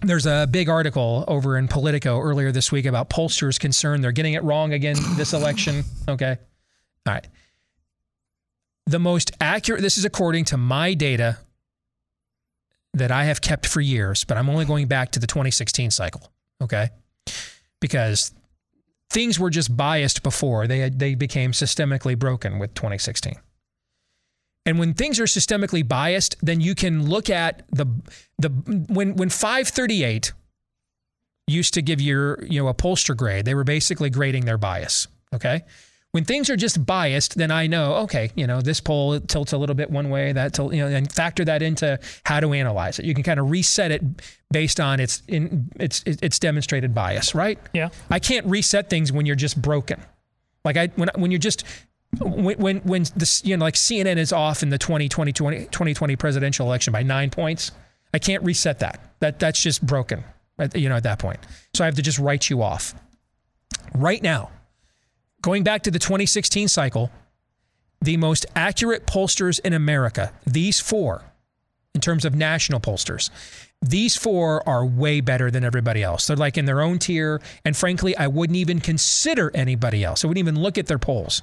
there's 0.02 0.26
a 0.26 0.46
big 0.50 0.68
article 0.68 1.24
over 1.26 1.56
in 1.56 1.66
Politico 1.66 2.20
earlier 2.20 2.52
this 2.52 2.70
week 2.70 2.84
about 2.84 3.08
pollsters' 3.10 3.58
concern 3.58 4.02
they're 4.02 4.12
getting 4.12 4.34
it 4.34 4.44
wrong 4.44 4.72
again 4.72 4.96
this 5.16 5.32
election. 5.32 5.82
Okay. 6.08 6.36
All 7.06 7.14
right. 7.14 7.26
The 8.86 8.98
most 8.98 9.32
accurate, 9.40 9.80
this 9.80 9.96
is 9.96 10.04
according 10.04 10.44
to 10.46 10.56
my 10.56 10.94
data 10.94 11.38
that 12.92 13.10
I 13.10 13.24
have 13.24 13.40
kept 13.40 13.66
for 13.66 13.80
years, 13.80 14.24
but 14.24 14.36
I'm 14.36 14.48
only 14.50 14.66
going 14.66 14.86
back 14.86 15.12
to 15.12 15.18
the 15.18 15.26
2016 15.26 15.90
cycle. 15.90 16.30
Okay. 16.62 16.90
Because 17.80 18.32
things 19.10 19.40
were 19.40 19.50
just 19.50 19.74
biased 19.74 20.22
before 20.22 20.66
they, 20.66 20.80
had, 20.80 20.98
they 20.98 21.14
became 21.14 21.52
systemically 21.52 22.18
broken 22.18 22.58
with 22.58 22.74
2016. 22.74 23.36
And 24.66 24.78
when 24.78 24.94
things 24.94 25.20
are 25.20 25.24
systemically 25.24 25.86
biased, 25.86 26.36
then 26.40 26.60
you 26.60 26.74
can 26.74 27.08
look 27.08 27.28
at 27.28 27.64
the 27.70 27.86
the 28.38 28.48
when 28.88 29.14
when 29.16 29.28
538 29.28 30.32
used 31.46 31.74
to 31.74 31.82
give 31.82 32.00
your 32.00 32.42
you 32.44 32.62
know 32.62 32.68
a 32.68 32.74
pollster 32.74 33.16
grade, 33.16 33.44
they 33.44 33.54
were 33.54 33.64
basically 33.64 34.10
grading 34.10 34.46
their 34.46 34.58
bias. 34.58 35.06
Okay. 35.34 35.64
When 36.12 36.24
things 36.24 36.48
are 36.48 36.54
just 36.54 36.86
biased, 36.86 37.36
then 37.36 37.50
I 37.50 37.66
know, 37.66 37.94
okay, 38.04 38.30
you 38.36 38.46
know, 38.46 38.60
this 38.60 38.78
poll 38.78 39.18
tilts 39.18 39.52
a 39.52 39.58
little 39.58 39.74
bit 39.74 39.90
one 39.90 40.10
way, 40.10 40.30
that 40.30 40.56
you 40.58 40.76
know, 40.76 40.86
and 40.86 41.12
factor 41.12 41.44
that 41.44 41.60
into 41.60 41.98
how 42.24 42.38
to 42.38 42.52
analyze 42.52 43.00
it. 43.00 43.04
You 43.04 43.14
can 43.14 43.24
kind 43.24 43.40
of 43.40 43.50
reset 43.50 43.90
it 43.90 44.00
based 44.52 44.78
on 44.78 45.00
its 45.00 45.24
in 45.26 45.68
its 45.80 46.04
its 46.06 46.38
demonstrated 46.38 46.94
bias, 46.94 47.34
right? 47.34 47.58
Yeah. 47.72 47.88
I 48.10 48.20
can't 48.20 48.46
reset 48.46 48.88
things 48.88 49.10
when 49.10 49.26
you're 49.26 49.34
just 49.34 49.60
broken. 49.60 50.00
Like 50.64 50.76
I 50.76 50.86
when 50.94 51.10
when 51.16 51.32
you're 51.32 51.40
just 51.40 51.64
when 52.20 52.58
when, 52.58 52.78
when 52.78 53.04
this 53.16 53.44
you 53.44 53.56
know 53.56 53.64
like 53.64 53.74
CNN 53.74 54.16
is 54.16 54.32
off 54.32 54.62
in 54.62 54.70
the 54.70 54.78
2020, 54.78 55.32
2020 55.32 56.16
presidential 56.16 56.66
election 56.66 56.92
by 56.92 57.02
nine 57.02 57.30
points, 57.30 57.72
I 58.12 58.18
can't 58.18 58.42
reset 58.42 58.80
that. 58.80 59.00
That 59.20 59.38
that's 59.38 59.60
just 59.60 59.84
broken. 59.84 60.24
You 60.74 60.88
know 60.88 60.96
at 60.96 61.02
that 61.02 61.18
point, 61.18 61.40
so 61.74 61.84
I 61.84 61.86
have 61.86 61.96
to 61.96 62.02
just 62.02 62.18
write 62.18 62.48
you 62.48 62.62
off. 62.62 62.94
Right 63.92 64.22
now, 64.22 64.50
going 65.42 65.64
back 65.64 65.82
to 65.82 65.90
the 65.90 65.98
2016 65.98 66.68
cycle, 66.68 67.10
the 68.00 68.16
most 68.16 68.46
accurate 68.54 69.06
pollsters 69.06 69.58
in 69.60 69.72
America, 69.72 70.32
these 70.46 70.78
four, 70.78 71.24
in 71.94 72.00
terms 72.00 72.24
of 72.24 72.34
national 72.34 72.78
pollsters, 72.78 73.30
these 73.82 74.16
four 74.16 74.66
are 74.68 74.86
way 74.86 75.20
better 75.20 75.50
than 75.50 75.64
everybody 75.64 76.02
else. 76.02 76.26
They're 76.26 76.36
like 76.36 76.56
in 76.56 76.64
their 76.64 76.80
own 76.80 76.98
tier. 76.98 77.42
And 77.64 77.76
frankly, 77.76 78.16
I 78.16 78.28
wouldn't 78.28 78.56
even 78.56 78.80
consider 78.80 79.50
anybody 79.54 80.04
else. 80.04 80.24
I 80.24 80.28
wouldn't 80.28 80.38
even 80.46 80.60
look 80.60 80.78
at 80.78 80.86
their 80.86 80.98
polls 80.98 81.42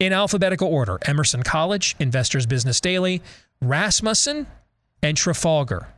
in 0.00 0.12
alphabetical 0.12 0.66
order 0.66 0.98
Emerson 1.02 1.44
College, 1.44 1.94
Investors 2.00 2.46
Business 2.46 2.80
Daily, 2.80 3.22
Rasmussen, 3.60 4.48
and 5.02 5.16
Trafalgar. 5.16 5.88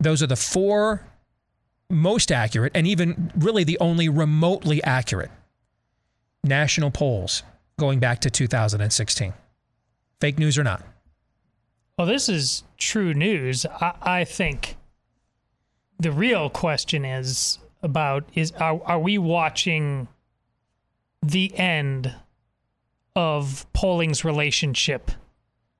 Those 0.00 0.22
are 0.22 0.26
the 0.26 0.36
four 0.36 1.06
most 1.90 2.32
accurate 2.32 2.72
and 2.74 2.86
even 2.86 3.32
really 3.36 3.64
the 3.64 3.78
only 3.78 4.08
remotely 4.08 4.82
accurate 4.82 5.30
national 6.42 6.90
polls 6.90 7.42
going 7.78 7.98
back 7.98 8.20
to 8.20 8.30
2016. 8.30 9.34
Fake 10.20 10.38
news 10.38 10.56
or 10.58 10.64
not? 10.64 10.82
Well, 11.98 12.06
this 12.06 12.28
is 12.28 12.62
true 12.78 13.12
news. 13.12 13.66
I, 13.66 13.94
I 14.00 14.24
think 14.24 14.76
the 15.98 16.12
real 16.12 16.48
question 16.48 17.04
is 17.04 17.58
about 17.82 18.24
is 18.34 18.52
are, 18.52 18.80
are 18.84 18.98
we 18.98 19.18
watching 19.18 20.08
the 21.22 21.56
end 21.58 22.14
of 23.16 23.66
polling's 23.72 24.24
relationship 24.24 25.10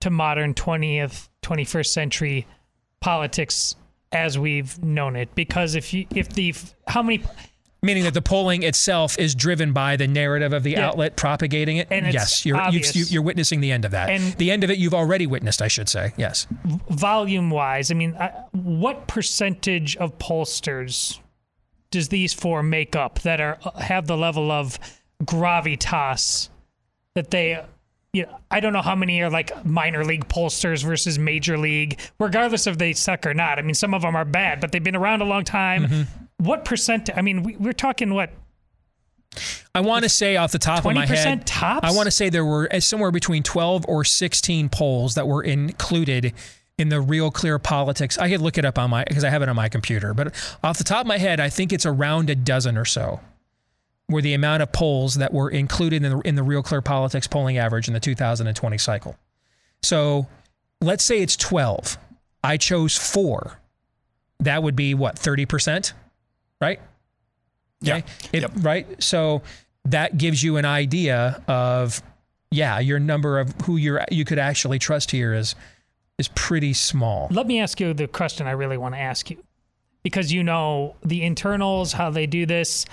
to 0.01 0.11
modern 0.11 0.55
20th 0.55 1.29
21st 1.43 1.87
century 1.87 2.47
politics 3.01 3.77
as 4.13 4.39
we've 4.39 4.83
known 4.83 5.17
it. 5.17 5.35
Because 5.35 5.75
if 5.75 5.93
you 5.95 6.07
if 6.15 6.29
the 6.31 6.55
how 6.87 7.03
many 7.03 7.23
meaning 7.83 8.03
that 8.05 8.13
the 8.15 8.21
polling 8.23 8.63
itself 8.63 9.19
is 9.19 9.35
driven 9.35 9.73
by 9.73 9.97
the 9.97 10.07
narrative 10.07 10.53
of 10.53 10.63
the 10.65 10.73
Yeah. 10.73 10.89
outlet 10.89 11.17
propagating 11.17 11.77
it? 11.79 11.89
And 11.91 12.13
yes 12.13 12.45
you're 12.45 12.61
you've, 12.71 13.11
you're 13.11 13.23
witnessing 13.23 13.61
the 13.61 13.73
end 13.73 13.85
of 13.85 13.93
that. 13.93 14.11
And- 14.11 14.35
the 14.35 14.51
end 14.51 14.65
of 14.65 14.71
it 14.71 14.79
you've 14.79 14.95
already 14.95 15.27
witnessed 15.27 15.63
i 15.63 15.69
should 15.69 15.89
say 15.89 16.13
yes. 16.17 16.47
Volume 16.91 17.51
wise 17.51 17.91
i 17.91 17.95
mean 17.95 18.13
what 18.53 19.07
percentage 19.07 19.97
of 19.99 20.19
pollsters 20.19 21.21
does 21.91 22.09
these 22.09 22.33
four 22.35 22.63
make 22.63 22.95
up 22.97 23.21
that 23.23 23.41
are 23.41 23.59
have 23.81 24.07
the 24.07 24.17
level 24.17 24.51
of 24.51 24.79
gravitas 25.25 26.49
that 27.15 27.31
they 27.31 27.63
you 28.13 28.25
know, 28.25 28.41
I 28.51 28.59
don't 28.61 28.73
know 28.73 28.83
how 28.83 28.97
many 28.97 29.23
are 29.23 29.31
like 29.31 29.65
minor 29.65 30.05
league 30.05 30.27
pollsters 30.27 30.85
versus 30.85 31.19
major 31.19 31.57
league, 31.57 32.01
regardless 32.19 32.67
if 32.67 32.77
they 32.77 32.93
suck 32.93 33.25
or 33.25 33.35
not. 33.35 33.59
I 33.59 33.63
mean, 33.63 33.75
some 33.75 33.95
of 33.95 34.03
them 34.03 34.17
are 34.17 34.25
bad, 34.25 34.61
but 34.61 34.73
they've 34.73 34.83
been 34.83 34.97
around 34.97 35.23
a 35.23 35.27
long 35.27 35.45
time. 35.45 35.87
Mm-hmm. 35.87 36.45
What 36.45 36.65
percent? 36.65 37.09
I 37.15 37.23
mean, 37.23 37.43
we, 37.43 37.57
we're 37.57 37.73
talking 37.73 38.13
what? 38.15 38.31
I 39.75 39.81
want 39.81 40.03
to 40.03 40.09
say 40.09 40.37
off 40.37 40.51
the 40.51 40.59
top 40.59 40.85
of 40.85 40.93
my 40.93 41.07
20% 41.07 41.09
head, 41.09 41.47
tops? 41.47 41.87
I 41.87 41.95
want 41.95 42.07
to 42.07 42.11
say 42.11 42.31
there 42.31 42.45
were 42.45 42.69
uh, 42.73 42.81
somewhere 42.81 43.13
between 43.13 43.45
12 43.45 43.85
or 43.87 44.05
16 44.05 44.69
polls 44.71 45.15
that 45.15 45.29
were 45.29 45.45
included 45.45 46.33
in 46.79 46.89
the 46.89 47.01
Real 47.01 47.31
Clear 47.31 47.61
Politics. 47.61 48.19
I 48.19 48.29
could 48.29 48.41
look 48.41 48.59
it 48.59 48.65
up 48.65 48.77
on 48.77 48.91
my 48.91 49.05
because 49.05 49.23
I 49.23 49.31
have 49.31 49.43
it 49.43 49.49
on 49.49 49.55
my 49.55 49.69
computer, 49.69 50.15
but 50.15 50.35
off 50.65 50.79
the 50.79 50.85
top 50.85 51.03
of 51.03 51.07
my 51.07 51.19
head, 51.19 51.39
I 51.39 51.49
think 51.49 51.73
it's 51.73 51.87
around 51.87 52.29
a 52.29 52.35
dozen 52.35 52.77
or 52.77 52.85
so. 52.85 53.21
Were 54.11 54.21
the 54.21 54.35
amount 54.35 54.63
of 54.63 54.73
polls 54.73 55.15
that 55.15 55.33
were 55.33 55.49
included 55.49 56.05
in 56.05 56.11
the 56.11 56.21
in 56.21 56.35
the 56.35 56.43
Real 56.43 56.63
Clear 56.63 56.83
Politics 56.83 57.27
polling 57.27 57.57
average 57.57 57.89
in 57.89 57.95
the 57.95 58.01
2020 58.01 58.77
cycle. 58.77 59.17
So, 59.83 60.27
let's 60.81 61.05
say 61.05 61.23
it's 61.23 61.37
12. 61.37 61.97
I 62.45 62.57
chose 62.57 62.97
4. 62.97 63.59
That 64.41 64.63
would 64.63 64.77
be 64.77 64.95
what, 64.95 65.17
30%? 65.17 65.93
Right? 66.61 66.81
Okay. 67.87 68.05
It, 68.33 68.45
Right. 68.57 69.03
So 69.03 69.43
that 69.87 70.19
gives 70.19 70.43
you 70.43 70.57
an 70.57 70.65
idea 70.65 71.43
of, 71.49 72.03
yeah, 72.51 72.79
your 72.79 72.99
number 72.99 73.39
of 73.39 73.55
who 73.65 73.77
you're 73.77 74.05
you 74.11 74.25
could 74.25 74.39
actually 74.39 74.79
trust 74.79 75.11
here 75.11 75.33
is 75.33 75.55
is 76.19 76.29
pretty 76.29 76.75
small. 76.75 77.29
Let 77.31 77.47
me 77.47 77.61
ask 77.61 77.81
you 77.81 77.95
the 77.95 78.07
question 78.07 78.47
I 78.47 78.53
really 78.53 78.77
want 78.77 78.95
to 78.95 79.01
ask 79.01 79.31
you, 79.31 79.43
because 80.03 80.33
you 80.33 80.43
know 80.43 80.97
the 81.03 81.23
internals, 81.23 81.93
how 81.93 82.11
they 82.11 82.27
do 82.27 82.45
this. 82.45 82.85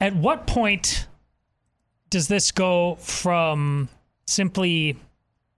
At 0.00 0.14
what 0.16 0.46
point 0.46 1.06
does 2.08 2.28
this 2.28 2.50
go 2.52 2.96
from 2.96 3.88
simply 4.26 4.96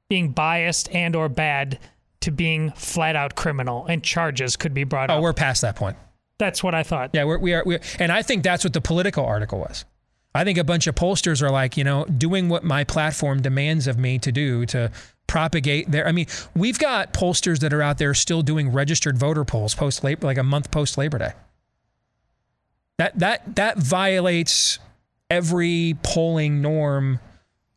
being 0.08 0.30
biased 0.32 0.90
and 0.94 1.14
or 1.16 1.28
bad 1.28 1.78
to 2.20 2.30
being 2.30 2.70
flat 2.72 3.16
out 3.16 3.34
criminal 3.34 3.86
and 3.86 4.02
charges 4.02 4.56
could 4.56 4.74
be 4.74 4.84
brought 4.84 5.10
Oh, 5.10 5.14
up? 5.14 5.22
we're 5.22 5.32
past 5.32 5.62
that 5.62 5.76
point. 5.76 5.96
That's 6.38 6.62
what 6.62 6.74
I 6.74 6.82
thought. 6.82 7.10
Yeah, 7.12 7.24
we're, 7.24 7.38
we 7.38 7.54
are. 7.54 7.62
We 7.64 7.78
and 7.98 8.10
I 8.10 8.22
think 8.22 8.42
that's 8.42 8.64
what 8.64 8.72
the 8.72 8.80
political 8.80 9.24
article 9.24 9.60
was. 9.60 9.84
I 10.34 10.44
think 10.44 10.58
a 10.58 10.64
bunch 10.64 10.86
of 10.86 10.94
pollsters 10.94 11.42
are 11.42 11.50
like, 11.50 11.76
you 11.76 11.84
know, 11.84 12.04
doing 12.06 12.48
what 12.48 12.64
my 12.64 12.84
platform 12.84 13.42
demands 13.42 13.86
of 13.86 13.98
me 13.98 14.18
to 14.20 14.32
do 14.32 14.64
to 14.66 14.90
propagate 15.26 15.90
their. 15.90 16.06
I 16.08 16.12
mean, 16.12 16.26
we've 16.56 16.78
got 16.78 17.12
pollsters 17.12 17.60
that 17.60 17.72
are 17.72 17.82
out 17.82 17.98
there 17.98 18.14
still 18.14 18.42
doing 18.42 18.72
registered 18.72 19.16
voter 19.18 19.44
polls 19.44 19.74
post 19.74 20.02
labor, 20.02 20.26
like 20.26 20.38
a 20.38 20.42
month 20.42 20.70
post 20.70 20.96
Labor 20.98 21.18
Day. 21.18 21.32
That 22.98 23.18
that 23.18 23.56
that 23.56 23.78
violates 23.78 24.78
every 25.30 25.96
polling 26.02 26.60
norm 26.62 27.20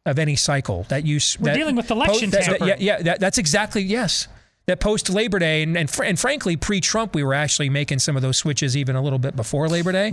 of 0.05 0.19
any 0.19 0.35
cycle 0.35 0.83
that 0.89 1.05
you 1.05 1.19
we're 1.39 1.45
that- 1.45 1.55
dealing 1.55 1.75
with 1.75 1.89
election 1.89 2.29
that- 2.31 2.41
that- 2.45 2.59
tampering. 2.59 2.69
yeah, 2.81 2.97
yeah, 2.97 3.01
that, 3.01 3.19
that's 3.19 3.37
exactly 3.37 3.81
yes. 3.81 4.27
That 4.67 4.79
post 4.79 5.09
Labor 5.09 5.39
Day 5.39 5.61
and 5.63 5.77
and, 5.77 5.89
fr- 5.89 6.03
and 6.03 6.19
frankly 6.19 6.57
pre 6.57 6.81
Trump 6.81 7.13
we 7.15 7.23
were 7.23 7.33
actually 7.35 7.69
making 7.69 7.99
some 7.99 8.15
of 8.15 8.21
those 8.23 8.37
switches 8.37 8.75
even 8.75 8.95
a 8.95 9.01
little 9.01 9.19
bit 9.19 9.35
before 9.35 9.67
Labor 9.69 9.91
Day. 9.91 10.11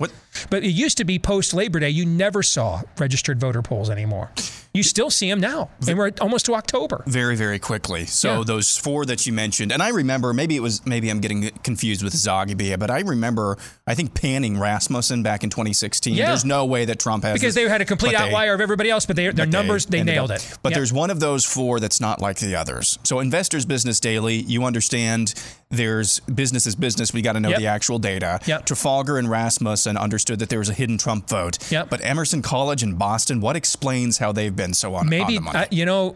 But 0.51 0.63
it 0.63 0.69
used 0.71 0.99
to 0.99 1.05
be 1.05 1.19
post 1.19 1.53
Labor 1.55 1.81
Day 1.81 1.91
you 1.91 2.05
never 2.07 2.43
saw 2.43 2.83
registered 2.99 3.41
voter 3.41 3.63
polls 3.63 3.89
anymore. 3.91 4.31
You 4.75 4.83
still 4.83 5.11
see 5.11 5.29
them 5.29 5.39
now, 5.39 5.69
and 5.87 5.99
we're 5.99 6.13
almost 6.21 6.47
to 6.47 6.55
October. 6.55 7.05
Very, 7.07 7.37
very 7.37 7.59
quickly. 7.59 8.07
So 8.07 8.39
Yeah. 8.39 8.45
those 8.47 8.79
four 8.79 9.05
that 9.05 9.27
you 9.27 9.33
mentioned, 9.33 9.71
and 9.71 9.83
I 9.83 9.91
remember 9.91 10.33
maybe 10.33 10.57
it 10.57 10.61
was 10.61 10.81
maybe 10.87 11.11
I'm 11.11 11.21
getting 11.21 11.51
confused 11.63 12.03
with 12.03 12.15
Zogby, 12.15 12.79
but 12.79 12.91
I 12.91 13.01
remember 13.01 13.59
I 13.87 13.95
think 13.95 14.15
panning 14.15 14.59
Rasmussen 14.59 15.23
back 15.23 15.45
in 15.45 15.51
2016. 15.51 16.15
Yeah. 16.15 16.29
There's 16.29 16.47
no 16.47 16.65
way 16.65 16.87
that 16.87 16.99
Trump 16.99 17.23
has 17.25 17.35
Because 17.35 17.55
this, 17.55 17.65
they 17.65 17.69
had 17.69 17.83
a 17.83 17.85
complete 17.85 18.13
but 18.13 18.19
they- 18.21 18.25
outlier 18.29 18.55
of 18.55 18.63
everybody 18.63 18.89
else, 18.89 19.05
but 19.05 19.17
they, 19.17 19.25
their 19.25 19.45
but 19.45 19.51
numbers 19.51 19.85
they 19.85 19.99
ended 20.01 20.15
nailed 20.15 20.31
up- 20.31 20.39
it. 20.39 20.59
But 20.63 20.71
Yeah. 20.73 20.79
there's 20.79 20.93
one 20.93 21.11
of 21.11 21.21
those 21.21 21.45
four 21.45 21.79
that's 21.79 22.01
not 22.01 22.23
like 22.23 22.39
the 22.39 22.57
others. 22.57 22.99
So 23.03 23.21
Investors 23.21 23.67
Business 23.67 24.01
Daily, 24.01 24.37
you 24.37 24.65
understand 24.65 25.35
there's 25.73 26.21
business 26.21 26.67
is 26.67 26.77
business. 26.77 27.13
We 27.13 27.23
got 27.23 27.33
to 27.33 27.41
know 27.41 27.49
Yep. 27.49 27.59
the 27.59 27.67
actual 27.67 27.99
data. 27.99 28.39
Trafalgar 28.67 29.19
and 29.19 29.29
Rasmussen 29.29 29.97
understood 29.97 30.39
that 30.39 30.49
there 30.51 30.59
was 30.59 30.69
a 30.69 30.75
hidden 30.75 30.99
Trump 30.99 31.29
vote. 31.29 31.59
Yep. 31.73 31.89
But 31.91 32.05
Emerson 32.05 32.43
College 32.43 32.83
in 32.83 32.95
Boston, 32.95 33.41
what 33.41 33.57
explains 33.57 34.19
how 34.19 34.33
they've 34.33 34.55
been 34.55 34.75
so 34.75 34.95
on, 34.95 35.01
on 35.07 35.09
maybe 35.09 35.37
the 35.37 35.41
money? 35.41 35.59
uh, 35.59 35.65
you 35.71 35.85
know 35.87 36.15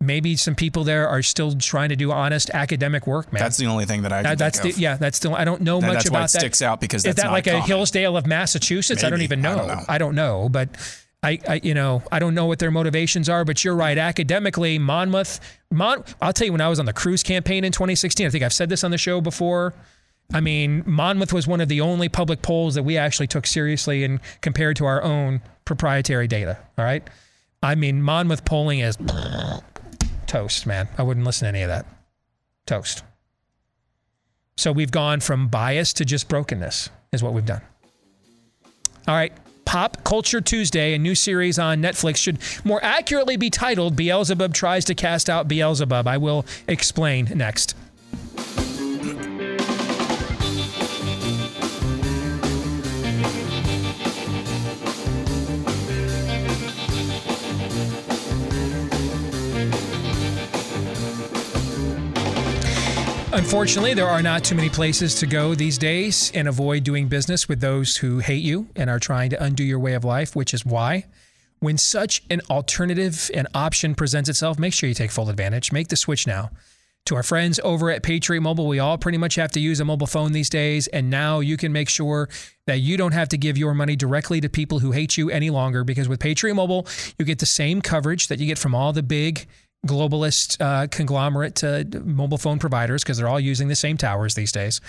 maybe 0.00 0.36
some 0.36 0.54
people 0.54 0.84
there 0.84 1.08
are 1.08 1.22
still 1.22 1.52
trying 1.56 1.88
to 1.88 1.96
do 1.96 2.12
honest 2.12 2.50
academic 2.54 3.06
work 3.08 3.32
man 3.32 3.42
That's 3.42 3.56
the 3.56 3.66
only 3.66 3.84
thing 3.84 4.02
that 4.02 4.12
I 4.12 4.22
can 4.22 4.30
That- 4.30 4.38
that's 4.38 4.60
the, 4.60 4.70
yeah 4.80 4.96
that's 4.96 5.16
still 5.16 5.34
i 5.34 5.44
don't 5.44 5.60
know 5.60 5.80
That- 5.80 5.86
much 5.88 5.94
that's 5.96 6.08
about 6.08 6.18
why 6.18 6.24
it 6.26 6.32
that 6.32 6.38
sticks 6.40 6.62
out 6.62 6.80
because 6.80 7.00
is 7.00 7.02
that's 7.02 7.16
that 7.16 7.24
not 7.24 7.32
like 7.32 7.48
a 7.48 7.60
hillsdale 7.60 8.16
of 8.16 8.24
massachusetts 8.24 9.02
i 9.02 9.10
don't 9.10 9.18
Maybe. 9.18 9.24
even 9.24 9.44
I 9.44 9.50
know 9.50 9.56
don't 9.58 9.66
know. 9.66 9.84
I 9.88 9.98
don't 9.98 10.14
know 10.14 10.48
but 10.48 10.68
I, 11.22 11.38
I, 11.48 11.60
you 11.62 11.74
know, 11.74 12.02
I 12.12 12.20
don't 12.20 12.34
know 12.34 12.46
what 12.46 12.60
their 12.60 12.70
motivations 12.70 13.28
are, 13.28 13.44
but 13.44 13.64
you're 13.64 13.74
right. 13.74 13.98
Academically, 13.98 14.78
Monmouth, 14.78 15.40
Mon, 15.70 16.04
I'll 16.22 16.32
tell 16.32 16.46
you, 16.46 16.52
when 16.52 16.60
I 16.60 16.68
was 16.68 16.78
on 16.78 16.86
the 16.86 16.92
Cruz 16.92 17.22
campaign 17.22 17.64
in 17.64 17.72
2016, 17.72 18.26
I 18.26 18.30
think 18.30 18.44
I've 18.44 18.52
said 18.52 18.68
this 18.68 18.84
on 18.84 18.92
the 18.92 18.98
show 18.98 19.20
before. 19.20 19.74
I 20.32 20.40
mean, 20.40 20.84
Monmouth 20.86 21.32
was 21.32 21.46
one 21.46 21.60
of 21.60 21.68
the 21.68 21.80
only 21.80 22.08
public 22.08 22.42
polls 22.42 22.74
that 22.74 22.82
we 22.82 22.96
actually 22.96 23.26
took 23.26 23.46
seriously 23.46 24.04
and 24.04 24.20
compared 24.42 24.76
to 24.76 24.84
our 24.84 25.02
own 25.02 25.40
proprietary 25.64 26.28
data. 26.28 26.58
All 26.76 26.84
right. 26.84 27.02
I 27.62 27.74
mean, 27.74 28.02
Monmouth 28.02 28.44
polling 28.44 28.80
is 28.80 28.96
toast, 30.26 30.66
man. 30.66 30.88
I 30.98 31.02
wouldn't 31.02 31.26
listen 31.26 31.46
to 31.46 31.48
any 31.48 31.62
of 31.62 31.68
that. 31.68 31.86
Toast. 32.66 33.02
So 34.56 34.70
we've 34.70 34.90
gone 34.90 35.20
from 35.20 35.48
bias 35.48 35.92
to 35.94 36.04
just 36.04 36.28
brokenness, 36.28 36.90
is 37.12 37.22
what 37.22 37.32
we've 37.32 37.46
done. 37.46 37.62
All 39.06 39.14
right. 39.14 39.32
Pop 39.68 40.02
Culture 40.02 40.40
Tuesday, 40.40 40.94
a 40.94 40.98
new 40.98 41.14
series 41.14 41.58
on 41.58 41.82
Netflix, 41.82 42.16
should 42.16 42.38
more 42.64 42.82
accurately 42.82 43.36
be 43.36 43.50
titled 43.50 43.96
Beelzebub 43.96 44.54
Tries 44.54 44.86
to 44.86 44.94
Cast 44.94 45.28
Out 45.28 45.46
Beelzebub. 45.46 46.06
I 46.06 46.16
will 46.16 46.46
explain 46.66 47.30
next. 47.34 47.74
Unfortunately, 63.38 63.94
there 63.94 64.08
are 64.08 64.20
not 64.20 64.42
too 64.42 64.56
many 64.56 64.68
places 64.68 65.14
to 65.14 65.24
go 65.24 65.54
these 65.54 65.78
days 65.78 66.32
and 66.34 66.48
avoid 66.48 66.82
doing 66.82 67.06
business 67.06 67.48
with 67.48 67.60
those 67.60 67.96
who 67.96 68.18
hate 68.18 68.42
you 68.42 68.66
and 68.74 68.90
are 68.90 68.98
trying 68.98 69.30
to 69.30 69.40
undo 69.40 69.62
your 69.62 69.78
way 69.78 69.94
of 69.94 70.04
life, 70.04 70.34
which 70.34 70.52
is 70.52 70.66
why, 70.66 71.06
when 71.60 71.78
such 71.78 72.24
an 72.30 72.40
alternative 72.50 73.30
and 73.32 73.46
option 73.54 73.94
presents 73.94 74.28
itself, 74.28 74.58
make 74.58 74.74
sure 74.74 74.88
you 74.88 74.94
take 74.94 75.12
full 75.12 75.30
advantage. 75.30 75.70
Make 75.70 75.86
the 75.86 75.94
switch 75.94 76.26
now. 76.26 76.50
To 77.06 77.14
our 77.14 77.22
friends 77.22 77.60
over 77.62 77.90
at 77.90 78.02
Patriot 78.02 78.40
Mobile, 78.40 78.66
we 78.66 78.80
all 78.80 78.98
pretty 78.98 79.18
much 79.18 79.36
have 79.36 79.52
to 79.52 79.60
use 79.60 79.78
a 79.78 79.84
mobile 79.84 80.08
phone 80.08 80.32
these 80.32 80.50
days, 80.50 80.88
and 80.88 81.08
now 81.08 81.38
you 81.38 81.56
can 81.56 81.72
make 81.72 81.88
sure 81.88 82.28
that 82.66 82.80
you 82.80 82.96
don't 82.96 83.12
have 83.12 83.28
to 83.28 83.38
give 83.38 83.56
your 83.56 83.72
money 83.72 83.94
directly 83.94 84.40
to 84.40 84.48
people 84.48 84.80
who 84.80 84.90
hate 84.90 85.16
you 85.16 85.30
any 85.30 85.48
longer 85.48 85.84
because 85.84 86.08
with 86.08 86.18
Patriot 86.18 86.54
Mobile, 86.54 86.88
you 87.20 87.24
get 87.24 87.38
the 87.38 87.46
same 87.46 87.82
coverage 87.82 88.26
that 88.26 88.40
you 88.40 88.46
get 88.46 88.58
from 88.58 88.74
all 88.74 88.92
the 88.92 89.02
big 89.02 89.46
globalist 89.86 90.60
uh, 90.60 90.86
conglomerate 90.88 91.62
uh, 91.62 91.84
mobile 92.04 92.38
phone 92.38 92.58
providers 92.58 93.02
because 93.02 93.18
they're 93.18 93.28
all 93.28 93.40
using 93.40 93.68
the 93.68 93.76
same 93.76 93.96
towers 93.96 94.34
these 94.34 94.52
days. 94.52 94.80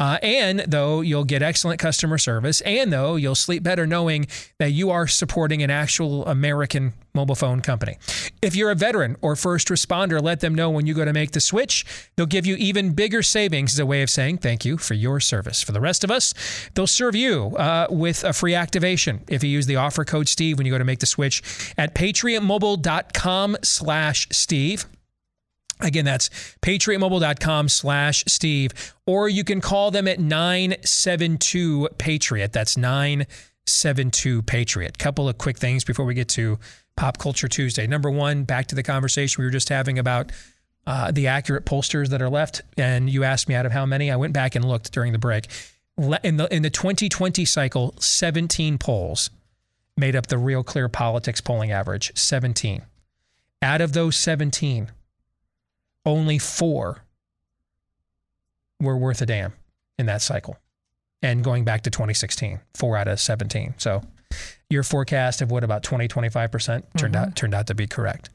Uh, 0.00 0.18
and 0.22 0.60
though 0.60 1.00
you'll 1.00 1.24
get 1.24 1.42
excellent 1.42 1.80
customer 1.80 2.18
service, 2.18 2.60
and 2.62 2.92
though 2.92 3.16
you'll 3.16 3.34
sleep 3.34 3.62
better 3.62 3.86
knowing 3.86 4.26
that 4.58 4.70
you 4.70 4.90
are 4.90 5.06
supporting 5.06 5.62
an 5.62 5.70
actual 5.70 6.26
American 6.26 6.92
mobile 7.14 7.34
phone 7.34 7.60
company. 7.60 7.98
If 8.40 8.54
you're 8.54 8.70
a 8.70 8.76
veteran 8.76 9.16
or 9.20 9.34
first 9.34 9.68
responder, 9.68 10.22
let 10.22 10.40
them 10.40 10.54
know 10.54 10.70
when 10.70 10.86
you 10.86 10.94
go 10.94 11.04
to 11.04 11.12
make 11.12 11.32
the 11.32 11.40
switch. 11.40 11.84
They'll 12.14 12.26
give 12.26 12.46
you 12.46 12.54
even 12.56 12.92
bigger 12.92 13.22
savings 13.22 13.72
as 13.74 13.78
a 13.80 13.86
way 13.86 14.02
of 14.02 14.10
saying 14.10 14.38
thank 14.38 14.64
you 14.64 14.78
for 14.78 14.94
your 14.94 15.18
service. 15.18 15.62
For 15.62 15.72
the 15.72 15.80
rest 15.80 16.04
of 16.04 16.10
us, 16.10 16.32
they'll 16.74 16.86
serve 16.86 17.16
you 17.16 17.56
uh, 17.56 17.88
with 17.90 18.22
a 18.22 18.32
free 18.32 18.54
activation 18.54 19.24
if 19.28 19.42
you 19.42 19.50
use 19.50 19.66
the 19.66 19.76
offer 19.76 20.04
code 20.04 20.28
Steve 20.28 20.58
when 20.58 20.66
you 20.66 20.72
go 20.72 20.78
to 20.78 20.84
make 20.84 21.00
the 21.00 21.06
switch 21.06 21.42
at 21.76 21.94
patriotmobile.com 21.94 23.56
slash 23.62 24.28
Steve. 24.30 24.86
Again, 25.80 26.04
that's 26.04 26.28
patriotmobile.com 26.62 27.68
slash 27.68 28.24
Steve, 28.26 28.72
or 29.06 29.28
you 29.28 29.44
can 29.44 29.60
call 29.60 29.90
them 29.90 30.08
at 30.08 30.18
972 30.18 31.88
Patriot. 31.98 32.52
That's 32.52 32.76
972 32.76 34.42
Patriot. 34.42 34.98
Couple 34.98 35.28
of 35.28 35.38
quick 35.38 35.58
things 35.58 35.84
before 35.84 36.04
we 36.04 36.14
get 36.14 36.28
to 36.30 36.58
Pop 36.96 37.18
Culture 37.18 37.48
Tuesday. 37.48 37.86
Number 37.86 38.10
one, 38.10 38.42
back 38.42 38.66
to 38.68 38.74
the 38.74 38.82
conversation 38.82 39.40
we 39.40 39.46
were 39.46 39.52
just 39.52 39.68
having 39.68 39.98
about 39.98 40.32
uh, 40.86 41.12
the 41.12 41.28
accurate 41.28 41.64
pollsters 41.64 42.08
that 42.08 42.20
are 42.20 42.30
left. 42.30 42.62
And 42.76 43.08
you 43.08 43.22
asked 43.22 43.48
me 43.48 43.54
out 43.54 43.66
of 43.66 43.72
how 43.72 43.86
many. 43.86 44.10
I 44.10 44.16
went 44.16 44.32
back 44.32 44.54
and 44.54 44.64
looked 44.64 44.90
during 44.90 45.12
the 45.12 45.18
break. 45.18 45.46
In 45.96 46.38
the, 46.38 46.52
in 46.54 46.62
the 46.62 46.70
2020 46.70 47.44
cycle, 47.44 47.94
17 47.98 48.78
polls 48.78 49.30
made 49.96 50.16
up 50.16 50.28
the 50.28 50.38
Real 50.38 50.62
Clear 50.62 50.88
Politics 50.88 51.40
polling 51.40 51.70
average. 51.70 52.12
17. 52.16 52.82
Out 53.60 53.80
of 53.80 53.92
those 53.92 54.16
17, 54.16 54.90
only 56.08 56.38
four 56.38 57.02
were 58.80 58.96
worth 58.96 59.20
a 59.20 59.26
damn 59.26 59.52
in 59.98 60.06
that 60.06 60.22
cycle. 60.22 60.56
And 61.22 61.44
going 61.44 61.64
back 61.64 61.82
to 61.82 61.90
2016, 61.90 62.60
four 62.74 62.96
out 62.96 63.08
of 63.08 63.20
17. 63.20 63.74
So 63.76 64.02
your 64.70 64.82
forecast 64.82 65.42
of 65.42 65.50
what 65.50 65.64
about 65.64 65.82
20, 65.82 66.08
25% 66.08 66.82
turned 66.96 67.14
mm-hmm. 67.14 67.24
out 67.24 67.36
turned 67.36 67.54
out 67.54 67.66
to 67.66 67.74
be 67.74 67.86
correct. 67.86 68.30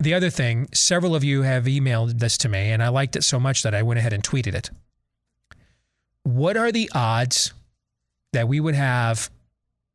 the 0.00 0.14
other 0.14 0.30
thing, 0.30 0.68
several 0.74 1.14
of 1.14 1.22
you 1.22 1.42
have 1.42 1.64
emailed 1.64 2.18
this 2.18 2.36
to 2.38 2.48
me, 2.48 2.70
and 2.70 2.82
I 2.82 2.88
liked 2.88 3.14
it 3.16 3.22
so 3.22 3.38
much 3.38 3.62
that 3.62 3.74
I 3.74 3.82
went 3.82 3.98
ahead 3.98 4.12
and 4.12 4.22
tweeted 4.22 4.54
it. 4.54 4.70
What 6.24 6.56
are 6.56 6.72
the 6.72 6.90
odds 6.94 7.52
that 8.32 8.48
we 8.48 8.58
would 8.58 8.74
have 8.74 9.30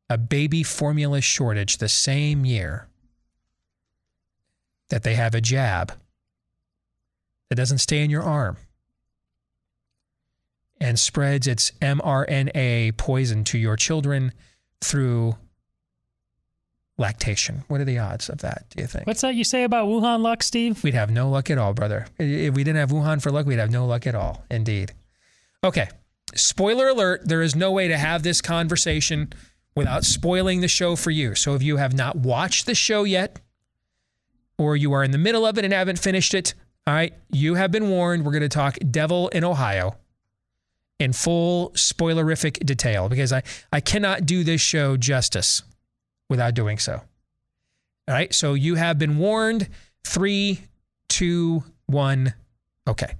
a 0.08 0.16
baby 0.16 0.62
formula 0.62 1.20
shortage 1.20 1.76
the 1.76 1.88
same 1.88 2.44
year 2.44 2.88
that 4.88 5.02
they 5.02 5.14
have 5.14 5.34
a 5.34 5.40
jab 5.40 5.92
that 7.50 7.56
doesn't 7.56 7.78
stay 7.78 8.02
in 8.02 8.10
your 8.10 8.22
arm 8.22 8.56
and 10.80 10.98
spreads 10.98 11.46
its 11.46 11.72
mRNA 11.82 12.96
poison 12.96 13.44
to 13.44 13.58
your 13.58 13.76
children 13.76 14.32
through 14.80 15.36
lactation. 16.96 17.64
What 17.68 17.80
are 17.80 17.84
the 17.84 17.98
odds 17.98 18.28
of 18.28 18.38
that, 18.38 18.66
do 18.70 18.80
you 18.80 18.86
think? 18.86 19.06
What's 19.06 19.20
that 19.20 19.34
you 19.34 19.44
say 19.44 19.64
about 19.64 19.88
Wuhan 19.88 20.20
luck, 20.20 20.42
Steve? 20.42 20.82
We'd 20.82 20.94
have 20.94 21.10
no 21.10 21.28
luck 21.28 21.50
at 21.50 21.58
all, 21.58 21.74
brother. 21.74 22.06
If 22.18 22.54
we 22.54 22.64
didn't 22.64 22.78
have 22.78 22.90
Wuhan 22.90 23.20
for 23.20 23.30
luck, 23.30 23.46
we'd 23.46 23.58
have 23.58 23.70
no 23.70 23.84
luck 23.86 24.06
at 24.06 24.14
all. 24.14 24.44
Indeed. 24.50 24.92
Okay. 25.62 25.88
Spoiler 26.34 26.88
alert 26.88 27.28
there 27.28 27.42
is 27.42 27.56
no 27.56 27.72
way 27.72 27.88
to 27.88 27.98
have 27.98 28.22
this 28.22 28.40
conversation 28.40 29.32
without 29.74 30.04
spoiling 30.04 30.60
the 30.60 30.68
show 30.68 30.94
for 30.94 31.10
you. 31.10 31.34
So 31.34 31.54
if 31.54 31.62
you 31.62 31.76
have 31.78 31.94
not 31.94 32.16
watched 32.16 32.66
the 32.66 32.74
show 32.74 33.04
yet, 33.04 33.40
or 34.58 34.76
you 34.76 34.92
are 34.92 35.02
in 35.02 35.10
the 35.10 35.18
middle 35.18 35.44
of 35.44 35.58
it 35.58 35.64
and 35.64 35.74
haven't 35.74 35.98
finished 35.98 36.34
it, 36.34 36.54
all 36.86 36.94
right, 36.94 37.12
you 37.30 37.54
have 37.54 37.70
been 37.70 37.88
warned. 37.90 38.24
We're 38.24 38.32
going 38.32 38.42
to 38.42 38.48
talk 38.48 38.78
Devil 38.90 39.28
in 39.28 39.44
Ohio 39.44 39.96
in 40.98 41.12
full 41.12 41.70
spoilerific 41.70 42.64
detail 42.64 43.08
because 43.08 43.32
I, 43.32 43.42
I 43.72 43.80
cannot 43.80 44.26
do 44.26 44.44
this 44.44 44.60
show 44.60 44.96
justice 44.96 45.62
without 46.28 46.54
doing 46.54 46.78
so. 46.78 46.94
All 48.08 48.14
right, 48.14 48.32
so 48.34 48.54
you 48.54 48.74
have 48.74 48.98
been 48.98 49.18
warned. 49.18 49.68
Three, 50.04 50.60
two, 51.08 51.64
one, 51.86 52.34
okay. 52.88 53.14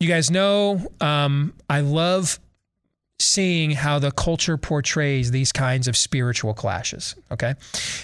You 0.00 0.08
guys 0.08 0.30
know 0.30 0.90
um, 1.00 1.54
I 1.68 1.80
love 1.80 2.38
seeing 3.20 3.72
how 3.72 3.98
the 3.98 4.10
culture 4.12 4.56
portrays 4.56 5.30
these 5.30 5.50
kinds 5.52 5.88
of 5.88 5.96
spiritual 5.96 6.54
clashes. 6.54 7.16
Okay. 7.30 7.54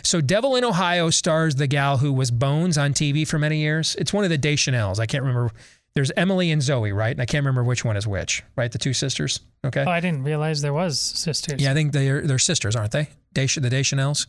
So 0.03 0.21
Devil 0.21 0.57
in 0.57 0.65
Ohio 0.65 1.11
stars 1.11 1.55
the 1.55 1.67
gal 1.67 1.99
who 1.99 2.13
was 2.13 2.31
Bones 2.31 2.77
on 2.77 2.93
TV 2.93 3.27
for 3.27 3.39
many 3.39 3.59
years. 3.59 3.95
It's 3.97 4.13
one 4.13 4.25
of 4.25 4.31
the 4.31 4.39
Deschanels. 4.39 4.99
I 4.99 5.07
can't 5.07 5.23
remember. 5.23 5.53
There's 5.95 6.11
Emily 6.17 6.51
and 6.51 6.61
Zooey, 6.61 6.93
right? 6.93 7.13
And 7.13 7.23
I 7.23 7.27
can't 7.27 7.43
remember 7.45 7.63
which 7.63 7.85
one 7.85 7.97
is 7.97 8.07
which, 8.07 8.43
right? 8.57 8.73
The 8.73 8.79
two 8.79 8.93
sisters. 8.93 9.39
Okay. 9.65 9.85
Oh, 9.87 9.91
I 9.91 10.01
didn't 10.01 10.25
realize 10.25 10.61
there 10.61 10.73
was 10.73 10.99
sisters. 10.99 11.63
Yeah, 11.63 11.71
I 11.71 11.75
think 11.75 11.93
they're 11.93 12.23
they're 12.23 12.39
sisters, 12.41 12.75
aren't 12.75 12.91
they? 12.91 13.09
Desch- 13.35 13.63
the 13.63 13.71
Deschanels. 13.71 14.27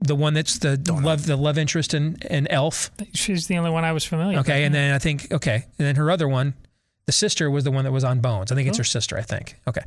The 0.00 0.14
one 0.14 0.34
that's 0.34 0.58
the 0.58 0.76
love 1.02 1.24
the 1.24 1.36
love 1.36 1.56
interest 1.56 1.94
in, 1.94 2.18
in 2.30 2.46
Elf. 2.48 2.90
She's 3.14 3.46
the 3.46 3.56
only 3.56 3.70
one 3.70 3.84
I 3.84 3.92
was 3.92 4.04
familiar 4.04 4.36
with. 4.36 4.46
Okay, 4.46 4.64
and 4.64 4.74
then 4.74 4.92
I 4.92 4.98
think 4.98 5.32
okay, 5.32 5.64
and 5.78 5.86
then 5.86 5.96
her 5.96 6.10
other 6.10 6.28
one, 6.28 6.52
the 7.06 7.12
sister 7.12 7.50
was 7.50 7.64
the 7.64 7.70
one 7.70 7.84
that 7.84 7.92
was 7.92 8.04
on 8.04 8.20
Bones. 8.20 8.50
I 8.50 8.54
think 8.54 8.68
it's 8.68 8.78
Oh. 8.78 8.80
her 8.80 8.84
sister. 8.84 9.16
I 9.18 9.22
think. 9.22 9.56
Okay, 9.68 9.82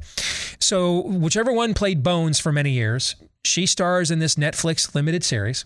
so 0.59 1.01
whichever 1.01 1.51
one 1.51 1.73
played 1.73 2.03
Bones 2.03 2.39
for 2.39 2.51
many 2.51 2.71
years, 2.71 3.15
she 3.43 3.65
stars 3.65 4.11
in 4.11 4.19
this 4.19 4.35
Netflix 4.35 4.93
limited 4.95 5.23
series, 5.23 5.65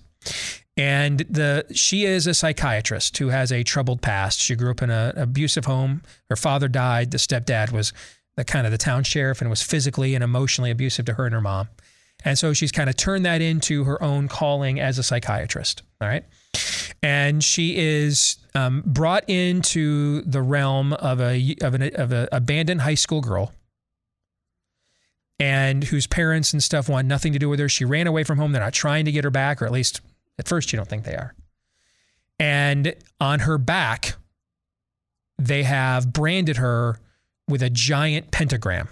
and 0.78 1.19
the 1.30 1.65
she 1.73 2.06
is 2.06 2.28
a 2.28 2.34
psychiatrist 2.34 3.18
who 3.18 3.30
has 3.30 3.52
a 3.52 3.64
troubled 3.64 4.02
past. 4.02 4.41
She 4.41 4.56
grew 4.56 4.72
up 4.72 4.82
in 4.82 4.90
an 4.90 5.18
abusive 5.18 5.65
home. 5.65 6.02
Her 6.30 6.36
father 6.36 6.68
died. 6.68 7.11
The 7.11 7.18
stepdad 7.18 7.72
was 7.72 7.91
the 8.38 8.45
kind 8.45 8.65
of 8.65 8.72
the 8.72 8.78
town 8.78 9.03
sheriff 9.03 9.41
and 9.41 9.49
was 9.49 9.61
physically 9.61 10.15
and 10.15 10.23
emotionally 10.23 10.72
abusive 10.72 11.06
to 11.06 11.14
her 11.15 11.26
and 11.26 11.34
her 11.34 11.41
mom. 11.41 11.68
And 12.23 12.38
so 12.40 12.53
she's 12.53 12.72
kind 12.72 12.90
of 12.90 12.95
turned 12.95 13.26
that 13.26 13.41
into 13.41 13.84
her 13.84 14.02
own 14.02 14.28
calling 14.28 14.80
as 14.80 14.98
a 14.98 15.03
psychiatrist. 15.03 15.82
All 15.99 16.07
right. 16.07 16.23
And 17.03 17.44
she 17.44 17.78
is 17.78 18.38
um, 18.53 18.84
brought 18.86 19.28
into 19.28 20.22
the 20.22 20.41
realm 20.41 20.94
of 20.94 21.19
a 21.19 21.56
of 21.61 21.73
an 21.73 21.95
of 21.95 22.11
a 22.11 22.28
abandoned 22.32 22.82
high 22.82 22.95
school 22.95 23.22
girl, 23.22 23.53
and 25.40 25.84
whose 25.86 26.06
parents 26.06 26.53
and 26.53 26.61
stuff 26.61 26.88
want 26.88 27.07
nothing 27.07 27.34
to 27.34 27.40
do 27.40 27.49
with 27.49 27.60
her. 27.60 27.68
She 27.68 27.86
ran 27.86 28.06
away 28.06 28.23
from 28.23 28.38
home. 28.38 28.52
They're 28.52 28.61
not 28.61 28.73
trying 28.73 29.06
to 29.06 29.11
get 29.11 29.23
her 29.23 29.32
back, 29.32 29.61
or 29.61 29.65
at 29.65 29.72
least 29.72 30.02
at 30.38 30.48
first 30.48 30.72
you 30.72 30.78
don't 30.78 30.88
think 30.88 31.03
they 31.03 31.15
are. 31.15 31.34
And 32.40 32.95
on 33.19 33.40
her 33.41 33.57
back, 33.57 34.15
they 35.38 35.64
have 35.64 36.14
branded 36.14 36.57
her 36.57 36.99
with 37.48 37.64
a 37.64 37.69
giant 37.69 38.32
pentagram. 38.32 38.90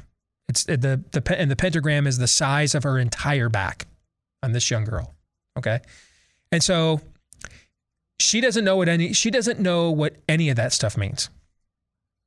It's 0.47 0.67
uh, 0.67 0.77
the 0.77 1.03
the 1.11 1.39
and 1.39 1.51
the 1.51 1.55
pentagram 1.55 2.07
is 2.07 2.17
the 2.17 2.27
size 2.27 2.73
of 2.73 2.83
her 2.83 2.97
entire 2.97 3.49
back 3.49 3.85
on 4.41 4.51
this 4.51 4.71
young 4.71 4.85
girl. 4.85 5.13
Okay, 5.57 5.79
and 6.51 6.63
so 6.63 7.01
she 8.19 8.41
doesn't 8.41 8.65
know 8.65 8.75
what 8.75 8.89
any 8.89 9.13
she 9.13 9.31
doesn't 9.31 9.59
know 9.59 9.89
what 9.91 10.17
any 10.27 10.49
of 10.49 10.57
that 10.57 10.73
stuff 10.73 10.97
means. 10.97 11.29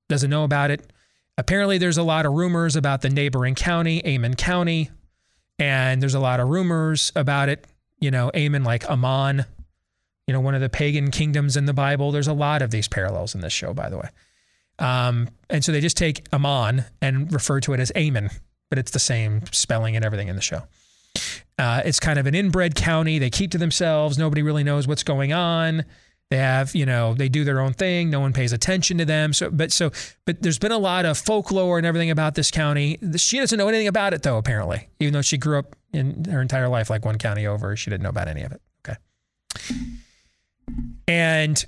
Doesn't 0.09 0.31
know 0.31 0.45
about 0.45 0.71
it. 0.71 0.93
Apparently, 1.39 1.79
there's 1.79 1.99
a 1.99 2.03
lot 2.03 2.27
of 2.27 2.33
rumors 2.33 2.77
about 2.77 3.03
the 3.03 3.09
neighboring 3.09 3.55
county, 3.55 4.05
Amon 4.05 4.35
County, 4.35 4.91
and 5.59 6.03
there's 6.03 6.15
a 6.15 6.21
lot 6.21 6.41
of 6.41 6.49
rumors 6.49 7.13
about 7.15 7.49
it. 7.49 7.67
You 8.01 8.11
know, 8.11 8.31
Amon 8.35 8.65
like 8.65 8.89
Ammon, 8.91 9.45
you 10.27 10.35
know, 10.35 10.41
one 10.41 10.55
of 10.55 10.61
the 10.61 10.69
pagan 10.69 11.11
kingdoms 11.11 11.57
in 11.57 11.67
the 11.67 11.73
Bible. 11.73 12.11
There's 12.13 12.29
a 12.29 12.33
lot 12.33 12.63
of 12.63 12.71
these 12.71 12.89
parallels 12.89 13.35
in 13.35 13.41
this 13.41 13.53
show, 13.53 13.73
by 13.73 13.89
the 13.89 13.99
way. 13.99 14.09
Um, 14.79 15.29
and 15.49 15.65
so 15.65 15.73
they 15.73 15.81
just 15.81 15.97
take 15.97 16.27
Ammon 16.33 16.85
and 17.01 17.33
refer 17.33 17.61
to 17.61 17.73
it 17.73 17.81
as 17.81 17.93
Amon, 17.97 18.31
but 18.69 18.79
it's 18.79 18.91
the 18.91 18.99
same 18.99 19.43
spelling 19.53 19.97
and 19.97 20.05
everything 20.05 20.29
in 20.29 20.37
the 20.37 20.43
show. 20.43 20.63
Uh, 21.59 21.83
it's 21.85 22.01
kind 22.01 22.19
of 22.19 22.27
an 22.27 22.35
inbred 22.35 22.75
county. 22.75 23.19
They 23.19 23.31
keep 23.31 23.51
to 23.53 23.59
themselves. 23.59 24.19
Nobody 24.19 24.43
really 24.43 24.65
knows 24.65 24.89
what's 24.89 25.03
going 25.03 25.33
on. 25.33 25.85
They 26.31 26.39
have, 26.39 26.75
you 26.75 26.87
know, 26.87 27.13
they 27.13 27.29
do 27.29 27.45
their 27.45 27.61
own 27.61 27.75
thing. 27.75 28.09
No 28.09 28.19
one 28.19 28.33
pays 28.33 28.55
attention 28.55 28.97
to 28.99 29.05
them. 29.05 29.35
So, 29.35 29.51
but 29.51 29.71
so, 29.71 29.91
but 30.25 30.41
there's 30.41 30.59
been 30.59 30.73
a 30.73 30.79
lot 30.79 31.05
of 31.05 31.19
folklore 31.19 31.77
and 31.77 31.87
everything 31.87 32.11
about 32.11 32.35
this 32.35 32.51
county. 32.51 32.99
She 33.17 33.39
doesn't 33.39 33.59
know 33.59 33.69
anything 33.69 33.87
about 33.87 34.15
it 34.15 34.23
though, 34.23 34.39
apparently, 34.39 34.89
even 34.99 35.13
though 35.13 35.23
she 35.23 35.37
grew 35.37 35.59
up 35.59 35.77
in 35.93 36.25
her 36.25 36.41
entire 36.41 36.69
life 36.69 36.89
like 36.89 37.05
one 37.05 37.19
county 37.19 37.47
over. 37.47 37.77
She 37.77 37.91
didn't 37.91 38.03
know 38.03 38.09
about 38.09 38.29
any 38.29 38.43
of 38.43 38.53
it. 38.53 38.63
Okay. 38.89 38.97
And 41.07 41.65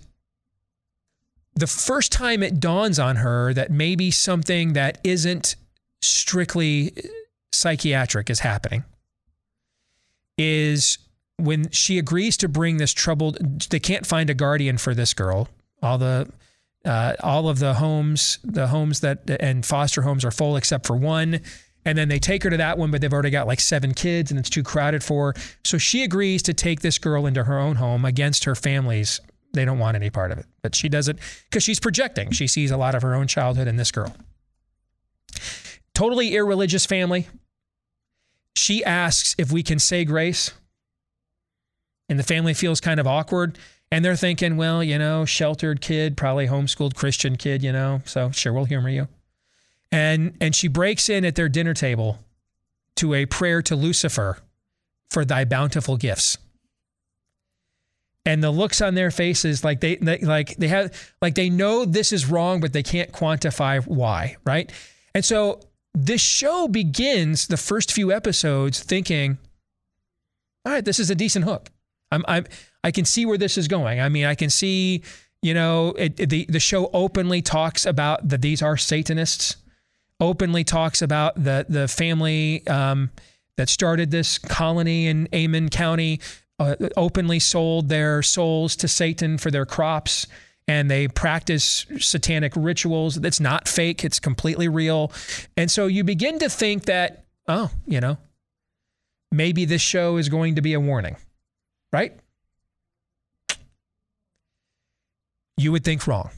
the 1.54 1.66
first 1.66 2.10
time 2.10 2.42
it 2.42 2.58
dawns 2.58 2.98
on 2.98 3.16
her 3.16 3.52
that 3.52 3.70
maybe 3.70 4.10
something 4.10 4.72
that 4.72 4.98
isn't 5.04 5.56
strictly 6.00 6.94
psychiatric 7.52 8.30
is 8.30 8.40
happening 8.40 8.84
is 10.36 10.98
when 11.36 11.70
she 11.70 11.98
agrees 11.98 12.36
to 12.38 12.48
bring 12.48 12.76
this 12.76 12.92
troubled 12.92 13.38
they 13.70 13.80
can't 13.80 14.06
find 14.06 14.30
a 14.30 14.34
guardian 14.34 14.78
for 14.78 14.94
this 14.94 15.14
girl. 15.14 15.48
All 15.82 15.98
the 15.98 16.28
uh, 16.84 17.14
all 17.20 17.48
of 17.48 17.58
the 17.58 17.74
homes 17.74 18.38
the 18.44 18.68
homes 18.68 19.00
that 19.00 19.28
and 19.40 19.64
foster 19.64 20.02
homes 20.02 20.24
are 20.24 20.30
full 20.30 20.56
except 20.56 20.86
for 20.86 20.96
one. 20.96 21.40
And 21.86 21.98
then 21.98 22.08
they 22.08 22.18
take 22.18 22.42
her 22.44 22.50
to 22.50 22.56
that 22.56 22.78
one 22.78 22.90
but 22.90 23.00
they've 23.00 23.12
already 23.12 23.30
got 23.30 23.46
like 23.46 23.60
seven 23.60 23.94
kids 23.94 24.30
and 24.30 24.38
it's 24.38 24.50
too 24.50 24.62
crowded 24.62 25.02
for. 25.02 25.32
Her 25.32 25.42
so 25.64 25.78
she 25.78 26.02
agrees 26.02 26.42
to 26.44 26.54
take 26.54 26.80
this 26.80 26.98
girl 26.98 27.26
into 27.26 27.44
her 27.44 27.58
own 27.58 27.76
home 27.76 28.04
against 28.04 28.44
her 28.44 28.54
family's. 28.54 29.20
They 29.52 29.64
don't 29.64 29.78
want 29.78 29.96
any 29.96 30.10
part 30.10 30.30
of 30.30 30.38
it 30.38 30.46
but 30.62 30.74
she 30.74 30.88
does 30.88 31.08
it 31.08 31.18
because 31.50 31.62
she's 31.62 31.80
projecting. 31.80 32.30
She 32.30 32.46
sees 32.46 32.70
a 32.70 32.76
lot 32.76 32.94
of 32.94 33.02
her 33.02 33.14
own 33.14 33.26
childhood 33.26 33.68
in 33.68 33.76
this 33.76 33.90
girl. 33.90 34.14
Totally 35.94 36.34
irreligious 36.34 36.86
family 36.86 37.28
she 38.56 38.84
asks 38.84 39.34
if 39.38 39.52
we 39.52 39.62
can 39.62 39.78
say 39.78 40.04
grace. 40.04 40.52
And 42.08 42.18
the 42.18 42.24
family 42.24 42.54
feels 42.54 42.80
kind 42.80 43.00
of 43.00 43.06
awkward. 43.06 43.58
And 43.90 44.04
they're 44.04 44.16
thinking 44.16 44.56
well 44.56 44.82
you 44.82 44.98
know 44.98 45.24
sheltered 45.24 45.80
kid 45.80 46.16
probably 46.16 46.48
homeschooled 46.48 46.94
christian 46.94 47.36
kid 47.36 47.62
you 47.62 47.72
know. 47.72 48.02
So 48.04 48.30
sure 48.30 48.52
we'll 48.52 48.64
humor 48.64 48.88
you. 48.88 49.08
And 49.92 50.36
and 50.40 50.54
she 50.54 50.68
breaks 50.68 51.08
in 51.08 51.24
at 51.24 51.36
their 51.36 51.48
dinner 51.48 51.74
table 51.74 52.18
to 52.96 53.14
a 53.14 53.26
prayer 53.26 53.62
to 53.62 53.76
lucifer 53.76 54.38
for 55.10 55.24
thy 55.24 55.44
bountiful 55.44 55.96
gifts. 55.96 56.38
And 58.26 58.42
the 58.42 58.50
looks 58.50 58.80
on 58.80 58.94
their 58.94 59.10
faces 59.10 59.62
like 59.62 59.80
they, 59.80 59.96
they 59.96 60.18
like 60.18 60.56
they 60.56 60.68
have 60.68 61.12
like 61.20 61.34
they 61.34 61.50
know 61.50 61.84
this 61.84 62.12
is 62.12 62.28
wrong 62.28 62.60
but 62.60 62.72
they 62.72 62.82
can't 62.82 63.12
quantify 63.12 63.86
why 63.86 64.36
right? 64.44 64.72
And 65.14 65.24
so 65.24 65.60
this 65.94 66.20
show 66.20 66.66
begins 66.68 67.46
the 67.46 67.56
first 67.56 67.92
few 67.92 68.12
episodes 68.12 68.80
thinking 68.82 69.38
all 70.66 70.72
right 70.72 70.84
this 70.84 70.98
is 70.98 71.10
a 71.10 71.14
decent 71.14 71.44
hook. 71.44 71.70
I'm 72.10 72.24
i'm 72.28 72.46
i 72.82 72.90
can 72.90 73.04
see 73.04 73.26
where 73.26 73.38
this 73.38 73.56
is 73.58 73.68
going. 73.68 74.00
I 74.00 74.08
mean 74.08 74.24
i 74.24 74.34
can 74.34 74.50
see 74.50 75.02
you 75.42 75.54
know 75.54 75.90
it, 75.98 76.18
it- 76.18 76.30
the 76.30 76.46
the 76.48 76.60
show 76.60 76.90
openly 76.92 77.42
talks 77.42 77.86
about 77.86 78.28
that 78.28 78.42
these 78.42 78.62
are 78.62 78.76
satanists 78.76 79.56
openly 80.20 80.64
talks 80.64 81.02
about 81.02 81.34
the 81.42 81.66
the 81.68 81.88
family 81.88 82.66
um, 82.66 83.10
that 83.56 83.68
started 83.68 84.10
this 84.10 84.38
colony 84.38 85.06
in 85.06 85.28
Amon 85.34 85.68
County 85.68 86.20
uh, 86.58 86.76
openly 86.96 87.40
sold 87.40 87.88
their 87.88 88.22
souls 88.22 88.76
to 88.76 88.88
Satan 88.88 89.38
for 89.38 89.50
their 89.50 89.66
crops 89.66 90.26
and 90.66 90.90
they 90.90 91.08
practice 91.08 91.86
satanic 91.98 92.52
rituals. 92.56 93.16
That's 93.16 93.40
not 93.40 93.68
fake, 93.68 94.04
it's 94.04 94.18
completely 94.18 94.68
real. 94.68 95.12
And 95.56 95.70
so 95.70 95.86
you 95.86 96.04
begin 96.04 96.38
to 96.38 96.48
think 96.48 96.84
that, 96.84 97.24
oh, 97.48 97.70
you 97.86 98.00
know, 98.00 98.18
maybe 99.30 99.64
this 99.64 99.82
show 99.82 100.16
is 100.16 100.28
going 100.28 100.54
to 100.54 100.62
be 100.62 100.72
a 100.72 100.80
warning, 100.80 101.16
right? 101.92 102.16
You 105.56 105.72
would 105.72 105.84
think 105.84 106.06
wrong. 106.06 106.30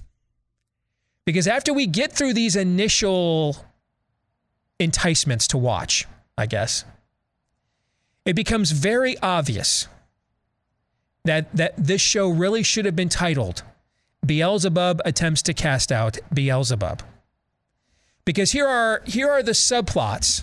Because 1.24 1.48
after 1.48 1.73
we 1.73 1.86
get 1.86 2.12
through 2.12 2.35
these 2.35 2.55
initial 2.55 3.57
enticements 4.78 5.48
to 5.48 5.59
watch, 5.59 6.07
I 6.36 6.47
guess, 6.47 6.85
it 8.24 8.35
becomes 8.35 8.73
very 8.73 9.19
obvious 9.19 9.89
that, 11.24 11.55
that 11.57 11.74
this 11.77 12.01
show 12.01 12.28
really 12.28 12.62
should 12.62 12.85
have 12.85 12.97
been 12.97 13.09
titled 13.09 13.62
Beelzebub 14.27 15.01
attempts 15.05 15.43
to 15.43 15.55
cast 15.55 15.93
out 15.93 16.19
Beelzebub. 16.32 17.03
Because 18.24 18.53
here 18.53 18.66
are 18.66 19.03
here 19.07 19.31
are 19.31 19.43
the 19.43 19.53
subplots 19.53 20.43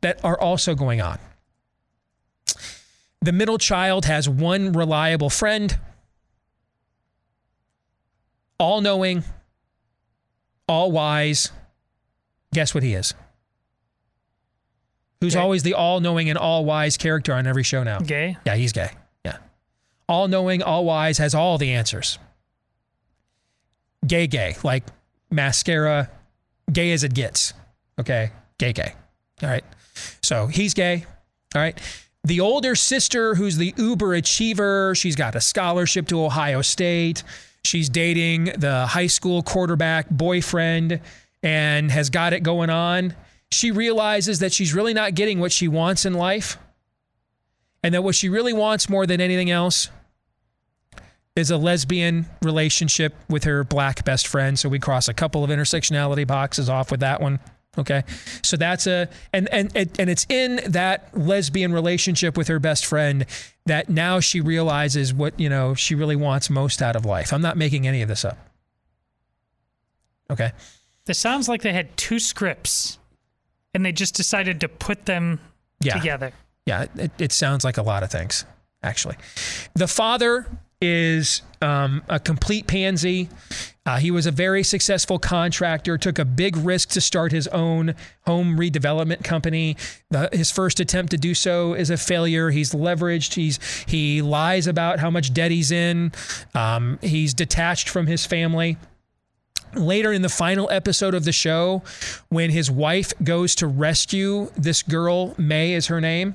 that 0.00 0.24
are 0.24 0.40
also 0.40 0.74
going 0.74 1.00
on. 1.00 1.18
The 3.20 3.32
middle 3.32 3.58
child 3.58 4.04
has 4.06 4.28
one 4.28 4.72
reliable 4.72 5.30
friend, 5.30 5.78
all 8.58 8.80
knowing, 8.80 9.24
all 10.68 10.90
wise. 10.92 11.50
Guess 12.52 12.74
what 12.74 12.82
he 12.82 12.94
is? 12.94 13.14
Who's 15.20 15.34
Gay. 15.34 15.40
always 15.40 15.62
the 15.62 15.74
all 15.74 16.00
knowing 16.00 16.28
and 16.28 16.36
all 16.36 16.64
wise 16.64 16.96
character 16.96 17.32
on 17.32 17.46
every 17.46 17.62
show 17.62 17.84
now? 17.84 18.00
Gay? 18.00 18.36
Yeah, 18.44 18.56
he's 18.56 18.72
gay. 18.72 18.90
Yeah. 19.24 19.36
All 20.08 20.26
knowing, 20.26 20.62
all 20.62 20.84
wise, 20.84 21.18
has 21.18 21.32
all 21.34 21.58
the 21.58 21.72
answers. 21.72 22.18
Gay, 24.06 24.26
gay, 24.26 24.56
like 24.62 24.84
mascara, 25.30 26.10
gay 26.72 26.92
as 26.92 27.04
it 27.04 27.14
gets. 27.14 27.54
Okay. 27.98 28.30
Gay, 28.58 28.72
gay. 28.72 28.94
All 29.42 29.48
right. 29.48 29.64
So 30.22 30.46
he's 30.46 30.74
gay. 30.74 31.04
All 31.54 31.60
right. 31.60 31.78
The 32.24 32.40
older 32.40 32.76
sister, 32.76 33.34
who's 33.34 33.56
the 33.56 33.74
uber 33.76 34.14
achiever, 34.14 34.94
she's 34.94 35.16
got 35.16 35.34
a 35.34 35.40
scholarship 35.40 36.06
to 36.08 36.24
Ohio 36.24 36.62
State. 36.62 37.24
She's 37.64 37.88
dating 37.88 38.44
the 38.56 38.86
high 38.86 39.08
school 39.08 39.42
quarterback 39.42 40.08
boyfriend 40.08 41.00
and 41.42 41.90
has 41.90 42.10
got 42.10 42.32
it 42.32 42.42
going 42.42 42.70
on. 42.70 43.14
She 43.50 43.70
realizes 43.70 44.38
that 44.38 44.52
she's 44.52 44.72
really 44.72 44.94
not 44.94 45.14
getting 45.14 45.40
what 45.40 45.52
she 45.52 45.68
wants 45.68 46.06
in 46.06 46.14
life 46.14 46.58
and 47.82 47.94
that 47.94 48.02
what 48.02 48.14
she 48.14 48.28
really 48.28 48.52
wants 48.52 48.88
more 48.88 49.06
than 49.06 49.20
anything 49.20 49.50
else 49.50 49.90
is 51.36 51.50
a 51.50 51.56
lesbian 51.56 52.26
relationship 52.42 53.14
with 53.28 53.44
her 53.44 53.64
black 53.64 54.04
best 54.04 54.26
friend. 54.26 54.58
So 54.58 54.68
we 54.68 54.78
cross 54.78 55.08
a 55.08 55.14
couple 55.14 55.42
of 55.44 55.50
intersectionality 55.50 56.26
boxes 56.26 56.68
off 56.68 56.90
with 56.90 57.00
that 57.00 57.20
one. 57.20 57.40
Okay. 57.78 58.02
So 58.42 58.58
that's 58.58 58.86
a 58.86 59.08
and 59.32 59.48
and 59.50 59.74
and 59.74 60.10
it's 60.10 60.26
in 60.28 60.60
that 60.72 61.08
lesbian 61.18 61.72
relationship 61.72 62.36
with 62.36 62.48
her 62.48 62.58
best 62.58 62.84
friend 62.84 63.24
that 63.64 63.88
now 63.88 64.20
she 64.20 64.42
realizes 64.42 65.14
what, 65.14 65.40
you 65.40 65.48
know, 65.48 65.72
she 65.74 65.94
really 65.94 66.16
wants 66.16 66.50
most 66.50 66.82
out 66.82 66.96
of 66.96 67.06
life. 67.06 67.32
I'm 67.32 67.40
not 67.40 67.56
making 67.56 67.86
any 67.86 68.02
of 68.02 68.08
this 68.08 68.26
up. 68.26 68.36
Okay. 70.30 70.52
This 71.06 71.18
sounds 71.18 71.48
like 71.48 71.62
they 71.62 71.72
had 71.72 71.96
two 71.96 72.18
scripts 72.18 72.98
and 73.74 73.84
they 73.86 73.92
just 73.92 74.14
decided 74.14 74.60
to 74.60 74.68
put 74.68 75.06
them 75.06 75.40
Yeah. 75.80 75.94
together. 75.94 76.32
Yeah, 76.66 76.86
it, 76.96 77.10
it 77.18 77.32
sounds 77.32 77.64
like 77.64 77.76
a 77.78 77.82
lot 77.82 78.02
of 78.02 78.10
things, 78.10 78.44
actually. 78.84 79.16
The 79.74 79.88
father 79.88 80.46
is 80.82 81.42
um, 81.62 82.02
a 82.08 82.18
complete 82.18 82.66
pansy. 82.66 83.28
Uh, 83.86 83.98
he 83.98 84.10
was 84.10 84.26
a 84.26 84.30
very 84.30 84.62
successful 84.62 85.18
contractor, 85.18 85.96
took 85.96 86.18
a 86.18 86.24
big 86.24 86.56
risk 86.56 86.90
to 86.90 87.00
start 87.00 87.32
his 87.32 87.46
own 87.48 87.94
home 88.26 88.58
redevelopment 88.58 89.24
company. 89.24 89.76
The, 90.10 90.28
his 90.32 90.50
first 90.50 90.80
attempt 90.80 91.12
to 91.12 91.16
do 91.16 91.34
so 91.34 91.74
is 91.74 91.88
a 91.88 91.96
failure. 91.96 92.50
He's 92.50 92.72
leveraged. 92.72 93.34
He's 93.34 93.58
he 93.86 94.22
lies 94.22 94.66
about 94.66 94.98
how 94.98 95.10
much 95.10 95.32
debt 95.32 95.50
he's 95.52 95.70
in. 95.70 96.12
Um, 96.54 96.98
he's 97.00 97.32
detached 97.32 97.88
from 97.88 98.06
his 98.08 98.26
family 98.26 98.76
later 99.74 100.12
in 100.12 100.20
the 100.20 100.28
final 100.28 100.68
episode 100.70 101.14
of 101.14 101.24
the 101.24 101.32
show 101.32 101.82
when 102.28 102.50
his 102.50 102.70
wife 102.70 103.12
goes 103.24 103.54
to 103.54 103.66
rescue 103.66 104.50
this 104.56 104.82
girl 104.82 105.34
may 105.38 105.72
is 105.72 105.86
her 105.86 105.98
name 105.98 106.34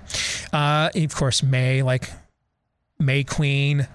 uh, 0.54 0.90
of 0.96 1.16
course 1.16 1.44
may 1.44 1.84
like 1.84 2.10
may 2.98 3.24
queen 3.24 3.88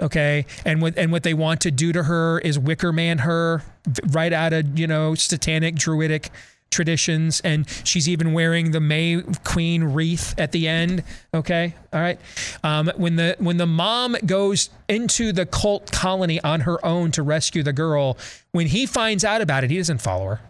okay? 0.00 0.46
And 0.64 0.82
what 0.82 0.96
and 0.96 1.12
what 1.12 1.22
they 1.22 1.34
want 1.34 1.60
to 1.62 1.70
do 1.70 1.92
to 1.92 2.04
her 2.04 2.38
is 2.40 2.58
wicker 2.58 2.92
man 2.92 3.18
her 3.18 3.62
right 4.10 4.32
out 4.32 4.52
of 4.52 4.78
you 4.78 4.86
know 4.86 5.14
satanic 5.14 5.74
druidic 5.74 6.30
traditions. 6.72 7.40
And 7.40 7.68
she's 7.84 8.08
even 8.08 8.32
wearing 8.32 8.72
the 8.72 8.80
may 8.80 9.22
queen 9.44 9.84
wreath 9.84 10.34
at 10.38 10.52
the 10.52 10.66
end 10.66 11.04
okay? 11.32 11.74
All 11.92 12.00
right. 12.00 12.18
Um, 12.64 12.90
when 12.96 13.16
the 13.16 13.36
when 13.38 13.58
the 13.58 13.66
mom 13.66 14.16
goes 14.26 14.70
into 14.88 15.32
the 15.32 15.46
cult 15.46 15.92
colony 15.92 16.40
on 16.40 16.60
her 16.60 16.84
own 16.84 17.12
to 17.12 17.22
rescue 17.22 17.62
the 17.62 17.72
girl 17.72 18.18
when 18.50 18.66
he 18.66 18.86
finds 18.86 19.24
out 19.24 19.40
about 19.40 19.62
it 19.62 19.70
he 19.70 19.76
doesn't 19.76 20.00
follow 20.00 20.26
her. 20.26 20.40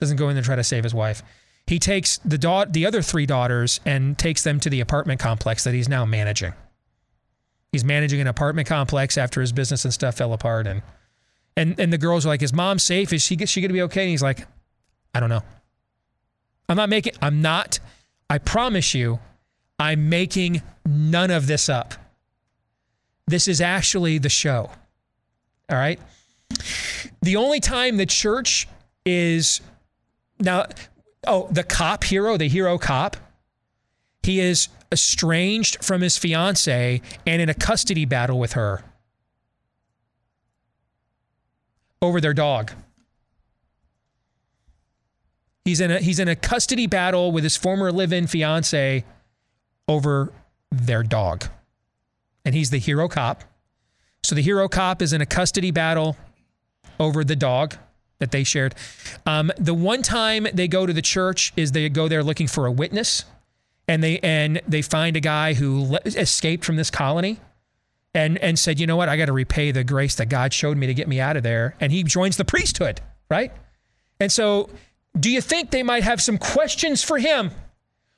Doesn't 0.00 0.16
go 0.16 0.28
in 0.28 0.34
there 0.34 0.38
and 0.38 0.46
try 0.46 0.56
to 0.56 0.64
save 0.64 0.82
his 0.82 0.94
wife. 0.94 1.22
He 1.66 1.78
takes 1.78 2.18
the 2.18 2.38
da- 2.38 2.64
the 2.64 2.86
other 2.86 3.02
three 3.02 3.26
daughters 3.26 3.80
and 3.84 4.18
takes 4.18 4.42
them 4.42 4.58
to 4.60 4.70
the 4.70 4.80
apartment 4.80 5.20
complex 5.20 5.62
that 5.64 5.74
he's 5.74 5.88
now 5.88 6.04
managing 6.04 6.54
he's 7.72 7.84
managing 7.84 8.20
an 8.20 8.26
apartment 8.26 8.68
complex 8.68 9.16
after 9.18 9.40
his 9.40 9.52
business 9.52 9.84
and 9.84 9.94
stuff 9.94 10.16
fell 10.16 10.32
apart 10.32 10.66
and 10.66 10.82
and 11.56 11.78
and 11.78 11.92
the 11.92 11.98
girls 11.98 12.24
are 12.24 12.28
like 12.28 12.42
is 12.42 12.52
mom 12.52 12.78
safe 12.78 13.12
is 13.12 13.22
she 13.22 13.36
she 13.46 13.60
gonna 13.60 13.72
be 13.72 13.82
okay 13.82 14.02
and 14.02 14.10
he's 14.10 14.22
like 14.22 14.46
I 15.14 15.20
don't 15.20 15.28
know. 15.28 15.42
I'm 16.68 16.76
not 16.76 16.88
making, 16.88 17.14
I'm 17.20 17.42
not, 17.42 17.80
I 18.28 18.38
promise 18.38 18.94
you, 18.94 19.18
I'm 19.78 20.08
making 20.08 20.62
none 20.86 21.30
of 21.30 21.46
this 21.46 21.68
up. 21.68 21.94
This 23.26 23.48
is 23.48 23.60
actually 23.60 24.18
the 24.18 24.28
show. 24.28 24.70
All 25.68 25.76
right. 25.76 25.98
The 27.22 27.36
only 27.36 27.60
time 27.60 27.96
the 27.96 28.06
church 28.06 28.68
is 29.04 29.60
now, 30.38 30.66
oh, 31.26 31.48
the 31.50 31.64
cop 31.64 32.04
hero, 32.04 32.36
the 32.36 32.48
hero 32.48 32.78
cop, 32.78 33.16
he 34.22 34.40
is 34.40 34.68
estranged 34.92 35.84
from 35.84 36.00
his 36.00 36.18
fiance 36.18 37.00
and 37.26 37.42
in 37.42 37.48
a 37.48 37.54
custody 37.54 38.04
battle 38.04 38.38
with 38.38 38.52
her 38.52 38.82
over 42.02 42.20
their 42.20 42.34
dog. 42.34 42.72
He's 45.64 45.80
in 45.80 45.90
a 45.90 45.98
he's 45.98 46.18
in 46.18 46.28
a 46.28 46.36
custody 46.36 46.86
battle 46.86 47.30
with 47.30 47.44
his 47.44 47.56
former 47.56 47.92
live-in 47.92 48.26
fiance 48.26 49.04
over 49.86 50.32
their 50.70 51.02
dog. 51.02 51.44
And 52.44 52.54
he's 52.54 52.70
the 52.70 52.78
hero 52.78 53.08
cop. 53.08 53.44
So 54.22 54.34
the 54.34 54.42
hero 54.42 54.68
cop 54.68 55.02
is 55.02 55.12
in 55.12 55.20
a 55.20 55.26
custody 55.26 55.70
battle 55.70 56.16
over 56.98 57.24
the 57.24 57.36
dog 57.36 57.76
that 58.18 58.30
they 58.30 58.44
shared. 58.44 58.74
Um, 59.26 59.50
the 59.58 59.74
one 59.74 60.02
time 60.02 60.46
they 60.52 60.68
go 60.68 60.86
to 60.86 60.92
the 60.92 61.02
church 61.02 61.52
is 61.56 61.72
they 61.72 61.88
go 61.88 62.08
there 62.08 62.22
looking 62.22 62.46
for 62.46 62.66
a 62.66 62.72
witness, 62.72 63.24
and 63.90 64.04
they 64.04 64.20
and 64.20 64.62
they 64.68 64.82
find 64.82 65.16
a 65.16 65.20
guy 65.20 65.54
who 65.54 65.82
le- 65.82 66.00
escaped 66.04 66.64
from 66.64 66.76
this 66.76 66.92
colony, 66.92 67.40
and 68.14 68.38
and 68.38 68.56
said, 68.56 68.78
you 68.78 68.86
know 68.86 68.96
what, 68.96 69.08
I 69.08 69.16
got 69.16 69.26
to 69.26 69.32
repay 69.32 69.72
the 69.72 69.82
grace 69.82 70.14
that 70.14 70.28
God 70.28 70.54
showed 70.54 70.76
me 70.76 70.86
to 70.86 70.94
get 70.94 71.08
me 71.08 71.18
out 71.18 71.36
of 71.36 71.42
there, 71.42 71.74
and 71.80 71.90
he 71.90 72.04
joins 72.04 72.36
the 72.36 72.44
priesthood, 72.44 73.00
right? 73.28 73.52
And 74.20 74.30
so 74.30 74.70
do 75.18 75.28
you 75.28 75.40
think 75.40 75.72
they 75.72 75.82
might 75.82 76.04
have 76.04 76.22
some 76.22 76.38
questions 76.38 77.02
for 77.02 77.18
him 77.18 77.50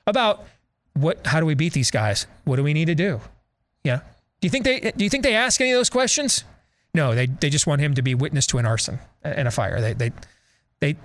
about 0.07 0.44
what 0.93 1.27
how 1.27 1.40
do 1.40 1.47
we 1.47 1.55
beat 1.55 1.73
these 1.73 1.90
guys? 1.90 2.27
What 2.44 2.57
do 2.57 2.62
we 2.62 2.74
need 2.74 2.86
to 2.86 2.94
do? 2.94 3.23
Yeah. 3.82 4.01
Do 4.40 4.47
you 4.47 4.51
think 4.51 4.66
they 4.66 4.93
do 4.94 5.05
you 5.05 5.09
think 5.09 5.24
they 5.24 5.35
ask 5.35 5.59
any 5.59 5.70
of 5.70 5.78
those 5.78 5.89
questions? 5.90 6.44
No, 6.93 7.15
they 7.15 7.27
they 7.27 7.49
just 7.49 7.66
want 7.66 7.81
him 7.81 7.94
to 7.94 8.03
be 8.03 8.15
witness 8.15 8.47
to 8.49 8.59
an 8.59 8.66
arson 8.66 8.99
and 9.23 9.49
a 9.49 9.51
fire. 9.51 9.81
They 9.81 9.94
they 9.94 10.12
they 10.81 10.97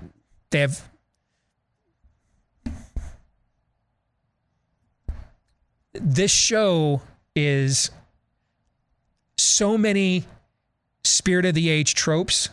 they 0.49 0.59
have 0.59 0.81
this 6.01 6.31
show 6.31 7.01
is 7.35 7.91
so 9.37 9.77
many 9.77 10.25
spirit 11.03 11.45
of 11.45 11.55
the 11.55 11.69
age 11.69 11.93
tropes. 11.95 12.49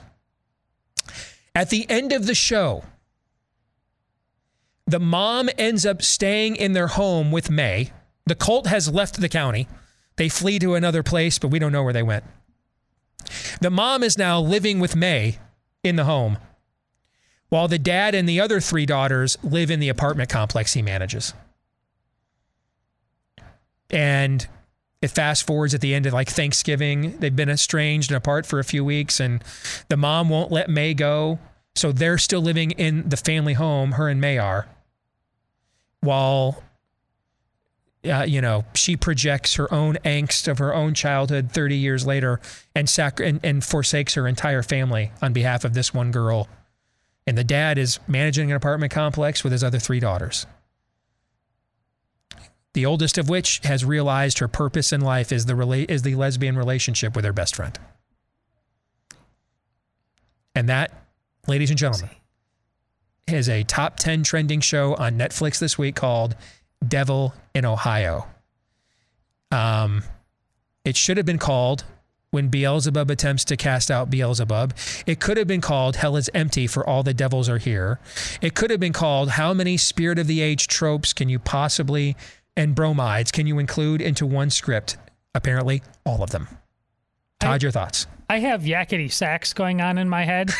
At 1.54 1.70
the 1.70 1.88
end 1.88 2.12
of 2.12 2.26
the 2.26 2.34
show, 2.34 2.84
the 4.86 5.00
mom 5.00 5.48
ends 5.56 5.86
up 5.86 6.02
staying 6.02 6.56
in 6.56 6.72
their 6.72 6.88
home 6.88 7.30
with 7.30 7.50
May. 7.50 7.92
The 8.26 8.34
cult 8.34 8.66
has 8.66 8.92
left 8.92 9.20
the 9.20 9.28
county. 9.28 9.68
They 10.16 10.28
flee 10.28 10.58
to 10.58 10.74
another 10.74 11.02
place, 11.02 11.38
but 11.38 11.48
we 11.48 11.58
don't 11.58 11.72
know 11.72 11.82
where 11.82 11.92
they 11.92 12.02
went. 12.02 12.24
The 13.60 13.70
mom 13.70 14.02
is 14.02 14.18
now 14.18 14.40
living 14.40 14.80
with 14.80 14.94
May 14.94 15.38
in 15.82 15.96
the 15.96 16.04
home, 16.04 16.38
while 17.48 17.68
the 17.68 17.78
dad 17.78 18.14
and 18.14 18.28
the 18.28 18.40
other 18.40 18.60
three 18.60 18.86
daughters 18.86 19.38
live 19.42 19.70
in 19.70 19.80
the 19.80 19.88
apartment 19.88 20.28
complex 20.28 20.74
he 20.74 20.82
manages. 20.82 21.34
And 23.94 24.46
it 25.00 25.08
fast 25.08 25.46
forwards 25.46 25.74
at 25.74 25.80
the 25.80 25.94
end 25.94 26.06
of 26.06 26.12
like 26.12 26.28
Thanksgiving. 26.28 27.18
They've 27.18 27.34
been 27.34 27.48
estranged 27.48 28.10
and 28.10 28.16
apart 28.16 28.44
for 28.44 28.58
a 28.58 28.64
few 28.64 28.84
weeks, 28.84 29.20
and 29.20 29.42
the 29.88 29.96
mom 29.96 30.28
won't 30.28 30.50
let 30.50 30.68
May 30.68 30.94
go. 30.94 31.38
So 31.76 31.92
they're 31.92 32.18
still 32.18 32.40
living 32.40 32.70
in 32.72 33.08
the 33.08 33.16
family 33.16 33.54
home, 33.54 33.92
her 33.92 34.08
and 34.08 34.20
May 34.20 34.38
are, 34.38 34.66
while 36.00 36.62
uh, 38.04 38.22
you 38.22 38.40
know, 38.40 38.64
she 38.74 38.96
projects 38.96 39.54
her 39.54 39.72
own 39.72 39.96
angst 40.04 40.48
of 40.48 40.58
her 40.58 40.74
own 40.74 40.94
childhood 40.94 41.50
30 41.50 41.76
years 41.76 42.06
later 42.06 42.40
and, 42.74 42.88
sac- 42.88 43.20
and, 43.20 43.40
and 43.42 43.64
forsakes 43.64 44.14
her 44.14 44.28
entire 44.28 44.62
family 44.62 45.10
on 45.22 45.32
behalf 45.32 45.64
of 45.64 45.74
this 45.74 45.94
one 45.94 46.10
girl. 46.10 46.48
And 47.26 47.38
the 47.38 47.44
dad 47.44 47.78
is 47.78 47.98
managing 48.06 48.50
an 48.50 48.56
apartment 48.56 48.92
complex 48.92 49.42
with 49.42 49.52
his 49.52 49.64
other 49.64 49.78
three 49.78 50.00
daughters. 50.00 50.46
The 52.74 52.84
oldest 52.84 53.18
of 53.18 53.28
which 53.28 53.60
has 53.64 53.84
realized 53.84 54.40
her 54.40 54.48
purpose 54.48 54.92
in 54.92 55.00
life 55.00 55.32
is 55.32 55.46
the 55.46 55.54
rela- 55.54 55.88
is 55.88 56.02
the 56.02 56.16
lesbian 56.16 56.58
relationship 56.58 57.16
with 57.16 57.24
her 57.24 57.32
best 57.32 57.56
friend. 57.56 57.78
And 60.54 60.68
that, 60.68 60.92
ladies 61.46 61.70
and 61.70 61.78
gentlemen, 61.78 62.10
is 63.28 63.48
a 63.48 63.62
top 63.64 63.96
10 63.96 64.24
trending 64.24 64.60
show 64.60 64.94
on 64.94 65.16
Netflix 65.16 65.58
this 65.58 65.78
week 65.78 65.96
called 65.96 66.36
Devil 66.86 67.34
in 67.54 67.64
Ohio. 67.64 68.26
Um, 69.50 70.02
it 70.84 70.96
should 70.96 71.16
have 71.16 71.26
been 71.26 71.38
called 71.38 71.84
When 72.30 72.48
Beelzebub 72.48 73.10
Attempts 73.10 73.44
to 73.46 73.56
Cast 73.56 73.90
Out 73.90 74.10
Beelzebub. 74.10 74.74
It 75.06 75.20
could 75.20 75.36
have 75.36 75.46
been 75.46 75.60
called 75.60 75.96
Hell 75.96 76.16
is 76.16 76.28
Empty 76.34 76.66
for 76.66 76.86
All 76.86 77.02
the 77.02 77.14
Devils 77.14 77.48
Are 77.48 77.58
Here. 77.58 78.00
It 78.42 78.54
could 78.54 78.70
have 78.70 78.80
been 78.80 78.92
called 78.92 79.30
How 79.30 79.54
Many 79.54 79.76
Spirit 79.76 80.18
of 80.18 80.26
the 80.26 80.40
Age 80.40 80.66
Tropes 80.66 81.12
Can 81.12 81.28
You 81.28 81.38
Possibly 81.38 82.16
and 82.56 82.74
Bromides 82.74 83.32
Can 83.32 83.46
You 83.46 83.58
Include 83.58 84.00
into 84.00 84.26
One 84.26 84.50
Script? 84.50 84.96
Apparently, 85.34 85.82
all 86.04 86.22
of 86.22 86.30
them. 86.30 86.48
Todd, 87.40 87.62
your 87.62 87.72
thoughts? 87.72 88.06
I 88.30 88.38
have 88.38 88.62
Yakety 88.62 89.12
Sax 89.12 89.52
going 89.52 89.80
on 89.80 89.98
in 89.98 90.08
my 90.08 90.24
head, 90.24 90.50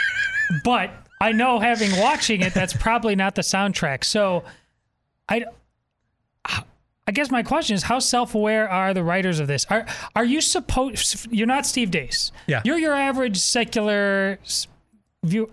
but 0.64 0.90
I 1.20 1.32
know 1.32 1.58
having 1.58 1.98
watching 1.98 2.42
it, 2.42 2.54
that's 2.54 2.72
probably 2.74 3.16
not 3.16 3.34
the 3.34 3.42
soundtrack. 3.42 4.04
So, 4.04 4.44
I, 5.28 5.44
I 7.10 7.12
guess 7.12 7.30
my 7.30 7.42
question 7.42 7.74
is, 7.74 7.82
how 7.82 7.98
self-aware 7.98 8.68
are 8.68 8.94
the 8.94 9.02
writers 9.02 9.40
of 9.40 9.48
this? 9.48 9.66
Are 9.68 9.84
are 10.14 10.24
you 10.24 10.40
supposed? 10.40 11.26
You're 11.32 11.46
not 11.46 11.66
Steve 11.66 11.90
Deace. 11.90 12.30
Yeah. 12.46 12.62
You're 12.64 12.78
your 12.78 12.94
average 12.94 13.38
secular 13.38 14.38
view. 15.24 15.50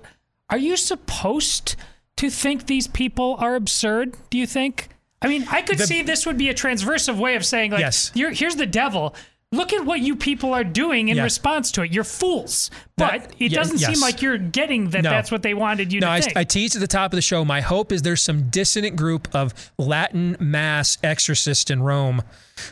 Are 0.49 0.57
you 0.57 0.77
supposed 0.77 1.75
to 2.17 2.29
think 2.29 2.67
these 2.67 2.87
people 2.87 3.37
are 3.39 3.55
absurd? 3.55 4.15
Do 4.29 4.37
you 4.37 4.45
think? 4.45 4.89
I 5.21 5.27
mean, 5.27 5.45
I 5.49 5.61
could 5.61 5.77
The- 5.79 5.87
see 5.87 6.01
this 6.03 6.25
would 6.25 6.37
be 6.37 6.49
a 6.49 6.53
transversive 6.53 7.17
way 7.17 7.35
of 7.35 7.45
saying, 7.45 7.71
like, 7.71 7.79
Yes. 7.79 8.11
you're, 8.13 8.31
here's 8.31 8.55
the 8.55 8.65
devil. 8.67 9.15
Look 9.53 9.71
at 9.71 9.85
what 9.85 10.01
you 10.01 10.15
people 10.17 10.53
are 10.53 10.63
doing 10.65 11.07
in 11.07 11.15
Yeah. 11.17 11.23
response 11.23 11.71
to 11.71 11.81
it. 11.83 11.91
You're 11.93 12.03
fools. 12.03 12.69
But 12.97 13.11
That- 13.11 13.31
it 13.39 13.51
yeah, 13.51 13.57
doesn't 13.59 13.79
yes. 13.79 13.93
seem 13.93 14.01
like 14.01 14.21
you're 14.21 14.37
getting 14.37 14.89
that 14.89 15.03
No. 15.03 15.09
that's 15.09 15.31
what 15.31 15.41
they 15.41 15.53
wanted 15.53 15.93
you 15.93 16.01
no, 16.01 16.07
to 16.07 16.11
I, 16.11 16.19
think. 16.21 16.35
I 16.37 16.43
teased 16.43 16.75
at 16.75 16.81
the 16.81 16.87
top 16.87 17.13
of 17.13 17.17
the 17.17 17.21
show. 17.21 17.45
My 17.45 17.61
hope 17.61 17.91
is 17.93 18.01
there's 18.01 18.21
some 18.21 18.49
dissonant 18.49 18.97
group 18.97 19.27
of 19.33 19.53
Latin 19.77 20.35
mass 20.39 20.97
exorcists 21.01 21.71
in 21.71 21.81
Rome 21.81 22.23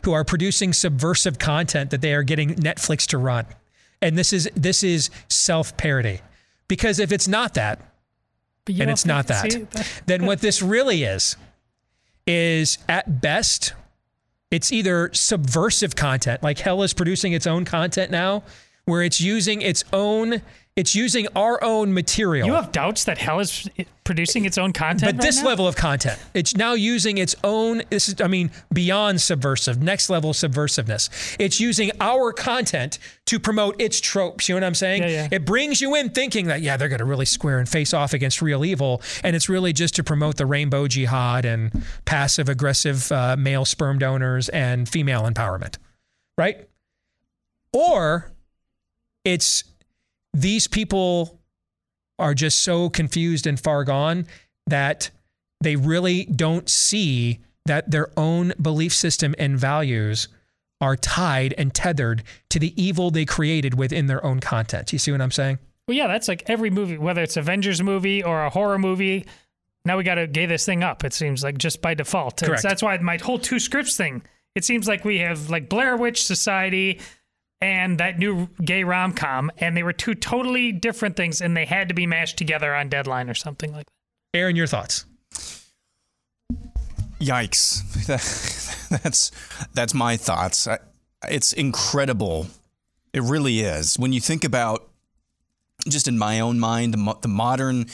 who 0.03 0.11
are 0.11 0.25
producing 0.25 0.73
subversive 0.73 1.39
content 1.39 1.91
that 1.91 2.01
they 2.01 2.13
are 2.13 2.23
getting 2.23 2.55
Netflix 2.55 3.07
to 3.07 3.17
run, 3.17 3.45
and 4.01 4.17
this 4.17 4.33
is 4.33 4.49
this 4.55 4.83
is 4.83 5.09
self 5.29 5.77
parody. 5.77 6.19
Because 6.67 6.99
if 6.99 7.11
it's 7.13 7.27
not 7.27 7.53
that, 7.53 7.79
and 8.67 8.89
it's 8.89 9.05
not 9.05 9.27
that, 9.27 9.49
see, 9.51 9.65
then 10.07 10.25
what 10.25 10.41
this 10.41 10.61
really 10.61 11.03
is 11.03 11.37
is 12.27 12.77
at 12.89 13.21
best 13.21 13.73
it's 14.51 14.71
either 14.71 15.09
subversive 15.13 15.95
content 15.95 16.41
like 16.41 16.59
hell 16.59 16.81
is 16.83 16.93
producing 16.93 17.33
its 17.33 17.45
own 17.45 17.65
content 17.65 18.11
now 18.11 18.43
where 18.85 19.01
it's 19.03 19.19
using 19.19 19.61
its 19.61 19.83
own 19.91 20.41
it's 20.75 20.93
using 20.93 21.25
our 21.37 21.63
own 21.63 21.93
material 21.93 22.47
You 22.47 22.53
have 22.55 22.71
doubts 22.73 23.05
that 23.05 23.17
Hell 23.17 23.39
is 23.39 23.69
producing 24.03 24.43
its 24.45 24.57
own 24.57 24.73
content. 24.73 25.15
but 25.17 25.23
right 25.23 25.25
this 25.25 25.41
now? 25.41 25.47
level 25.47 25.67
of 25.67 25.75
content 25.75 26.19
it's 26.33 26.55
now 26.55 26.73
using 26.73 27.17
its 27.17 27.33
own 27.43 27.81
this 27.89 28.07
is 28.09 28.21
i 28.21 28.27
mean 28.27 28.51
beyond 28.71 29.19
subversive 29.19 29.81
next 29.81 30.09
level 30.11 30.31
subversiveness 30.33 31.09
it's 31.39 31.59
using 31.59 31.89
our 31.99 32.31
content 32.31 32.99
to 33.25 33.39
promote 33.39 33.81
its 33.81 33.99
tropes 33.99 34.47
you 34.47 34.53
know 34.53 34.57
what 34.61 34.67
i'm 34.67 34.75
saying 34.75 35.01
Yeah, 35.03 35.09
yeah. 35.09 35.27
it 35.31 35.43
brings 35.45 35.81
you 35.81 35.95
in 35.95 36.09
thinking 36.09 36.47
that 36.47 36.61
yeah 36.61 36.77
they're 36.77 36.89
going 36.89 36.99
to 36.99 37.05
really 37.05 37.25
square 37.25 37.57
and 37.57 37.67
face 37.67 37.93
off 37.95 38.13
against 38.13 38.41
real 38.43 38.63
evil 38.63 39.01
and 39.23 39.35
it's 39.35 39.49
really 39.49 39.73
just 39.73 39.95
to 39.95 40.03
promote 40.03 40.35
the 40.37 40.45
rainbow 40.45 40.87
jihad 40.87 41.45
and 41.45 41.83
passive 42.05 42.47
aggressive 42.47 43.11
uh, 43.11 43.35
male 43.39 43.65
sperm 43.65 43.97
donors 43.97 44.49
and 44.49 44.87
female 44.87 45.23
empowerment 45.23 45.77
right 46.37 46.67
or 47.73 48.31
it's 49.23 49.63
these 50.35 50.67
people 50.67 51.39
are 52.19 52.33
just 52.33 52.61
so 52.61 52.89
confused 52.89 53.47
and 53.47 53.59
far 53.59 53.83
gone 53.83 54.27
that 54.67 55.09
they 55.61 55.75
really 55.75 56.25
don't 56.25 56.69
see 56.69 57.39
that 57.65 57.89
their 57.89 58.09
own 58.17 58.53
belief 58.61 58.93
system 58.93 59.33
and 59.39 59.57
values 59.57 60.27
are 60.81 60.95
tied 60.97 61.53
and 61.57 61.73
tethered 61.73 62.21
to 62.49 62.59
the 62.59 62.73
evil 62.81 63.09
they 63.09 63.25
created 63.25 63.73
within 63.77 64.07
their 64.07 64.23
own 64.25 64.39
content. 64.39 64.91
You 64.93 64.99
see 64.99 65.11
what 65.11 65.21
I'm 65.21 65.31
saying? 65.31 65.57
Well, 65.87 65.95
yeah, 65.97 66.07
that's 66.07 66.27
like 66.27 66.43
every 66.47 66.69
movie, 66.69 66.97
whether 66.97 67.21
it's 67.21 67.37
Avengers 67.37 67.81
movie 67.81 68.21
or 68.23 68.43
a 68.43 68.49
horror 68.49 68.77
movie. 68.77 69.25
Now 69.85 69.97
we 69.97 70.03
got 70.03 70.15
to 70.15 70.27
gay 70.27 70.45
this 70.47 70.65
thing 70.65 70.83
up. 70.83 71.03
It 71.03 71.13
seems 71.13 71.43
like 71.43 71.57
just 71.57 71.81
by 71.81 71.93
default. 71.93 72.33
It's- 72.41 72.47
Correct. 72.49 72.63
that's 72.63 72.83
why 72.83 72.97
my 72.97 73.17
whole 73.17 73.39
two 73.39 73.59
scripts 73.59 73.95
thing. 73.95 74.21
It 74.55 74.63
seems 74.65 74.87
like 74.87 75.05
we 75.05 75.19
have 75.19 75.49
like 75.49 75.69
Blair 75.69 75.95
Witch 75.97 76.25
Society 76.25 76.99
and 77.61 77.99
that 77.99 78.19
new 78.19 78.49
gay 78.63 78.83
rom 78.83 79.13
com, 79.13 79.51
and 79.57 79.75
they 79.75 79.83
were 79.83 79.93
two 79.93 80.15
totally 80.15 80.71
different 80.71 81.15
things, 81.15 81.41
and 81.41 81.55
they 81.55 81.65
had 81.65 81.87
to 81.89 81.93
be 81.93 82.05
mashed 82.05 82.37
together 82.37 82.73
on 82.75 82.89
Deadline 82.89 83.29
or 83.29 83.33
something 83.33 83.71
like 83.71 83.85
that. 83.85 84.39
Aaron, 84.39 84.55
your 84.55 84.67
thoughts? 84.67 85.05
Yikes. 87.19 87.81
that's 89.03 89.31
that's 89.73 89.93
my 89.93 90.17
thoughts. 90.17 90.67
I, 90.67 90.79
it's 91.29 91.53
incredible. 91.53 92.47
It 93.13 93.21
really 93.21 93.61
is. 93.61 93.97
When 93.97 94.11
you 94.13 94.19
think 94.19 94.43
about 94.43 94.89
just 95.87 96.07
in 96.07 96.17
my 96.17 96.39
own 96.39 96.59
mind 96.59 96.93
the, 96.93 96.97
mo- 96.97 97.19
the 97.21 97.27
modern 97.27 97.85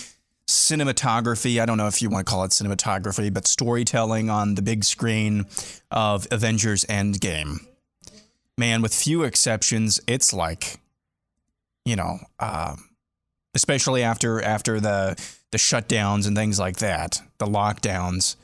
cinematography, 0.47 1.61
I 1.61 1.65
don't 1.65 1.77
know 1.77 1.87
if 1.87 2.01
you 2.01 2.09
want 2.09 2.25
to 2.25 2.29
call 2.29 2.43
it 2.43 2.51
cinematography, 2.51 3.33
but 3.33 3.47
storytelling 3.47 4.29
on 4.29 4.55
the 4.55 4.61
big 4.61 4.83
screen 4.83 5.45
of 5.91 6.27
Avengers 6.31 6.85
Endgame. 6.85 7.59
Man, 8.61 8.81
with 8.81 8.93
few 8.93 9.23
exceptions, 9.23 9.99
it's 10.07 10.33
like 10.33 10.79
you 11.83 11.95
know, 11.95 12.19
uh, 12.39 12.75
especially 13.55 14.03
after 14.03 14.41
after 14.41 14.79
the 14.79 15.21
the 15.51 15.57
shutdowns 15.57 16.27
and 16.27 16.37
things 16.37 16.59
like 16.59 16.77
that, 16.77 17.21
the 17.39 17.47
lockdowns 17.47 18.35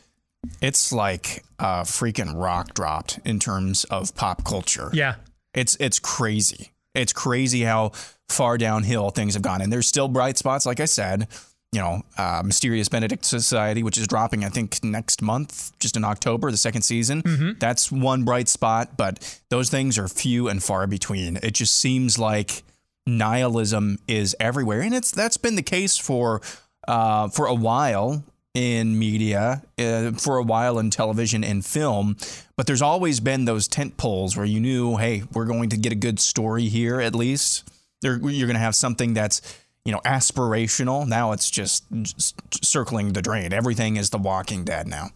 it's 0.61 0.91
like 0.91 1.43
a 1.59 1.81
freaking 1.81 2.33
rock 2.35 2.73
dropped 2.73 3.19
in 3.25 3.39
terms 3.39 3.83
of 3.85 4.15
pop 4.15 4.43
culture. 4.43 4.89
Yeah. 4.93 5.15
It's 5.53 5.75
it's 5.79 5.99
crazy. 5.99 6.71
It's 6.93 7.13
crazy 7.13 7.61
how 7.61 7.91
far 8.29 8.57
downhill 8.57 9.09
things 9.09 9.33
have 9.33 9.43
gone. 9.43 9.61
And 9.61 9.71
there's 9.71 9.87
still 9.87 10.07
bright 10.07 10.37
spots, 10.37 10.65
like 10.65 10.79
I 10.79 10.85
said. 10.85 11.27
You 11.73 11.81
know, 11.81 12.01
uh, 12.17 12.41
Mysterious 12.45 12.87
Benedict 12.87 13.25
Society, 13.25 13.83
which 13.83 13.97
is 13.97 14.07
dropping, 14.07 14.45
I 14.45 14.49
think, 14.49 14.81
next 14.83 15.21
month, 15.21 15.77
just 15.79 15.97
in 15.97 16.05
October, 16.05 16.49
the 16.49 16.57
second 16.57 16.83
season. 16.83 17.21
Mhm. 17.23 17.59
That's 17.59 17.91
one 17.91 18.23
bright 18.23 18.47
spot, 18.47 18.95
but 18.95 19.39
those 19.49 19.69
things 19.69 19.97
are 19.97 20.07
few 20.07 20.47
and 20.47 20.63
far 20.63 20.87
between. 20.87 21.37
It 21.43 21.51
just 21.53 21.75
seems 21.75 22.17
like 22.17 22.63
nihilism 23.05 23.99
is 24.07 24.35
everywhere, 24.39 24.81
and 24.81 24.93
it's 24.95 25.11
that's 25.11 25.37
been 25.37 25.55
the 25.55 25.61
case 25.61 25.97
for 25.97 26.41
uh, 26.87 27.27
for 27.27 27.47
a 27.47 27.53
while 27.53 28.23
in 28.53 28.97
media, 28.97 29.61
uh, 29.77 30.11
for 30.13 30.37
a 30.37 30.43
while 30.43 30.79
in 30.79 30.89
television 30.89 31.43
and 31.43 31.65
film. 31.65 32.15
But 32.55 32.65
there's 32.65 32.81
always 32.81 33.19
been 33.19 33.43
those 33.45 33.67
tent 33.67 33.97
poles 33.97 34.35
where 34.37 34.45
you 34.45 34.59
knew, 34.61 34.95
hey, 34.97 35.23
we're 35.33 35.45
going 35.45 35.69
to 35.69 35.77
get 35.77 35.91
a 35.91 35.95
good 35.95 36.19
story 36.19 36.69
here 36.69 36.99
at 37.01 37.13
least. 37.13 37.69
There, 38.01 38.13
you're 38.17 38.47
going 38.47 38.55
to 38.55 38.59
have 38.59 38.75
something 38.75 39.13
that's 39.13 39.41
you 39.87 39.93
know 39.93 40.01
aspirational. 40.03 41.07
Now 41.07 41.31
it's 41.31 41.49
just, 41.49 41.85
just 42.03 42.35
circling 42.63 43.13
the 43.13 43.21
drain. 43.21 43.53
Everything 43.53 43.95
is 43.95 44.09
The 44.09 44.17
Walking 44.17 44.65
Dead 44.65 44.85
now. 44.85 45.11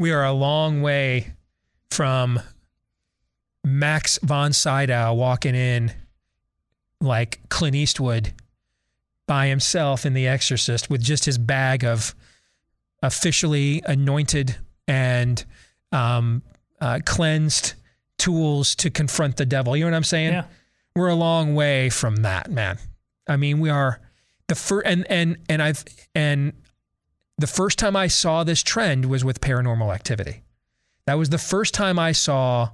We 0.00 0.10
are 0.10 0.24
a 0.24 0.32
long 0.32 0.82
way 0.82 1.34
from 1.92 2.40
Max 3.62 4.18
von 4.20 4.52
Sydow 4.52 5.14
walking 5.14 5.54
in 5.54 5.92
like 7.00 7.38
Clint 7.48 7.76
Eastwood 7.76 8.32
by 9.28 9.46
himself 9.46 10.04
in 10.04 10.12
The 10.12 10.26
Exorcist 10.26 10.90
with 10.90 11.00
just 11.00 11.24
his 11.24 11.38
bag 11.38 11.84
of 11.84 12.16
officially 13.00 13.80
anointed 13.86 14.56
and 14.88 15.44
um, 15.92 16.42
uh, 16.80 16.98
cleansed 17.06 17.74
tools 18.18 18.74
to 18.74 18.90
confront 18.90 19.36
the 19.36 19.46
devil. 19.46 19.76
You 19.76 19.84
know 19.84 19.92
what 19.92 19.96
I'm 19.98 20.04
saying? 20.04 20.32
Yeah. 20.32 20.46
We're 20.96 21.08
a 21.08 21.14
long 21.14 21.54
way 21.54 21.90
from 21.90 22.16
that, 22.16 22.50
man. 22.50 22.78
I 23.28 23.36
mean, 23.36 23.60
we 23.60 23.70
are 23.70 24.00
the 24.48 24.54
first, 24.54 24.86
and 24.86 25.06
and 25.10 25.36
and 25.48 25.62
I've 25.62 25.84
and 26.14 26.52
the 27.38 27.46
first 27.46 27.78
time 27.78 27.96
I 27.96 28.06
saw 28.06 28.44
this 28.44 28.62
trend 28.62 29.06
was 29.06 29.24
with 29.24 29.40
Paranormal 29.40 29.94
Activity. 29.94 30.42
That 31.06 31.14
was 31.18 31.30
the 31.30 31.38
first 31.38 31.74
time 31.74 31.98
I 31.98 32.12
saw 32.12 32.70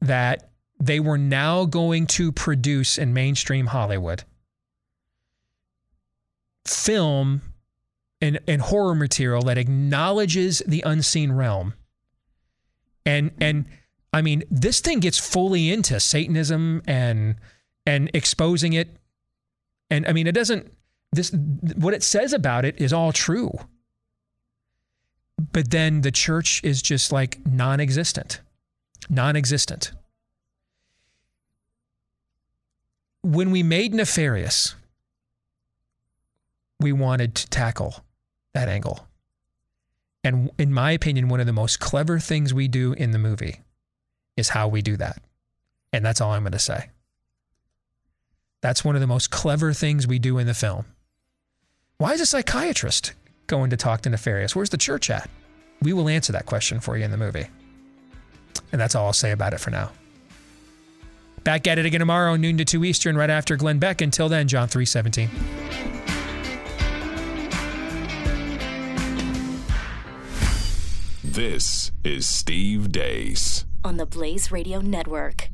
that 0.00 0.50
they 0.78 0.98
were 0.98 1.18
now 1.18 1.66
going 1.66 2.06
to 2.06 2.32
produce 2.32 2.96
in 2.98 3.12
mainstream 3.12 3.66
Hollywood 3.66 4.24
film 6.66 7.42
and, 8.20 8.38
and 8.46 8.62
horror 8.62 8.94
material 8.94 9.42
that 9.42 9.58
acknowledges 9.58 10.62
the 10.66 10.82
unseen 10.86 11.32
realm. 11.32 11.74
And 13.06 13.32
and 13.40 13.64
I 14.12 14.22
mean, 14.22 14.44
this 14.50 14.80
thing 14.80 15.00
gets 15.00 15.18
fully 15.18 15.70
into 15.70 15.98
Satanism 16.00 16.82
and 16.86 17.36
and 17.86 18.10
exposing 18.14 18.72
it. 18.72 18.96
And 19.90 20.06
I 20.06 20.12
mean, 20.12 20.26
it 20.26 20.32
doesn't 20.32 20.72
this 21.12 21.32
what 21.74 21.94
it 21.94 22.02
says 22.02 22.32
about 22.32 22.64
it 22.64 22.80
is 22.80 22.92
all 22.92 23.12
true. 23.12 23.52
But 25.52 25.70
then 25.70 26.02
the 26.02 26.12
church 26.12 26.60
is 26.62 26.82
just 26.82 27.12
like 27.12 27.44
non-existent. 27.46 28.40
Non-existent. 29.08 29.92
When 33.22 33.50
we 33.50 33.62
made 33.62 33.94
Nefarious, 33.94 34.74
we 36.78 36.92
wanted 36.92 37.34
to 37.36 37.48
tackle 37.48 38.04
that 38.54 38.68
angle. 38.68 39.06
And 40.22 40.50
in 40.58 40.72
my 40.72 40.92
opinion, 40.92 41.28
one 41.28 41.40
of 41.40 41.46
the 41.46 41.52
most 41.52 41.80
clever 41.80 42.18
things 42.18 42.52
we 42.52 42.68
do 42.68 42.92
in 42.92 43.10
the 43.10 43.18
movie 43.18 43.60
is 44.36 44.50
how 44.50 44.68
we 44.68 44.82
do 44.82 44.96
that. 44.98 45.22
And 45.92 46.04
that's 46.04 46.20
all 46.20 46.32
I'm 46.32 46.42
going 46.42 46.52
to 46.52 46.58
say. 46.58 46.90
That's 48.62 48.84
one 48.84 48.94
of 48.94 49.00
the 49.00 49.06
most 49.06 49.30
clever 49.30 49.72
things 49.72 50.06
we 50.06 50.18
do 50.18 50.36
in 50.38 50.46
the 50.46 50.54
film. 50.54 50.84
Why 51.96 52.12
is 52.12 52.20
a 52.20 52.26
psychiatrist 52.26 53.14
going 53.46 53.70
to 53.70 53.76
talk 53.76 54.02
to 54.02 54.10
Nefarious? 54.10 54.54
Where's 54.54 54.70
the 54.70 54.76
church 54.76 55.08
at? 55.10 55.30
We 55.80 55.92
will 55.94 56.08
answer 56.08 56.32
that 56.32 56.46
question 56.46 56.80
for 56.80 56.96
you 56.96 57.04
in 57.04 57.10
the 57.10 57.16
movie. 57.16 57.46
And 58.70 58.80
that's 58.80 58.94
all 58.94 59.06
I'll 59.06 59.12
say 59.12 59.30
about 59.30 59.54
it 59.54 59.60
for 59.60 59.70
now. 59.70 59.90
Back 61.42 61.66
at 61.66 61.78
it 61.78 61.86
again 61.86 62.00
tomorrow, 62.00 62.36
noon 62.36 62.58
to 62.58 62.66
2 62.66 62.84
Eastern, 62.84 63.16
right 63.16 63.30
after 63.30 63.56
Glenn 63.56 63.78
Beck. 63.78 64.02
Until 64.02 64.28
then, 64.28 64.46
John 64.46 64.68
317. 64.68 65.30
This 71.24 71.92
is 72.04 72.26
Steve 72.26 72.92
Deace 72.92 73.64
on 73.82 73.96
the 73.96 74.04
Blaze 74.04 74.52
Radio 74.52 74.80
Network. 74.80 75.48